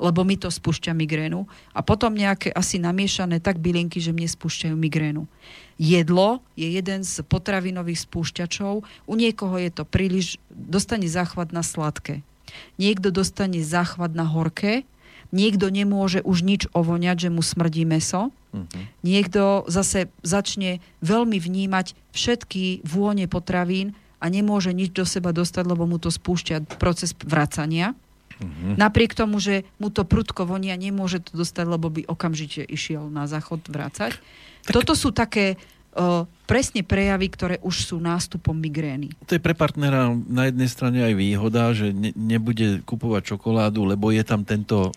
lebo 0.00 0.24
mi 0.24 0.40
to 0.40 0.48
spúšťa 0.48 0.96
migrénu. 0.96 1.44
A 1.76 1.84
potom 1.84 2.16
nejaké 2.16 2.48
asi 2.50 2.80
namiešané 2.80 3.38
tak 3.38 3.60
bylinky, 3.60 4.00
že 4.00 4.16
mne 4.16 4.26
spúšťajú 4.26 4.74
migrénu. 4.74 5.28
Jedlo 5.76 6.40
je 6.56 6.72
jeden 6.72 7.04
z 7.04 7.20
potravinových 7.28 8.08
spúšťačov. 8.08 8.84
U 8.84 9.14
niekoho 9.14 9.60
je 9.60 9.70
to 9.70 9.84
príliš, 9.84 10.40
dostane 10.48 11.06
záchvat 11.06 11.52
na 11.52 11.60
sladké. 11.60 12.24
Niekto 12.80 13.12
dostane 13.12 13.60
záchvat 13.62 14.16
na 14.16 14.26
horké, 14.26 14.88
niekto 15.30 15.70
nemôže 15.70 16.24
už 16.26 16.42
nič 16.42 16.62
ovoňať, 16.74 17.28
že 17.28 17.30
mu 17.30 17.44
smrdí 17.44 17.86
meso. 17.86 18.34
Mhm. 18.50 18.80
Niekto 19.06 19.68
zase 19.70 20.10
začne 20.26 20.82
veľmi 21.06 21.38
vnímať 21.38 21.94
všetky 22.10 22.82
vône 22.82 23.30
potravín 23.30 23.94
a 24.18 24.26
nemôže 24.28 24.74
nič 24.74 24.92
do 24.92 25.06
seba 25.06 25.30
dostať, 25.32 25.64
lebo 25.64 25.86
mu 25.86 25.96
to 25.96 26.10
spúšťa 26.10 26.76
proces 26.76 27.14
vracania. 27.24 27.94
Mhm. 28.40 28.80
Napriek 28.80 29.12
tomu, 29.12 29.36
že 29.38 29.68
mu 29.76 29.92
to 29.92 30.08
prudko 30.08 30.48
vonia, 30.48 30.74
nemôže 30.74 31.20
to 31.20 31.36
dostať, 31.36 31.66
lebo 31.68 31.92
by 31.92 32.08
okamžite 32.08 32.64
išiel 32.64 33.12
na 33.12 33.28
záchod 33.28 33.68
vrácať. 33.68 34.16
Tak... 34.64 34.72
Toto 34.72 34.96
sú 34.96 35.12
také 35.12 35.60
uh, 35.96 36.24
presne 36.48 36.80
prejavy, 36.80 37.26
ktoré 37.30 37.56
už 37.60 37.92
sú 37.92 37.96
nástupom 38.00 38.56
migrény. 38.56 39.12
To 39.28 39.36
je 39.36 39.42
pre 39.42 39.52
partnera 39.52 40.12
na 40.12 40.48
jednej 40.48 40.68
strane 40.72 40.98
aj 41.04 41.14
výhoda, 41.14 41.72
že 41.76 41.92
ne, 41.92 42.10
nebude 42.16 42.82
kupovať 42.88 43.36
čokoládu, 43.36 43.86
lebo 43.86 44.10
je 44.10 44.24
tam 44.24 44.42
tento... 44.42 44.92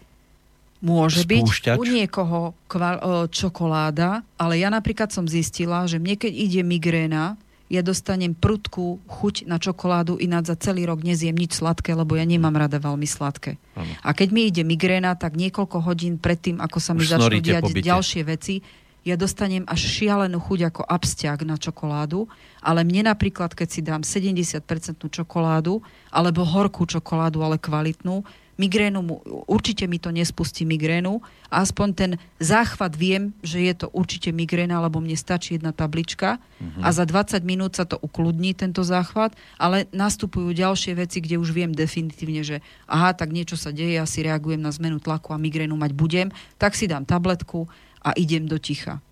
Môže 0.84 1.24
Spúšťač? 1.24 1.80
byť 1.80 1.80
u 1.80 1.84
niekoho 1.88 2.40
kval, 2.68 2.95
o, 2.99 3.11
čokoláda, 3.32 4.20
ale 4.36 4.60
ja 4.60 4.68
napríklad 4.68 5.15
som 5.15 5.24
zistila, 5.24 5.88
že 5.88 5.95
mne 5.95 6.20
keď 6.20 6.34
ide 6.36 6.60
migréna, 6.60 7.40
ja 7.74 7.82
dostanem 7.82 8.38
prudkú 8.38 9.02
chuť 9.10 9.50
na 9.50 9.58
čokoládu, 9.58 10.22
ináč 10.22 10.54
za 10.54 10.58
celý 10.62 10.86
rok 10.86 11.02
nezjem 11.02 11.34
nič 11.34 11.58
sladké, 11.58 11.98
lebo 11.98 12.14
ja 12.14 12.22
nemám 12.22 12.54
rada 12.54 12.78
veľmi 12.78 13.10
sladké. 13.10 13.58
Áno. 13.74 13.90
A 14.06 14.14
keď 14.14 14.30
mi 14.30 14.45
ide 14.45 14.62
migréna, 14.62 15.18
tak 15.18 15.34
niekoľko 15.34 15.82
hodín 15.82 16.22
predtým, 16.22 16.62
ako 16.62 16.78
sa 16.78 16.94
mi 16.94 17.02
Už 17.02 17.18
začnú 17.18 17.41
diať 17.41 17.74
ďalšie 17.74 18.22
veci, 18.30 18.62
ja 19.04 19.20
dostanem 19.20 19.68
až 19.68 19.84
šialenú 19.84 20.40
chuť 20.40 20.60
ako 20.72 20.82
abstiak 20.88 21.44
na 21.44 21.60
čokoládu, 21.60 22.24
ale 22.64 22.88
mne 22.88 23.12
napríklad, 23.12 23.52
keď 23.52 23.68
si 23.68 23.84
dám 23.84 24.00
70% 24.00 24.64
čokoládu, 24.95 25.84
alebo 26.08 26.48
horkú 26.48 26.88
čokoládu, 26.88 27.44
ale 27.44 27.60
kvalitnú, 27.60 28.24
migrénu, 28.58 29.00
mu- 29.02 29.22
určite 29.50 29.88
mi 29.90 29.98
to 29.98 30.14
nespustí 30.14 30.66
migrénu. 30.66 31.22
Aspoň 31.50 31.88
ten 31.94 32.12
záchvat 32.42 32.94
viem, 32.98 33.34
že 33.46 33.62
je 33.62 33.74
to 33.74 33.88
určite 33.94 34.34
migréna, 34.34 34.82
lebo 34.82 34.98
mne 35.02 35.18
stačí 35.18 35.58
jedna 35.58 35.74
tablička. 35.74 36.38
A 36.82 36.90
za 36.96 37.04
20 37.06 37.44
minút 37.44 37.76
sa 37.76 37.84
to 37.84 38.00
ukludní, 38.00 38.56
tento 38.56 38.82
záchvat, 38.82 39.36
ale 39.60 39.86
nastupujú 39.92 40.56
ďalšie 40.56 40.96
veci, 40.96 41.20
kde 41.20 41.38
už 41.38 41.52
viem 41.52 41.76
definitívne, 41.76 42.42
že 42.42 42.58
aha, 42.88 43.14
tak 43.14 43.30
niečo 43.36 43.60
sa 43.60 43.70
deje, 43.70 44.00
asi 44.00 44.24
reagujem 44.24 44.64
na 44.64 44.72
zmenu 44.72 44.98
tlaku 44.98 45.36
a 45.36 45.42
migrénu 45.42 45.76
mať 45.76 45.92
budem, 45.94 46.28
tak 46.58 46.74
si 46.74 46.88
dám 46.88 47.04
tabletku 47.04 47.68
a 48.04 48.16
idem 48.16 48.48
do 48.48 48.58
ticha. 48.58 49.04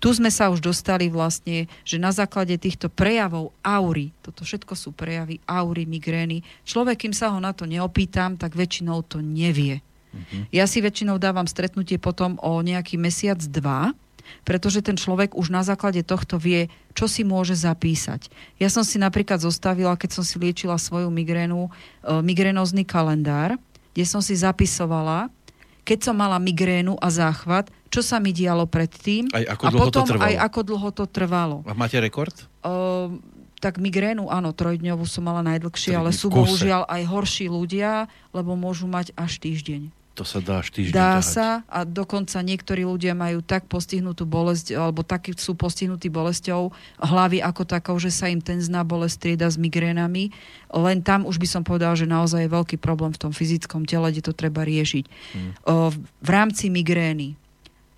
Tu 0.00 0.08
sme 0.16 0.32
sa 0.32 0.48
už 0.48 0.64
dostali 0.64 1.12
vlastne, 1.12 1.68
že 1.84 2.00
na 2.00 2.08
základe 2.08 2.56
týchto 2.56 2.88
prejavov 2.88 3.52
aury, 3.60 4.16
toto 4.24 4.48
všetko 4.48 4.72
sú 4.72 4.96
prejavy 4.96 5.44
aury, 5.44 5.84
migrény, 5.84 6.40
človek, 6.64 7.04
kým 7.04 7.12
sa 7.12 7.28
ho 7.30 7.38
na 7.38 7.52
to 7.52 7.68
neopýtam, 7.68 8.40
tak 8.40 8.56
väčšinou 8.56 9.04
to 9.04 9.20
nevie. 9.20 9.84
Ja 10.50 10.66
si 10.66 10.82
väčšinou 10.82 11.22
dávam 11.22 11.46
stretnutie 11.46 12.00
potom 12.00 12.34
o 12.42 12.58
nejaký 12.64 12.98
mesiac, 12.98 13.38
dva, 13.46 13.94
pretože 14.42 14.82
ten 14.82 14.94
človek 14.94 15.34
už 15.34 15.50
na 15.50 15.62
základe 15.62 16.02
tohto 16.06 16.38
vie, 16.38 16.70
čo 16.94 17.10
si 17.10 17.26
môže 17.26 17.54
zapísať. 17.54 18.30
Ja 18.58 18.70
som 18.70 18.86
si 18.86 18.98
napríklad 18.98 19.42
zostavila, 19.42 19.98
keď 19.98 20.10
som 20.20 20.24
si 20.26 20.38
liečila 20.38 20.78
svoju 20.78 21.10
migrénu, 21.10 21.66
e, 21.66 21.70
migrénozný 22.22 22.86
kalendár, 22.86 23.58
kde 23.90 24.04
som 24.06 24.22
si 24.22 24.38
zapisovala, 24.38 25.30
keď 25.84 25.98
som 26.10 26.16
mala 26.16 26.36
migrénu 26.38 26.96
a 27.00 27.08
záchvat, 27.08 27.72
čo 27.90 28.00
sa 28.06 28.22
mi 28.22 28.30
dialo 28.30 28.70
predtým 28.70 29.28
Aj 29.34 29.44
ako 29.58 29.64
a 29.66 29.70
dlho 29.70 29.80
to 29.82 29.88
potom 29.90 30.06
trvalo? 30.06 30.26
aj 30.30 30.34
ako 30.46 30.60
dlho 30.62 30.88
to 30.94 31.04
trvalo. 31.10 31.56
A 31.66 31.74
máte 31.74 31.98
rekord? 31.98 32.34
Uh, 32.62 33.18
tak 33.60 33.76
migrénu, 33.76 34.32
áno, 34.32 34.56
trojdňovú 34.56 35.04
som 35.04 35.28
mala 35.28 35.44
najdlhšie, 35.44 35.92
ale 35.92 36.16
sú 36.16 36.32
bohužiaľ 36.32 36.88
aj 36.88 37.02
horší 37.04 37.52
ľudia, 37.52 38.08
lebo 38.32 38.56
môžu 38.56 38.88
mať 38.88 39.12
až 39.20 39.36
týždeň. 39.42 39.92
To 40.20 40.28
sa 40.28 40.44
dá 40.44 40.60
až 40.60 40.68
týždeň 40.76 40.92
Dá 40.92 41.16
ťahať. 41.16 41.32
sa 41.32 41.48
a 41.64 41.88
dokonca 41.88 42.36
niektorí 42.44 42.84
ľudia 42.84 43.16
majú 43.16 43.40
tak 43.40 43.64
postihnutú 43.72 44.28
bolesť, 44.28 44.76
alebo 44.76 45.00
takí 45.00 45.32
sú 45.32 45.56
postihnutí 45.56 46.12
bolesťou 46.12 46.68
hlavy 47.00 47.40
ako 47.40 47.64
takou, 47.64 47.96
že 47.96 48.12
sa 48.12 48.28
im 48.28 48.44
ten 48.44 48.60
zná 48.60 48.84
bolesť 48.84 49.16
trieda 49.16 49.48
s 49.48 49.56
migrénami. 49.56 50.28
Len 50.76 51.00
tam 51.00 51.24
už 51.24 51.40
by 51.40 51.48
som 51.48 51.62
povedal, 51.64 51.96
že 51.96 52.04
naozaj 52.04 52.44
je 52.44 52.52
veľký 52.52 52.76
problém 52.76 53.16
v 53.16 53.20
tom 53.24 53.32
fyzickom 53.32 53.88
tele, 53.88 54.12
kde 54.12 54.28
to 54.28 54.36
treba 54.36 54.60
riešiť. 54.60 55.04
Hmm. 55.08 55.50
O, 55.64 55.88
v 55.96 56.28
rámci 56.28 56.68
migrény 56.68 57.40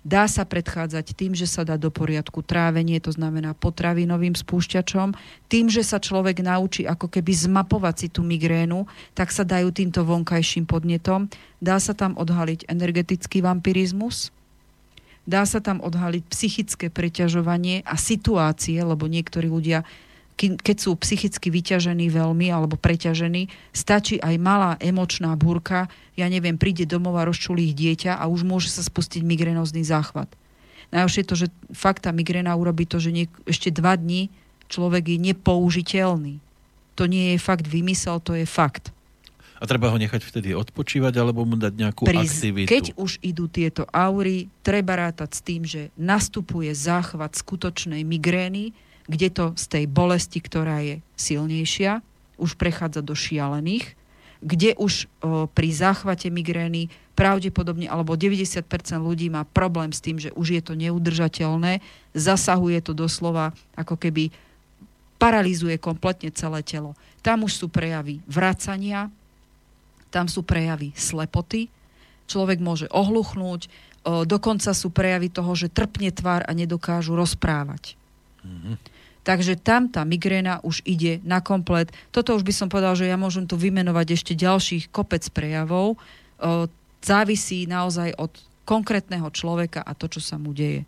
dá 0.03 0.27
sa 0.27 0.43
predchádzať 0.43 1.15
tým, 1.15 1.31
že 1.31 1.47
sa 1.47 1.63
dá 1.63 1.79
do 1.79 1.87
poriadku 1.87 2.43
trávenie, 2.43 2.99
to 2.99 3.15
znamená 3.15 3.55
potravinovým 3.55 4.35
spúšťačom, 4.35 5.15
tým, 5.47 5.71
že 5.71 5.81
sa 5.81 5.97
človek 5.97 6.43
naučí 6.43 6.83
ako 6.83 7.07
keby 7.07 7.31
zmapovať 7.31 7.95
si 7.95 8.07
tú 8.11 8.21
migrénu, 8.21 8.85
tak 9.15 9.31
sa 9.31 9.47
dajú 9.47 9.71
týmto 9.71 10.03
vonkajším 10.03 10.67
podnetom. 10.67 11.31
Dá 11.63 11.79
sa 11.79 11.95
tam 11.95 12.19
odhaliť 12.19 12.67
energetický 12.67 13.39
vampirizmus, 13.39 14.35
dá 15.23 15.47
sa 15.47 15.63
tam 15.63 15.79
odhaliť 15.79 16.23
psychické 16.27 16.91
preťažovanie 16.91 17.87
a 17.87 17.95
situácie, 17.95 18.75
lebo 18.83 19.07
niektorí 19.07 19.47
ľudia, 19.47 19.87
keď 20.37 20.77
sú 20.81 20.97
psychicky 20.97 21.53
vyťažení 21.53 22.09
veľmi 22.09 22.49
alebo 22.49 22.75
preťažení, 22.75 23.47
stačí 23.71 24.17
aj 24.19 24.35
malá 24.41 24.71
emočná 24.81 25.33
búrka, 25.37 25.87
ja 26.17 26.27
neviem, 26.27 26.57
príde 26.57 26.89
domov 26.89 27.17
a 27.21 27.27
rozčulí 27.27 27.71
ich 27.71 27.77
dieťa 27.77 28.17
a 28.17 28.25
už 28.27 28.43
môže 28.43 28.69
sa 28.69 28.81
spustiť 28.81 29.21
migrénozný 29.21 29.85
záchvat. 29.85 30.29
Najhoršie 30.93 31.21
je 31.25 31.29
to, 31.29 31.37
že 31.37 31.47
fakt 31.73 32.05
tá 32.05 32.13
migréna 32.13 32.53
urobí 32.53 32.85
to, 32.85 33.01
že 33.01 33.09
niek- 33.09 33.41
ešte 33.49 33.73
dva 33.73 33.97
dní 33.97 34.29
človek 34.69 35.13
je 35.13 35.17
nepoužiteľný. 35.33 36.37
To 36.97 37.09
nie 37.09 37.33
je 37.33 37.39
fakt 37.41 37.65
vymysel, 37.65 38.21
to 38.21 38.37
je 38.37 38.45
fakt. 38.45 38.93
A 39.57 39.65
treba 39.65 39.89
ho 39.89 39.97
nechať 39.97 40.21
vtedy 40.27 40.51
odpočívať, 40.53 41.13
alebo 41.17 41.47
mu 41.47 41.55
dať 41.55 41.73
nejakú 41.73 42.03
Pri- 42.03 42.27
aktivitu. 42.27 42.67
Keď 42.67 42.85
už 42.99 43.17
idú 43.23 43.47
tieto 43.47 43.87
aury, 43.89 44.51
treba 44.59 44.99
rátať 44.99 45.29
s 45.33 45.41
tým, 45.41 45.61
že 45.63 45.87
nastupuje 45.95 46.69
záchvat 46.75 47.33
skutočnej 47.39 48.03
migrény, 48.03 48.75
kde 49.07 49.27
to 49.31 49.45
z 49.59 49.65
tej 49.67 49.85
bolesti, 49.89 50.39
ktorá 50.39 50.79
je 50.83 50.95
silnejšia, 51.19 51.99
už 52.39 52.55
prechádza 52.55 53.03
do 53.03 53.13
šialených, 53.13 53.95
kde 54.43 54.75
už 54.75 55.07
o, 55.23 55.47
pri 55.47 55.69
záchvate 55.71 56.27
migrény 56.27 56.91
pravdepodobne, 57.15 57.87
alebo 57.87 58.19
90% 58.19 58.67
ľudí 58.99 59.31
má 59.31 59.47
problém 59.47 59.95
s 59.95 60.03
tým, 60.03 60.19
že 60.19 60.35
už 60.35 60.59
je 60.59 60.61
to 60.61 60.73
neudržateľné, 60.75 61.79
zasahuje 62.11 62.79
to 62.83 62.91
doslova 62.91 63.55
ako 63.79 63.95
keby 63.95 64.33
paralizuje 65.15 65.79
kompletne 65.79 66.33
celé 66.35 66.59
telo. 66.67 66.99
Tam 67.23 67.47
už 67.47 67.55
sú 67.55 67.65
prejavy 67.71 68.19
vracania, 68.27 69.07
tam 70.11 70.27
sú 70.27 70.43
prejavy 70.43 70.91
slepoty, 70.99 71.71
človek 72.27 72.59
môže 72.59 72.91
ohluchnúť, 72.91 73.71
o, 74.03 74.27
dokonca 74.27 74.75
sú 74.75 74.91
prejavy 74.91 75.31
toho, 75.31 75.55
že 75.55 75.71
trpne 75.71 76.11
tvár 76.11 76.43
a 76.43 76.51
nedokážu 76.51 77.15
rozprávať. 77.15 77.95
Takže 79.23 79.55
tam 79.55 79.87
tá 79.87 80.03
migréna 80.03 80.59
už 80.67 80.83
ide 80.83 81.23
na 81.23 81.39
komplet. 81.39 81.87
Toto 82.11 82.35
už 82.35 82.43
by 82.43 82.53
som 82.53 82.67
povedal, 82.67 82.93
že 82.99 83.07
ja 83.07 83.15
môžem 83.15 83.47
tu 83.47 83.55
vymenovať 83.55 84.19
ešte 84.19 84.33
ďalších 84.35 84.91
kopec 84.91 85.23
prejavov. 85.31 85.95
O, 85.95 85.97
závisí 86.99 87.63
naozaj 87.63 88.19
od 88.19 88.35
konkrétneho 88.67 89.31
človeka 89.31 89.79
a 89.79 89.95
to, 89.95 90.11
čo 90.11 90.19
sa 90.19 90.35
mu 90.35 90.51
deje. 90.51 90.83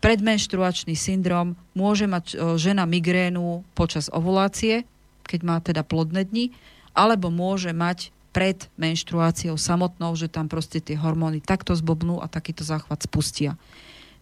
Predmenštruačný 0.00 0.96
syndrom 0.96 1.52
môže 1.76 2.08
mať 2.08 2.24
o, 2.32 2.56
žena 2.56 2.88
migrénu 2.88 3.60
počas 3.76 4.08
ovulácie, 4.08 4.88
keď 5.28 5.40
má 5.44 5.56
teda 5.60 5.84
plodné 5.84 6.24
dni, 6.24 6.56
alebo 6.96 7.28
môže 7.28 7.76
mať 7.76 8.08
pred 8.32 8.68
menštruáciou 8.80 9.56
samotnou, 9.60 10.16
že 10.16 10.32
tam 10.32 10.48
proste 10.48 10.80
tie 10.80 10.96
hormóny 10.96 11.44
takto 11.44 11.76
zbobnú 11.76 12.24
a 12.24 12.28
takýto 12.28 12.64
záchvat 12.64 13.04
spustia. 13.04 13.56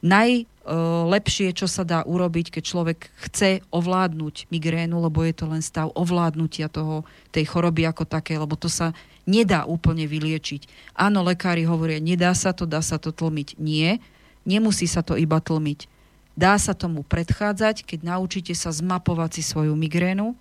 Najlepšie, 0.04 1.56
čo 1.56 1.64
sa 1.64 1.80
dá 1.80 2.04
urobiť, 2.04 2.52
keď 2.52 2.62
človek 2.62 3.08
chce 3.24 3.64
ovládnuť 3.72 4.52
migrénu, 4.52 5.00
lebo 5.00 5.24
je 5.24 5.32
to 5.32 5.48
len 5.48 5.64
stav 5.64 5.88
ovládnutia 5.96 6.68
toho, 6.68 7.08
tej 7.32 7.48
choroby 7.48 7.88
ako 7.88 8.04
také, 8.04 8.36
lebo 8.36 8.52
to 8.52 8.68
sa 8.68 8.92
nedá 9.24 9.64
úplne 9.64 10.04
vyliečiť. 10.04 10.92
Áno, 10.92 11.24
lekári 11.24 11.64
hovoria, 11.64 12.04
nedá 12.04 12.36
sa 12.36 12.52
to, 12.52 12.68
dá 12.68 12.84
sa 12.84 13.00
to 13.00 13.16
tlmiť. 13.16 13.56
Nie, 13.56 13.96
nemusí 14.44 14.84
sa 14.84 15.00
to 15.00 15.16
iba 15.16 15.40
tlmiť. 15.40 15.88
Dá 16.36 16.60
sa 16.60 16.76
tomu 16.76 17.00
predchádzať, 17.00 17.88
keď 17.88 18.04
naučíte 18.04 18.52
sa 18.52 18.68
zmapovať 18.68 19.40
si 19.40 19.42
svoju 19.46 19.72
migrénu, 19.72 20.36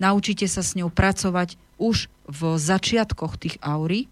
naučíte 0.00 0.48
sa 0.48 0.64
s 0.64 0.72
ňou 0.72 0.88
pracovať 0.88 1.60
už 1.76 2.08
v 2.24 2.40
začiatkoch 2.56 3.36
tých 3.36 3.60
aury 3.60 4.08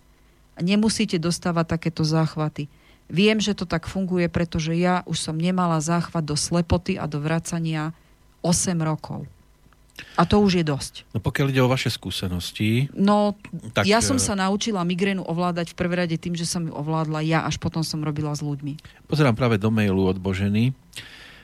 a 0.59 0.61
nemusíte 0.61 1.17
dostávať 1.17 1.79
takéto 1.79 2.05
záchvaty. 2.05 2.69
Viem, 3.11 3.43
že 3.43 3.53
to 3.53 3.67
tak 3.67 3.85
funguje, 3.85 4.31
pretože 4.31 4.73
ja 4.73 5.03
už 5.05 5.19
som 5.19 5.35
nemala 5.35 5.83
záchvat 5.83 6.23
do 6.23 6.39
slepoty 6.39 6.95
a 6.95 7.05
do 7.05 7.19
vracania 7.19 7.91
8 8.41 8.79
rokov. 8.81 9.27
A 10.17 10.25
to 10.25 10.41
už 10.41 10.57
je 10.57 10.65
dosť. 10.65 10.95
No 11.13 11.21
pokiaľ 11.21 11.47
ide 11.53 11.61
o 11.61 11.69
vaše 11.69 11.93
skúsenosti, 11.93 12.89
No, 12.97 13.37
Tak, 13.77 13.85
ja 13.85 14.01
som 14.01 14.17
e- 14.17 14.23
sa 14.23 14.33
naučila 14.33 14.81
migrénu 14.81 15.21
ovládať 15.21 15.75
v 15.75 15.77
prvé 15.77 15.95
rade 16.07 16.17
tým, 16.17 16.33
že 16.33 16.49
som 16.49 16.65
ju 16.65 16.73
ovládla 16.73 17.21
ja, 17.21 17.45
až 17.45 17.61
potom 17.61 17.85
som 17.85 18.01
robila 18.01 18.33
s 18.33 18.41
ľuďmi. 18.41 18.81
pozerám 19.05 19.37
práve 19.37 19.61
do 19.61 19.69
mailu 19.69 20.09
od 20.09 20.17
Boženy. 20.17 20.73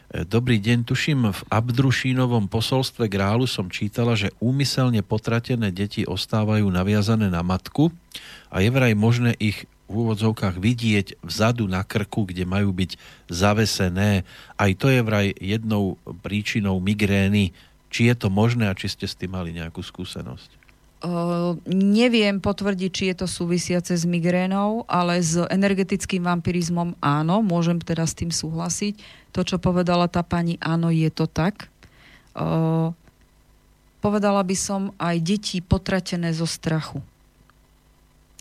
E, 0.09 0.25
Dobrý 0.25 0.57
deň, 0.57 0.89
tuším, 0.89 1.37
v 1.37 1.41
Abdrušínovom 1.53 2.49
posolstve 2.49 3.13
Grálu 3.13 3.45
som 3.45 3.69
čítala, 3.69 4.17
že 4.17 4.33
úmyselne 4.41 5.05
potratené 5.05 5.69
deti 5.69 6.09
ostávajú 6.09 6.65
naviazané 6.73 7.29
na 7.29 7.45
matku 7.45 7.93
a 8.49 8.65
je 8.65 8.73
vraj 8.73 8.97
možné 8.97 9.37
ich 9.37 9.69
v 9.87 9.95
úvodzovkách 9.95 10.59
vidieť 10.59 11.23
vzadu 11.23 11.71
na 11.71 11.87
krku, 11.87 12.27
kde 12.27 12.43
majú 12.43 12.75
byť 12.75 12.99
zavesené. 13.31 14.27
Aj 14.59 14.71
to 14.75 14.91
je 14.91 15.01
vraj 15.03 15.31
jednou 15.39 15.95
príčinou 16.27 16.83
migrény. 16.83 17.55
Či 17.87 18.11
je 18.11 18.15
to 18.19 18.29
možné 18.29 18.67
a 18.67 18.75
či 18.75 18.91
ste 18.91 19.07
s 19.07 19.15
tým 19.15 19.39
mali 19.39 19.55
nejakú 19.55 19.79
skúsenosť? 19.79 20.67
Uh, 21.07 21.55
neviem 21.71 22.43
potvrdiť, 22.43 22.91
či 22.91 23.05
je 23.13 23.17
to 23.23 23.27
súvisiace 23.31 23.95
s 23.95 24.09
migrénou, 24.09 24.83
ale 24.91 25.23
s 25.23 25.39
energetickým 25.39 26.25
vampirizmom 26.25 26.99
áno, 26.99 27.47
môžem 27.47 27.79
teda 27.79 28.09
s 28.09 28.17
tým 28.17 28.35
súhlasiť. 28.35 28.99
To, 29.31 29.47
čo 29.47 29.63
povedala 29.63 30.11
tá 30.11 30.27
pani, 30.27 30.59
áno, 30.59 30.91
je 30.91 31.07
to 31.13 31.31
tak. 31.31 31.71
Uh, 32.35 32.91
povedala 34.03 34.43
by 34.43 34.57
som 34.59 34.91
aj 34.99 35.21
deti 35.23 35.63
potratené 35.63 36.35
zo 36.35 36.49
strachu. 36.49 37.05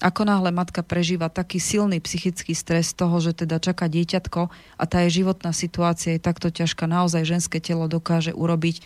Ako 0.04 0.28
náhle 0.28 0.52
matka 0.52 0.84
prežíva 0.84 1.32
taký 1.32 1.64
silný 1.64 2.04
psychický 2.04 2.52
stres 2.52 2.92
toho, 2.92 3.16
že 3.24 3.32
teda 3.32 3.64
čaká 3.64 3.88
dieťatko 3.88 4.52
a 4.52 4.84
tá 4.84 5.08
jej 5.08 5.24
životná 5.24 5.56
situácia 5.56 6.20
je 6.20 6.22
takto 6.22 6.52
ťažká, 6.52 6.84
naozaj 6.84 7.24
ženské 7.24 7.64
telo 7.64 7.88
dokáže 7.88 8.36
urobiť 8.36 8.76
e, 8.80 8.84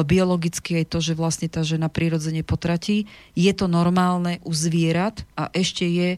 biologicky 0.00 0.80
aj 0.80 0.96
to, 0.96 0.98
že 1.04 1.12
vlastne 1.12 1.52
tá 1.52 1.60
žena 1.60 1.92
prirodzene 1.92 2.40
potratí. 2.40 3.04
Je 3.36 3.52
to 3.52 3.68
normálne 3.68 4.40
u 4.40 4.52
zvierat 4.56 5.28
a 5.36 5.52
ešte 5.52 5.84
je 5.84 6.10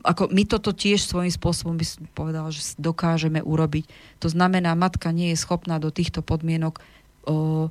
ako 0.00 0.32
my 0.32 0.48
toto 0.48 0.72
tiež 0.72 1.04
svojím 1.04 1.28
spôsobom 1.28 1.76
by 1.76 1.84
som 1.84 2.08
povedala, 2.16 2.48
že 2.48 2.72
dokážeme 2.80 3.44
urobiť. 3.44 3.84
To 4.24 4.32
znamená, 4.32 4.72
matka 4.72 5.12
nie 5.12 5.36
je 5.36 5.42
schopná 5.44 5.76
do 5.76 5.92
týchto 5.92 6.24
podmienok 6.24 6.80
o, 7.28 7.68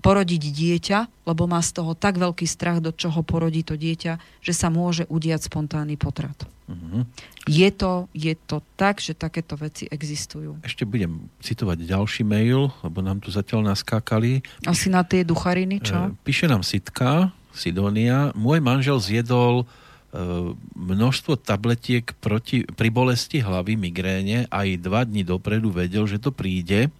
porodiť 0.00 0.42
dieťa, 0.42 0.98
lebo 1.28 1.44
má 1.44 1.60
z 1.60 1.76
toho 1.76 1.92
tak 1.92 2.16
veľký 2.16 2.48
strach, 2.48 2.80
do 2.80 2.90
čoho 2.90 3.20
porodí 3.20 3.60
to 3.60 3.76
dieťa, 3.76 4.40
že 4.40 4.52
sa 4.56 4.72
môže 4.72 5.04
udiať 5.06 5.46
spontánny 5.46 6.00
potrat. 6.00 6.36
Mhm. 6.70 7.04
Je 7.50 7.68
to, 7.74 8.06
je 8.14 8.32
to 8.46 8.62
tak, 8.78 9.02
že 9.02 9.18
takéto 9.18 9.58
veci 9.58 9.90
existujú. 9.90 10.62
Ešte 10.62 10.86
budem 10.86 11.26
citovať 11.42 11.82
ďalší 11.82 12.22
mail, 12.22 12.70
lebo 12.86 13.02
nám 13.02 13.18
tu 13.18 13.34
zatiaľ 13.34 13.74
naskákali. 13.74 14.44
Asi 14.64 14.86
na 14.86 15.02
tie 15.02 15.26
duchariny, 15.26 15.82
čo? 15.82 16.14
E, 16.14 16.14
Píše 16.22 16.46
nám 16.46 16.62
Sitka, 16.62 17.34
Sidonia. 17.50 18.30
Môj 18.38 18.62
manžel 18.62 19.02
zjedol 19.02 19.64
e, 19.64 19.64
množstvo 20.78 21.42
tabletiek 21.42 22.06
proti, 22.22 22.62
pri 22.62 22.88
bolesti 22.94 23.42
hlavy, 23.42 23.74
migréne. 23.74 24.46
Aj 24.46 24.68
dva 24.78 25.02
dní 25.02 25.26
dopredu 25.26 25.74
vedel, 25.74 26.06
že 26.06 26.22
to 26.22 26.30
príde. 26.30 26.94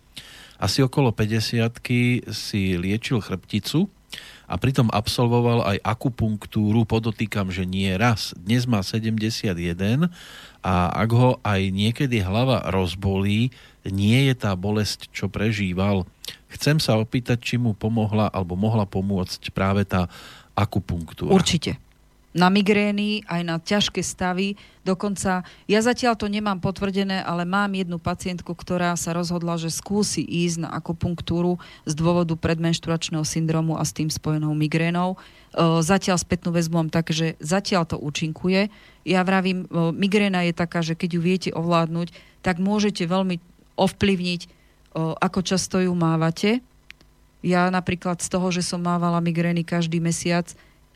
Asi 0.61 0.85
okolo 0.85 1.09
50 1.09 1.81
si 2.29 2.77
liečil 2.77 3.25
chrbticu 3.25 3.89
a 4.45 4.61
pritom 4.61 4.93
absolvoval 4.93 5.65
aj 5.65 5.79
akupunktúru, 5.81 6.85
podotýkam, 6.85 7.49
že 7.49 7.65
nie 7.65 7.89
raz. 7.97 8.37
Dnes 8.37 8.69
má 8.69 8.85
71 8.85 9.57
a 10.61 10.75
ak 10.93 11.11
ho 11.17 11.41
aj 11.41 11.61
niekedy 11.73 12.21
hlava 12.21 12.69
rozbolí, 12.69 13.49
nie 13.89 14.29
je 14.29 14.35
tá 14.37 14.53
bolesť, 14.53 15.09
čo 15.09 15.33
prežíval. 15.33 16.05
Chcem 16.53 16.77
sa 16.77 17.01
opýtať, 17.01 17.41
či 17.41 17.57
mu 17.57 17.73
pomohla 17.73 18.29
alebo 18.29 18.53
mohla 18.53 18.85
pomôcť 18.85 19.49
práve 19.57 19.89
tá 19.89 20.13
akupunktúra. 20.53 21.33
Určite. 21.33 21.81
Na 22.31 22.47
migrény, 22.47 23.27
aj 23.27 23.43
na 23.43 23.57
ťažké 23.59 24.07
stavy. 24.07 24.55
Dokonca, 24.87 25.43
ja 25.67 25.81
zatiaľ 25.83 26.15
to 26.15 26.31
nemám 26.31 26.63
potvrdené, 26.63 27.27
ale 27.27 27.43
mám 27.43 27.75
jednu 27.75 27.99
pacientku, 27.99 28.55
ktorá 28.55 28.95
sa 28.95 29.11
rozhodla, 29.11 29.59
že 29.59 29.75
skúsi 29.75 30.23
ísť 30.23 30.67
na 30.67 30.71
akupunktúru 30.71 31.59
z 31.85 31.93
dôvodu 31.99 32.39
predmenšturačného 32.39 33.27
syndromu 33.27 33.75
a 33.75 33.83
s 33.83 33.91
tým 33.91 34.07
spojenou 34.07 34.55
migrénou. 34.55 35.19
E, 35.19 35.83
zatiaľ 35.83 36.23
spätnú 36.23 36.55
väzbu 36.55 36.75
mám 36.87 36.91
tak, 36.91 37.11
že 37.11 37.35
zatiaľ 37.43 37.91
to 37.91 37.97
účinkuje. 37.99 38.71
Ja 39.03 39.27
vravím, 39.27 39.67
e, 39.67 39.91
migréna 39.91 40.47
je 40.47 40.55
taká, 40.55 40.87
že 40.87 40.95
keď 40.95 41.19
ju 41.19 41.21
viete 41.21 41.51
ovládnuť, 41.51 42.15
tak 42.47 42.63
môžete 42.63 43.11
veľmi 43.11 43.43
ovplyvniť, 43.75 44.41
e, 44.47 44.49
ako 45.19 45.41
často 45.43 45.83
ju 45.83 45.91
mávate. 45.99 46.63
Ja 47.43 47.73
napríklad 47.73 48.23
z 48.23 48.29
toho, 48.31 48.55
že 48.55 48.63
som 48.63 48.85
mávala 48.85 49.19
migrény 49.19 49.67
každý 49.67 49.99
mesiac, 49.99 50.47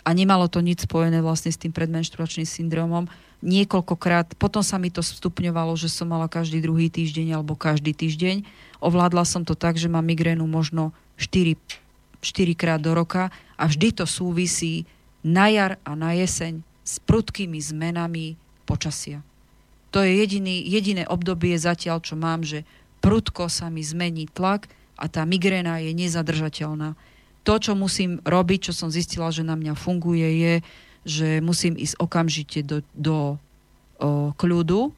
a 0.04 0.12
nemalo 0.12 0.52
to 0.52 0.60
nič 0.60 0.84
spojené 0.84 1.24
vlastne 1.24 1.48
s 1.48 1.56
tým 1.56 1.72
predmenštruačným 1.72 2.44
syndromom. 2.44 3.08
Niekoľkokrát, 3.40 4.36
potom 4.36 4.60
sa 4.60 4.76
mi 4.76 4.92
to 4.92 5.00
stupňovalo, 5.00 5.72
že 5.80 5.88
som 5.88 6.12
mala 6.12 6.28
každý 6.28 6.60
druhý 6.60 6.92
týždeň 6.92 7.40
alebo 7.40 7.56
každý 7.56 7.96
týždeň. 7.96 8.44
Ovládla 8.84 9.24
som 9.24 9.48
to 9.48 9.56
tak, 9.56 9.80
že 9.80 9.88
mám 9.88 10.04
migrénu 10.04 10.44
možno 10.44 10.92
4, 11.16 11.56
4 12.20 12.52
krát 12.52 12.80
do 12.84 12.92
roka 12.92 13.32
a 13.56 13.64
vždy 13.64 13.96
to 13.96 14.04
súvisí 14.04 14.84
na 15.24 15.48
jar 15.48 15.80
a 15.88 15.96
na 15.96 16.12
jeseň 16.12 16.60
s 16.84 17.00
prudkými 17.00 17.56
zmenami 17.56 18.36
počasia. 18.68 19.24
To 19.96 20.04
je 20.04 20.20
jediný, 20.20 20.60
jediné 20.60 21.08
obdobie 21.08 21.56
zatiaľ, 21.56 22.04
čo 22.04 22.12
mám, 22.18 22.44
že 22.44 22.68
prudko 23.00 23.48
sa 23.48 23.72
mi 23.72 23.80
zmení 23.80 24.28
tlak 24.28 24.68
a 25.00 25.08
tá 25.08 25.24
migréna 25.24 25.80
je 25.80 25.96
nezadržateľná 25.96 26.92
to, 27.44 27.54
čo 27.60 27.72
musím 27.76 28.18
robiť, 28.24 28.70
čo 28.70 28.72
som 28.72 28.88
zistila, 28.88 29.28
že 29.28 29.44
na 29.44 29.54
mňa 29.54 29.76
funguje, 29.76 30.24
je, 30.24 30.54
že 31.04 31.28
musím 31.44 31.76
ísť 31.76 32.00
okamžite 32.00 32.64
do, 32.64 32.80
do 32.96 33.16
o, 34.00 34.32
kľudu. 34.34 34.88
O, 34.88 34.92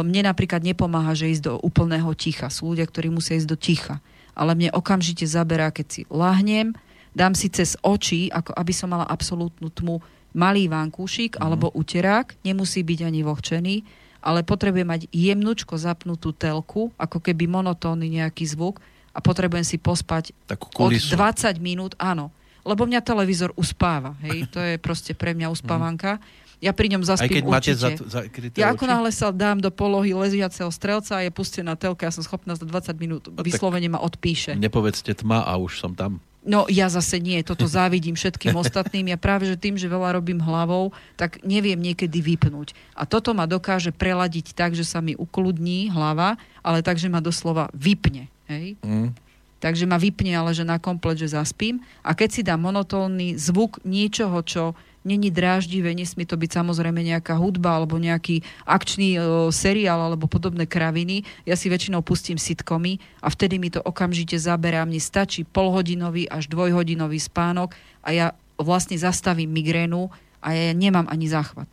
mne 0.00 0.32
napríklad 0.32 0.64
nepomáha, 0.64 1.12
že 1.12 1.28
ísť 1.28 1.44
do 1.44 1.54
úplného 1.60 2.08
ticha. 2.16 2.48
Sú 2.48 2.72
ľudia, 2.72 2.88
ktorí 2.88 3.12
musia 3.12 3.36
ísť 3.36 3.48
do 3.52 3.60
ticha. 3.60 4.00
Ale 4.32 4.56
mne 4.56 4.72
okamžite 4.72 5.28
zaberá, 5.28 5.68
keď 5.68 5.86
si 5.86 6.02
lahnem, 6.08 6.72
dám 7.12 7.36
si 7.36 7.52
cez 7.52 7.76
oči, 7.84 8.32
ako 8.32 8.56
aby 8.56 8.72
som 8.72 8.88
mala 8.88 9.04
absolútnu 9.04 9.68
tmu, 9.68 10.00
malý 10.32 10.72
vankúšik 10.72 11.36
mm. 11.36 11.40
alebo 11.44 11.68
uterák, 11.76 12.32
nemusí 12.46 12.80
byť 12.80 13.00
ani 13.04 13.20
vohčený, 13.24 13.76
ale 14.24 14.42
potrebuje 14.42 14.84
mať 14.84 15.00
jemnučko 15.12 15.78
zapnutú 15.78 16.34
telku, 16.34 16.90
ako 16.96 17.18
keby 17.22 17.46
monotónny 17.46 18.18
nejaký 18.18 18.48
zvuk, 18.50 18.80
a 19.18 19.20
potrebujem 19.20 19.66
si 19.66 19.82
pospať 19.82 20.30
Takú 20.46 20.70
od 20.78 20.94
20 20.94 21.58
minút, 21.58 21.98
áno. 21.98 22.30
Lebo 22.62 22.86
mňa 22.86 23.02
televízor 23.02 23.50
uspáva, 23.58 24.14
hej, 24.22 24.46
to 24.46 24.62
je 24.62 24.78
proste 24.78 25.10
pre 25.18 25.34
mňa 25.34 25.50
uspávanka. 25.50 26.22
Ja 26.58 26.74
pri 26.74 26.90
ňom 26.90 27.06
zaspím 27.06 27.26
Aj 27.26 27.34
keď 27.38 27.44
máte 27.46 27.72
za, 27.74 27.88
za 27.94 28.20
Ja 28.58 28.74
ako 28.74 28.90
náhle 28.90 29.14
sa 29.14 29.30
dám 29.30 29.62
do 29.62 29.70
polohy 29.70 30.10
leziaceho 30.10 30.66
strelca 30.74 31.22
a 31.22 31.24
je 31.26 31.30
pustená 31.30 31.78
telka, 31.78 32.06
ja 32.06 32.14
som 32.14 32.26
schopná 32.26 32.58
za 32.58 32.66
20 32.66 32.98
minút 32.98 33.30
no, 33.30 33.42
vyslovene 33.46 33.86
ma 33.86 34.02
odpíše. 34.02 34.58
Nepovedzte 34.58 35.14
tma 35.14 35.46
a 35.46 35.54
už 35.54 35.78
som 35.78 35.94
tam. 35.94 36.18
No 36.42 36.66
ja 36.66 36.90
zase 36.90 37.22
nie, 37.22 37.44
toto 37.46 37.68
závidím 37.68 38.18
všetkým 38.18 38.56
ostatným. 38.58 39.10
Ja 39.12 39.18
práve, 39.20 39.46
že 39.46 39.58
tým, 39.58 39.78
že 39.78 39.90
veľa 39.90 40.18
robím 40.18 40.42
hlavou, 40.42 40.96
tak 41.14 41.44
neviem 41.46 41.78
niekedy 41.78 42.18
vypnúť. 42.24 42.74
A 42.96 43.06
toto 43.06 43.36
ma 43.36 43.46
dokáže 43.46 43.94
preladiť 43.94 44.56
tak, 44.56 44.74
že 44.74 44.82
sa 44.82 44.98
mi 44.98 45.14
ukludní 45.14 45.92
hlava, 45.92 46.40
ale 46.64 46.82
tak, 46.82 46.98
že 46.98 47.10
ma 47.12 47.22
doslova 47.22 47.70
vypne. 47.76 48.32
Hej? 48.48 48.80
Mm. 48.82 49.12
Takže 49.58 49.90
ma 49.90 49.98
vypne, 49.98 50.38
ale 50.38 50.54
že 50.54 50.62
na 50.62 50.78
komplet, 50.78 51.18
že 51.18 51.34
zaspím. 51.34 51.82
A 52.06 52.14
keď 52.14 52.28
si 52.30 52.42
dám 52.46 52.62
monotónny 52.62 53.34
zvuk 53.34 53.82
niečoho, 53.82 54.38
čo 54.46 54.78
není 55.02 55.34
dráždivé, 55.34 55.98
nesmie 55.98 56.28
to 56.28 56.38
byť 56.38 56.50
samozrejme 56.62 57.02
nejaká 57.02 57.34
hudba 57.34 57.74
alebo 57.74 57.98
nejaký 57.98 58.46
akčný 58.62 59.18
e, 59.18 59.20
seriál 59.50 59.98
alebo 59.98 60.30
podobné 60.30 60.68
kraviny. 60.68 61.26
Ja 61.42 61.58
si 61.58 61.66
väčšinou 61.66 62.06
pustím 62.06 62.38
sitkomy 62.38 63.02
a 63.18 63.32
vtedy 63.32 63.58
mi 63.58 63.72
to 63.72 63.82
okamžite 63.82 64.38
zaberá. 64.38 64.86
Mne 64.86 65.02
stačí 65.02 65.42
polhodinový 65.42 66.30
až 66.30 66.46
dvojhodinový 66.46 67.18
spánok 67.18 67.74
a 68.06 68.14
ja 68.14 68.26
vlastne 68.60 68.94
zastavím 68.94 69.50
migrénu 69.50 70.06
a 70.38 70.54
ja 70.54 70.70
nemám 70.70 71.10
ani 71.10 71.26
záchvat. 71.26 71.66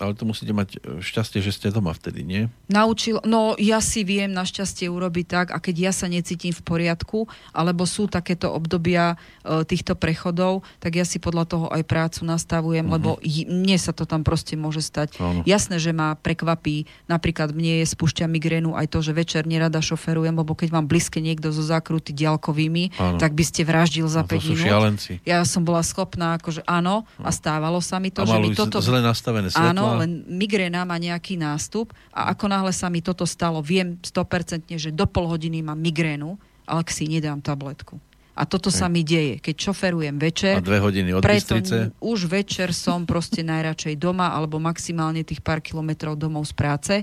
Ale 0.00 0.16
to 0.16 0.24
musíte 0.24 0.56
mať 0.56 0.80
e, 0.80 1.04
šťastie, 1.04 1.44
že 1.44 1.52
ste 1.52 1.68
doma 1.68 1.92
vtedy, 1.92 2.24
nie? 2.24 2.48
Naučil, 2.72 3.20
no 3.28 3.52
ja 3.60 3.84
si 3.84 4.00
viem 4.00 4.32
našťastie 4.32 4.88
urobiť 4.88 5.26
tak, 5.28 5.46
a 5.52 5.60
keď 5.60 5.76
ja 5.76 5.92
sa 5.92 6.08
necítim 6.08 6.56
v 6.56 6.62
poriadku, 6.64 7.28
alebo 7.52 7.84
sú 7.84 8.08
takéto 8.08 8.48
obdobia 8.48 9.20
e, 9.44 9.62
týchto 9.68 9.92
prechodov, 9.92 10.64
tak 10.80 10.96
ja 10.96 11.04
si 11.04 11.20
podľa 11.20 11.44
toho 11.44 11.66
aj 11.68 11.84
prácu 11.84 12.24
nastavujem, 12.24 12.88
uh-huh. 12.88 12.96
lebo 12.96 13.10
j- 13.20 13.44
mne 13.44 13.76
sa 13.76 13.92
to 13.92 14.08
tam 14.08 14.24
proste 14.24 14.56
môže 14.56 14.80
stať. 14.80 15.20
Áno. 15.20 15.44
Jasné, 15.44 15.76
že 15.76 15.92
ma 15.92 16.16
prekvapí, 16.16 16.88
napríklad 17.04 17.52
mne 17.52 17.84
je 17.84 17.86
spúšťa 17.92 18.24
migrénu 18.24 18.72
aj 18.72 18.88
to, 18.88 19.04
že 19.04 19.12
večer 19.12 19.44
nerada 19.44 19.84
šoferujem, 19.84 20.32
lebo 20.32 20.56
keď 20.56 20.80
mám 20.80 20.88
blízke 20.88 21.20
niekto 21.20 21.52
zo 21.52 21.60
zákruty 21.60 22.16
ďalkovými, 22.16 22.96
áno. 22.96 23.20
tak 23.20 23.36
by 23.36 23.44
ste 23.44 23.68
vraždil 23.68 24.08
za 24.08 24.24
no, 24.24 24.32
5 24.32 24.48
minút. 24.48 24.64
Šialenci. 24.64 25.12
Ja 25.28 25.44
som 25.44 25.60
bola 25.60 25.84
schopná, 25.84 26.40
akože 26.40 26.64
áno, 26.64 27.04
a 27.20 27.28
stávalo 27.28 27.84
sa 27.84 28.00
mi 28.00 28.08
to, 28.08 28.24
a 28.24 28.30
že 28.30 28.38
mi 28.40 28.56
toto... 28.56 28.80
zle 28.80 29.04
nastavené 29.04 29.52
svetlo. 29.52 29.70
Áno, 29.74 29.84
len 29.98 30.22
migréna 30.30 30.86
má 30.86 31.00
nejaký 31.00 31.34
nástup 31.40 31.90
a 32.14 32.30
ako 32.30 32.46
náhle 32.46 32.70
sa 32.70 32.86
mi 32.86 33.02
toto 33.02 33.26
stalo, 33.26 33.58
viem 33.64 33.98
100%, 34.04 34.70
že 34.78 34.90
do 34.94 35.06
pol 35.08 35.26
hodiny 35.26 35.64
mám 35.64 35.78
migrénu, 35.80 36.38
ale 36.68 36.82
si 36.92 37.10
nedám 37.10 37.42
tabletku. 37.42 37.98
A 38.40 38.48
toto 38.48 38.72
sa 38.72 38.88
mi 38.88 39.04
deje, 39.04 39.36
keď 39.36 39.68
šoferujem 39.68 40.16
večer. 40.16 40.56
A 40.56 40.64
dve 40.64 40.80
hodiny 40.80 41.12
od 41.12 41.20
preto 41.20 41.60
Bystrice? 41.60 41.92
už 42.00 42.24
večer 42.24 42.72
som 42.72 43.04
proste 43.04 43.44
najradšej 43.44 44.00
doma, 44.00 44.32
alebo 44.32 44.56
maximálne 44.56 45.20
tých 45.26 45.44
pár 45.44 45.60
kilometrov 45.60 46.16
domov 46.16 46.48
z 46.48 46.54
práce, 46.56 46.94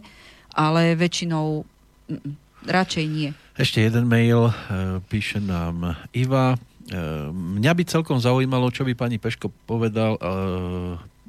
ale 0.50 0.98
väčšinou 0.98 1.62
mm, 2.10 2.66
radšej 2.66 3.06
nie. 3.06 3.30
Ešte 3.54 3.86
jeden 3.86 4.10
mail, 4.10 4.50
e, 4.50 4.54
píše 5.06 5.38
nám 5.38 5.94
Iva. 6.10 6.56
E, 6.56 6.58
mňa 7.30 7.72
by 7.76 7.84
celkom 7.86 8.18
zaujímalo, 8.18 8.74
čo 8.74 8.82
by 8.82 8.98
pani 8.98 9.22
Peško 9.22 9.54
povedal 9.70 10.18
e, 10.18 10.22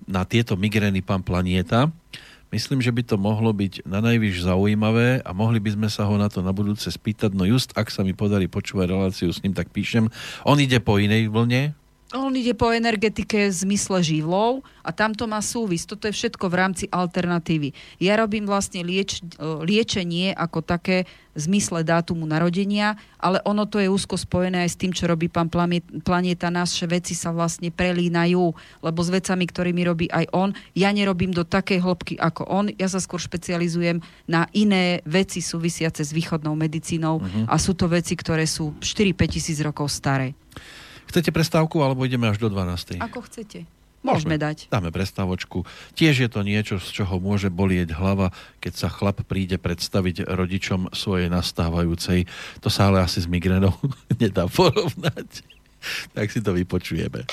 na 0.08 0.24
tieto 0.24 0.56
migrény 0.56 1.04
pán 1.04 1.20
Planieta. 1.20 1.92
Myslím, 2.48 2.80
že 2.80 2.88
by 2.88 3.04
to 3.04 3.20
mohlo 3.20 3.52
byť 3.52 3.84
na 3.84 4.00
najvyš 4.00 4.48
zaujímavé 4.48 5.20
a 5.20 5.30
mohli 5.36 5.60
by 5.60 5.76
sme 5.76 5.88
sa 5.92 6.08
ho 6.08 6.16
na 6.16 6.32
to 6.32 6.40
na 6.40 6.48
budúce 6.56 6.88
spýtať. 6.88 7.36
No 7.36 7.44
just, 7.44 7.76
ak 7.76 7.92
sa 7.92 8.00
mi 8.00 8.16
podarí 8.16 8.48
počúvať 8.48 8.88
reláciu 8.88 9.28
s 9.28 9.44
ním, 9.44 9.52
tak 9.52 9.68
píšem. 9.68 10.08
On 10.48 10.56
ide 10.56 10.80
po 10.80 10.96
inej 10.96 11.28
vlne, 11.28 11.76
on 12.16 12.32
ide 12.32 12.56
po 12.56 12.72
energetike 12.72 13.52
v 13.52 13.52
zmysle 13.52 14.00
živlov 14.00 14.64
a 14.80 14.90
tamto 14.96 15.28
má 15.28 15.44
súvis. 15.44 15.84
Toto 15.84 16.08
je 16.08 16.16
všetko 16.16 16.48
v 16.48 16.54
rámci 16.56 16.84
alternatívy. 16.88 17.76
Ja 18.00 18.16
robím 18.16 18.48
vlastne 18.48 18.80
lieč, 18.80 19.20
liečenie 19.40 20.32
ako 20.32 20.64
také 20.64 21.04
v 21.36 21.40
zmysle 21.44 21.84
dátumu 21.84 22.24
narodenia, 22.24 22.96
ale 23.20 23.44
ono 23.44 23.68
to 23.68 23.78
je 23.78 23.92
úzko 23.92 24.16
spojené 24.16 24.64
aj 24.64 24.70
s 24.72 24.80
tým, 24.80 24.90
čo 24.96 25.04
robí 25.04 25.28
pán 25.28 25.52
Planeta. 26.02 26.48
Naše 26.48 26.88
veci 26.88 27.12
sa 27.12 27.30
vlastne 27.30 27.68
prelínajú, 27.68 28.56
lebo 28.82 29.00
s 29.04 29.12
vecami, 29.12 29.44
ktorými 29.44 29.82
robí 29.84 30.06
aj 30.08 30.32
on, 30.32 30.56
ja 30.72 30.88
nerobím 30.90 31.30
do 31.30 31.44
takej 31.44 31.84
hĺbky 31.84 32.14
ako 32.16 32.48
on. 32.48 32.72
Ja 32.80 32.88
sa 32.88 32.98
skôr 32.98 33.20
špecializujem 33.20 34.00
na 34.24 34.48
iné 34.56 35.04
veci 35.04 35.44
súvisiace 35.44 36.02
s 36.02 36.10
východnou 36.16 36.56
medicínou 36.56 37.20
uh-huh. 37.20 37.44
a 37.46 37.54
sú 37.60 37.76
to 37.76 37.86
veci, 37.86 38.16
ktoré 38.16 38.48
sú 38.48 38.74
4-5 38.80 39.28
tisíc 39.28 39.60
rokov 39.60 39.92
staré. 39.92 40.32
Chcete 41.08 41.32
prestávku, 41.32 41.80
alebo 41.80 42.04
ideme 42.04 42.28
až 42.28 42.36
do 42.36 42.52
12. 42.52 43.00
Ako 43.00 43.24
chcete. 43.24 43.64
Môžeme 43.98 44.38
dať. 44.38 44.70
Dáme 44.70 44.94
prestávočku. 44.94 45.66
Tiež 45.98 46.22
je 46.22 46.30
to 46.30 46.46
niečo, 46.46 46.78
z 46.78 47.02
čoho 47.02 47.18
môže 47.18 47.50
bolieť 47.50 47.98
hlava, 47.98 48.30
keď 48.62 48.72
sa 48.86 48.88
chlap 48.88 49.26
príde 49.26 49.58
predstaviť 49.58 50.22
rodičom 50.22 50.94
svojej 50.94 51.26
nastávajúcej. 51.26 52.30
To 52.62 52.70
sa 52.70 52.94
ale 52.94 53.02
asi 53.02 53.18
s 53.18 53.26
migrénou 53.26 53.74
nedá 54.22 54.46
porovnať. 54.46 55.42
tak 56.14 56.30
si 56.30 56.38
to 56.38 56.54
vypočujeme. 56.54 57.26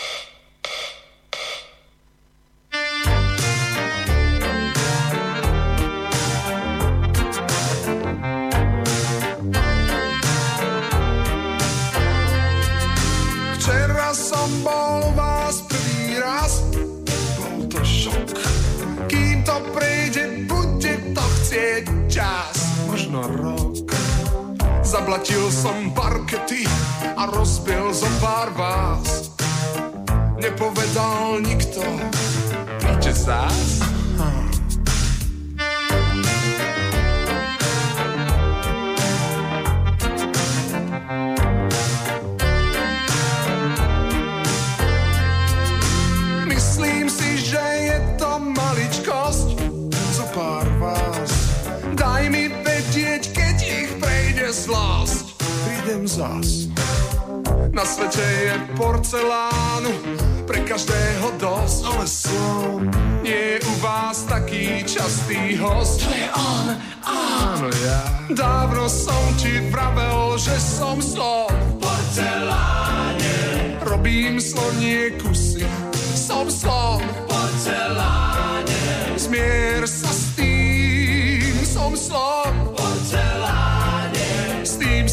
Rok. 23.29 23.89
Zablatil 24.85 25.49
som 25.49 25.91
parkety 25.91 26.63
a 27.17 27.25
rozbil 27.29 27.89
zo 27.93 28.09
pár 28.21 28.53
vás. 28.53 29.33
Nepovedal 30.37 31.41
nikto, 31.41 31.81
príďte 32.79 33.11
zás. 33.17 33.85
že 47.45 47.61
je 47.87 47.97
to 48.19 48.41
maličkosť, 48.41 49.55
zo 50.17 50.25
pár 50.35 50.74
zlosť. 54.51 55.25
Prídem 55.65 56.05
zas. 56.09 56.69
Na 57.75 57.83
svete 57.83 58.23
je 58.23 58.55
porcelánu, 58.79 59.91
pre 60.47 60.63
každého 60.63 61.27
dosť, 61.41 61.79
ale 61.83 62.05
som 62.07 62.87
nie 63.19 63.57
je 63.57 63.65
u 63.65 63.73
vás 63.83 64.23
taký 64.29 64.85
častý 64.85 65.59
host. 65.59 66.05
To 66.05 66.11
je 66.13 66.29
on, 66.31 66.67
áno 67.03 67.67
ja. 67.83 67.99
Dávno 68.31 68.85
som 68.87 69.19
ti 69.35 69.59
vravel, 69.73 70.39
že 70.39 70.55
som 70.55 71.01
slon 71.01 71.51
v 71.51 71.73
porceláne. 71.83 73.37
Robím 73.83 74.39
slonie 74.39 75.17
kusy, 75.19 75.67
som 76.15 76.47
slon 76.47 77.03
v 77.03 77.19
porceláne. 77.27 78.81
Zmier 79.19 79.83
sa 79.83 80.13
s 80.13 80.31
tým, 80.37 81.59
som 81.65 81.91
slon 81.91 82.53
v 82.53 82.67
porceláne. 82.77 83.54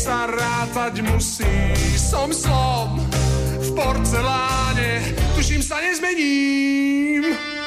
Sa 0.03 0.27
rátať 0.27 0.99
musí, 1.07 1.47
som 1.95 2.35
slon 2.35 2.99
v 3.63 3.69
porceláne. 3.71 4.99
Tuším 5.39 5.63
sa 5.63 5.79
nezmením. 5.79 7.62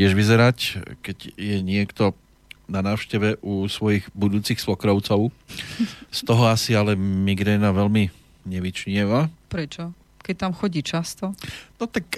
Tiež 0.00 0.16
vyzerať, 0.16 0.80
keď 1.04 1.36
je 1.36 1.60
niekto 1.60 2.16
na 2.64 2.80
návšteve 2.80 3.44
u 3.44 3.68
svojich 3.68 4.08
budúcich 4.16 4.56
svokrovcov. 4.56 5.28
Z 6.08 6.20
toho 6.24 6.48
asi 6.48 6.72
ale 6.72 6.96
migréna 6.96 7.68
veľmi 7.68 8.08
nevyčnieva. 8.48 9.28
Prečo? 9.52 9.92
Keď 10.24 10.34
tam 10.40 10.52
chodí 10.56 10.80
často? 10.80 11.36
No 11.76 11.84
tak... 11.84 12.08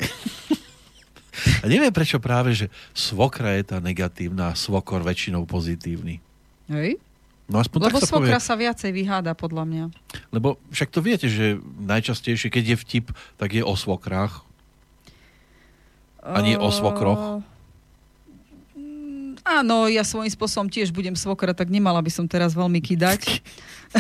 A 1.59 1.67
neviem 1.67 1.91
prečo 1.91 2.23
práve, 2.23 2.55
že 2.55 2.71
svokra 2.95 3.59
je 3.59 3.75
tá 3.75 3.83
negatívna 3.83 4.55
a 4.55 4.59
svokor 4.59 5.03
väčšinou 5.03 5.43
pozitívny. 5.43 6.23
Hej? 6.71 7.03
No 7.51 7.59
aspoň 7.59 7.91
Lebo 7.91 7.99
tak 7.99 8.07
sa 8.07 8.15
povie. 8.15 8.31
svokra 8.31 8.39
sa 8.39 8.55
viacej 8.55 8.91
vyháda, 8.95 9.35
podľa 9.35 9.65
mňa. 9.67 9.85
Lebo 10.31 10.55
však 10.71 10.93
to 10.95 11.03
viete, 11.03 11.27
že 11.27 11.59
najčastejšie, 11.83 12.47
keď 12.47 12.65
je 12.65 12.77
vtip, 12.79 13.07
tak 13.43 13.59
je 13.59 13.67
o 13.67 13.75
svokrách. 13.75 14.47
A 16.23 16.39
nie 16.47 16.55
o 16.55 16.71
svokroch? 16.71 17.43
Áno, 19.43 19.91
ja 19.91 20.07
svojím 20.07 20.31
spôsobom 20.31 20.71
tiež 20.71 20.95
budem 20.95 21.19
svokra, 21.19 21.51
tak 21.51 21.67
nemala 21.67 21.99
by 21.99 22.11
som 22.15 22.31
teraz 22.31 22.55
veľmi 22.55 22.79
kydať. 22.79 23.43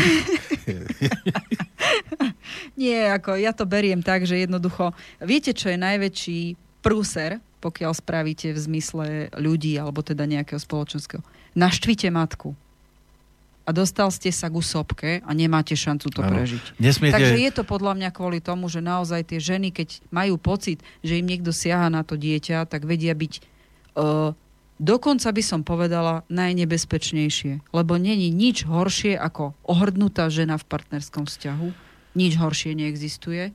Nie, 2.80 3.10
ako 3.10 3.34
ja 3.34 3.50
to 3.50 3.66
beriem 3.66 4.06
tak, 4.06 4.22
že 4.22 4.46
jednoducho, 4.46 4.94
viete, 5.18 5.50
čo 5.50 5.66
je 5.68 5.82
najväčší 5.82 6.40
prúser, 6.78 7.42
pokiaľ 7.58 7.92
spravíte 7.94 8.54
v 8.54 8.58
zmysle 8.58 9.06
ľudí 9.38 9.78
alebo 9.78 10.02
teda 10.02 10.26
nejakého 10.26 10.58
spoločenského. 10.58 11.22
Naštvite 11.58 12.10
matku. 12.10 12.54
A 13.62 13.70
dostal 13.70 14.10
ste 14.10 14.34
sa 14.34 14.50
ku 14.50 14.58
sopke 14.58 15.22
a 15.22 15.30
nemáte 15.30 15.78
šancu 15.78 16.10
to 16.10 16.18
Áno. 16.18 16.34
prežiť. 16.34 16.82
Nesmiete... 16.82 17.14
Takže 17.14 17.38
je 17.38 17.50
to 17.54 17.62
podľa 17.62 17.94
mňa 17.94 18.10
kvôli 18.10 18.42
tomu, 18.42 18.66
že 18.66 18.82
naozaj 18.82 19.22
tie 19.22 19.38
ženy, 19.38 19.70
keď 19.70 20.02
majú 20.10 20.34
pocit, 20.34 20.82
že 20.98 21.22
im 21.22 21.30
niekto 21.30 21.54
siaha 21.54 21.86
na 21.86 22.02
to 22.02 22.18
dieťa, 22.18 22.66
tak 22.66 22.82
vedia 22.82 23.14
byť 23.14 23.32
uh, 23.94 24.34
dokonca 24.82 25.30
by 25.30 25.42
som 25.46 25.60
povedala 25.62 26.26
najnebezpečnejšie. 26.26 27.70
Lebo 27.70 27.94
není 27.94 28.34
nič 28.34 28.66
horšie 28.66 29.14
ako 29.14 29.54
ohrdnutá 29.62 30.26
žena 30.26 30.58
v 30.58 30.66
partnerskom 30.66 31.30
vzťahu. 31.30 31.70
Nič 32.18 32.34
horšie 32.36 32.74
neexistuje. 32.74 33.54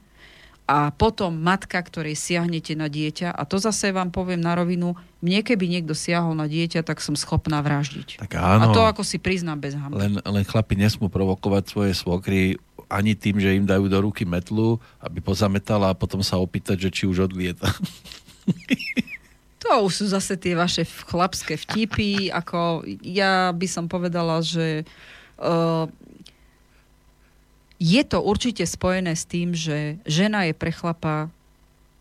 A 0.68 0.91
potom 0.91 1.32
matka, 1.32 1.80
ktorej 1.80 2.20
siahnete 2.20 2.76
na 2.76 2.91
dieťa. 2.91 3.32
A 3.32 3.48
to 3.48 3.56
zase 3.56 3.95
vám 3.95 4.12
poviem 4.12 4.44
na 4.44 4.52
rovinu, 4.52 4.99
mne 5.24 5.40
keby 5.40 5.64
niekto 5.64 5.95
siahol 5.95 6.36
na 6.36 6.44
dieťa, 6.44 6.84
tak 6.84 6.99
som 6.99 7.16
schopná 7.16 7.64
vraždiť. 7.64 8.20
Tak 8.20 8.36
áno. 8.36 8.72
A 8.72 8.76
to 8.76 8.84
ako 8.84 9.04
si 9.08 9.16
priznám 9.16 9.64
bez 9.64 9.80
hamby. 9.80 9.95
Len, 9.95 10.20
len 10.20 10.44
chlapi 10.44 10.76
nesmú 10.76 11.08
provokovať 11.08 11.64
svoje 11.72 11.91
svokry 11.95 12.60
ani 12.91 13.16
tým, 13.16 13.40
že 13.40 13.56
im 13.56 13.64
dajú 13.64 13.88
do 13.88 13.99
ruky 13.99 14.28
metlu, 14.28 14.80
aby 14.99 15.24
pozametala 15.24 15.91
a 15.91 15.98
potom 15.98 16.20
sa 16.20 16.36
opýtať, 16.36 16.88
že 16.88 16.90
či 16.91 17.04
už 17.08 17.32
odlieta. 17.32 17.72
To 19.68 19.84
už 19.84 19.94
sú 19.99 20.06
zase 20.07 20.39
tie 20.39 20.56
vaše 20.56 20.88
chlapské 20.88 21.60
vtipy. 21.60 22.31
Ako 22.31 22.88
ja 23.03 23.52
by 23.52 23.68
som 23.68 23.91
povedala, 23.91 24.39
že 24.39 24.88
uh, 25.44 25.91
je 27.77 28.02
to 28.07 28.23
určite 28.23 28.64
spojené 28.64 29.14
s 29.14 29.27
tým, 29.27 29.52
že 29.53 29.99
žena 30.07 30.48
je 30.48 30.53
pre 30.56 30.72
chlapa 30.72 31.30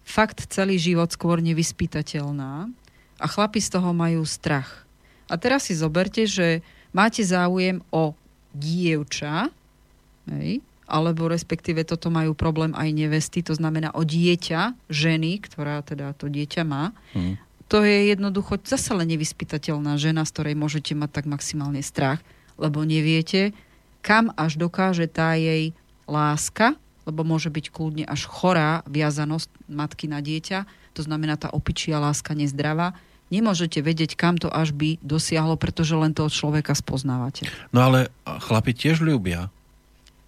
fakt 0.06 0.46
celý 0.48 0.78
život 0.78 1.10
skôr 1.10 1.42
nevyspytateľná 1.42 2.70
a 3.18 3.26
chlapi 3.26 3.58
z 3.58 3.68
toho 3.74 3.90
majú 3.90 4.22
strach. 4.22 4.86
A 5.26 5.34
teraz 5.34 5.66
si 5.66 5.74
zoberte, 5.74 6.24
že 6.24 6.62
máte 6.94 7.26
záujem 7.26 7.82
o 7.90 8.14
dievča, 8.54 9.50
hej, 10.30 10.62
alebo 10.86 11.26
respektíve 11.26 11.82
toto 11.82 12.14
majú 12.14 12.32
problém 12.38 12.70
aj 12.78 12.94
nevesty, 12.94 13.42
to 13.42 13.58
znamená 13.58 13.90
o 13.98 14.06
dieťa 14.06 14.86
ženy, 14.86 15.42
ktorá 15.42 15.82
teda 15.82 16.14
to 16.14 16.30
dieťa 16.30 16.62
má. 16.62 16.94
Hm. 17.10 17.34
To 17.66 17.82
je 17.82 18.14
jednoducho 18.14 18.62
zase 18.62 18.94
len 18.94 19.10
nevyspytateľná 19.10 19.98
žena, 19.98 20.22
z 20.22 20.30
ktorej 20.30 20.54
môžete 20.54 20.94
mať 20.94 21.10
tak 21.22 21.24
maximálne 21.26 21.82
strach, 21.82 22.22
lebo 22.54 22.86
neviete, 22.86 23.50
kam 24.06 24.30
až 24.38 24.54
dokáže 24.54 25.10
tá 25.10 25.34
jej 25.34 25.74
láska, 26.06 26.78
lebo 27.06 27.26
môže 27.26 27.50
byť 27.50 27.74
kľudne 27.74 28.04
až 28.06 28.26
chorá 28.26 28.86
viazanosť 28.86 29.50
matky 29.66 30.06
na 30.06 30.22
dieťa, 30.22 30.66
to 30.94 31.02
znamená 31.02 31.34
tá 31.34 31.50
opičia 31.50 31.98
láska 31.98 32.34
nezdravá, 32.34 32.94
nemôžete 33.30 33.82
vedieť, 33.82 34.14
kam 34.14 34.38
to 34.38 34.46
až 34.50 34.70
by 34.74 34.98
dosiahlo, 35.02 35.58
pretože 35.58 35.94
len 35.98 36.14
toho 36.14 36.30
človeka 36.30 36.74
spoznávate. 36.74 37.50
No 37.74 37.82
ale 37.86 38.10
chlapi 38.24 38.74
tiež 38.74 39.02
ľúbia. 39.02 39.50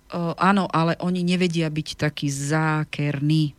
Uh, 0.09 0.32
áno, 0.40 0.65
ale 0.73 0.97
oni 1.05 1.20
nevedia 1.20 1.69
byť 1.69 1.89
takí 2.01 2.32
zákerní. 2.32 3.58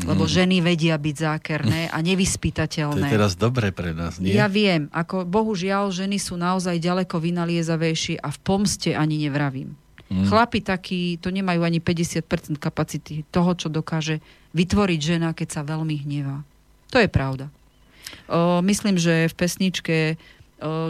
Mhm. 0.00 0.08
Lebo 0.08 0.24
ženy 0.24 0.64
vedia 0.64 0.96
byť 0.96 1.16
zákerné 1.16 1.80
a 1.92 1.98
To 1.98 2.02
je 2.02 2.08
nevyspytateľné. 2.08 3.08
teraz 3.12 3.36
dobre 3.36 3.68
pre 3.70 3.92
nás, 3.92 4.16
nie? 4.16 4.32
Ja 4.32 4.48
viem, 4.48 4.88
ako 4.90 5.28
bohužiaľ 5.28 5.92
ženy 5.92 6.16
sú 6.16 6.40
naozaj 6.40 6.80
ďaleko 6.80 7.20
vynaliezavejšie 7.20 8.16
a 8.20 8.32
v 8.32 8.38
pomste 8.40 8.96
ani 8.96 9.20
nevravím. 9.28 9.76
Mm. 10.10 10.26
Chlapi 10.26 10.58
takí, 10.58 11.20
to 11.22 11.30
nemajú 11.30 11.62
ani 11.62 11.78
50% 11.78 12.58
kapacity 12.58 13.22
toho, 13.30 13.54
čo 13.54 13.70
dokáže 13.70 14.18
vytvoriť 14.56 15.00
žena, 15.00 15.30
keď 15.30 15.48
sa 15.54 15.62
veľmi 15.62 16.02
hnevá. 16.02 16.42
To 16.90 16.98
je 16.98 17.06
pravda. 17.06 17.46
O, 18.26 18.58
myslím, 18.66 18.98
že 18.98 19.30
v 19.30 19.34
pesničke 19.38 19.96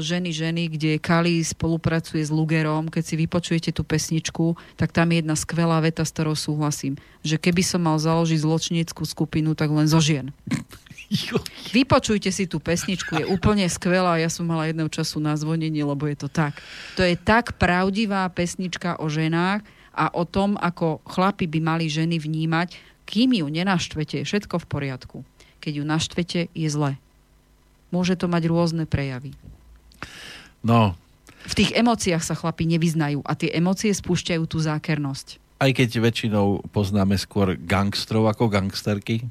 Ženy, 0.02 0.34
ženy, 0.34 0.62
kde 0.66 0.98
Kali 0.98 1.38
spolupracuje 1.46 2.26
s 2.26 2.34
Lugerom, 2.34 2.90
keď 2.90 3.02
si 3.06 3.14
vypočujete 3.14 3.70
tú 3.70 3.86
pesničku, 3.86 4.58
tak 4.74 4.90
tam 4.90 5.14
je 5.14 5.22
jedna 5.22 5.38
skvelá 5.38 5.78
veta, 5.78 6.02
s 6.02 6.10
ktorou 6.10 6.34
súhlasím. 6.34 6.98
Že 7.22 7.38
keby 7.38 7.62
som 7.62 7.86
mal 7.86 7.94
založiť 8.02 8.42
zločineckú 8.42 9.06
skupinu, 9.06 9.54
tak 9.54 9.70
len 9.70 9.86
zo 9.86 10.02
žien. 10.02 10.34
Vypočujte 11.74 12.30
si 12.30 12.46
tú 12.46 12.62
pesničku, 12.62 13.18
je 13.18 13.26
úplne 13.26 13.66
skvelá. 13.66 14.18
Ja 14.22 14.30
som 14.30 14.46
mala 14.46 14.70
jedného 14.70 14.90
času 14.90 15.18
na 15.18 15.34
zvonenie, 15.34 15.82
lebo 15.82 16.06
je 16.06 16.18
to 16.18 16.28
tak. 16.30 16.58
To 16.94 17.02
je 17.02 17.18
tak 17.18 17.58
pravdivá 17.58 18.26
pesnička 18.30 18.98
o 18.98 19.10
ženách 19.10 19.62
a 19.90 20.06
o 20.14 20.22
tom, 20.22 20.54
ako 20.54 21.02
chlapi 21.02 21.50
by 21.50 21.58
mali 21.58 21.90
ženy 21.90 22.22
vnímať. 22.22 22.78
Kým 23.10 23.34
ju 23.34 23.46
nenaštvete, 23.50 24.22
je 24.22 24.24
všetko 24.26 24.62
v 24.62 24.66
poriadku. 24.70 25.18
Keď 25.58 25.82
ju 25.82 25.84
naštvete, 25.86 26.40
je 26.54 26.68
zle. 26.70 26.94
Môže 27.90 28.14
to 28.14 28.30
mať 28.30 28.46
rôzne 28.46 28.86
prejavy. 28.86 29.34
No. 30.60 30.94
V 31.48 31.54
tých 31.56 31.72
emóciách 31.72 32.20
sa 32.20 32.36
chlapi 32.36 32.68
nevyznajú 32.68 33.24
a 33.24 33.32
tie 33.32 33.48
emócie 33.56 33.90
spúšťajú 33.90 34.44
tú 34.44 34.60
zákernosť. 34.60 35.40
Aj 35.60 35.70
keď 35.72 36.00
väčšinou 36.00 36.64
poznáme 36.72 37.16
skôr 37.16 37.56
gangstrov 37.56 38.28
ako 38.28 38.48
gangsterky, 38.48 39.28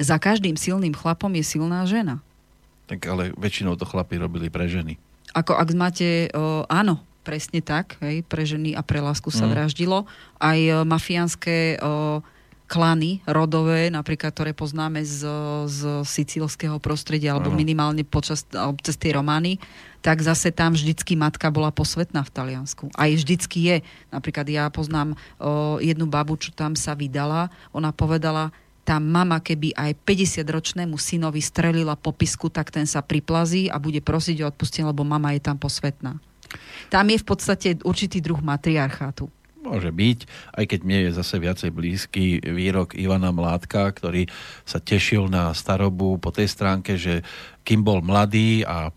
za 0.00 0.16
každým 0.16 0.56
silným 0.56 0.96
chlapom 0.96 1.28
je 1.36 1.44
silná 1.44 1.84
žena. 1.84 2.24
Tak 2.88 3.04
ale 3.04 3.36
väčšinou 3.36 3.76
to 3.76 3.84
chlapi 3.84 4.16
robili 4.16 4.48
pre 4.48 4.64
ženy. 4.64 4.96
Ako 5.36 5.52
ak 5.52 5.68
máte, 5.76 6.32
o, 6.32 6.64
áno, 6.66 7.04
presne 7.20 7.60
tak, 7.60 8.00
hej, 8.00 8.24
pre 8.24 8.48
ženy 8.48 8.72
a 8.72 8.80
pre 8.80 9.04
lásku 9.04 9.28
sa 9.28 9.44
mm. 9.44 9.52
vraždilo. 9.52 10.08
Aj 10.40 10.56
o, 10.56 10.88
mafiánske 10.88 11.76
o, 11.78 12.24
klany 12.70 13.18
rodové, 13.26 13.90
napríklad, 13.90 14.30
ktoré 14.30 14.54
poznáme 14.54 15.02
z, 15.02 15.26
z 15.66 16.06
sicílskeho 16.06 16.78
prostredia, 16.78 17.34
alebo 17.34 17.50
minimálne 17.50 18.06
počas, 18.06 18.46
cez 18.86 18.94
tie 18.94 19.10
romány, 19.10 19.58
tak 19.98 20.22
zase 20.22 20.54
tam 20.54 20.78
vždycky 20.78 21.18
matka 21.18 21.50
bola 21.50 21.74
posvetná 21.74 22.22
v 22.22 22.30
Taliansku. 22.30 22.94
Aj 22.94 23.10
vždycky 23.10 23.58
je. 23.66 23.76
Napríklad 24.14 24.46
ja 24.46 24.70
poznám 24.70 25.18
o, 25.42 25.82
jednu 25.82 26.06
babu, 26.06 26.38
čo 26.38 26.54
tam 26.54 26.78
sa 26.78 26.94
vydala. 26.94 27.50
Ona 27.74 27.90
povedala, 27.90 28.54
tá 28.86 29.02
mama, 29.02 29.42
keby 29.42 29.74
aj 29.74 29.98
50-ročnému 30.06 30.94
synovi 30.94 31.42
strelila 31.42 31.98
popisku, 31.98 32.48
tak 32.54 32.70
ten 32.70 32.86
sa 32.86 33.02
priplazí 33.02 33.66
a 33.66 33.82
bude 33.82 33.98
prosiť 33.98 34.46
o 34.46 34.48
odpustenie, 34.48 34.86
lebo 34.86 35.02
mama 35.02 35.34
je 35.34 35.42
tam 35.42 35.58
posvetná. 35.58 36.22
Tam 36.90 37.06
je 37.06 37.18
v 37.18 37.26
podstate 37.26 37.68
určitý 37.82 38.22
druh 38.22 38.38
matriarchátu. 38.38 39.30
Môže 39.60 39.92
byť, 39.92 40.18
aj 40.56 40.64
keď 40.64 40.80
mne 40.88 40.98
je 41.04 41.10
zase 41.12 41.36
viacej 41.36 41.70
blízky 41.70 42.40
výrok 42.40 42.96
Ivana 42.96 43.28
Mládka, 43.28 43.92
ktorý 43.92 44.24
sa 44.64 44.80
tešil 44.80 45.28
na 45.28 45.52
starobu 45.52 46.16
po 46.16 46.32
tej 46.32 46.48
stránke, 46.48 46.96
že 46.96 47.20
kým 47.60 47.84
bol 47.84 48.00
mladý 48.00 48.64
a 48.64 48.88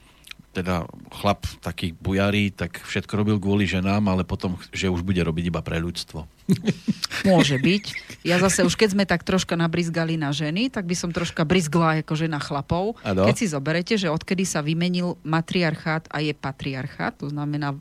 teda 0.54 0.86
chlap 1.10 1.50
taký 1.66 1.98
bujarý, 1.98 2.54
tak 2.54 2.78
všetko 2.86 3.14
robil 3.18 3.38
kvôli 3.42 3.66
ženám, 3.66 4.06
ale 4.06 4.22
potom, 4.22 4.54
že 4.70 4.86
už 4.86 5.02
bude 5.02 5.18
robiť 5.18 5.50
iba 5.50 5.66
pre 5.66 5.82
ľudstvo. 5.82 6.30
Môže 7.30 7.58
byť. 7.58 7.84
Ja 8.22 8.38
zase 8.38 8.62
už 8.62 8.78
keď 8.78 8.90
sme 8.94 9.06
tak 9.10 9.26
troška 9.26 9.58
nabrizgali 9.58 10.14
na 10.14 10.30
ženy, 10.30 10.70
tak 10.70 10.86
by 10.86 10.94
som 10.94 11.10
troška 11.10 11.42
brizgla 11.42 12.06
ako 12.06 12.14
žena 12.14 12.38
chlapov. 12.38 13.02
Ano. 13.02 13.26
Keď 13.26 13.36
si 13.36 13.50
zoberete, 13.50 13.94
že 13.98 14.14
odkedy 14.14 14.46
sa 14.46 14.62
vymenil 14.62 15.18
matriarchát 15.26 16.06
a 16.14 16.22
je 16.22 16.38
patriarchát, 16.38 17.18
to 17.18 17.34
znamená 17.34 17.74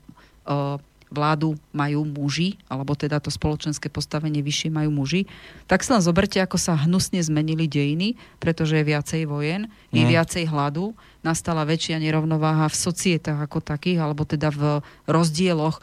uh, 0.48 0.80
vládu 1.12 1.60
majú 1.76 2.08
muži, 2.08 2.56
alebo 2.66 2.96
teda 2.96 3.20
to 3.20 3.28
spoločenské 3.28 3.92
postavenie 3.92 4.40
vyššie 4.40 4.72
majú 4.72 4.90
muži, 4.90 5.28
tak 5.68 5.84
sa 5.84 6.00
len 6.00 6.02
zoberte, 6.02 6.40
ako 6.40 6.56
sa 6.56 6.74
hnusne 6.74 7.20
zmenili 7.20 7.68
dejiny, 7.68 8.16
pretože 8.40 8.80
je 8.80 8.88
viacej 8.88 9.22
vojen, 9.28 9.68
mm. 9.68 9.94
je 9.94 10.04
viacej 10.08 10.44
hladu, 10.48 10.96
nastala 11.20 11.68
väčšia 11.68 12.00
nerovnováha 12.00 12.72
v 12.72 12.80
societách 12.80 13.38
ako 13.44 13.60
takých, 13.60 14.00
alebo 14.00 14.24
teda 14.24 14.48
v 14.50 14.80
rozdieloch 15.04 15.78
e, 15.78 15.80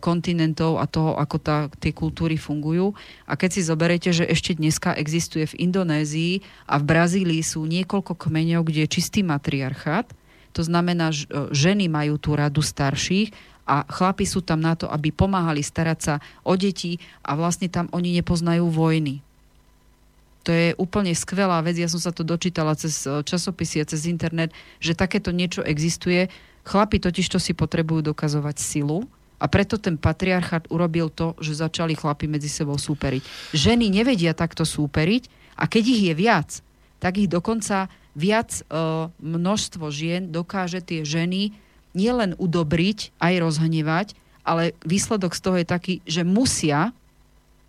kontinentov 0.00 0.78
a 0.80 0.86
toho, 0.86 1.18
ako 1.18 1.36
tá, 1.42 1.68
tie 1.82 1.90
kultúry 1.90 2.38
fungujú. 2.38 2.94
A 3.28 3.36
keď 3.36 3.50
si 3.58 3.66
zoberete, 3.66 4.14
že 4.14 4.24
ešte 4.24 4.56
dneska 4.56 4.96
existuje 4.96 5.44
v 5.44 5.68
Indonézii 5.68 6.40
a 6.70 6.80
v 6.80 6.88
Brazílii 6.88 7.42
sú 7.44 7.66
niekoľko 7.68 8.16
kmeňov, 8.16 8.64
kde 8.64 8.86
je 8.86 8.94
čistý 8.94 9.20
matriarchát, 9.26 10.08
to 10.56 10.64
znamená, 10.64 11.12
že 11.12 11.28
ženy 11.52 11.86
majú 11.86 12.16
tú 12.18 12.34
radu 12.34 12.64
starších 12.64 13.30
a 13.68 13.84
chlapi 13.84 14.24
sú 14.24 14.40
tam 14.40 14.64
na 14.64 14.72
to, 14.72 14.88
aby 14.88 15.12
pomáhali 15.12 15.60
starať 15.60 15.98
sa 16.00 16.14
o 16.40 16.56
deti 16.56 16.96
a 17.20 17.36
vlastne 17.36 17.68
tam 17.68 17.92
oni 17.92 18.16
nepoznajú 18.16 18.64
vojny. 18.72 19.20
To 20.48 20.50
je 20.56 20.72
úplne 20.80 21.12
skvelá 21.12 21.60
vec, 21.60 21.76
ja 21.76 21.92
som 21.92 22.00
sa 22.00 22.08
to 22.08 22.24
dočítala 22.24 22.72
cez 22.72 23.04
eh, 23.04 23.20
časopisy 23.20 23.84
a 23.84 23.88
cez 23.88 24.08
internet, 24.08 24.56
že 24.80 24.96
takéto 24.96 25.28
niečo 25.28 25.60
existuje. 25.60 26.32
Chlapi 26.64 26.96
totiž 26.96 27.28
to 27.28 27.36
si 27.36 27.52
potrebujú 27.52 28.00
dokazovať 28.08 28.56
silu 28.56 29.04
a 29.36 29.46
preto 29.46 29.76
ten 29.76 30.00
patriarchát 30.00 30.66
urobil 30.72 31.12
to, 31.12 31.36
že 31.38 31.60
začali 31.60 31.94
chlapi 31.94 32.26
medzi 32.26 32.48
sebou 32.50 32.80
súperiť. 32.80 33.52
Ženy 33.54 33.92
nevedia 33.92 34.32
takto 34.32 34.64
súperiť 34.64 35.54
a 35.60 35.68
keď 35.70 35.84
ich 35.84 36.02
je 36.10 36.14
viac, 36.16 36.48
tak 36.98 37.22
ich 37.22 37.30
dokonca 37.30 37.86
viac 38.18 38.50
e, 38.50 38.62
množstvo 39.22 39.86
žien 39.94 40.34
dokáže 40.34 40.82
tie 40.82 41.06
ženy 41.06 41.54
nielen 41.92 42.36
udobriť, 42.36 43.16
aj 43.20 43.34
rozhnevať, 43.40 44.08
ale 44.44 44.72
výsledok 44.84 45.36
z 45.36 45.40
toho 45.44 45.56
je 45.60 45.66
taký, 45.68 45.94
že 46.08 46.24
musia, 46.24 46.96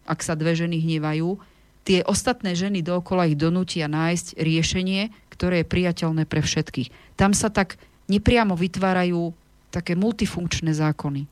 ak 0.08 0.24
sa 0.24 0.40
dve 0.40 0.56
ženy 0.56 0.80
hnevajú, 0.80 1.36
tie 1.84 2.06
ostatné 2.08 2.56
ženy 2.56 2.80
dookola 2.86 3.28
ich 3.28 3.40
donútia 3.40 3.92
nájsť 3.92 4.40
riešenie, 4.40 5.12
ktoré 5.34 5.64
je 5.64 5.72
priateľné 5.72 6.24
pre 6.28 6.40
všetkých. 6.44 7.20
Tam 7.20 7.36
sa 7.36 7.52
tak 7.52 7.80
nepriamo 8.08 8.56
vytvárajú 8.56 9.32
také 9.70 9.94
multifunkčné 9.94 10.74
zákony. 10.74 11.30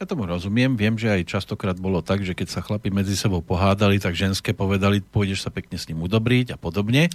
Ja 0.00 0.08
tomu 0.08 0.24
rozumiem, 0.24 0.78
viem, 0.78 0.96
že 0.96 1.12
aj 1.12 1.28
častokrát 1.28 1.76
bolo 1.76 2.00
tak, 2.00 2.24
že 2.24 2.32
keď 2.32 2.48
sa 2.48 2.64
chlapi 2.64 2.88
medzi 2.88 3.12
sebou 3.18 3.44
pohádali, 3.44 4.00
tak 4.00 4.16
ženské 4.16 4.56
povedali, 4.56 5.04
pôjdeš 5.04 5.44
sa 5.44 5.52
pekne 5.52 5.76
s 5.76 5.84
ním 5.92 6.00
udobriť 6.00 6.54
a 6.54 6.56
podobne. 6.56 7.12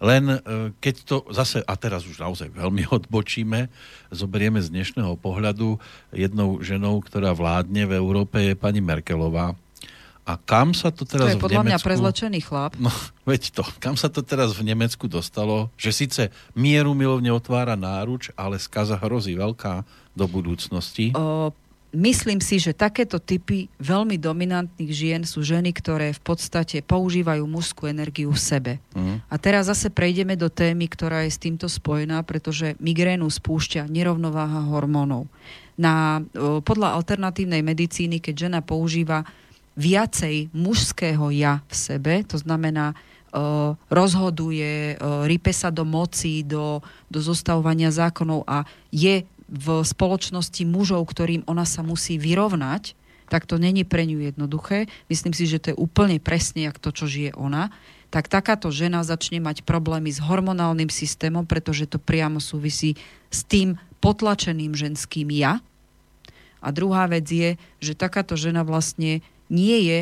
Len 0.00 0.24
e, 0.32 0.36
keď 0.80 0.94
to 1.04 1.16
zase, 1.28 1.60
a 1.60 1.74
teraz 1.76 2.08
už 2.08 2.16
naozaj 2.16 2.48
veľmi 2.50 2.88
odbočíme, 2.98 3.68
zoberieme 4.08 4.58
z 4.58 4.72
dnešného 4.72 5.14
pohľadu 5.20 5.76
jednou 6.10 6.58
ženou, 6.64 6.98
ktorá 7.04 7.36
vládne 7.36 7.84
v 7.84 7.92
Európe, 8.00 8.40
je 8.40 8.56
pani 8.56 8.80
Merkelová. 8.80 9.54
A 10.28 10.36
kam 10.36 10.76
sa 10.76 10.94
to 10.94 11.02
teraz 11.02 11.34
to 11.34 11.36
je 11.36 11.42
podľa 11.42 11.64
v 11.64 11.66
Nemecku... 11.66 11.74
mňa 11.74 11.86
prezlečený 11.90 12.40
chlap. 12.44 12.72
No, 12.78 12.92
veď 13.30 13.50
to. 13.50 13.64
Kam 13.82 13.98
sa 13.98 14.08
to 14.08 14.22
teraz 14.22 14.54
v 14.56 14.62
Nemecku 14.68 15.10
dostalo, 15.10 15.68
že 15.74 15.90
síce 15.92 16.22
mieru 16.54 16.94
milovne 16.94 17.34
otvára 17.34 17.74
náruč, 17.74 18.30
ale 18.38 18.60
skaza 18.62 18.94
hrozí 19.00 19.34
veľká 19.34 19.82
do 20.14 20.26
budúcnosti? 20.30 21.10
O, 21.16 21.50
myslím 21.90 22.38
si, 22.38 22.62
že 22.62 22.76
takéto 22.76 23.18
typy 23.18 23.66
veľmi 23.82 24.16
dominantných 24.18 24.92
žien 24.94 25.22
sú 25.26 25.42
ženy, 25.42 25.74
ktoré 25.74 26.14
v 26.14 26.22
podstate 26.22 26.82
používajú 26.86 27.42
mužskú 27.46 27.90
energiu 27.90 28.30
v 28.30 28.40
sebe. 28.40 28.72
Mm. 28.94 29.22
A 29.26 29.34
teraz 29.38 29.66
zase 29.66 29.90
prejdeme 29.90 30.38
do 30.38 30.46
témy, 30.46 30.86
ktorá 30.86 31.26
je 31.26 31.34
s 31.34 31.42
týmto 31.42 31.66
spojená, 31.66 32.22
pretože 32.22 32.78
migrénu 32.78 33.26
spúšťa 33.26 33.90
nerovnováha 33.90 34.70
hormónov. 34.70 35.26
Na, 35.80 36.20
podľa 36.66 36.92
alternatívnej 37.00 37.64
medicíny, 37.64 38.20
keď 38.20 38.50
žena 38.50 38.60
používa 38.60 39.24
viacej 39.80 40.52
mužského 40.52 41.32
ja 41.32 41.64
v 41.64 41.74
sebe, 41.74 42.14
to 42.26 42.36
znamená, 42.36 42.92
rozhoduje, 43.88 44.98
rype 45.00 45.54
sa 45.54 45.70
do 45.70 45.86
moci, 45.86 46.42
do, 46.42 46.82
do 47.06 47.22
zostavovania 47.22 47.94
zákonov 47.94 48.42
a 48.44 48.66
je 48.90 49.22
v 49.50 49.82
spoločnosti 49.82 50.62
mužov, 50.62 51.02
ktorým 51.10 51.42
ona 51.50 51.66
sa 51.66 51.82
musí 51.82 52.16
vyrovnať, 52.22 52.94
tak 53.30 53.46
to 53.46 53.58
není 53.58 53.82
pre 53.82 54.06
ňu 54.06 54.22
jednoduché. 54.30 54.86
Myslím 55.10 55.34
si, 55.34 55.46
že 55.46 55.58
to 55.58 55.66
je 55.74 55.76
úplne 55.78 56.22
presne, 56.22 56.66
jak 56.66 56.78
to, 56.78 56.90
čo 56.94 57.06
žije 57.10 57.34
ona. 57.34 57.70
Tak 58.10 58.26
takáto 58.26 58.74
žena 58.74 59.06
začne 59.06 59.38
mať 59.38 59.62
problémy 59.62 60.10
s 60.10 60.18
hormonálnym 60.18 60.90
systémom, 60.90 61.46
pretože 61.46 61.86
to 61.86 62.02
priamo 62.02 62.42
súvisí 62.42 62.98
s 63.30 63.46
tým 63.46 63.78
potlačeným 64.02 64.74
ženským 64.74 65.30
ja. 65.30 65.62
A 66.58 66.74
druhá 66.74 67.06
vec 67.06 67.30
je, 67.30 67.54
že 67.78 67.94
takáto 67.94 68.34
žena 68.34 68.66
vlastne 68.66 69.22
nie 69.46 69.78
je 69.86 69.98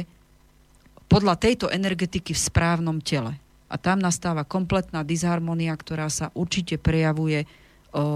podľa 1.08 1.36
tejto 1.36 1.68
energetiky 1.68 2.32
v 2.32 2.44
správnom 2.48 3.00
tele. 3.04 3.36
A 3.68 3.76
tam 3.76 4.00
nastáva 4.00 4.48
kompletná 4.48 5.04
disharmonia, 5.04 5.76
ktorá 5.76 6.08
sa 6.08 6.32
určite 6.32 6.80
prejavuje 6.80 7.44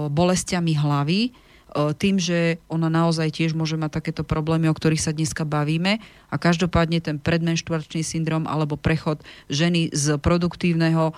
bolestiami 0.09 0.73
hlavy, 0.77 1.33
tým, 1.73 2.21
že 2.21 2.61
ona 2.69 2.93
naozaj 2.93 3.33
tiež 3.33 3.57
môže 3.57 3.81
mať 3.81 3.97
takéto 3.97 4.23
problémy, 4.29 4.69
o 4.69 4.77
ktorých 4.77 5.09
sa 5.09 5.17
dneska 5.17 5.49
bavíme 5.49 6.05
a 6.29 6.37
každopádne 6.37 7.01
ten 7.01 7.17
predmenštruačný 7.17 8.05
syndrom 8.05 8.45
alebo 8.45 8.77
prechod 8.77 9.25
ženy 9.49 9.89
z 9.89 10.21
produktívneho 10.21 11.17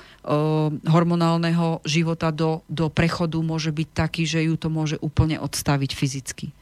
hormonálneho 0.87 1.83
života 1.83 2.31
do, 2.31 2.63
do 2.71 2.87
prechodu 2.87 3.35
môže 3.43 3.75
byť 3.75 3.89
taký, 3.99 4.31
že 4.31 4.47
ju 4.47 4.55
to 4.55 4.71
môže 4.71 4.95
úplne 5.03 5.43
odstaviť 5.43 5.91
fyzicky. 5.91 6.55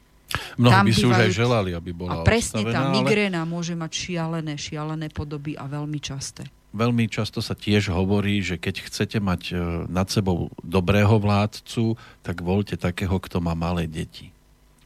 Mnohí 0.57 0.73
Tam 0.73 0.85
by 0.89 0.93
si 0.97 1.05
už 1.05 1.19
aj 1.29 1.33
želali, 1.37 1.77
aby 1.77 1.93
bola 1.93 2.25
A 2.25 2.25
presne 2.25 2.65
odstavená, 2.65 2.73
tá 2.73 2.81
ale 2.89 2.93
migréna 2.97 3.45
môže 3.45 3.77
mať 3.77 3.91
šialené, 3.93 4.57
šialené 4.57 5.13
podoby 5.13 5.53
a 5.53 5.69
veľmi 5.69 6.01
časté. 6.01 6.49
Veľmi 6.73 7.05
často 7.07 7.39
sa 7.39 7.53
tiež 7.53 7.93
hovorí, 7.93 8.41
že 8.41 8.57
keď 8.57 8.89
chcete 8.89 9.17
mať 9.21 9.41
e, 9.49 9.55
nad 9.87 10.09
sebou 10.09 10.49
dobrého 10.65 11.21
vládcu, 11.21 11.95
tak 12.25 12.41
voľte 12.41 12.75
takého, 12.75 13.15
kto 13.21 13.39
má 13.39 13.53
malé 13.53 13.85
deti. 13.85 14.33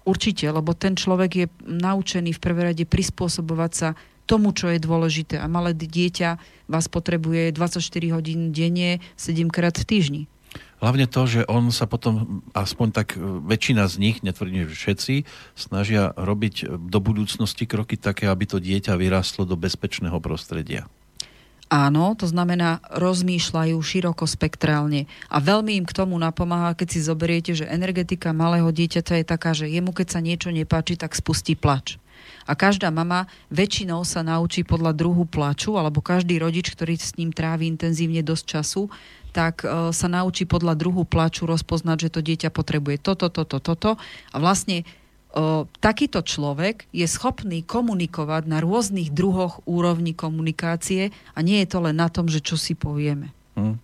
Určite, 0.03 0.47
lebo 0.47 0.72
ten 0.72 0.95
človek 0.95 1.31
je 1.35 1.47
naučený 1.68 2.35
v 2.35 2.43
prvé 2.43 2.61
rade 2.72 2.84
prispôsobovať 2.88 3.72
sa 3.73 3.89
tomu, 4.27 4.51
čo 4.51 4.68
je 4.72 4.84
dôležité. 4.84 5.39
A 5.39 5.47
malé 5.47 5.72
dieťa 5.72 6.39
vás 6.68 6.91
potrebuje 6.91 7.55
24 7.55 7.80
hodín 8.15 8.51
denne, 8.51 8.99
7 9.15 9.47
krát 9.47 9.76
v 9.80 9.88
týždni. 9.88 10.23
Hlavne 10.77 11.09
to, 11.09 11.26
že 11.26 11.41
on 11.49 11.73
sa 11.73 11.89
potom, 11.89 12.45
aspoň 12.53 12.88
tak 12.93 13.18
e, 13.18 13.19
väčšina 13.23 13.89
z 13.89 13.95
nich, 13.97 14.22
netvrdím, 14.22 14.69
že 14.69 14.77
všetci, 14.77 15.15
snažia 15.57 16.14
robiť 16.14 16.55
e, 16.61 16.65
do 16.77 16.99
budúcnosti 17.01 17.65
kroky 17.65 17.97
také, 17.97 18.30
aby 18.30 18.45
to 18.45 18.61
dieťa 18.61 18.93
vyrastlo 18.93 19.49
do 19.49 19.57
bezpečného 19.57 20.22
prostredia. 20.22 20.85
Áno, 21.68 22.15
to 22.15 22.31
znamená, 22.31 22.80
rozmýšľajú 22.95 23.76
širokospektrálne. 23.76 25.03
A 25.27 25.38
veľmi 25.44 25.76
im 25.76 25.84
k 25.84 25.91
tomu 25.91 26.15
napomáha, 26.15 26.72
keď 26.72 26.88
si 26.95 26.99
zoberiete, 27.03 27.52
že 27.60 27.68
energetika 27.68 28.31
malého 28.31 28.72
dieťaťa 28.72 29.19
je 29.19 29.26
taká, 29.27 29.52
že 29.52 29.68
jemu 29.68 29.91
keď 29.91 30.07
sa 30.07 30.19
niečo 30.23 30.49
nepáči, 30.56 30.95
tak 30.95 31.11
spustí 31.11 31.60
plač. 31.60 31.99
A 32.48 32.56
každá 32.56 32.88
mama 32.88 33.27
väčšinou 33.52 34.07
sa 34.07 34.23
naučí 34.23 34.64
podľa 34.64 34.95
druhu 34.95 35.27
plaču, 35.27 35.76
alebo 35.76 35.99
každý 35.99 36.39
rodič, 36.39 36.72
ktorý 36.72 36.95
s 36.95 37.19
ním 37.19 37.35
trávi 37.35 37.68
intenzívne 37.68 38.23
dosť 38.23 38.45
času, 38.48 38.88
tak 39.35 39.68
e, 39.68 39.91
sa 39.91 40.07
naučí 40.07 40.48
podľa 40.48 40.80
druhu 40.80 41.03
plaču 41.03 41.44
rozpoznať, 41.44 42.07
že 42.07 42.14
to 42.15 42.22
dieťa 42.23 42.49
potrebuje 42.49 43.03
toto, 43.03 43.27
toto, 43.27 43.60
toto. 43.60 43.99
A 44.31 44.35
vlastne 44.39 44.88
o, 45.34 45.66
takýto 45.80 46.22
človek 46.22 46.88
je 46.91 47.04
schopný 47.04 47.64
komunikovať 47.64 48.44
na 48.48 48.64
rôznych 48.64 49.12
druhoch 49.12 49.60
úrovní 49.66 50.14
komunikácie 50.14 51.10
a 51.34 51.40
nie 51.41 51.60
je 51.64 51.68
to 51.68 51.80
len 51.84 51.98
na 51.98 52.08
tom, 52.08 52.28
že 52.28 52.40
čo 52.40 52.56
si 52.56 52.74
povieme. 52.74 53.34
Hm. 53.60 53.76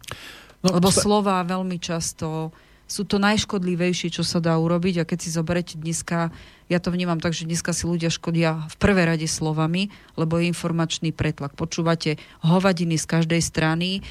No, 0.64 0.70
Lebo 0.80 0.90
sa- 0.94 1.04
slova 1.04 1.44
veľmi 1.44 1.76
často 1.76 2.56
sú 2.94 3.10
to 3.10 3.18
najškodlivejšie, 3.18 4.14
čo 4.14 4.22
sa 4.22 4.38
dá 4.38 4.54
urobiť 4.54 5.02
a 5.02 5.08
keď 5.10 5.18
si 5.18 5.34
zoberete 5.34 5.82
dneska, 5.82 6.30
ja 6.70 6.78
to 6.78 6.94
vnímam 6.94 7.18
tak, 7.18 7.34
že 7.34 7.50
dneska 7.50 7.74
si 7.74 7.90
ľudia 7.90 8.14
škodia 8.14 8.70
v 8.70 8.76
prvé 8.78 9.10
rade 9.10 9.26
slovami, 9.26 9.90
lebo 10.14 10.38
je 10.38 10.54
informačný 10.54 11.10
pretlak. 11.10 11.58
Počúvate 11.58 12.22
hovadiny 12.46 13.02
z 13.02 13.06
každej 13.10 13.42
strany, 13.42 13.90
e, 13.98 14.02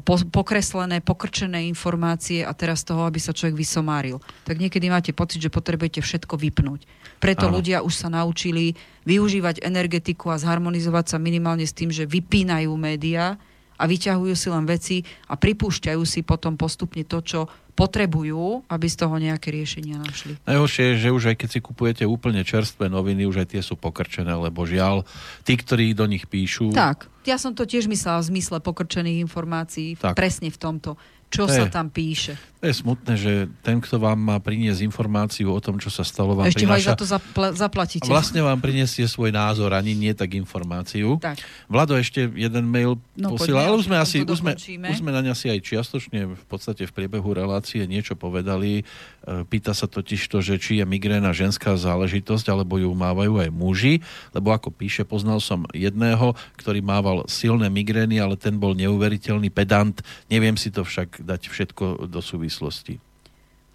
po, 0.00 0.16
pokreslené, 0.32 1.04
pokrčené 1.04 1.68
informácie 1.68 2.40
a 2.40 2.56
teraz 2.56 2.88
toho, 2.88 3.04
aby 3.04 3.20
sa 3.20 3.36
človek 3.36 3.52
vysomáril. 3.52 4.16
Tak 4.48 4.56
niekedy 4.56 4.88
máte 4.88 5.12
pocit, 5.12 5.44
že 5.44 5.52
potrebujete 5.52 6.00
všetko 6.00 6.40
vypnúť. 6.40 6.88
Preto 7.20 7.52
Áno. 7.52 7.60
ľudia 7.60 7.84
už 7.84 7.92
sa 7.92 8.08
naučili 8.08 8.80
využívať 9.04 9.60
energetiku 9.60 10.32
a 10.32 10.40
zharmonizovať 10.40 11.04
sa 11.12 11.18
minimálne 11.20 11.68
s 11.68 11.76
tým, 11.76 11.92
že 11.92 12.08
vypínajú 12.08 12.72
médiá, 12.80 13.36
a 13.82 13.84
vyťahujú 13.90 14.34
si 14.38 14.46
len 14.46 14.62
veci 14.62 14.96
a 15.26 15.34
pripúšťajú 15.34 16.02
si 16.06 16.22
potom 16.22 16.54
postupne 16.54 17.02
to, 17.02 17.18
čo 17.18 17.40
potrebujú, 17.72 18.68
aby 18.68 18.86
z 18.86 18.96
toho 19.00 19.16
nejaké 19.16 19.48
riešenia 19.48 19.96
našli. 19.96 20.36
Najhoršie 20.44 20.92
je, 20.92 21.08
že 21.08 21.14
už 21.14 21.22
aj 21.32 21.36
keď 21.40 21.48
si 21.48 21.60
kupujete 21.64 22.04
úplne 22.04 22.44
čerstvé 22.44 22.92
noviny, 22.92 23.24
už 23.24 23.44
aj 23.44 23.48
tie 23.56 23.62
sú 23.64 23.80
pokrčené, 23.80 24.32
lebo 24.36 24.68
žiaľ, 24.68 25.08
tí, 25.42 25.56
ktorí 25.56 25.96
do 25.96 26.04
nich 26.04 26.28
píšu, 26.28 26.70
Tak, 26.76 27.08
ja 27.24 27.40
som 27.40 27.56
to 27.56 27.64
tiež 27.64 27.88
myslela 27.88 28.20
v 28.20 28.28
zmysle 28.36 28.58
pokrčených 28.60 29.24
informácií, 29.24 29.96
Tak. 29.96 30.14
presne 30.14 30.52
v 30.52 30.58
tomto. 30.60 31.00
Čo 31.32 31.48
To 31.48 31.50
sa 31.50 31.64
je- 31.64 31.72
tam 31.72 31.88
píše. 31.88 32.36
to 32.60 32.68
je 32.68 32.76
smutné, 32.76 33.12
že 33.16 33.32
ten, 33.58 33.80
kto 33.80 33.96
vám 33.96 34.14
má 34.14 34.36
priniesť 34.36 34.84
informáciu 34.84 35.48
o 35.48 35.58
tom, 35.58 35.80
čo 35.80 35.88
sa 35.88 36.04
stalo, 36.04 36.36
vám 36.36 36.46
Ešte 36.46 36.62
prináša... 36.62 36.88
za 36.88 36.94
to 36.94 37.06
zapl- 37.08 37.50
zaplatíte. 37.50 38.06
Vlastne 38.06 38.38
vám 38.38 38.60
prinesie 38.60 39.02
svoj 39.04 39.32
názor, 39.32 39.72
ani 39.72 39.92
nie 39.92 40.12
tak 40.12 40.30
informáciu. 40.32 41.16
Tak. 41.18 41.40
Vlado 41.66 41.96
ešte 41.96 42.28
jeden 42.28 42.64
mail 42.64 43.00
No, 43.14 43.32
posiela, 43.32 43.64
ale 43.64 43.80
už 43.80 43.88
sme 43.88 43.96
asi, 43.96 44.22
už 44.22 44.38
sme, 44.38 44.52
už 44.54 44.94
sme 44.94 45.10
na 45.10 45.20
ňa 45.20 45.32
si 45.32 45.48
aj 45.48 45.58
čiastočne 45.58 46.20
v 46.30 46.44
podstate 46.46 46.84
v 46.84 46.92
priebehu 46.92 47.32
relácie 47.32 47.82
niečo 47.82 48.14
povedali. 48.14 48.84
E, 49.26 49.42
Pýta 49.42 49.72
sa 49.72 49.86
totiž 49.86 50.20
to, 50.22 50.38
že 50.38 50.54
či 50.56 50.78
je 50.78 50.84
migréna 50.84 51.32
ženská 51.32 51.74
záležitosť, 51.74 52.46
alebo 52.46 52.76
ju 52.76 52.92
mávajú 52.92 53.40
aj 53.40 53.50
muži, 53.50 54.04
lebo 54.30 54.50
ako 54.50 54.70
píše, 54.70 55.02
poznal 55.02 55.40
som 55.40 55.64
jedného, 55.72 56.30
ktorý 56.54 56.78
mával 56.78 57.24
silné 57.26 57.66
migrény, 57.66 58.18
ale 58.18 58.36
ten 58.36 58.54
bol 58.54 58.76
neuveriteľný 58.76 59.48
pedant. 59.48 59.98
Neviem 60.28 60.54
si 60.54 60.70
to 60.70 60.82
však 60.82 61.21
dať 61.22 61.48
všetko 61.48 62.10
do 62.10 62.20
súvislosti. 62.20 62.98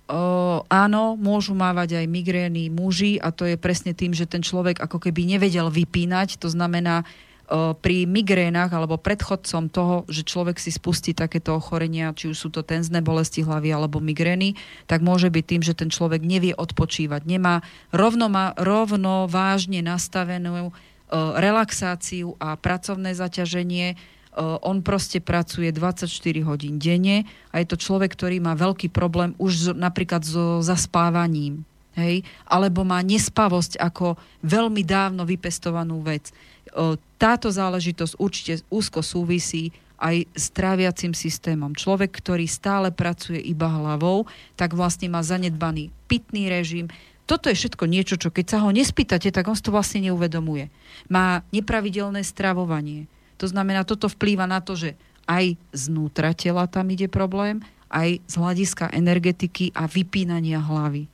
O, 0.08 0.64
áno, 0.72 1.20
môžu 1.20 1.52
mávať 1.52 2.00
aj 2.00 2.06
migrény 2.08 2.72
muži 2.72 3.20
a 3.20 3.36
to 3.36 3.44
je 3.44 3.60
presne 3.60 3.92
tým, 3.92 4.16
že 4.16 4.24
ten 4.24 4.40
človek 4.40 4.80
ako 4.80 5.04
keby 5.04 5.28
nevedel 5.28 5.68
vypínať. 5.68 6.40
To 6.40 6.48
znamená, 6.48 7.04
o, 7.52 7.76
pri 7.76 8.08
migrénach 8.08 8.72
alebo 8.72 8.96
predchodcom 8.96 9.68
toho, 9.68 10.08
že 10.08 10.24
človek 10.24 10.64
si 10.64 10.72
spustí 10.72 11.12
takéto 11.12 11.60
ochorenia, 11.60 12.16
či 12.16 12.32
už 12.32 12.40
sú 12.40 12.48
to 12.48 12.64
tenzné 12.64 13.04
bolesti 13.04 13.44
hlavy 13.44 13.68
alebo 13.68 14.00
migrény, 14.00 14.56
tak 14.88 15.04
môže 15.04 15.28
byť 15.28 15.44
tým, 15.44 15.62
že 15.68 15.76
ten 15.76 15.92
človek 15.92 16.24
nevie 16.24 16.56
odpočívať. 16.56 17.28
Nemá 17.28 17.60
rovno, 17.92 18.32
má, 18.32 18.56
rovno 18.56 19.28
vážne 19.28 19.84
nastavenú 19.84 20.72
relaxáciu 21.12 22.36
a 22.40 22.60
pracovné 22.60 23.16
zaťaženie, 23.16 23.96
on 24.38 24.86
proste 24.86 25.18
pracuje 25.18 25.74
24 25.74 26.06
hodín 26.46 26.78
denne 26.78 27.26
a 27.50 27.58
je 27.58 27.68
to 27.68 27.78
človek, 27.78 28.14
ktorý 28.14 28.38
má 28.38 28.54
veľký 28.54 28.94
problém 28.94 29.34
už 29.42 29.74
napríklad 29.74 30.22
so 30.22 30.62
zaspávaním. 30.62 31.66
Hej? 31.98 32.22
Alebo 32.46 32.86
má 32.86 33.02
nespavosť 33.02 33.82
ako 33.82 34.14
veľmi 34.46 34.86
dávno 34.86 35.26
vypestovanú 35.26 36.06
vec. 36.06 36.30
Uh, 36.70 36.94
Táto 37.18 37.50
záležitosť 37.50 38.14
určite 38.22 38.54
úzko 38.70 39.02
súvisí 39.02 39.74
aj 39.98 40.30
s 40.38 40.54
tráviacim 40.54 41.18
systémom. 41.18 41.74
Človek, 41.74 42.22
ktorý 42.22 42.46
stále 42.46 42.94
pracuje 42.94 43.42
iba 43.42 43.66
hlavou, 43.66 44.30
tak 44.54 44.78
vlastne 44.78 45.10
má 45.10 45.26
zanedbaný 45.26 45.90
pitný 46.06 46.54
režim, 46.54 46.86
toto 47.28 47.52
je 47.52 47.60
všetko 47.60 47.84
niečo, 47.92 48.16
čo 48.16 48.32
keď 48.32 48.46
sa 48.48 48.58
ho 48.64 48.72
nespýtate, 48.72 49.36
tak 49.36 49.52
on 49.52 49.58
si 49.60 49.66
to 49.68 49.76
vlastne 49.76 50.00
neuvedomuje. 50.08 50.72
Má 51.12 51.44
nepravidelné 51.52 52.24
stravovanie. 52.24 53.12
To 53.38 53.46
znamená, 53.46 53.86
toto 53.86 54.10
vplýva 54.10 54.50
na 54.50 54.60
to, 54.60 54.74
že 54.74 54.98
aj 55.28 55.60
znútra 55.76 56.32
tela 56.34 56.66
tam 56.66 56.88
ide 56.90 57.06
problém, 57.12 57.62
aj 57.92 58.20
z 58.28 58.34
hľadiska 58.36 58.92
energetiky 58.92 59.72
a 59.76 59.88
vypínania 59.88 60.60
hlavy. 60.60 61.08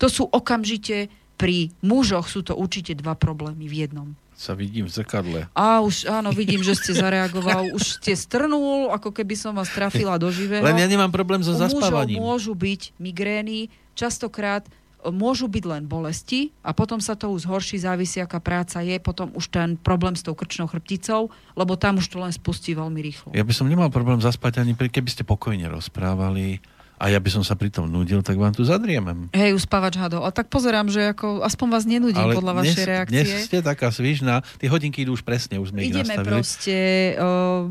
To 0.00 0.06
sú 0.08 0.24
okamžite, 0.28 1.08
pri 1.34 1.74
mužoch 1.82 2.30
sú 2.30 2.46
to 2.46 2.54
určite 2.54 2.94
dva 2.98 3.18
problémy 3.18 3.66
v 3.66 3.86
jednom. 3.86 4.08
Sa 4.34 4.50
vidím 4.58 4.90
v 4.90 4.92
zrkadle. 4.92 5.40
A 5.54 5.78
už, 5.78 6.10
áno, 6.10 6.34
vidím, 6.34 6.58
že 6.58 6.74
ste 6.74 6.90
zareagoval, 6.90 7.70
už 7.70 8.02
ste 8.02 8.18
strnul, 8.18 8.90
ako 8.90 9.14
keby 9.14 9.38
som 9.38 9.54
vás 9.54 9.70
trafila 9.70 10.18
do 10.18 10.26
živého. 10.26 10.66
Len 10.66 10.82
ja 10.82 10.90
nemám 10.90 11.10
problém 11.14 11.38
so 11.38 11.54
U 11.54 11.58
mužov 11.58 11.70
zaspávaním. 11.70 12.18
môžu 12.18 12.50
byť 12.58 12.98
migrény, 12.98 13.70
častokrát 13.94 14.66
môžu 15.12 15.50
byť 15.50 15.64
len 15.68 15.82
bolesti 15.84 16.54
a 16.64 16.72
potom 16.72 17.00
sa 17.02 17.18
to 17.18 17.28
už 17.32 17.44
zhorší, 17.44 17.80
závisí 17.82 18.22
aká 18.22 18.40
práca 18.40 18.80
je, 18.80 18.96
potom 18.96 19.32
už 19.36 19.52
ten 19.52 19.76
problém 19.76 20.16
s 20.16 20.24
tou 20.24 20.32
krčnou 20.32 20.70
chrbticou, 20.70 21.28
lebo 21.58 21.76
tam 21.76 22.00
už 22.00 22.06
to 22.08 22.16
len 22.20 22.32
spustí 22.32 22.72
veľmi 22.72 23.00
rýchlo. 23.00 23.28
Ja 23.36 23.44
by 23.44 23.52
som 23.52 23.68
nemal 23.68 23.92
problém 23.92 24.20
zaspať 24.22 24.64
ani 24.64 24.72
pri, 24.72 24.88
keby 24.88 25.08
ste 25.10 25.22
pokojne 25.26 25.68
rozprávali 25.68 26.60
a 27.04 27.12
ja 27.12 27.20
by 27.20 27.28
som 27.28 27.44
sa 27.44 27.52
pri 27.52 27.68
tom 27.68 27.84
nudil, 27.84 28.24
tak 28.24 28.40
vám 28.40 28.56
tu 28.56 28.64
zadriemem. 28.64 29.28
Hej, 29.36 29.52
uspávač 29.60 30.00
hadov. 30.00 30.24
A 30.24 30.32
tak 30.32 30.48
pozerám, 30.48 30.88
že 30.88 31.12
ako, 31.12 31.44
aspoň 31.44 31.66
vás 31.68 31.84
nenudím 31.84 32.32
podľa 32.32 32.64
vašej 32.64 32.80
dnes, 32.80 32.88
reakcie. 32.88 33.12
dnes 33.20 33.28
ste 33.44 33.58
taká 33.60 33.92
svižná, 33.92 34.40
tie 34.56 34.72
hodinky 34.72 35.04
idú 35.04 35.12
už 35.12 35.20
presne, 35.20 35.60
už 35.60 35.76
sme 35.76 35.84
ich 35.84 35.92
Ideme 35.92 36.16
nastavili. 36.16 36.32
proste 36.32 36.76
o, 37.20 37.68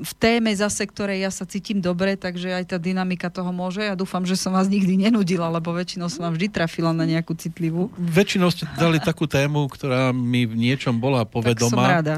v 0.00 0.12
téme 0.16 0.48
zase, 0.56 0.88
ktorej 0.88 1.20
ja 1.20 1.28
sa 1.28 1.44
cítim 1.44 1.84
dobre, 1.84 2.16
takže 2.16 2.56
aj 2.56 2.72
tá 2.72 2.76
dynamika 2.80 3.28
toho 3.28 3.52
môže. 3.52 3.84
Ja 3.84 3.92
dúfam, 3.92 4.24
že 4.24 4.32
som 4.40 4.56
vás 4.56 4.64
nikdy 4.72 4.96
nenudila, 4.96 5.52
lebo 5.52 5.76
väčšinou 5.76 6.08
som 6.08 6.24
vám 6.24 6.40
vždy 6.40 6.48
trafila 6.48 6.96
na 6.96 7.04
nejakú 7.04 7.36
citlivú. 7.36 7.92
Väčšinou 8.00 8.48
ste 8.48 8.64
dali 8.80 8.96
takú 8.96 9.28
tému, 9.28 9.68
ktorá 9.68 10.08
mi 10.16 10.48
v 10.48 10.56
niečom 10.56 10.96
bola 10.96 11.28
Tak 11.28 11.36
som 11.36 11.76
povedomá. 11.76 12.00
rada. 12.00 12.16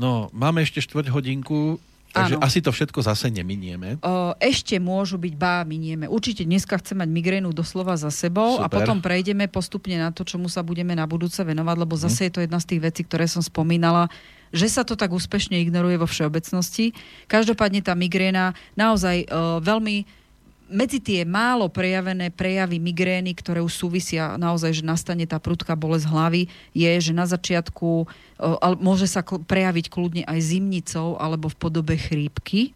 No, 0.00 0.32
máme 0.32 0.64
ešte 0.64 0.80
štvrť 0.80 1.12
hodinku, 1.12 1.76
takže 2.10 2.36
Áno. 2.36 2.42
asi 2.42 2.58
to 2.58 2.74
všetko 2.74 3.00
zase 3.06 3.30
neminieme. 3.30 4.02
O, 4.02 4.34
ešte 4.42 4.76
môžu 4.82 5.16
byť 5.16 5.34
bá, 5.38 5.62
minieme. 5.62 6.10
Určite 6.10 6.42
dneska 6.42 6.76
chcem 6.82 6.98
mať 6.98 7.08
migrénu 7.10 7.54
doslova 7.54 7.94
za 7.94 8.10
sebou 8.10 8.58
a 8.58 8.66
Super. 8.66 8.82
potom 8.82 8.98
prejdeme 8.98 9.46
postupne 9.46 9.94
na 9.94 10.10
to, 10.10 10.26
čomu 10.26 10.50
sa 10.50 10.66
budeme 10.66 10.92
na 10.98 11.06
budúce 11.06 11.40
venovať, 11.40 11.76
lebo 11.78 11.94
zase 11.94 12.28
je 12.28 12.32
to 12.34 12.40
jedna 12.42 12.58
z 12.58 12.68
tých 12.76 12.80
vecí, 12.82 13.00
ktoré 13.06 13.30
som 13.30 13.40
spomínala, 13.40 14.10
že 14.50 14.66
sa 14.66 14.82
to 14.82 14.98
tak 14.98 15.14
úspešne 15.14 15.62
ignoruje 15.62 15.94
vo 15.94 16.10
všeobecnosti. 16.10 16.90
Každopádne 17.30 17.86
tá 17.86 17.94
migréna 17.94 18.58
naozaj 18.74 19.30
o, 19.30 19.62
veľmi 19.62 20.19
medzi 20.70 21.02
tie 21.02 21.26
málo 21.26 21.66
prejavené 21.68 22.30
prejavy 22.30 22.78
migrény, 22.78 23.34
ktoré 23.34 23.60
už 23.60 23.74
súvisia 23.74 24.38
naozaj, 24.38 24.80
že 24.80 24.86
nastane 24.86 25.26
tá 25.26 25.42
prudká 25.42 25.74
bolesť 25.74 26.06
hlavy, 26.08 26.42
je, 26.72 26.90
že 27.02 27.12
na 27.12 27.26
začiatku 27.26 28.06
ale 28.40 28.74
môže 28.80 29.04
sa 29.04 29.20
prejaviť 29.20 29.92
kľudne 29.92 30.22
aj 30.24 30.38
zimnicou 30.40 31.20
alebo 31.20 31.52
v 31.52 31.60
podobe 31.60 31.94
chrípky. 32.00 32.72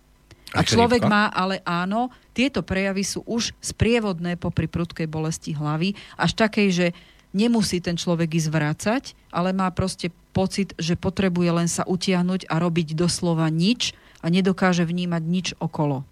A 0.55 0.63
človek 0.63 1.03
chrípka? 1.03 1.11
má, 1.11 1.25
ale 1.33 1.65
áno, 1.67 2.15
tieto 2.37 2.63
prejavy 2.63 3.03
sú 3.03 3.27
už 3.27 3.57
sprievodné 3.59 4.39
popri 4.39 4.71
prudkej 4.71 5.09
bolesti 5.09 5.57
hlavy, 5.57 5.99
až 6.15 6.31
takej, 6.37 6.69
že 6.71 6.87
nemusí 7.35 7.83
ten 7.83 7.99
človek 7.99 8.39
ísť 8.39 8.49
vrácať, 8.53 9.03
ale 9.35 9.51
má 9.51 9.67
proste 9.75 10.15
pocit, 10.31 10.77
že 10.79 10.95
potrebuje 10.95 11.51
len 11.51 11.67
sa 11.67 11.83
utiahnuť 11.83 12.47
a 12.47 12.63
robiť 12.63 12.95
doslova 12.95 13.51
nič 13.51 13.99
a 14.23 14.31
nedokáže 14.31 14.87
vnímať 14.87 15.23
nič 15.27 15.47
okolo. 15.59 16.07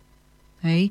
Hej? 0.67 0.91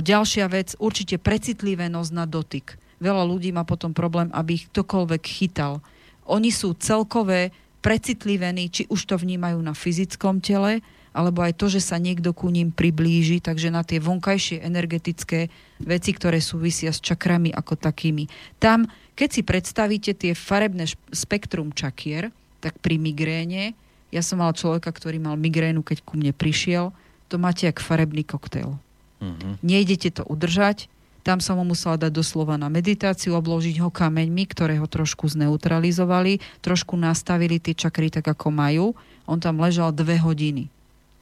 Ďalšia 0.00 0.48
vec, 0.48 0.72
určite 0.80 1.20
precitlivenosť 1.20 2.10
na 2.16 2.24
dotyk. 2.24 2.80
Veľa 3.04 3.28
ľudí 3.28 3.52
má 3.52 3.68
potom 3.68 3.92
problém, 3.92 4.32
aby 4.32 4.56
ich 4.56 4.66
ktokoľvek 4.72 5.22
chytal. 5.22 5.84
Oni 6.24 6.48
sú 6.48 6.72
celkové 6.72 7.52
precitlivení, 7.84 8.72
či 8.72 8.82
už 8.88 9.06
to 9.06 9.14
vnímajú 9.20 9.60
na 9.60 9.76
fyzickom 9.76 10.40
tele, 10.40 10.80
alebo 11.12 11.44
aj 11.44 11.56
to, 11.56 11.68
že 11.68 11.84
sa 11.84 12.00
niekto 12.00 12.32
ku 12.32 12.48
ním 12.48 12.72
priblíži, 12.72 13.44
takže 13.44 13.68
na 13.68 13.84
tie 13.84 14.00
vonkajšie 14.00 14.64
energetické 14.64 15.52
veci, 15.82 16.10
ktoré 16.16 16.40
súvisia 16.40 16.90
s 16.90 16.98
čakrami 17.04 17.52
ako 17.52 17.76
takými. 17.76 18.26
Tam, 18.56 18.88
keď 19.14 19.28
si 19.30 19.42
predstavíte 19.44 20.12
tie 20.16 20.32
farebné 20.32 20.88
spektrum 21.12 21.76
čakier, 21.76 22.32
tak 22.64 22.80
pri 22.82 22.98
migréne, 22.98 23.76
ja 24.08 24.22
som 24.24 24.40
mal 24.40 24.56
človeka, 24.56 24.90
ktorý 24.90 25.20
mal 25.20 25.36
migrénu, 25.36 25.84
keď 25.84 26.02
ku 26.02 26.16
mne 26.16 26.32
prišiel, 26.32 26.90
to 27.28 27.36
máte 27.36 27.68
jak 27.68 27.78
farebný 27.78 28.24
koktail. 28.24 28.80
Uh-huh. 29.18 29.58
Nejdete 29.62 30.20
to 30.20 30.22
udržať, 30.26 30.86
tam 31.26 31.42
som 31.44 31.60
ho 31.60 31.66
musela 31.66 32.00
dať 32.00 32.14
doslova 32.14 32.56
na 32.56 32.72
meditáciu, 32.72 33.36
obložiť 33.36 33.84
ho 33.84 33.92
kameňmi, 33.92 34.44
ktoré 34.48 34.80
ho 34.80 34.88
trošku 34.88 35.28
zneutralizovali, 35.28 36.40
trošku 36.64 36.96
nastavili 36.96 37.60
tie 37.60 37.76
čakry 37.76 38.08
tak, 38.08 38.24
ako 38.24 38.48
majú. 38.48 38.86
On 39.28 39.36
tam 39.36 39.60
ležal 39.60 39.92
dve 39.92 40.16
hodiny 40.16 40.72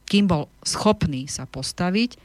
kým 0.06 0.30
bol 0.30 0.46
schopný 0.62 1.26
sa 1.26 1.44
postaviť 1.44 2.16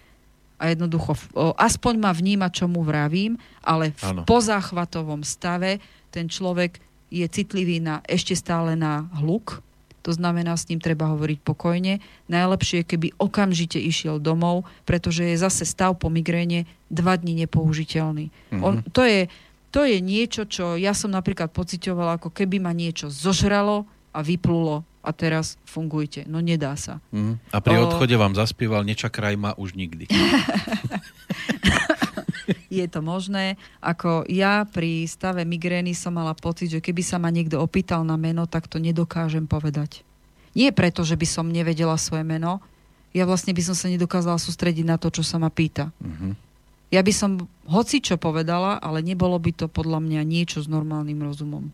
a 0.62 0.70
jednoducho 0.70 1.18
aspoň 1.58 1.94
ma 1.98 2.14
vníma, 2.14 2.54
čo 2.54 2.70
mu 2.70 2.86
vravím, 2.86 3.42
ale 3.66 3.98
v 3.98 4.04
ano. 4.06 4.22
pozáchvatovom 4.30 5.26
stave 5.26 5.82
ten 6.14 6.30
človek 6.30 6.78
je 7.10 7.26
citlivý 7.26 7.82
na, 7.82 8.00
ešte 8.06 8.38
stále 8.38 8.78
na 8.78 9.10
hluk, 9.20 9.60
to 10.02 10.12
znamená, 10.14 10.58
s 10.58 10.68
ním 10.68 10.82
treba 10.82 11.10
hovoriť 11.14 11.40
pokojne. 11.46 12.02
Najlepšie 12.28 12.82
je, 12.82 12.90
keby 12.90 13.08
okamžite 13.22 13.78
išiel 13.78 14.18
domov, 14.18 14.66
pretože 14.84 15.24
je 15.24 15.38
zase 15.38 15.64
stav 15.66 15.98
po 16.02 16.10
migréne 16.10 16.66
dva 16.90 17.16
dní 17.18 17.46
nepoužiteľný. 17.46 18.30
Mm-hmm. 18.30 18.62
On, 18.62 18.82
to, 18.90 19.06
je, 19.06 19.30
to 19.70 19.86
je 19.86 19.98
niečo, 20.02 20.50
čo 20.50 20.76
ja 20.76 20.98
som 20.98 21.14
napríklad 21.14 21.54
pocitovala, 21.54 22.18
ako 22.18 22.34
keby 22.34 22.58
ma 22.58 22.74
niečo 22.74 23.14
zožralo 23.14 23.86
a 24.12 24.20
vyplulo 24.26 24.84
a 25.02 25.10
teraz 25.14 25.58
fungujte. 25.66 26.30
No 26.30 26.42
nedá 26.46 26.78
sa. 26.78 27.02
Mm. 27.10 27.42
A 27.50 27.58
pri 27.58 27.76
o... 27.82 27.90
odchode 27.90 28.14
vám 28.14 28.38
zaspieval 28.38 28.86
Nečakraj 28.86 29.34
ma 29.34 29.58
už 29.58 29.74
nikdy. 29.74 30.06
je 32.72 32.88
to 32.88 33.04
možné. 33.04 33.60
Ako 33.84 34.24
ja 34.32 34.64
pri 34.64 35.04
stave 35.04 35.44
migrény 35.44 35.92
som 35.92 36.16
mala 36.16 36.32
pocit, 36.32 36.72
že 36.72 36.80
keby 36.80 37.04
sa 37.04 37.20
ma 37.20 37.28
niekto 37.28 37.60
opýtal 37.60 38.08
na 38.08 38.16
meno, 38.16 38.48
tak 38.48 38.72
to 38.72 38.80
nedokážem 38.80 39.44
povedať. 39.44 40.08
Nie 40.56 40.72
preto, 40.72 41.04
že 41.04 41.20
by 41.20 41.28
som 41.28 41.52
nevedela 41.52 42.00
svoje 42.00 42.24
meno, 42.24 42.64
ja 43.12 43.28
vlastne 43.28 43.52
by 43.52 43.60
som 43.60 43.76
sa 43.76 43.92
nedokázala 43.92 44.40
sústrediť 44.40 44.88
na 44.88 44.96
to, 44.96 45.12
čo 45.12 45.20
sa 45.20 45.36
ma 45.36 45.52
pýta. 45.52 45.92
Mm-hmm. 46.00 46.32
Ja 46.96 47.04
by 47.04 47.14
som 47.16 47.32
hoci 47.68 48.00
čo 48.00 48.16
povedala, 48.16 48.80
ale 48.80 49.04
nebolo 49.04 49.36
by 49.36 49.52
to 49.52 49.66
podľa 49.68 50.00
mňa 50.00 50.22
niečo 50.24 50.64
s 50.64 50.68
normálnym 50.72 51.20
rozumom. 51.24 51.72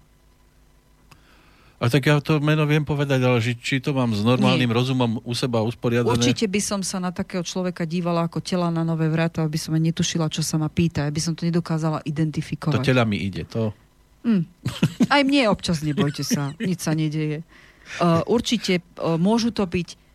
A 1.78 1.94
tak 1.94 2.10
ja 2.10 2.18
to 2.18 2.42
meno 2.42 2.66
viem 2.66 2.82
povedať, 2.82 3.22
ale 3.22 3.38
či, 3.38 3.54
či 3.54 3.78
to 3.78 3.94
mám 3.94 4.10
s 4.10 4.26
normálnym 4.26 4.66
Nie. 4.66 4.78
rozumom 4.82 5.22
u 5.22 5.34
seba 5.38 5.62
usporiadané? 5.62 6.10
Určite 6.18 6.50
by 6.50 6.58
som 6.58 6.82
sa 6.82 6.98
na 6.98 7.14
takého 7.14 7.46
človeka 7.46 7.86
dívala 7.86 8.26
ako 8.26 8.42
tela 8.42 8.74
na 8.74 8.82
nové 8.82 9.06
vráta, 9.06 9.46
aby 9.46 9.62
som 9.62 9.78
aj 9.78 9.94
netušila, 9.94 10.26
čo 10.26 10.42
sa 10.42 10.58
ma 10.58 10.74
pýta, 10.74 11.06
aby 11.06 11.22
som 11.22 11.38
to 11.38 11.46
nedokázala 11.46 12.02
identifikovať. 12.02 12.82
To 12.82 12.82
tela 12.82 13.06
mi 13.06 13.22
ide, 13.22 13.46
to... 13.46 13.70
Mm. 14.26 14.50
Aj 15.06 15.22
mne 15.22 15.54
občas, 15.54 15.86
nebojte 15.86 16.26
sa, 16.26 16.50
nič 16.68 16.82
sa 16.82 16.98
nedieje. 16.98 17.46
Uh, 18.02 18.26
určite 18.26 18.82
uh, 18.98 19.16
môžu 19.22 19.54
to 19.54 19.64
byť 19.64 20.07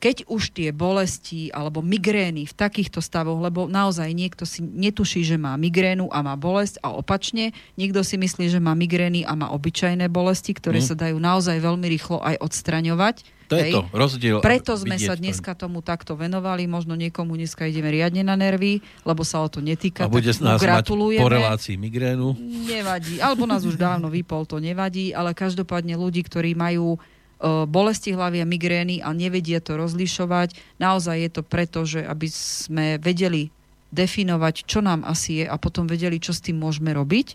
keď 0.00 0.24
už 0.32 0.56
tie 0.56 0.72
bolesti 0.72 1.52
alebo 1.52 1.84
migrény 1.84 2.48
v 2.48 2.54
takýchto 2.56 3.04
stavoch, 3.04 3.36
lebo 3.36 3.68
naozaj 3.68 4.08
niekto 4.16 4.48
si 4.48 4.64
netuší, 4.64 5.20
že 5.22 5.36
má 5.36 5.52
migrénu 5.60 6.08
a 6.08 6.24
má 6.24 6.40
bolesť 6.40 6.80
a 6.80 6.96
opačne, 6.96 7.52
niekto 7.76 8.00
si 8.00 8.16
myslí, 8.16 8.48
že 8.48 8.64
má 8.64 8.72
migrény 8.72 9.28
a 9.28 9.36
má 9.36 9.52
obyčajné 9.52 10.08
bolesti, 10.08 10.56
ktoré 10.56 10.80
mm. 10.80 10.86
sa 10.88 10.94
dajú 10.96 11.20
naozaj 11.20 11.60
veľmi 11.60 11.86
rýchlo 11.92 12.24
aj 12.24 12.40
odstraňovať. 12.40 13.16
To 13.50 13.58
je 13.58 13.74
to, 13.74 13.82
rozdiel. 13.90 14.38
Preto 14.38 14.78
sme 14.78 14.94
sa 14.94 15.18
dneska 15.18 15.58
tomu 15.58 15.82
takto 15.82 16.14
venovali, 16.14 16.70
možno 16.70 16.94
niekomu 16.94 17.34
dneska 17.34 17.66
ideme 17.66 17.90
riadne 17.90 18.22
na 18.22 18.38
nervy, 18.38 18.78
lebo 19.02 19.26
sa 19.26 19.42
o 19.42 19.50
to 19.50 19.58
netýka. 19.58 20.06
A 20.06 20.08
bude 20.08 20.30
nás 20.38 20.62
gratulujeme. 20.62 21.18
mať 21.18 21.26
po 21.26 21.34
relácii 21.34 21.74
migrénu. 21.74 22.38
Nevadí, 22.70 23.18
alebo 23.18 23.50
nás 23.50 23.66
už 23.66 23.74
dávno 23.74 24.06
vypol, 24.06 24.46
to 24.46 24.62
nevadí, 24.62 25.10
ale 25.10 25.34
každopádne 25.34 25.98
ľudí, 25.98 26.22
ktorí 26.22 26.54
majú 26.54 26.94
bolesti 27.42 28.12
hlavy 28.12 28.44
a 28.44 28.46
migrény 28.46 29.00
a 29.00 29.16
nevedia 29.16 29.64
to 29.64 29.80
rozlišovať. 29.80 30.52
Naozaj 30.76 31.16
je 31.16 31.30
to 31.32 31.42
preto, 31.42 31.88
že 31.88 32.04
aby 32.04 32.28
sme 32.28 33.00
vedeli 33.00 33.48
definovať, 33.90 34.68
čo 34.68 34.84
nám 34.84 35.02
asi 35.08 35.42
je 35.42 35.46
a 35.48 35.56
potom 35.56 35.88
vedeli, 35.88 36.20
čo 36.20 36.36
s 36.36 36.44
tým 36.44 36.60
môžeme 36.60 36.92
robiť. 36.92 37.34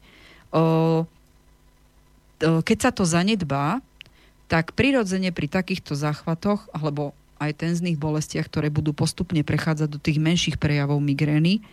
Keď 2.40 2.78
sa 2.78 2.94
to 2.94 3.04
zanedbá, 3.04 3.82
tak 4.46 4.78
prirodzene 4.78 5.34
pri 5.34 5.50
takýchto 5.50 5.98
záchvatoch 5.98 6.70
alebo 6.70 7.18
aj 7.42 7.66
tenzných 7.66 8.00
bolestiach, 8.00 8.48
ktoré 8.48 8.70
budú 8.70 8.94
postupne 8.96 9.42
prechádzať 9.44 9.90
do 9.90 10.00
tých 10.00 10.22
menších 10.22 10.62
prejavov 10.62 11.02
migrény, 11.04 11.66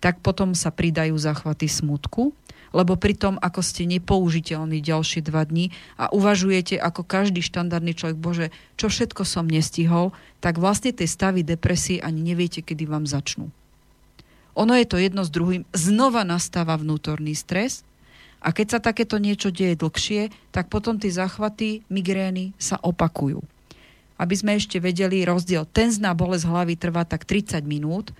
tak 0.00 0.22
potom 0.24 0.56
sa 0.56 0.72
pridajú 0.72 1.12
záchvaty 1.12 1.68
smutku, 1.68 2.32
lebo 2.70 2.94
pri 2.94 3.18
tom, 3.18 3.34
ako 3.42 3.60
ste 3.62 3.86
nepoužiteľní 3.86 4.78
ďalšie 4.78 5.26
dva 5.26 5.42
dní 5.42 5.74
a 5.98 6.10
uvažujete 6.14 6.78
ako 6.78 7.02
každý 7.02 7.42
štandardný 7.42 7.94
človek, 7.98 8.18
bože, 8.18 8.46
čo 8.78 8.86
všetko 8.86 9.26
som 9.26 9.50
nestihol, 9.50 10.14
tak 10.38 10.62
vlastne 10.62 10.94
tie 10.94 11.06
stavy 11.06 11.42
depresie 11.42 11.98
ani 11.98 12.22
neviete, 12.22 12.62
kedy 12.62 12.86
vám 12.86 13.04
začnú. 13.10 13.50
Ono 14.58 14.74
je 14.74 14.86
to 14.86 14.98
jedno 14.98 15.22
s 15.22 15.30
druhým, 15.30 15.66
znova 15.70 16.26
nastáva 16.26 16.74
vnútorný 16.74 17.34
stres 17.38 17.86
a 18.40 18.50
keď 18.50 18.66
sa 18.66 18.80
takéto 18.80 19.20
niečo 19.20 19.52
deje 19.52 19.78
dlhšie, 19.78 20.32
tak 20.50 20.72
potom 20.72 20.96
tie 20.96 21.12
záchvaty 21.12 21.86
migrény 21.92 22.56
sa 22.56 22.80
opakujú. 22.80 23.42
Aby 24.20 24.34
sme 24.36 24.56
ešte 24.56 24.76
vedeli 24.82 25.24
rozdiel, 25.24 25.64
tenzná 25.70 26.12
bolesť 26.12 26.44
hlavy 26.44 26.74
trvá 26.76 27.08
tak 27.08 27.24
30 27.24 27.64
minút, 27.64 28.12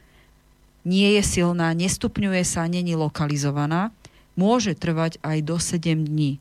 nie 0.81 1.21
je 1.21 1.23
silná, 1.25 1.77
nestupňuje 1.77 2.41
sa, 2.41 2.65
není 2.65 2.97
lokalizovaná 2.97 3.93
môže 4.41 4.73
trvať 4.73 5.21
aj 5.21 5.39
do 5.45 5.61
7 5.61 6.09
dní. 6.09 6.41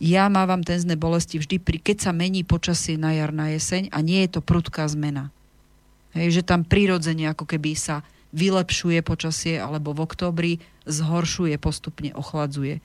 Ja 0.00 0.28
mávam 0.32 0.64
tenzné 0.64 0.96
bolesti 0.96 1.36
vždy, 1.36 1.60
pri, 1.60 1.76
keď 1.80 2.08
sa 2.08 2.12
mení 2.16 2.44
počasie 2.44 2.96
na 2.96 3.12
jar, 3.12 3.32
na 3.32 3.52
jeseň 3.52 3.92
a 3.92 4.00
nie 4.00 4.24
je 4.24 4.36
to 4.36 4.40
prudká 4.40 4.88
zmena. 4.88 5.28
Hej, 6.16 6.40
že 6.40 6.42
tam 6.48 6.64
prirodzene 6.64 7.28
ako 7.28 7.44
keby 7.44 7.76
sa 7.76 8.00
vylepšuje 8.32 9.00
počasie 9.04 9.56
alebo 9.60 9.92
v 9.92 10.04
októbri 10.04 10.52
zhoršuje, 10.88 11.56
postupne 11.60 12.12
ochladzuje. 12.16 12.80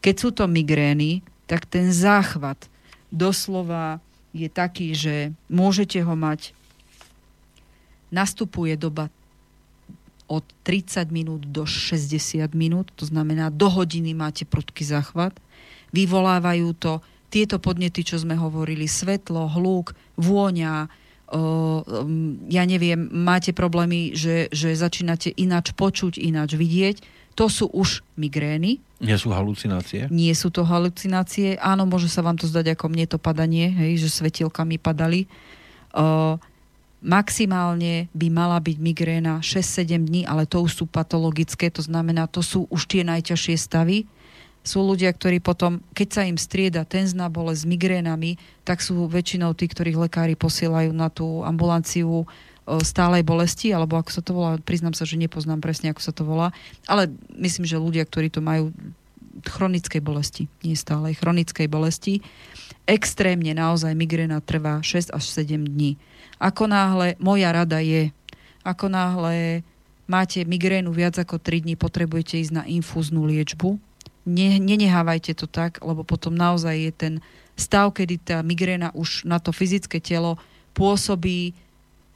Keď 0.00 0.14
sú 0.16 0.28
to 0.32 0.48
migrény, 0.48 1.20
tak 1.44 1.68
ten 1.68 1.92
záchvat 1.92 2.68
doslova 3.12 4.00
je 4.32 4.48
taký, 4.48 4.96
že 4.96 5.34
môžete 5.48 6.00
ho 6.04 6.14
mať, 6.14 6.56
nastupuje 8.12 8.76
doba 8.76 9.08
od 10.30 10.46
30 10.62 11.10
minút 11.10 11.42
do 11.50 11.66
60 11.66 12.54
minút, 12.54 12.94
to 12.94 13.02
znamená 13.02 13.50
do 13.50 13.66
hodiny 13.66 14.14
máte 14.14 14.46
prudký 14.46 14.86
záchvat. 14.86 15.34
Vyvolávajú 15.90 16.70
to 16.78 17.02
tieto 17.34 17.58
podnety, 17.58 18.06
čo 18.06 18.22
sme 18.22 18.38
hovorili, 18.38 18.86
svetlo, 18.86 19.50
hluk, 19.50 19.94
vôňa, 20.18 20.86
o, 21.30 21.82
ja 22.46 22.62
neviem, 22.62 23.10
máte 23.10 23.50
problémy, 23.50 24.14
že, 24.14 24.46
že 24.54 24.74
začínate 24.74 25.34
ináč 25.34 25.74
počuť, 25.74 26.18
ináč 26.18 26.54
vidieť, 26.54 27.02
to 27.38 27.46
sú 27.46 27.70
už 27.70 28.02
migrény. 28.18 28.82
Nie 28.98 29.16
sú 29.16 29.30
halucinácie? 29.30 30.10
Nie 30.10 30.34
sú 30.34 30.50
to 30.50 30.66
halucinácie. 30.66 31.56
Áno, 31.62 31.86
môže 31.86 32.10
sa 32.10 32.20
vám 32.20 32.36
to 32.36 32.50
zdať 32.50 32.76
ako 32.76 32.86
mne 32.90 33.06
to 33.06 33.16
padanie, 33.16 33.70
hej, 33.70 34.02
že 34.02 34.10
svetielka 34.10 34.66
mi 34.66 34.76
padali. 34.76 35.30
O, 35.94 36.36
maximálne 37.00 38.12
by 38.12 38.28
mala 38.28 38.60
byť 38.60 38.76
migréna 38.76 39.40
6-7 39.40 40.04
dní, 40.04 40.22
ale 40.28 40.44
to 40.44 40.60
už 40.64 40.80
sú 40.80 40.84
patologické, 40.84 41.72
to 41.72 41.80
znamená, 41.80 42.28
to 42.28 42.44
sú 42.44 42.68
už 42.68 42.86
tie 42.88 43.02
najťažšie 43.04 43.56
stavy. 43.56 44.04
Sú 44.60 44.84
ľudia, 44.84 45.08
ktorí 45.08 45.40
potom, 45.40 45.80
keď 45.96 46.08
sa 46.12 46.22
im 46.28 46.36
strieda 46.36 46.84
tenzná 46.84 47.32
bolesť 47.32 47.64
s 47.64 47.70
migrénami, 47.72 48.36
tak 48.68 48.84
sú 48.84 49.08
väčšinou 49.08 49.56
tí, 49.56 49.64
ktorých 49.64 49.96
lekári 49.96 50.36
posielajú 50.36 50.92
na 50.92 51.08
tú 51.08 51.40
ambulanciu 51.40 52.28
stálej 52.68 53.24
bolesti, 53.24 53.72
alebo 53.72 53.96
ako 53.96 54.10
sa 54.12 54.22
to 54.22 54.30
volá, 54.36 54.60
priznám 54.60 54.92
sa, 54.92 55.08
že 55.08 55.18
nepoznám 55.18 55.64
presne, 55.64 55.90
ako 55.90 56.02
sa 56.04 56.12
to 56.12 56.22
volá, 56.22 56.52
ale 56.86 57.08
myslím, 57.34 57.64
že 57.66 57.80
ľudia, 57.80 58.04
ktorí 58.04 58.28
to 58.30 58.44
majú 58.44 58.70
chronickej 59.42 60.04
bolesti, 60.04 60.46
nie 60.60 60.76
stálej, 60.76 61.18
chronickej 61.18 61.66
bolesti, 61.66 62.20
extrémne 62.90 63.54
naozaj 63.54 63.94
migréna 63.94 64.42
trvá 64.42 64.82
6 64.82 65.14
až 65.14 65.24
7 65.30 65.62
dní 65.62 65.94
ako 66.40 66.64
náhle, 66.64 67.20
moja 67.20 67.52
rada 67.52 67.84
je, 67.84 68.08
ako 68.64 68.88
náhle 68.88 69.60
máte 70.08 70.40
migrénu 70.48 70.88
viac 70.88 71.20
ako 71.20 71.36
3 71.36 71.68
dní, 71.68 71.76
potrebujete 71.76 72.40
ísť 72.40 72.52
na 72.56 72.64
infúznu 72.64 73.28
liečbu, 73.28 73.76
ne, 74.24 74.56
nenehávajte 74.56 75.36
to 75.36 75.44
tak, 75.44 75.84
lebo 75.84 76.00
potom 76.02 76.32
naozaj 76.32 76.74
je 76.74 76.92
ten 76.96 77.14
stav, 77.60 77.92
kedy 77.92 78.16
tá 78.24 78.36
migréna 78.40 78.88
už 78.96 79.28
na 79.28 79.36
to 79.36 79.52
fyzické 79.52 80.00
telo 80.00 80.40
pôsobí 80.72 81.52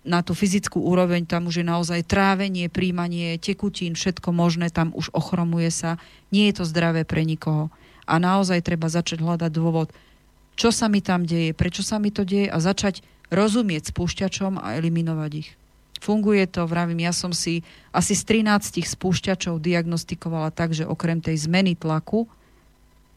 na 0.04 0.20
tú 0.20 0.36
fyzickú 0.36 0.84
úroveň, 0.84 1.24
tam 1.24 1.48
už 1.48 1.64
je 1.64 1.66
naozaj 1.68 2.04
trávenie, 2.04 2.68
príjmanie 2.68 3.40
tekutín, 3.40 3.96
všetko 3.96 4.36
možné, 4.36 4.68
tam 4.68 4.92
už 4.92 5.08
ochromuje 5.16 5.72
sa. 5.72 5.96
Nie 6.28 6.52
je 6.52 6.60
to 6.60 6.68
zdravé 6.68 7.08
pre 7.08 7.24
nikoho. 7.24 7.72
A 8.04 8.20
naozaj 8.20 8.60
treba 8.60 8.92
začať 8.92 9.24
hľadať 9.24 9.48
dôvod, 9.48 9.88
čo 10.54 10.70
sa 10.70 10.86
mi 10.86 11.02
tam 11.02 11.26
deje, 11.26 11.54
prečo 11.54 11.82
sa 11.82 11.98
mi 11.98 12.14
to 12.14 12.22
deje 12.22 12.50
a 12.50 12.58
začať 12.62 13.02
rozumieť 13.30 13.90
spúšťačom 13.90 14.62
a 14.62 14.78
eliminovať 14.78 15.32
ich. 15.34 15.50
Funguje 16.04 16.44
to, 16.44 16.68
vravím, 16.68 17.08
ja 17.08 17.16
som 17.16 17.32
si 17.32 17.64
asi 17.88 18.12
z 18.12 18.44
13 18.44 18.84
spúšťačov 18.84 19.56
diagnostikovala 19.56 20.52
tak, 20.52 20.76
že 20.76 20.84
okrem 20.84 21.24
tej 21.24 21.48
zmeny 21.48 21.74
tlaku, 21.74 22.28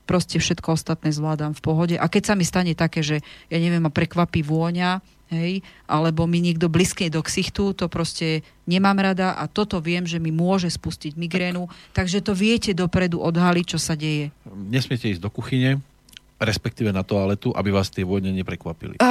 proste 0.07 0.39
všetko 0.39 0.71
ostatné 0.71 1.11
zvládam 1.11 1.51
v 1.51 1.61
pohode. 1.61 1.95
A 1.99 2.07
keď 2.07 2.31
sa 2.31 2.33
mi 2.39 2.47
stane 2.47 2.71
také, 2.79 3.03
že 3.03 3.19
ja 3.51 3.59
neviem, 3.59 3.83
ma 3.83 3.91
prekvapí 3.91 4.39
vôňa, 4.39 5.03
hej, 5.27 5.59
alebo 5.83 6.23
mi 6.23 6.39
niekto 6.39 6.71
blízkej 6.71 7.11
do 7.11 7.19
ksichtu, 7.19 7.75
to 7.75 7.91
proste 7.91 8.47
nemám 8.63 8.95
rada 8.95 9.35
a 9.35 9.51
toto 9.51 9.83
viem, 9.83 10.07
že 10.07 10.23
mi 10.23 10.31
môže 10.31 10.71
spustiť 10.71 11.19
migrénu, 11.19 11.67
takže 11.91 12.23
to 12.23 12.31
viete 12.31 12.71
dopredu 12.71 13.19
odhaliť, 13.19 13.65
čo 13.67 13.79
sa 13.83 13.99
deje. 13.99 14.31
Nesmiete 14.47 15.11
ísť 15.11 15.19
do 15.19 15.27
kuchyne, 15.27 15.83
respektíve 16.37 16.93
na 16.93 17.01
toaletu, 17.01 17.49
aby 17.57 17.73
vás 17.73 17.89
tie 17.89 18.05
vône 18.05 18.29
neprekvapili. 18.29 19.01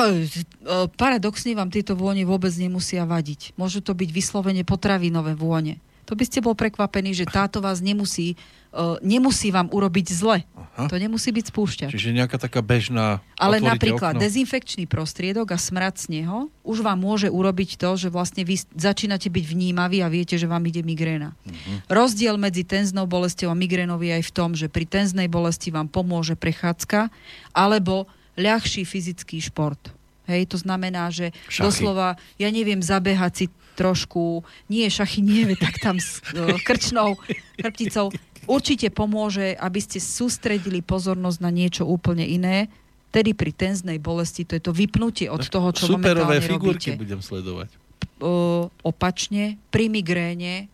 Paradoxne 0.94 1.52
vám 1.58 1.74
tieto 1.74 1.98
vône 1.98 2.22
vôbec 2.22 2.54
nemusia 2.54 3.02
vadiť. 3.02 3.58
Môžu 3.58 3.82
to 3.82 3.98
byť 3.98 4.10
vyslovene 4.14 4.62
potravinové 4.62 5.34
vône. 5.34 5.82
To 6.06 6.14
by 6.14 6.24
ste 6.24 6.38
bol 6.38 6.54
prekvapení, 6.54 7.12
že 7.12 7.26
táto 7.26 7.58
vás 7.58 7.82
nemusí 7.82 8.38
uh, 8.76 9.00
nemusí 9.00 9.48
vám 9.50 9.72
urobiť 9.72 10.06
zle. 10.12 10.44
Aha. 10.54 10.86
To 10.92 10.96
nemusí 11.00 11.32
byť 11.32 11.44
spúšťač. 11.50 11.90
Čiže 11.90 12.12
nejaká 12.12 12.36
taká 12.36 12.60
bežná... 12.60 13.24
Ale 13.40 13.58
napríklad 13.64 14.14
okno. 14.14 14.22
dezinfekčný 14.22 14.84
prostriedok 14.84 15.56
a 15.56 15.58
smrad 15.58 15.96
z 15.96 16.20
neho 16.20 16.52
už 16.62 16.84
vám 16.84 17.00
môže 17.00 17.32
urobiť 17.32 17.80
to, 17.80 17.96
že 17.96 18.08
vlastne 18.12 18.44
vy 18.44 18.60
začínate 18.76 19.32
byť 19.32 19.44
vnímaví 19.48 20.04
a 20.04 20.12
viete, 20.12 20.36
že 20.36 20.44
vám 20.44 20.62
ide 20.68 20.84
migréna. 20.84 21.32
Uh-huh. 21.32 21.78
Rozdiel 21.88 22.36
medzi 22.36 22.62
tenznou 22.62 23.08
bolestou 23.08 23.48
a 23.48 23.56
migrénou 23.56 23.96
je 24.04 24.12
aj 24.12 24.24
v 24.28 24.34
tom, 24.36 24.52
že 24.52 24.68
pri 24.68 24.84
tenznej 24.84 25.32
bolesti 25.32 25.72
vám 25.72 25.88
pomôže 25.88 26.36
prechádzka 26.36 27.08
alebo 27.56 28.04
ľahší 28.36 28.84
fyzický 28.84 29.40
šport. 29.40 29.80
Hej, 30.26 30.50
to 30.50 30.58
znamená, 30.58 31.08
že 31.14 31.30
Šachy. 31.46 31.70
doslova, 31.70 32.18
ja 32.36 32.50
neviem, 32.50 32.82
zabehať 32.82 33.32
si 33.32 33.44
trošku, 33.76 34.40
nie 34.72 34.88
šachy, 34.88 35.20
nie, 35.20 35.44
tak 35.60 35.76
tam 35.78 36.00
s 36.00 36.24
uh, 36.32 36.56
krčnou 36.64 37.20
chrbticou, 37.60 38.10
určite 38.48 38.88
pomôže, 38.88 39.52
aby 39.60 39.80
ste 39.82 40.00
sústredili 40.00 40.80
pozornosť 40.80 41.38
na 41.44 41.50
niečo 41.52 41.84
úplne 41.84 42.24
iné. 42.24 42.72
Tedy 43.12 43.36
pri 43.36 43.52
tenznej 43.52 44.00
bolesti 44.00 44.48
to 44.48 44.56
je 44.58 44.62
to 44.64 44.72
vypnutie 44.72 45.28
od 45.28 45.44
toho, 45.46 45.70
čo 45.76 45.92
Superové 45.92 46.40
momentálne 46.40 46.42
figurky 46.42 46.88
robíte. 46.96 47.02
budem 47.04 47.20
sledovať. 47.22 47.68
O, 48.16 48.68
opačne, 48.80 49.60
pri 49.68 49.92
migréne, 49.92 50.72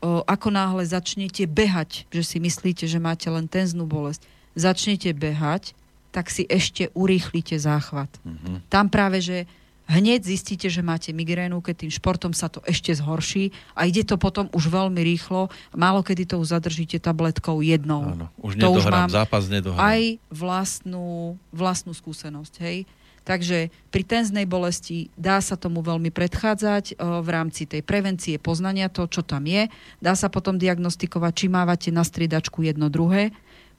o, 0.00 0.20
ako 0.24 0.48
náhle 0.52 0.84
začnete 0.84 1.48
behať, 1.48 2.04
že 2.12 2.22
si 2.24 2.36
myslíte, 2.40 2.84
že 2.84 3.00
máte 3.00 3.28
len 3.32 3.48
tenznú 3.48 3.88
bolesť, 3.88 4.24
začnete 4.56 5.12
behať, 5.16 5.72
tak 6.12 6.28
si 6.28 6.44
ešte 6.44 6.92
urýchlite 6.92 7.56
záchvat. 7.56 8.12
Mm-hmm. 8.20 8.56
Tam 8.68 8.92
práve, 8.92 9.24
že 9.24 9.48
hneď 9.92 10.24
zistíte, 10.24 10.72
že 10.72 10.80
máte 10.80 11.12
migrénu, 11.12 11.60
keď 11.60 11.84
tým 11.84 11.92
športom 11.92 12.32
sa 12.32 12.48
to 12.48 12.64
ešte 12.64 12.96
zhorší 12.96 13.52
a 13.76 13.84
ide 13.84 14.08
to 14.08 14.16
potom 14.16 14.48
už 14.56 14.72
veľmi 14.72 15.04
rýchlo. 15.04 15.52
Málo 15.76 16.00
kedy 16.00 16.32
to 16.32 16.40
už 16.40 16.56
zadržíte 16.56 16.96
tabletkou 16.96 17.60
jednou. 17.60 18.16
Áno, 18.16 18.26
už 18.40 18.56
to 18.56 18.72
už 18.72 18.88
mám 18.88 19.12
zápas 19.12 19.52
nedohrám. 19.52 19.84
Aj 19.84 20.00
vlastnú, 20.32 21.36
vlastnú 21.52 21.92
skúsenosť, 21.92 22.54
hej. 22.64 22.88
Takže 23.22 23.70
pri 23.94 24.02
tenznej 24.02 24.50
bolesti 24.50 25.06
dá 25.14 25.38
sa 25.38 25.54
tomu 25.54 25.78
veľmi 25.78 26.10
predchádzať 26.10 26.98
v 26.98 27.28
rámci 27.30 27.70
tej 27.70 27.86
prevencie 27.86 28.34
poznania 28.34 28.90
to, 28.90 29.06
čo 29.06 29.22
tam 29.22 29.46
je. 29.46 29.70
Dá 30.02 30.18
sa 30.18 30.26
potom 30.26 30.58
diagnostikovať, 30.58 31.32
či 31.36 31.46
mávate 31.46 31.94
na 31.94 32.02
striedačku 32.02 32.66
jedno 32.66 32.90
druhé 32.90 33.30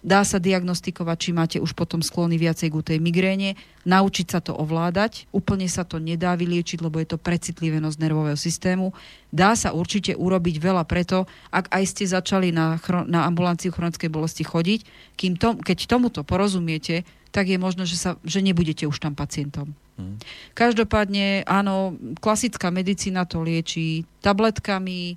Dá 0.03 0.27
sa 0.27 0.35
diagnostikovať, 0.35 1.17
či 1.17 1.31
máte 1.31 1.57
už 1.63 1.71
potom 1.71 2.03
sklony 2.03 2.35
viacej 2.35 2.75
k 2.75 2.83
tej 2.83 2.99
migréne, 2.99 3.55
naučiť 3.87 4.35
sa 4.35 4.43
to 4.43 4.51
ovládať. 4.51 5.31
Úplne 5.31 5.71
sa 5.71 5.87
to 5.87 5.95
nedá 5.95 6.35
vyliečiť, 6.35 6.83
lebo 6.83 6.99
je 6.99 7.15
to 7.15 7.17
precitlivenosť 7.17 7.97
nervového 8.03 8.35
systému. 8.35 8.91
Dá 9.31 9.55
sa 9.55 9.71
určite 9.71 10.11
urobiť 10.19 10.59
veľa 10.59 10.83
preto, 10.83 11.23
ak 11.55 11.71
aj 11.71 11.83
ste 11.87 12.03
začali 12.03 12.51
na, 12.51 12.75
na 13.07 13.23
ambulanciu 13.23 13.71
chronickej 13.71 14.11
bolesti 14.11 14.43
chodiť, 14.43 14.83
kým 15.15 15.39
to, 15.39 15.55
keď 15.63 15.87
tomuto 15.87 16.27
porozumiete, 16.27 17.07
tak 17.31 17.47
je 17.47 17.55
možno, 17.55 17.87
že, 17.87 17.95
sa, 17.95 18.19
že 18.27 18.43
nebudete 18.43 18.83
už 18.83 18.99
tam 18.99 19.15
pacientom. 19.15 19.71
Hmm. 19.95 20.19
Každopádne, 20.51 21.47
áno, 21.47 21.95
klasická 22.19 22.69
medicína 22.75 23.23
to 23.23 23.39
lieči 23.39 24.03
tabletkami, 24.19 25.15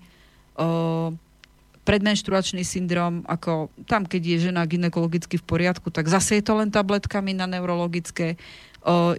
uh, 0.56 1.10
predmenštruačný 1.86 2.66
syndrom, 2.66 3.22
ako 3.30 3.70
tam, 3.86 4.02
keď 4.04 4.22
je 4.26 4.50
žena 4.50 4.66
ginekologicky 4.66 5.38
v 5.38 5.46
poriadku, 5.46 5.94
tak 5.94 6.10
zase 6.10 6.42
je 6.42 6.44
to 6.44 6.58
len 6.58 6.74
tabletkami 6.74 7.30
na 7.30 7.46
neurologické. 7.46 8.34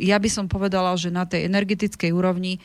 Ja 0.03 0.19
by 0.19 0.27
som 0.27 0.51
povedala, 0.51 0.91
že 0.99 1.07
na 1.07 1.23
tej 1.23 1.47
energetickej 1.47 2.11
úrovni 2.11 2.59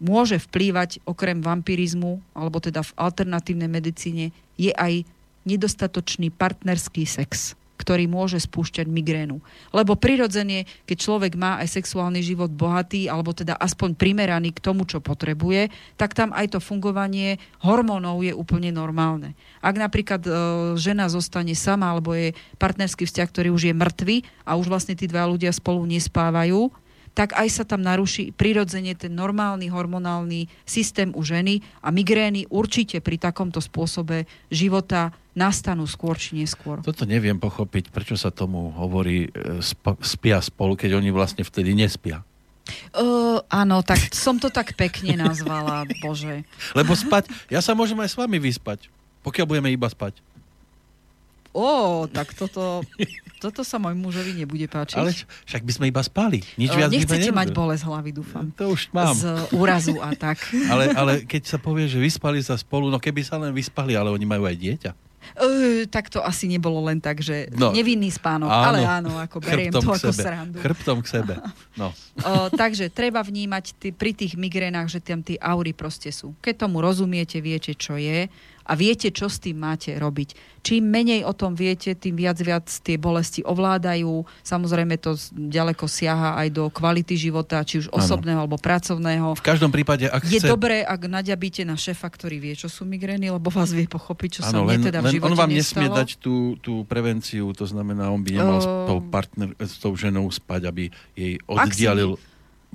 môže 0.00 0.40
vplývať 0.40 1.04
okrem 1.04 1.44
vampirizmu, 1.44 2.18
alebo 2.32 2.58
teda 2.64 2.80
v 2.80 2.96
alternatívnej 2.96 3.68
medicíne, 3.68 4.32
je 4.56 4.72
aj 4.72 5.04
nedostatočný 5.44 6.32
partnerský 6.32 7.04
sex 7.04 7.54
ktorý 7.78 8.10
môže 8.10 8.42
spúšťať 8.42 8.90
migrénu. 8.90 9.38
Lebo 9.70 9.94
prirodzene, 9.94 10.66
keď 10.84 10.96
človek 10.98 11.32
má 11.38 11.62
aj 11.62 11.78
sexuálny 11.78 12.20
život 12.26 12.50
bohatý, 12.50 13.06
alebo 13.06 13.30
teda 13.30 13.54
aspoň 13.54 13.94
primeraný 13.94 14.50
k 14.50 14.60
tomu, 14.60 14.82
čo 14.82 14.98
potrebuje, 14.98 15.70
tak 15.94 16.18
tam 16.18 16.34
aj 16.34 16.58
to 16.58 16.60
fungovanie 16.60 17.38
hormónov 17.62 18.26
je 18.26 18.34
úplne 18.34 18.74
normálne. 18.74 19.38
Ak 19.62 19.78
napríklad 19.78 20.22
e, 20.26 20.30
žena 20.74 21.06
zostane 21.06 21.54
sama, 21.54 21.94
alebo 21.94 22.12
je 22.18 22.34
partnerský 22.58 23.06
vzťah, 23.06 23.28
ktorý 23.30 23.48
už 23.54 23.70
je 23.70 23.74
mŕtvy 23.78 24.16
a 24.42 24.58
už 24.58 24.66
vlastne 24.66 24.98
tí 24.98 25.06
dva 25.06 25.30
ľudia 25.30 25.54
spolu 25.54 25.86
nespávajú, 25.86 26.74
tak 27.18 27.34
aj 27.34 27.48
sa 27.50 27.64
tam 27.66 27.82
naruší 27.82 28.30
prirodzene 28.30 28.94
ten 28.94 29.10
normálny 29.10 29.66
hormonálny 29.66 30.46
systém 30.62 31.10
u 31.18 31.26
ženy 31.26 31.58
a 31.82 31.90
migrény 31.90 32.46
určite 32.46 33.02
pri 33.02 33.18
takomto 33.18 33.58
spôsobe 33.58 34.30
života 34.54 35.10
nastanú 35.38 35.86
skôr 35.86 36.18
či 36.18 36.34
neskôr. 36.34 36.82
Toto 36.82 37.06
neviem 37.06 37.38
pochopiť, 37.38 37.94
prečo 37.94 38.18
sa 38.18 38.34
tomu 38.34 38.74
hovorí 38.74 39.30
e, 39.30 39.62
sp- 39.62 40.02
spia 40.02 40.42
spolu, 40.42 40.74
keď 40.74 40.98
oni 40.98 41.14
vlastne 41.14 41.46
vtedy 41.46 41.78
nespia. 41.78 42.26
Uh, 42.92 43.40
áno, 43.48 43.80
tak 43.80 44.12
som 44.12 44.36
to 44.36 44.52
tak 44.52 44.76
pekne 44.76 45.16
nazvala, 45.16 45.88
bože. 46.04 46.44
Lebo 46.76 46.92
spať, 46.92 47.30
ja 47.48 47.62
sa 47.62 47.72
môžem 47.72 47.96
aj 48.02 48.12
s 48.12 48.16
vami 48.18 48.36
vyspať, 48.36 48.90
pokiaľ 49.24 49.46
budeme 49.46 49.70
iba 49.72 49.88
spať. 49.88 50.20
Ó, 51.56 52.04
tak 52.06 52.36
toto, 52.36 52.84
toto 53.40 53.64
sa 53.64 53.80
môj 53.80 53.96
mužovi 53.96 54.36
nebude 54.36 54.68
páčiť. 54.68 55.00
Ale 55.00 55.16
však 55.48 55.62
by 55.64 55.72
sme 55.74 55.86
iba 55.88 56.02
spali. 56.04 56.44
Nič 56.60 56.70
viac 56.76 56.92
Nechcete 56.92 57.32
mať 57.32 57.56
bolesť 57.56 57.88
hlavy, 57.88 58.10
dúfam. 58.12 58.52
To 58.60 58.76
už 58.76 58.92
mám. 58.92 59.16
Z 59.16 59.26
úrazu 59.56 59.96
a 59.98 60.12
tak. 60.12 60.38
ale, 60.72 60.92
ale 60.92 61.12
keď 61.24 61.56
sa 61.56 61.58
povie, 61.58 61.88
že 61.88 61.96
vyspali 61.96 62.38
sa 62.44 62.54
spolu, 62.54 62.92
no 62.92 63.00
keby 63.00 63.24
sa 63.24 63.40
len 63.40 63.50
vyspali, 63.56 63.96
ale 63.96 64.12
oni 64.12 64.28
majú 64.28 64.44
aj 64.44 64.56
dieťa. 64.60 64.92
Uh, 65.36 65.84
tak 65.90 66.08
to 66.08 66.22
asi 66.24 66.48
nebolo 66.48 66.80
len 66.86 67.02
tak, 67.02 67.20
že 67.20 67.50
no, 67.52 67.74
nevinný 67.74 68.08
spánok, 68.08 68.48
áno, 68.48 68.64
ale 68.64 68.80
áno, 68.86 69.12
ako 69.20 69.36
beriem 69.42 69.72
to 69.74 69.84
ako 69.84 70.12
sebe. 70.12 70.22
srandu. 70.24 70.56
Chrbtom 70.62 70.98
k 71.04 71.06
sebe. 71.08 71.34
No. 71.76 71.90
Uh, 72.18 72.50
takže 72.50 72.90
treba 72.90 73.22
vnímať 73.22 73.78
tý, 73.78 73.94
pri 73.94 74.10
tých 74.10 74.34
migrénach, 74.34 74.90
že 74.90 74.98
tam 74.98 75.22
tie 75.22 75.38
aury 75.38 75.70
proste 75.70 76.10
sú. 76.10 76.34
Keď 76.42 76.66
tomu 76.66 76.82
rozumiete, 76.82 77.38
viete, 77.38 77.78
čo 77.78 77.94
je 77.94 78.26
a 78.68 78.72
viete, 78.76 79.08
čo 79.08 79.32
s 79.32 79.40
tým 79.40 79.56
máte 79.56 79.96
robiť. 79.96 80.60
Čím 80.60 80.92
menej 80.92 81.24
o 81.24 81.32
tom 81.32 81.56
viete, 81.56 81.96
tým 81.96 82.12
viac 82.20 82.36
viac 82.44 82.68
tie 82.68 83.00
bolesti 83.00 83.40
ovládajú. 83.40 84.28
Samozrejme 84.44 85.00
to 85.00 85.16
ďaleko 85.32 85.88
siaha 85.88 86.36
aj 86.44 86.48
do 86.52 86.68
kvality 86.68 87.16
života, 87.16 87.64
či 87.64 87.80
už 87.80 87.88
osobného 87.88 88.36
ano. 88.36 88.44
alebo 88.44 88.60
pracovného. 88.60 89.32
V 89.40 89.44
každom 89.44 89.72
prípade, 89.72 90.04
ak 90.04 90.28
Je 90.28 90.44
chce... 90.44 90.48
dobré, 90.52 90.84
ak 90.84 91.08
naďabíte 91.08 91.64
na 91.64 91.80
šéfa, 91.80 92.12
ktorý 92.12 92.36
vie, 92.36 92.52
čo 92.52 92.68
sú 92.68 92.84
migrény, 92.84 93.32
lebo 93.32 93.48
vás 93.48 93.72
vie 93.72 93.88
pochopiť, 93.88 94.30
čo 94.38 94.42
ano, 94.44 94.52
sa 94.52 94.58
len, 94.68 94.84
mne 94.84 94.86
teda 94.92 94.98
v 95.00 95.16
živote 95.16 95.32
On 95.32 95.38
vám 95.40 95.48
nestalo. 95.48 95.88
nesmie 95.88 95.88
dať 95.88 96.08
tú, 96.20 96.36
tú 96.60 96.84
prevenciu, 96.84 97.48
to 97.56 97.64
znamená, 97.64 98.12
on 98.12 98.20
by 98.20 98.30
nemal 98.36 98.60
uh... 98.60 98.64
s, 98.64 98.68
tou 98.68 98.98
partner, 99.00 99.48
s 99.56 99.74
tou 99.80 99.96
ženou 99.96 100.28
spať, 100.28 100.68
aby 100.68 100.84
jej 101.16 101.40
oddialil... 101.48 102.20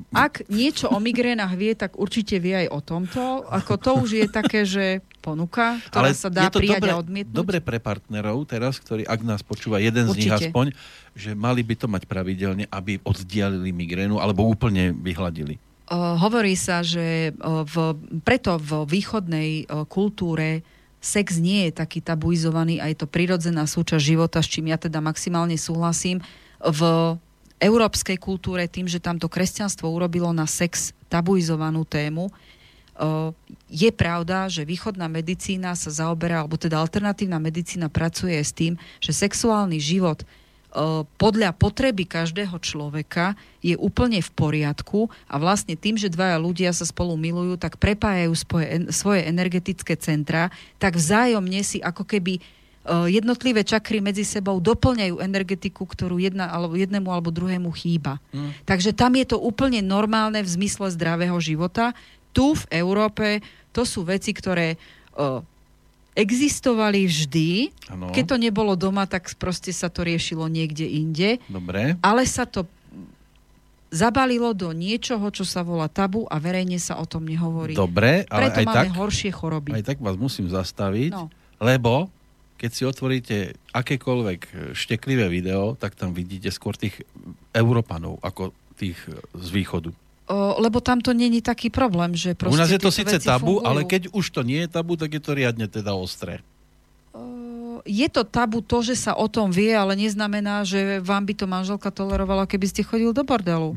Ak 0.09 0.41
niečo 0.49 0.89
o 0.89 0.97
migrénach 0.97 1.53
vie, 1.53 1.77
tak 1.77 2.01
určite 2.01 2.41
vie 2.41 2.65
aj 2.65 2.67
o 2.73 2.79
tomto. 2.81 3.45
Ako 3.45 3.77
to 3.77 4.01
už 4.01 4.09
je 4.17 4.25
také, 4.25 4.65
že 4.65 5.05
ponuka, 5.21 5.77
ktorá 5.87 6.09
Ale 6.09 6.17
sa 6.17 6.33
dá 6.33 6.49
prijať 6.49 6.81
dobre, 6.81 6.91
a 6.91 6.97
odmietnúť. 6.97 7.35
Dobre 7.37 7.57
pre 7.61 7.77
partnerov 7.77 8.41
teraz, 8.49 8.81
ktorí, 8.81 9.05
ak 9.05 9.21
nás 9.21 9.45
počúva 9.45 9.77
jeden 9.77 10.09
určite. 10.09 10.17
z 10.17 10.19
nich 10.19 10.33
aspoň, 10.33 10.65
že 11.13 11.37
mali 11.37 11.61
by 11.61 11.75
to 11.77 11.85
mať 11.85 12.09
pravidelne, 12.09 12.65
aby 12.73 12.97
oddialili 13.05 13.69
migrénu 13.69 14.17
alebo 14.17 14.49
úplne 14.49 14.97
vyhladili. 14.97 15.61
Uh, 15.87 16.17
hovorí 16.17 16.57
sa, 16.57 16.81
že 16.81 17.37
v, 17.43 17.75
preto 18.25 18.57
v 18.57 18.89
východnej 18.89 19.69
kultúre 19.93 20.65
sex 21.03 21.37
nie 21.37 21.69
je 21.69 21.71
taký 21.75 22.01
tabuizovaný 22.01 22.81
a 22.81 22.89
je 22.89 22.97
to 22.97 23.05
prirodzená 23.05 23.67
súčasť 23.67 24.01
života, 24.01 24.41
s 24.41 24.49
čím 24.49 24.71
ja 24.71 24.79
teda 24.79 25.03
maximálne 25.03 25.59
súhlasím. 25.59 26.23
V 26.63 26.81
európskej 27.64 28.19
kultúre 28.19 28.68
tým, 28.68 28.91
že 28.91 28.99
tamto 28.99 29.31
kresťanstvo 29.31 29.88
urobilo 29.88 30.30
na 30.35 30.44
sex 30.44 30.91
tabuizovanú 31.07 31.88
tému, 31.88 32.27
je 33.73 33.90
pravda, 33.90 34.45
že 34.53 34.69
východná 34.69 35.10
medicína 35.10 35.73
sa 35.73 35.90
zaoberá, 35.90 36.45
alebo 36.45 36.61
teda 36.61 36.77
alternatívna 36.77 37.41
medicína 37.41 37.90
pracuje 37.90 38.38
s 38.38 38.53
tým, 38.53 38.77
že 39.02 39.18
sexuálny 39.18 39.81
život 39.81 40.22
podľa 41.22 41.53
potreby 41.53 42.06
každého 42.10 42.57
človeka 42.57 43.38
je 43.61 43.77
úplne 43.77 44.18
v 44.22 44.31
poriadku 44.34 45.06
a 45.30 45.38
vlastne 45.38 45.77
tým, 45.77 46.02
že 46.02 46.10
dvaja 46.10 46.41
ľudia 46.41 46.73
sa 46.73 46.81
spolu 46.81 47.14
milujú, 47.14 47.61
tak 47.61 47.77
prepájajú 47.77 48.34
svoje 48.90 49.22
energetické 49.22 49.94
centra, 49.94 50.49
tak 50.81 50.98
vzájomne 50.98 51.61
si 51.61 51.77
ako 51.77 52.10
keby 52.10 52.41
jednotlivé 53.07 53.64
čakry 53.64 54.03
medzi 54.03 54.27
sebou 54.27 54.60
doplňajú 54.60 55.23
energetiku, 55.23 55.88
ktorú 55.88 56.19
jedna, 56.19 56.51
alebo 56.51 56.76
jednému 56.76 57.07
alebo 57.07 57.31
druhému 57.31 57.72
chýba. 57.72 58.19
Mm. 58.35 58.51
Takže 58.68 58.91
tam 58.91 59.15
je 59.15 59.26
to 59.31 59.38
úplne 59.39 59.80
normálne 59.80 60.43
v 60.43 60.49
zmysle 60.51 60.91
zdravého 60.91 61.39
života. 61.39 61.95
Tu 62.35 62.43
v 62.43 62.64
Európe 62.76 63.39
to 63.72 63.88
sú 63.88 64.03
veci, 64.03 64.35
ktoré 64.35 64.76
existovali 66.14 67.07
vždy. 67.10 67.49
Ano. 67.89 68.11
Keď 68.11 68.26
to 68.30 68.38
nebolo 68.38 68.76
doma, 68.76 69.07
tak 69.07 69.31
proste 69.39 69.72
sa 69.73 69.88
to 69.89 70.03
riešilo 70.03 70.45
niekde 70.51 70.85
inde. 70.85 71.41
Dobre. 71.49 71.97
Ale 72.03 72.27
sa 72.27 72.45
to 72.45 72.68
zabalilo 73.93 74.57
do 74.57 74.73
niečoho, 74.73 75.30
čo 75.30 75.45
sa 75.45 75.61
volá 75.61 75.85
tabu 75.85 76.26
a 76.26 76.41
verejne 76.41 76.81
sa 76.81 76.97
o 76.97 77.05
tom 77.05 77.30
nehovorí. 77.30 77.77
Dobre, 77.77 78.26
ale 78.27 78.49
Preto 78.49 78.60
aj 78.60 78.65
máme 78.65 78.89
tak, 78.89 78.97
horšie 78.97 79.30
choroby. 79.30 79.69
Aj 79.77 79.85
tak 79.85 80.01
vás 80.01 80.18
musím 80.18 80.49
zastaviť, 80.49 81.14
no. 81.14 81.30
lebo 81.61 82.10
keď 82.64 82.72
si 82.72 82.84
otvoríte 82.88 83.38
akékoľvek 83.76 84.72
šteklivé 84.72 85.27
video, 85.27 85.76
tak 85.76 85.99
tam 85.99 86.15
vidíte 86.15 86.48
skôr 86.48 86.80
tých 86.80 87.03
Európanov 87.52 88.23
ako 88.23 88.56
tých 88.80 88.95
z 89.35 89.48
východu. 89.52 89.91
O, 89.91 90.56
lebo 90.64 90.80
tam 90.80 91.03
to 91.03 91.11
není 91.11 91.44
taký 91.44 91.68
problém, 91.68 92.15
že 92.15 92.31
U 92.48 92.56
nás 92.56 92.72
je 92.72 92.80
to 92.80 92.88
síce 92.88 93.19
tabu, 93.19 93.60
fungujú. 93.60 93.68
ale 93.68 93.84
keď 93.84 94.15
už 94.15 94.31
to 94.31 94.48
nie 94.48 94.64
je 94.64 94.72
tabu, 94.72 94.95
tak 94.95 95.11
je 95.11 95.19
to 95.19 95.35
riadne 95.35 95.68
teda 95.68 95.91
ostré. 95.91 96.40
O, 97.11 97.84
je 97.84 98.07
to 98.07 98.23
tabu 98.23 98.64
to, 98.64 98.80
že 98.80 98.95
sa 98.95 99.11
o 99.11 99.27
tom 99.27 99.52
vie, 99.52 99.76
ale 99.76 99.99
neznamená, 99.99 100.64
že 100.64 101.03
vám 101.03 101.27
by 101.27 101.34
to 101.35 101.44
manželka 101.44 101.91
tolerovala, 101.91 102.48
keby 102.48 102.72
ste 102.72 102.88
chodil 102.88 103.11
do 103.11 103.27
bordelu. 103.27 103.76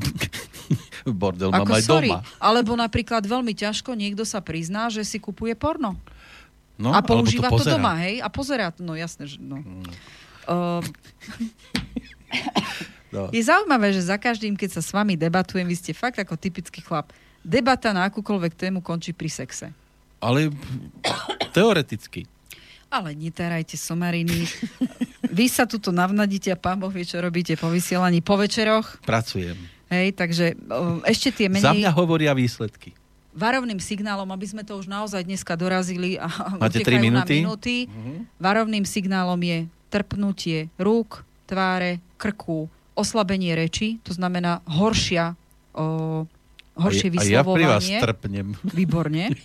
Bordel 1.03 1.51
mám 1.51 1.67
aj 1.67 1.83
sorry. 1.83 2.11
doma. 2.11 2.23
Alebo 2.39 2.75
napríklad 2.79 3.23
veľmi 3.23 3.51
ťažko 3.51 3.95
niekto 3.95 4.23
sa 4.23 4.39
prizná, 4.39 4.87
že 4.87 5.03
si 5.03 5.19
kupuje 5.19 5.55
porno. 5.55 5.99
No, 6.77 6.93
a 6.93 7.01
používa 7.01 7.49
to, 7.49 7.61
to 7.61 7.73
doma, 7.73 7.97
hej? 8.05 8.21
A 8.21 8.29
pozerá, 8.29 8.69
no 8.77 8.93
jasné, 8.93 9.25
že 9.25 9.41
no. 9.41 9.65
Hmm. 9.65 9.81
Uh, 10.45 10.81
No. 13.07 13.31
Je 13.31 13.39
zaujímavé, 13.39 13.95
že 13.95 14.03
za 14.03 14.19
každým, 14.19 14.59
keď 14.59 14.79
sa 14.79 14.81
s 14.83 14.91
vami 14.91 15.15
debatujem, 15.15 15.63
vy 15.63 15.75
ste 15.79 15.95
fakt 15.95 16.19
ako 16.19 16.35
typický 16.35 16.83
chlap. 16.83 17.15
Debata 17.39 17.95
na 17.95 18.03
akúkoľvek 18.11 18.59
tému 18.59 18.83
končí 18.83 19.15
pri 19.15 19.31
sexe. 19.31 19.71
Ale 20.19 20.51
teoreticky. 21.55 22.27
Ale 22.91 23.15
netarajte 23.15 23.79
somariny. 23.79 24.47
Vy 25.27 25.45
sa 25.47 25.63
tuto 25.63 25.95
navnadíte 25.95 26.51
a 26.51 26.59
pán 26.59 26.79
Boh 26.79 26.91
vie, 26.91 27.07
čo 27.07 27.23
robíte 27.23 27.55
po 27.55 27.71
vysielaní 27.71 28.19
po 28.19 28.35
večeroch. 28.35 28.99
Pracujem. 29.07 29.55
Hej, 29.87 30.19
takže 30.19 30.59
o, 30.67 30.99
ešte 31.07 31.31
tie 31.31 31.47
menej... 31.47 31.63
Za 31.63 31.75
mňa 31.75 31.91
hovoria 31.95 32.35
výsledky. 32.35 32.91
Varovným 33.37 33.77
signálom, 33.77 34.25
aby 34.33 34.49
sme 34.49 34.65
to 34.65 34.81
už 34.81 34.89
naozaj 34.89 35.21
dneska 35.21 35.53
dorazili 35.53 36.17
a 36.17 36.25
Máte 36.57 36.81
3 36.85 36.97
minúty? 36.97 37.45
minúty, 37.45 37.75
uh-huh. 37.85 38.25
varovným 38.41 38.81
signálom 38.81 39.37
je 39.37 39.69
trpnutie 39.93 40.73
rúk, 40.81 41.21
tváre, 41.45 42.01
krku, 42.17 42.65
oslabenie 42.97 43.53
reči, 43.53 44.01
to 44.01 44.11
znamená 44.11 44.65
horšia, 44.65 45.37
o, 45.77 46.25
horšie 46.75 47.13
vyslovovanie. 47.13 47.69
A 47.69 47.77
ja 47.77 47.79
pri 47.79 47.95
vás 48.01 48.03
trpnem. 48.09 48.47
Výborne. 48.77 49.37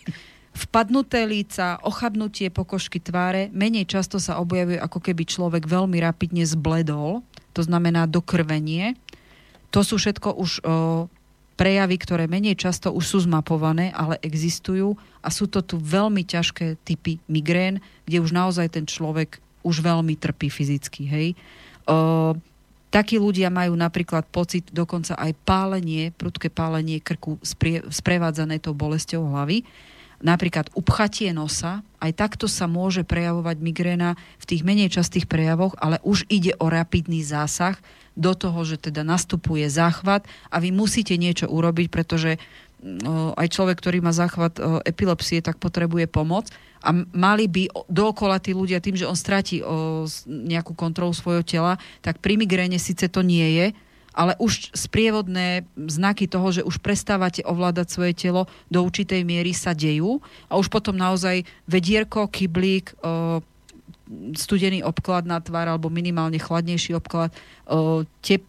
Vpadnuté 0.52 1.24
líca, 1.24 1.81
ochabnutie 1.81 2.48
pokožky 2.52 3.01
tváre, 3.01 3.48
menej 3.52 3.89
často 3.89 4.20
sa 4.20 4.36
objavuje, 4.40 4.77
ako 4.81 5.01
keby 5.01 5.24
človek 5.24 5.64
veľmi 5.69 5.97
rapidne 6.01 6.44
zbledol, 6.44 7.24
to 7.52 7.60
znamená 7.60 8.09
dokrvenie. 8.09 8.97
To 9.73 9.81
sú 9.81 9.97
všetko 9.97 10.36
už 10.36 10.51
o, 10.60 10.60
prejavy, 11.62 11.94
ktoré 11.94 12.26
menej 12.26 12.59
často 12.59 12.90
už 12.90 13.05
sú 13.06 13.18
zmapované, 13.30 13.94
ale 13.94 14.18
existujú 14.18 14.98
a 15.22 15.30
sú 15.30 15.47
to 15.47 15.62
tu 15.62 15.78
veľmi 15.78 16.26
ťažké 16.26 16.82
typy 16.82 17.22
migrén, 17.30 17.78
kde 18.02 18.18
už 18.18 18.34
naozaj 18.34 18.74
ten 18.74 18.82
človek 18.82 19.39
už 19.62 19.78
veľmi 19.78 20.18
trpí 20.18 20.51
fyzicky. 20.51 21.06
Hej. 21.06 21.28
O, 21.86 22.34
Takí 22.93 23.16
ľudia 23.16 23.48
majú 23.48 23.72
napríklad 23.72 24.28
pocit 24.28 24.68
dokonca 24.68 25.16
aj 25.16 25.32
pálenie, 25.48 26.12
prudké 26.12 26.52
pálenie 26.52 27.01
krku 27.01 27.40
sprie, 27.40 27.80
sprevádzané 27.89 28.60
tou 28.60 28.76
bolesťou 28.76 29.32
hlavy. 29.32 29.64
Napríklad 30.20 30.68
upchatie 30.76 31.32
nosa, 31.32 31.80
aj 32.05 32.12
takto 32.12 32.44
sa 32.44 32.68
môže 32.68 33.01
prejavovať 33.01 33.56
migréna 33.64 34.12
v 34.36 34.44
tých 34.44 34.60
menej 34.60 34.93
častých 34.93 35.24
prejavoch, 35.24 35.72
ale 35.80 36.05
už 36.05 36.28
ide 36.28 36.52
o 36.60 36.68
rapidný 36.68 37.24
zásah 37.24 37.80
do 38.12 38.32
toho, 38.36 38.60
že 38.68 38.76
teda 38.76 39.05
nastupuje 39.05 39.68
záchvat 39.72 40.28
a 40.52 40.56
vy 40.60 40.74
musíte 40.74 41.16
niečo 41.16 41.48
urobiť, 41.48 41.89
pretože 41.89 42.36
aj 43.39 43.47
človek, 43.47 43.78
ktorý 43.78 44.02
má 44.02 44.10
záchvat 44.10 44.59
epilepsie, 44.82 45.39
tak 45.39 45.62
potrebuje 45.62 46.10
pomoc. 46.10 46.51
A 46.82 46.90
mali 47.14 47.47
by 47.47 47.70
dookola 47.86 48.43
tí 48.43 48.51
ľudia 48.59 48.82
tým, 48.82 48.98
že 48.98 49.06
on 49.06 49.14
stratí 49.14 49.62
nejakú 50.26 50.74
kontrolu 50.74 51.14
svojho 51.14 51.47
tela, 51.47 51.78
tak 52.02 52.18
pri 52.18 52.34
migréne 52.34 52.82
síce 52.82 53.06
to 53.06 53.22
nie 53.22 53.47
je, 53.55 53.66
ale 54.12 54.36
už 54.43 54.76
sprievodné 54.76 55.64
znaky 55.78 56.28
toho, 56.28 56.51
že 56.52 56.66
už 56.66 56.82
prestávate 56.82 57.40
ovládať 57.47 57.86
svoje 57.89 58.12
telo 58.12 58.44
do 58.68 58.84
určitej 58.84 59.24
miery 59.24 59.56
sa 59.56 59.72
dejú. 59.72 60.20
A 60.52 60.60
už 60.60 60.68
potom 60.68 60.93
naozaj 60.93 61.48
vedierko, 61.64 62.28
kyblík, 62.28 62.93
studený 64.36 64.84
obklad 64.84 65.24
na 65.24 65.40
tvár 65.40 65.70
alebo 65.72 65.93
minimálne 65.93 66.36
chladnejší 66.36 66.97
obklad, 66.97 67.32
tep, 68.20 68.44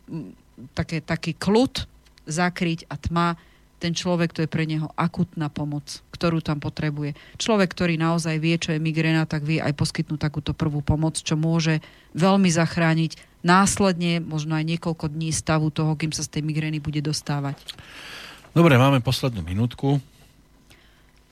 také, 0.76 1.00
taký 1.00 1.34
kľud 1.36 1.88
zakryť 2.28 2.88
a 2.88 2.96
tma 3.00 3.28
ten 3.84 3.92
človek, 3.92 4.32
to 4.32 4.48
je 4.48 4.48
pre 4.48 4.64
neho 4.64 4.88
akutná 4.96 5.52
pomoc, 5.52 5.84
ktorú 6.16 6.40
tam 6.40 6.64
potrebuje. 6.64 7.20
Človek, 7.36 7.76
ktorý 7.76 8.00
naozaj 8.00 8.40
vie, 8.40 8.56
čo 8.56 8.72
je 8.72 8.80
migréna, 8.80 9.28
tak 9.28 9.44
vie 9.44 9.60
aj 9.60 9.76
poskytnúť 9.76 10.24
takúto 10.24 10.56
prvú 10.56 10.80
pomoc, 10.80 11.20
čo 11.20 11.36
môže 11.36 11.84
veľmi 12.16 12.48
zachrániť 12.48 13.20
následne 13.44 14.24
možno 14.24 14.56
aj 14.56 14.64
niekoľko 14.64 15.12
dní 15.12 15.36
stavu 15.36 15.68
toho, 15.68 16.00
kým 16.00 16.16
sa 16.16 16.24
z 16.24 16.40
tej 16.40 16.48
migrény 16.48 16.80
bude 16.80 17.04
dostávať. 17.04 17.60
Dobre, 18.56 18.80
máme 18.80 19.04
poslednú 19.04 19.44
minútku. 19.44 20.00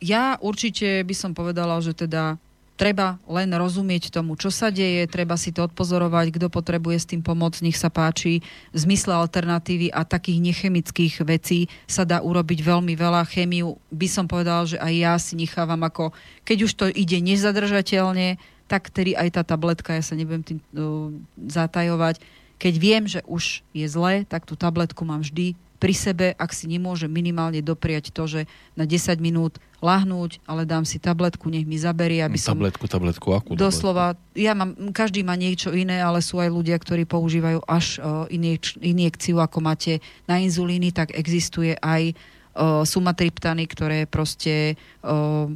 Ja 0.04 0.36
určite 0.44 1.08
by 1.08 1.16
som 1.16 1.32
povedala, 1.32 1.80
že 1.80 1.96
teda 1.96 2.36
treba 2.82 3.22
len 3.30 3.54
rozumieť 3.54 4.10
tomu, 4.10 4.34
čo 4.34 4.50
sa 4.50 4.74
deje, 4.74 5.06
treba 5.06 5.38
si 5.38 5.54
to 5.54 5.70
odpozorovať, 5.70 6.34
kto 6.34 6.50
potrebuje 6.50 6.98
s 6.98 7.10
tým 7.14 7.22
pomôcť, 7.22 7.62
nech 7.62 7.78
sa 7.78 7.94
páči. 7.94 8.42
V 8.74 8.78
zmysle 8.82 9.14
alternatívy 9.14 9.94
a 9.94 10.02
takých 10.02 10.42
nechemických 10.42 11.22
vecí 11.22 11.70
sa 11.86 12.10
dá 12.10 12.26
urobiť 12.26 12.66
veľmi 12.66 12.98
veľa. 12.98 13.30
Chémiu 13.30 13.78
by 13.94 14.08
som 14.10 14.26
povedal, 14.26 14.66
že 14.66 14.82
aj 14.82 14.94
ja 14.98 15.14
si 15.22 15.38
nechávam 15.38 15.86
ako, 15.86 16.10
keď 16.42 16.58
už 16.66 16.72
to 16.74 16.86
ide 16.90 17.22
nezadržateľne, 17.22 18.42
tak 18.66 18.90
tedy 18.90 19.14
aj 19.14 19.38
tá 19.38 19.46
tabletka, 19.46 19.94
ja 19.94 20.02
sa 20.02 20.18
nebudem 20.18 20.42
tým 20.42 20.60
uh, 20.74 21.14
zatajovať. 21.38 22.18
Keď 22.58 22.74
viem, 22.82 23.06
že 23.06 23.22
už 23.30 23.62
je 23.78 23.86
zle, 23.86 24.26
tak 24.26 24.50
tú 24.50 24.58
tabletku 24.58 25.06
mám 25.06 25.22
vždy 25.22 25.54
pri 25.82 25.98
sebe, 25.98 26.28
ak 26.38 26.54
si 26.54 26.70
nemôžem 26.70 27.10
minimálne 27.10 27.58
dopriať 27.66 28.14
to, 28.14 28.30
že 28.30 28.42
na 28.78 28.86
10 28.86 29.18
minút 29.18 29.58
lahnúť, 29.82 30.38
ale 30.46 30.62
dám 30.70 30.86
si 30.86 31.02
tabletku, 31.02 31.50
nech 31.50 31.66
mi 31.66 31.82
zaberie, 31.82 32.22
aby 32.22 32.38
som... 32.38 32.54
Tabletku, 32.54 32.86
tabletku, 32.86 33.34
akú 33.34 33.58
Doslova, 33.58 34.14
tabletku? 34.14 34.38
ja 34.38 34.54
mám, 34.54 34.78
každý 34.94 35.26
má 35.26 35.34
niečo 35.34 35.74
iné, 35.74 35.98
ale 35.98 36.22
sú 36.22 36.38
aj 36.38 36.54
ľudia, 36.54 36.78
ktorí 36.78 37.10
používajú 37.10 37.66
až 37.66 37.98
uh, 37.98 38.30
injek, 38.30 38.78
injekciu, 38.78 39.42
ako 39.42 39.58
máte 39.66 39.98
na 40.30 40.38
inzulíny, 40.38 40.94
tak 40.94 41.18
existuje 41.18 41.74
aj 41.82 42.14
uh, 42.14 42.86
sumatriptany, 42.86 43.66
ktoré 43.66 44.06
proste 44.06 44.78
uh, 45.02 45.50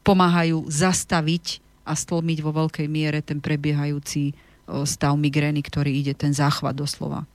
pomáhajú 0.00 0.64
zastaviť 0.64 1.60
a 1.84 1.92
stlmiť 1.92 2.38
vo 2.40 2.56
veľkej 2.56 2.88
miere 2.88 3.20
ten 3.20 3.44
prebiehajúci 3.44 4.32
uh, 4.32 4.88
stav 4.88 5.12
migrény, 5.20 5.60
ktorý 5.60 5.92
ide, 5.92 6.16
ten 6.16 6.32
záchvat 6.32 6.72
doslova. 6.72 7.28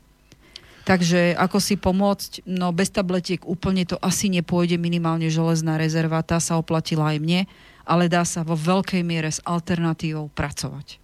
Takže 0.91 1.39
ako 1.39 1.63
si 1.63 1.80
pomôcť, 1.80 2.43
no 2.51 2.76
bez 2.76 2.91
tabletiek 2.91 3.39
úplne 3.47 3.88
to 3.88 3.95
asi 4.03 4.27
nepôjde, 4.27 4.76
minimálne 4.76 5.31
železná 5.31 5.80
rezerva, 5.80 6.19
tá 6.19 6.35
sa 6.43 6.59
oplatila 6.59 7.15
aj 7.15 7.18
mne, 7.23 7.41
ale 7.88 8.11
dá 8.11 8.27
sa 8.27 8.43
vo 8.43 8.59
veľkej 8.59 8.99
miere 8.99 9.31
s 9.31 9.39
alternatívou 9.47 10.27
pracovať. 10.35 10.99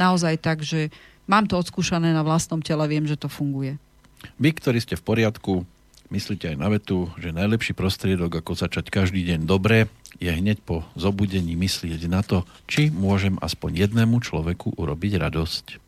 Naozaj 0.00 0.34
tak, 0.40 0.64
že 0.64 0.88
mám 1.28 1.44
to 1.44 1.60
odskúšané 1.60 2.08
na 2.16 2.24
vlastnom 2.24 2.64
tele, 2.64 2.88
viem, 2.88 3.04
že 3.04 3.20
to 3.20 3.28
funguje. 3.28 3.76
Vy, 4.40 4.56
ktorí 4.56 4.80
ste 4.80 4.96
v 4.96 5.04
poriadku, 5.04 5.68
myslíte 6.08 6.48
aj 6.48 6.56
na 6.56 6.72
vetu, 6.72 7.12
že 7.20 7.36
najlepší 7.36 7.76
prostriedok, 7.76 8.40
ako 8.40 8.56
začať 8.56 8.88
každý 8.88 9.28
deň 9.28 9.44
dobre, 9.44 9.92
je 10.16 10.32
hneď 10.32 10.64
po 10.64 10.88
zobudení 10.96 11.52
myslieť 11.52 12.08
na 12.08 12.24
to, 12.24 12.48
či 12.64 12.88
môžem 12.88 13.36
aspoň 13.44 13.84
jednému 13.92 14.24
človeku 14.24 14.72
urobiť 14.80 15.20
radosť. 15.20 15.87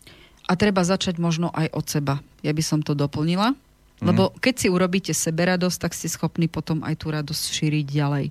A 0.51 0.59
treba 0.59 0.83
začať 0.83 1.23
možno 1.23 1.55
aj 1.55 1.71
od 1.71 1.87
seba. 1.87 2.15
Ja 2.43 2.51
by 2.51 2.63
som 2.67 2.83
to 2.83 2.99
doplnila. 2.99 3.55
Lebo 4.01 4.33
keď 4.41 4.55
si 4.57 4.69
urobíte 4.73 5.13
sebe 5.13 5.45
radosť, 5.45 5.77
tak 5.77 5.93
ste 5.93 6.09
schopní 6.09 6.49
potom 6.49 6.81
aj 6.81 7.05
tú 7.05 7.13
radosť 7.13 7.45
šíriť 7.53 7.85
ďalej. 7.85 8.27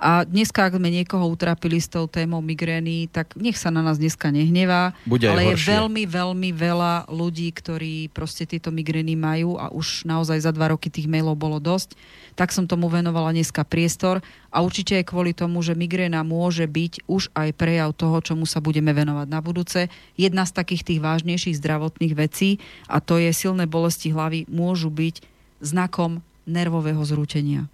A 0.00 0.24
dneska, 0.24 0.64
ak 0.64 0.80
sme 0.80 0.88
niekoho 0.88 1.28
utrápili 1.28 1.76
s 1.76 1.92
tou 1.92 2.08
témou 2.08 2.40
migrény, 2.40 3.04
tak 3.12 3.36
nech 3.36 3.60
sa 3.60 3.68
na 3.68 3.84
nás 3.84 4.00
dneska 4.00 4.32
nehnevá. 4.32 4.96
Bude 5.04 5.28
ale 5.28 5.44
horšie. 5.44 5.60
je 5.60 5.76
veľmi, 5.76 6.02
veľmi 6.08 6.50
veľa 6.56 7.12
ľudí, 7.12 7.52
ktorí 7.52 8.08
proste 8.08 8.48
tieto 8.48 8.72
migrény 8.72 9.12
majú 9.12 9.60
a 9.60 9.68
už 9.68 10.08
naozaj 10.08 10.40
za 10.40 10.56
dva 10.56 10.72
roky 10.72 10.88
tých 10.88 11.04
mailov 11.04 11.36
bolo 11.36 11.60
dosť. 11.60 11.92
Tak 12.40 12.56
som 12.56 12.64
tomu 12.64 12.88
venovala 12.88 13.36
dneska 13.36 13.68
priestor 13.68 14.24
a 14.48 14.64
určite 14.64 14.96
aj 14.96 15.12
kvôli 15.12 15.36
tomu, 15.36 15.60
že 15.60 15.76
migréna 15.76 16.24
môže 16.24 16.64
byť 16.64 17.04
už 17.04 17.28
aj 17.36 17.52
prejav 17.52 17.92
toho, 17.92 18.16
čomu 18.24 18.48
sa 18.48 18.64
budeme 18.64 18.96
venovať 18.96 19.28
na 19.28 19.44
budúce. 19.44 19.92
Jedna 20.16 20.48
z 20.48 20.56
takých 20.56 20.88
tých 20.88 21.04
vážnejších 21.04 21.60
zdravotných 21.60 22.16
vecí 22.16 22.56
a 22.88 23.04
to 23.04 23.20
je 23.20 23.28
silné 23.36 23.68
bolesti 23.68 24.08
hlavy 24.08 24.48
môžu 24.48 24.88
byť 24.88 25.20
znakom 25.60 26.24
nervového 26.48 27.04
zrútenia. 27.04 27.68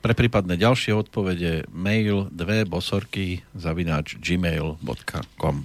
Pre 0.00 0.16
prípadné 0.16 0.56
ďalšie 0.56 0.96
odpovede 0.96 1.68
mail 1.68 2.32
dve 2.32 2.64
bosorky 2.64 3.44
zavináč 3.52 4.16
gmail.com 4.16 5.56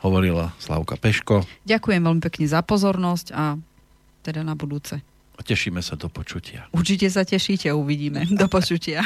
Hovorila 0.00 0.56
Slavka 0.56 0.96
Peško 0.96 1.44
Ďakujem 1.68 2.00
veľmi 2.00 2.24
pekne 2.24 2.48
za 2.48 2.64
pozornosť 2.64 3.26
a 3.36 3.60
teda 4.24 4.40
na 4.40 4.56
budúce. 4.56 5.04
A 5.34 5.42
tešíme 5.42 5.82
sa 5.82 5.98
do 5.98 6.06
počutia. 6.06 6.70
Určite 6.70 7.10
sa 7.10 7.26
tešíte, 7.26 7.74
uvidíme. 7.74 8.22
Do 8.30 8.46
počutia. 8.46 9.02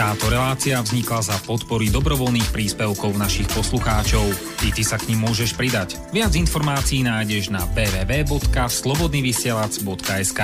Táto 0.00 0.32
relácia 0.32 0.80
vznikla 0.80 1.20
za 1.20 1.36
podpory 1.44 1.92
dobrovoľných 1.92 2.48
príspevkov 2.54 3.18
našich 3.20 3.44
poslucháčov. 3.52 4.32
I 4.64 4.72
ty 4.72 4.80
sa 4.80 4.96
k 4.96 5.12
ním 5.12 5.28
môžeš 5.28 5.52
pridať. 5.58 5.98
Viac 6.14 6.32
informácií 6.38 7.02
nájdeš 7.04 7.50
na 7.52 7.60
www.slobodnyvysielac.sk 7.76 10.40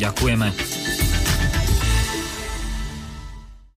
Ďakujeme. 0.00 0.48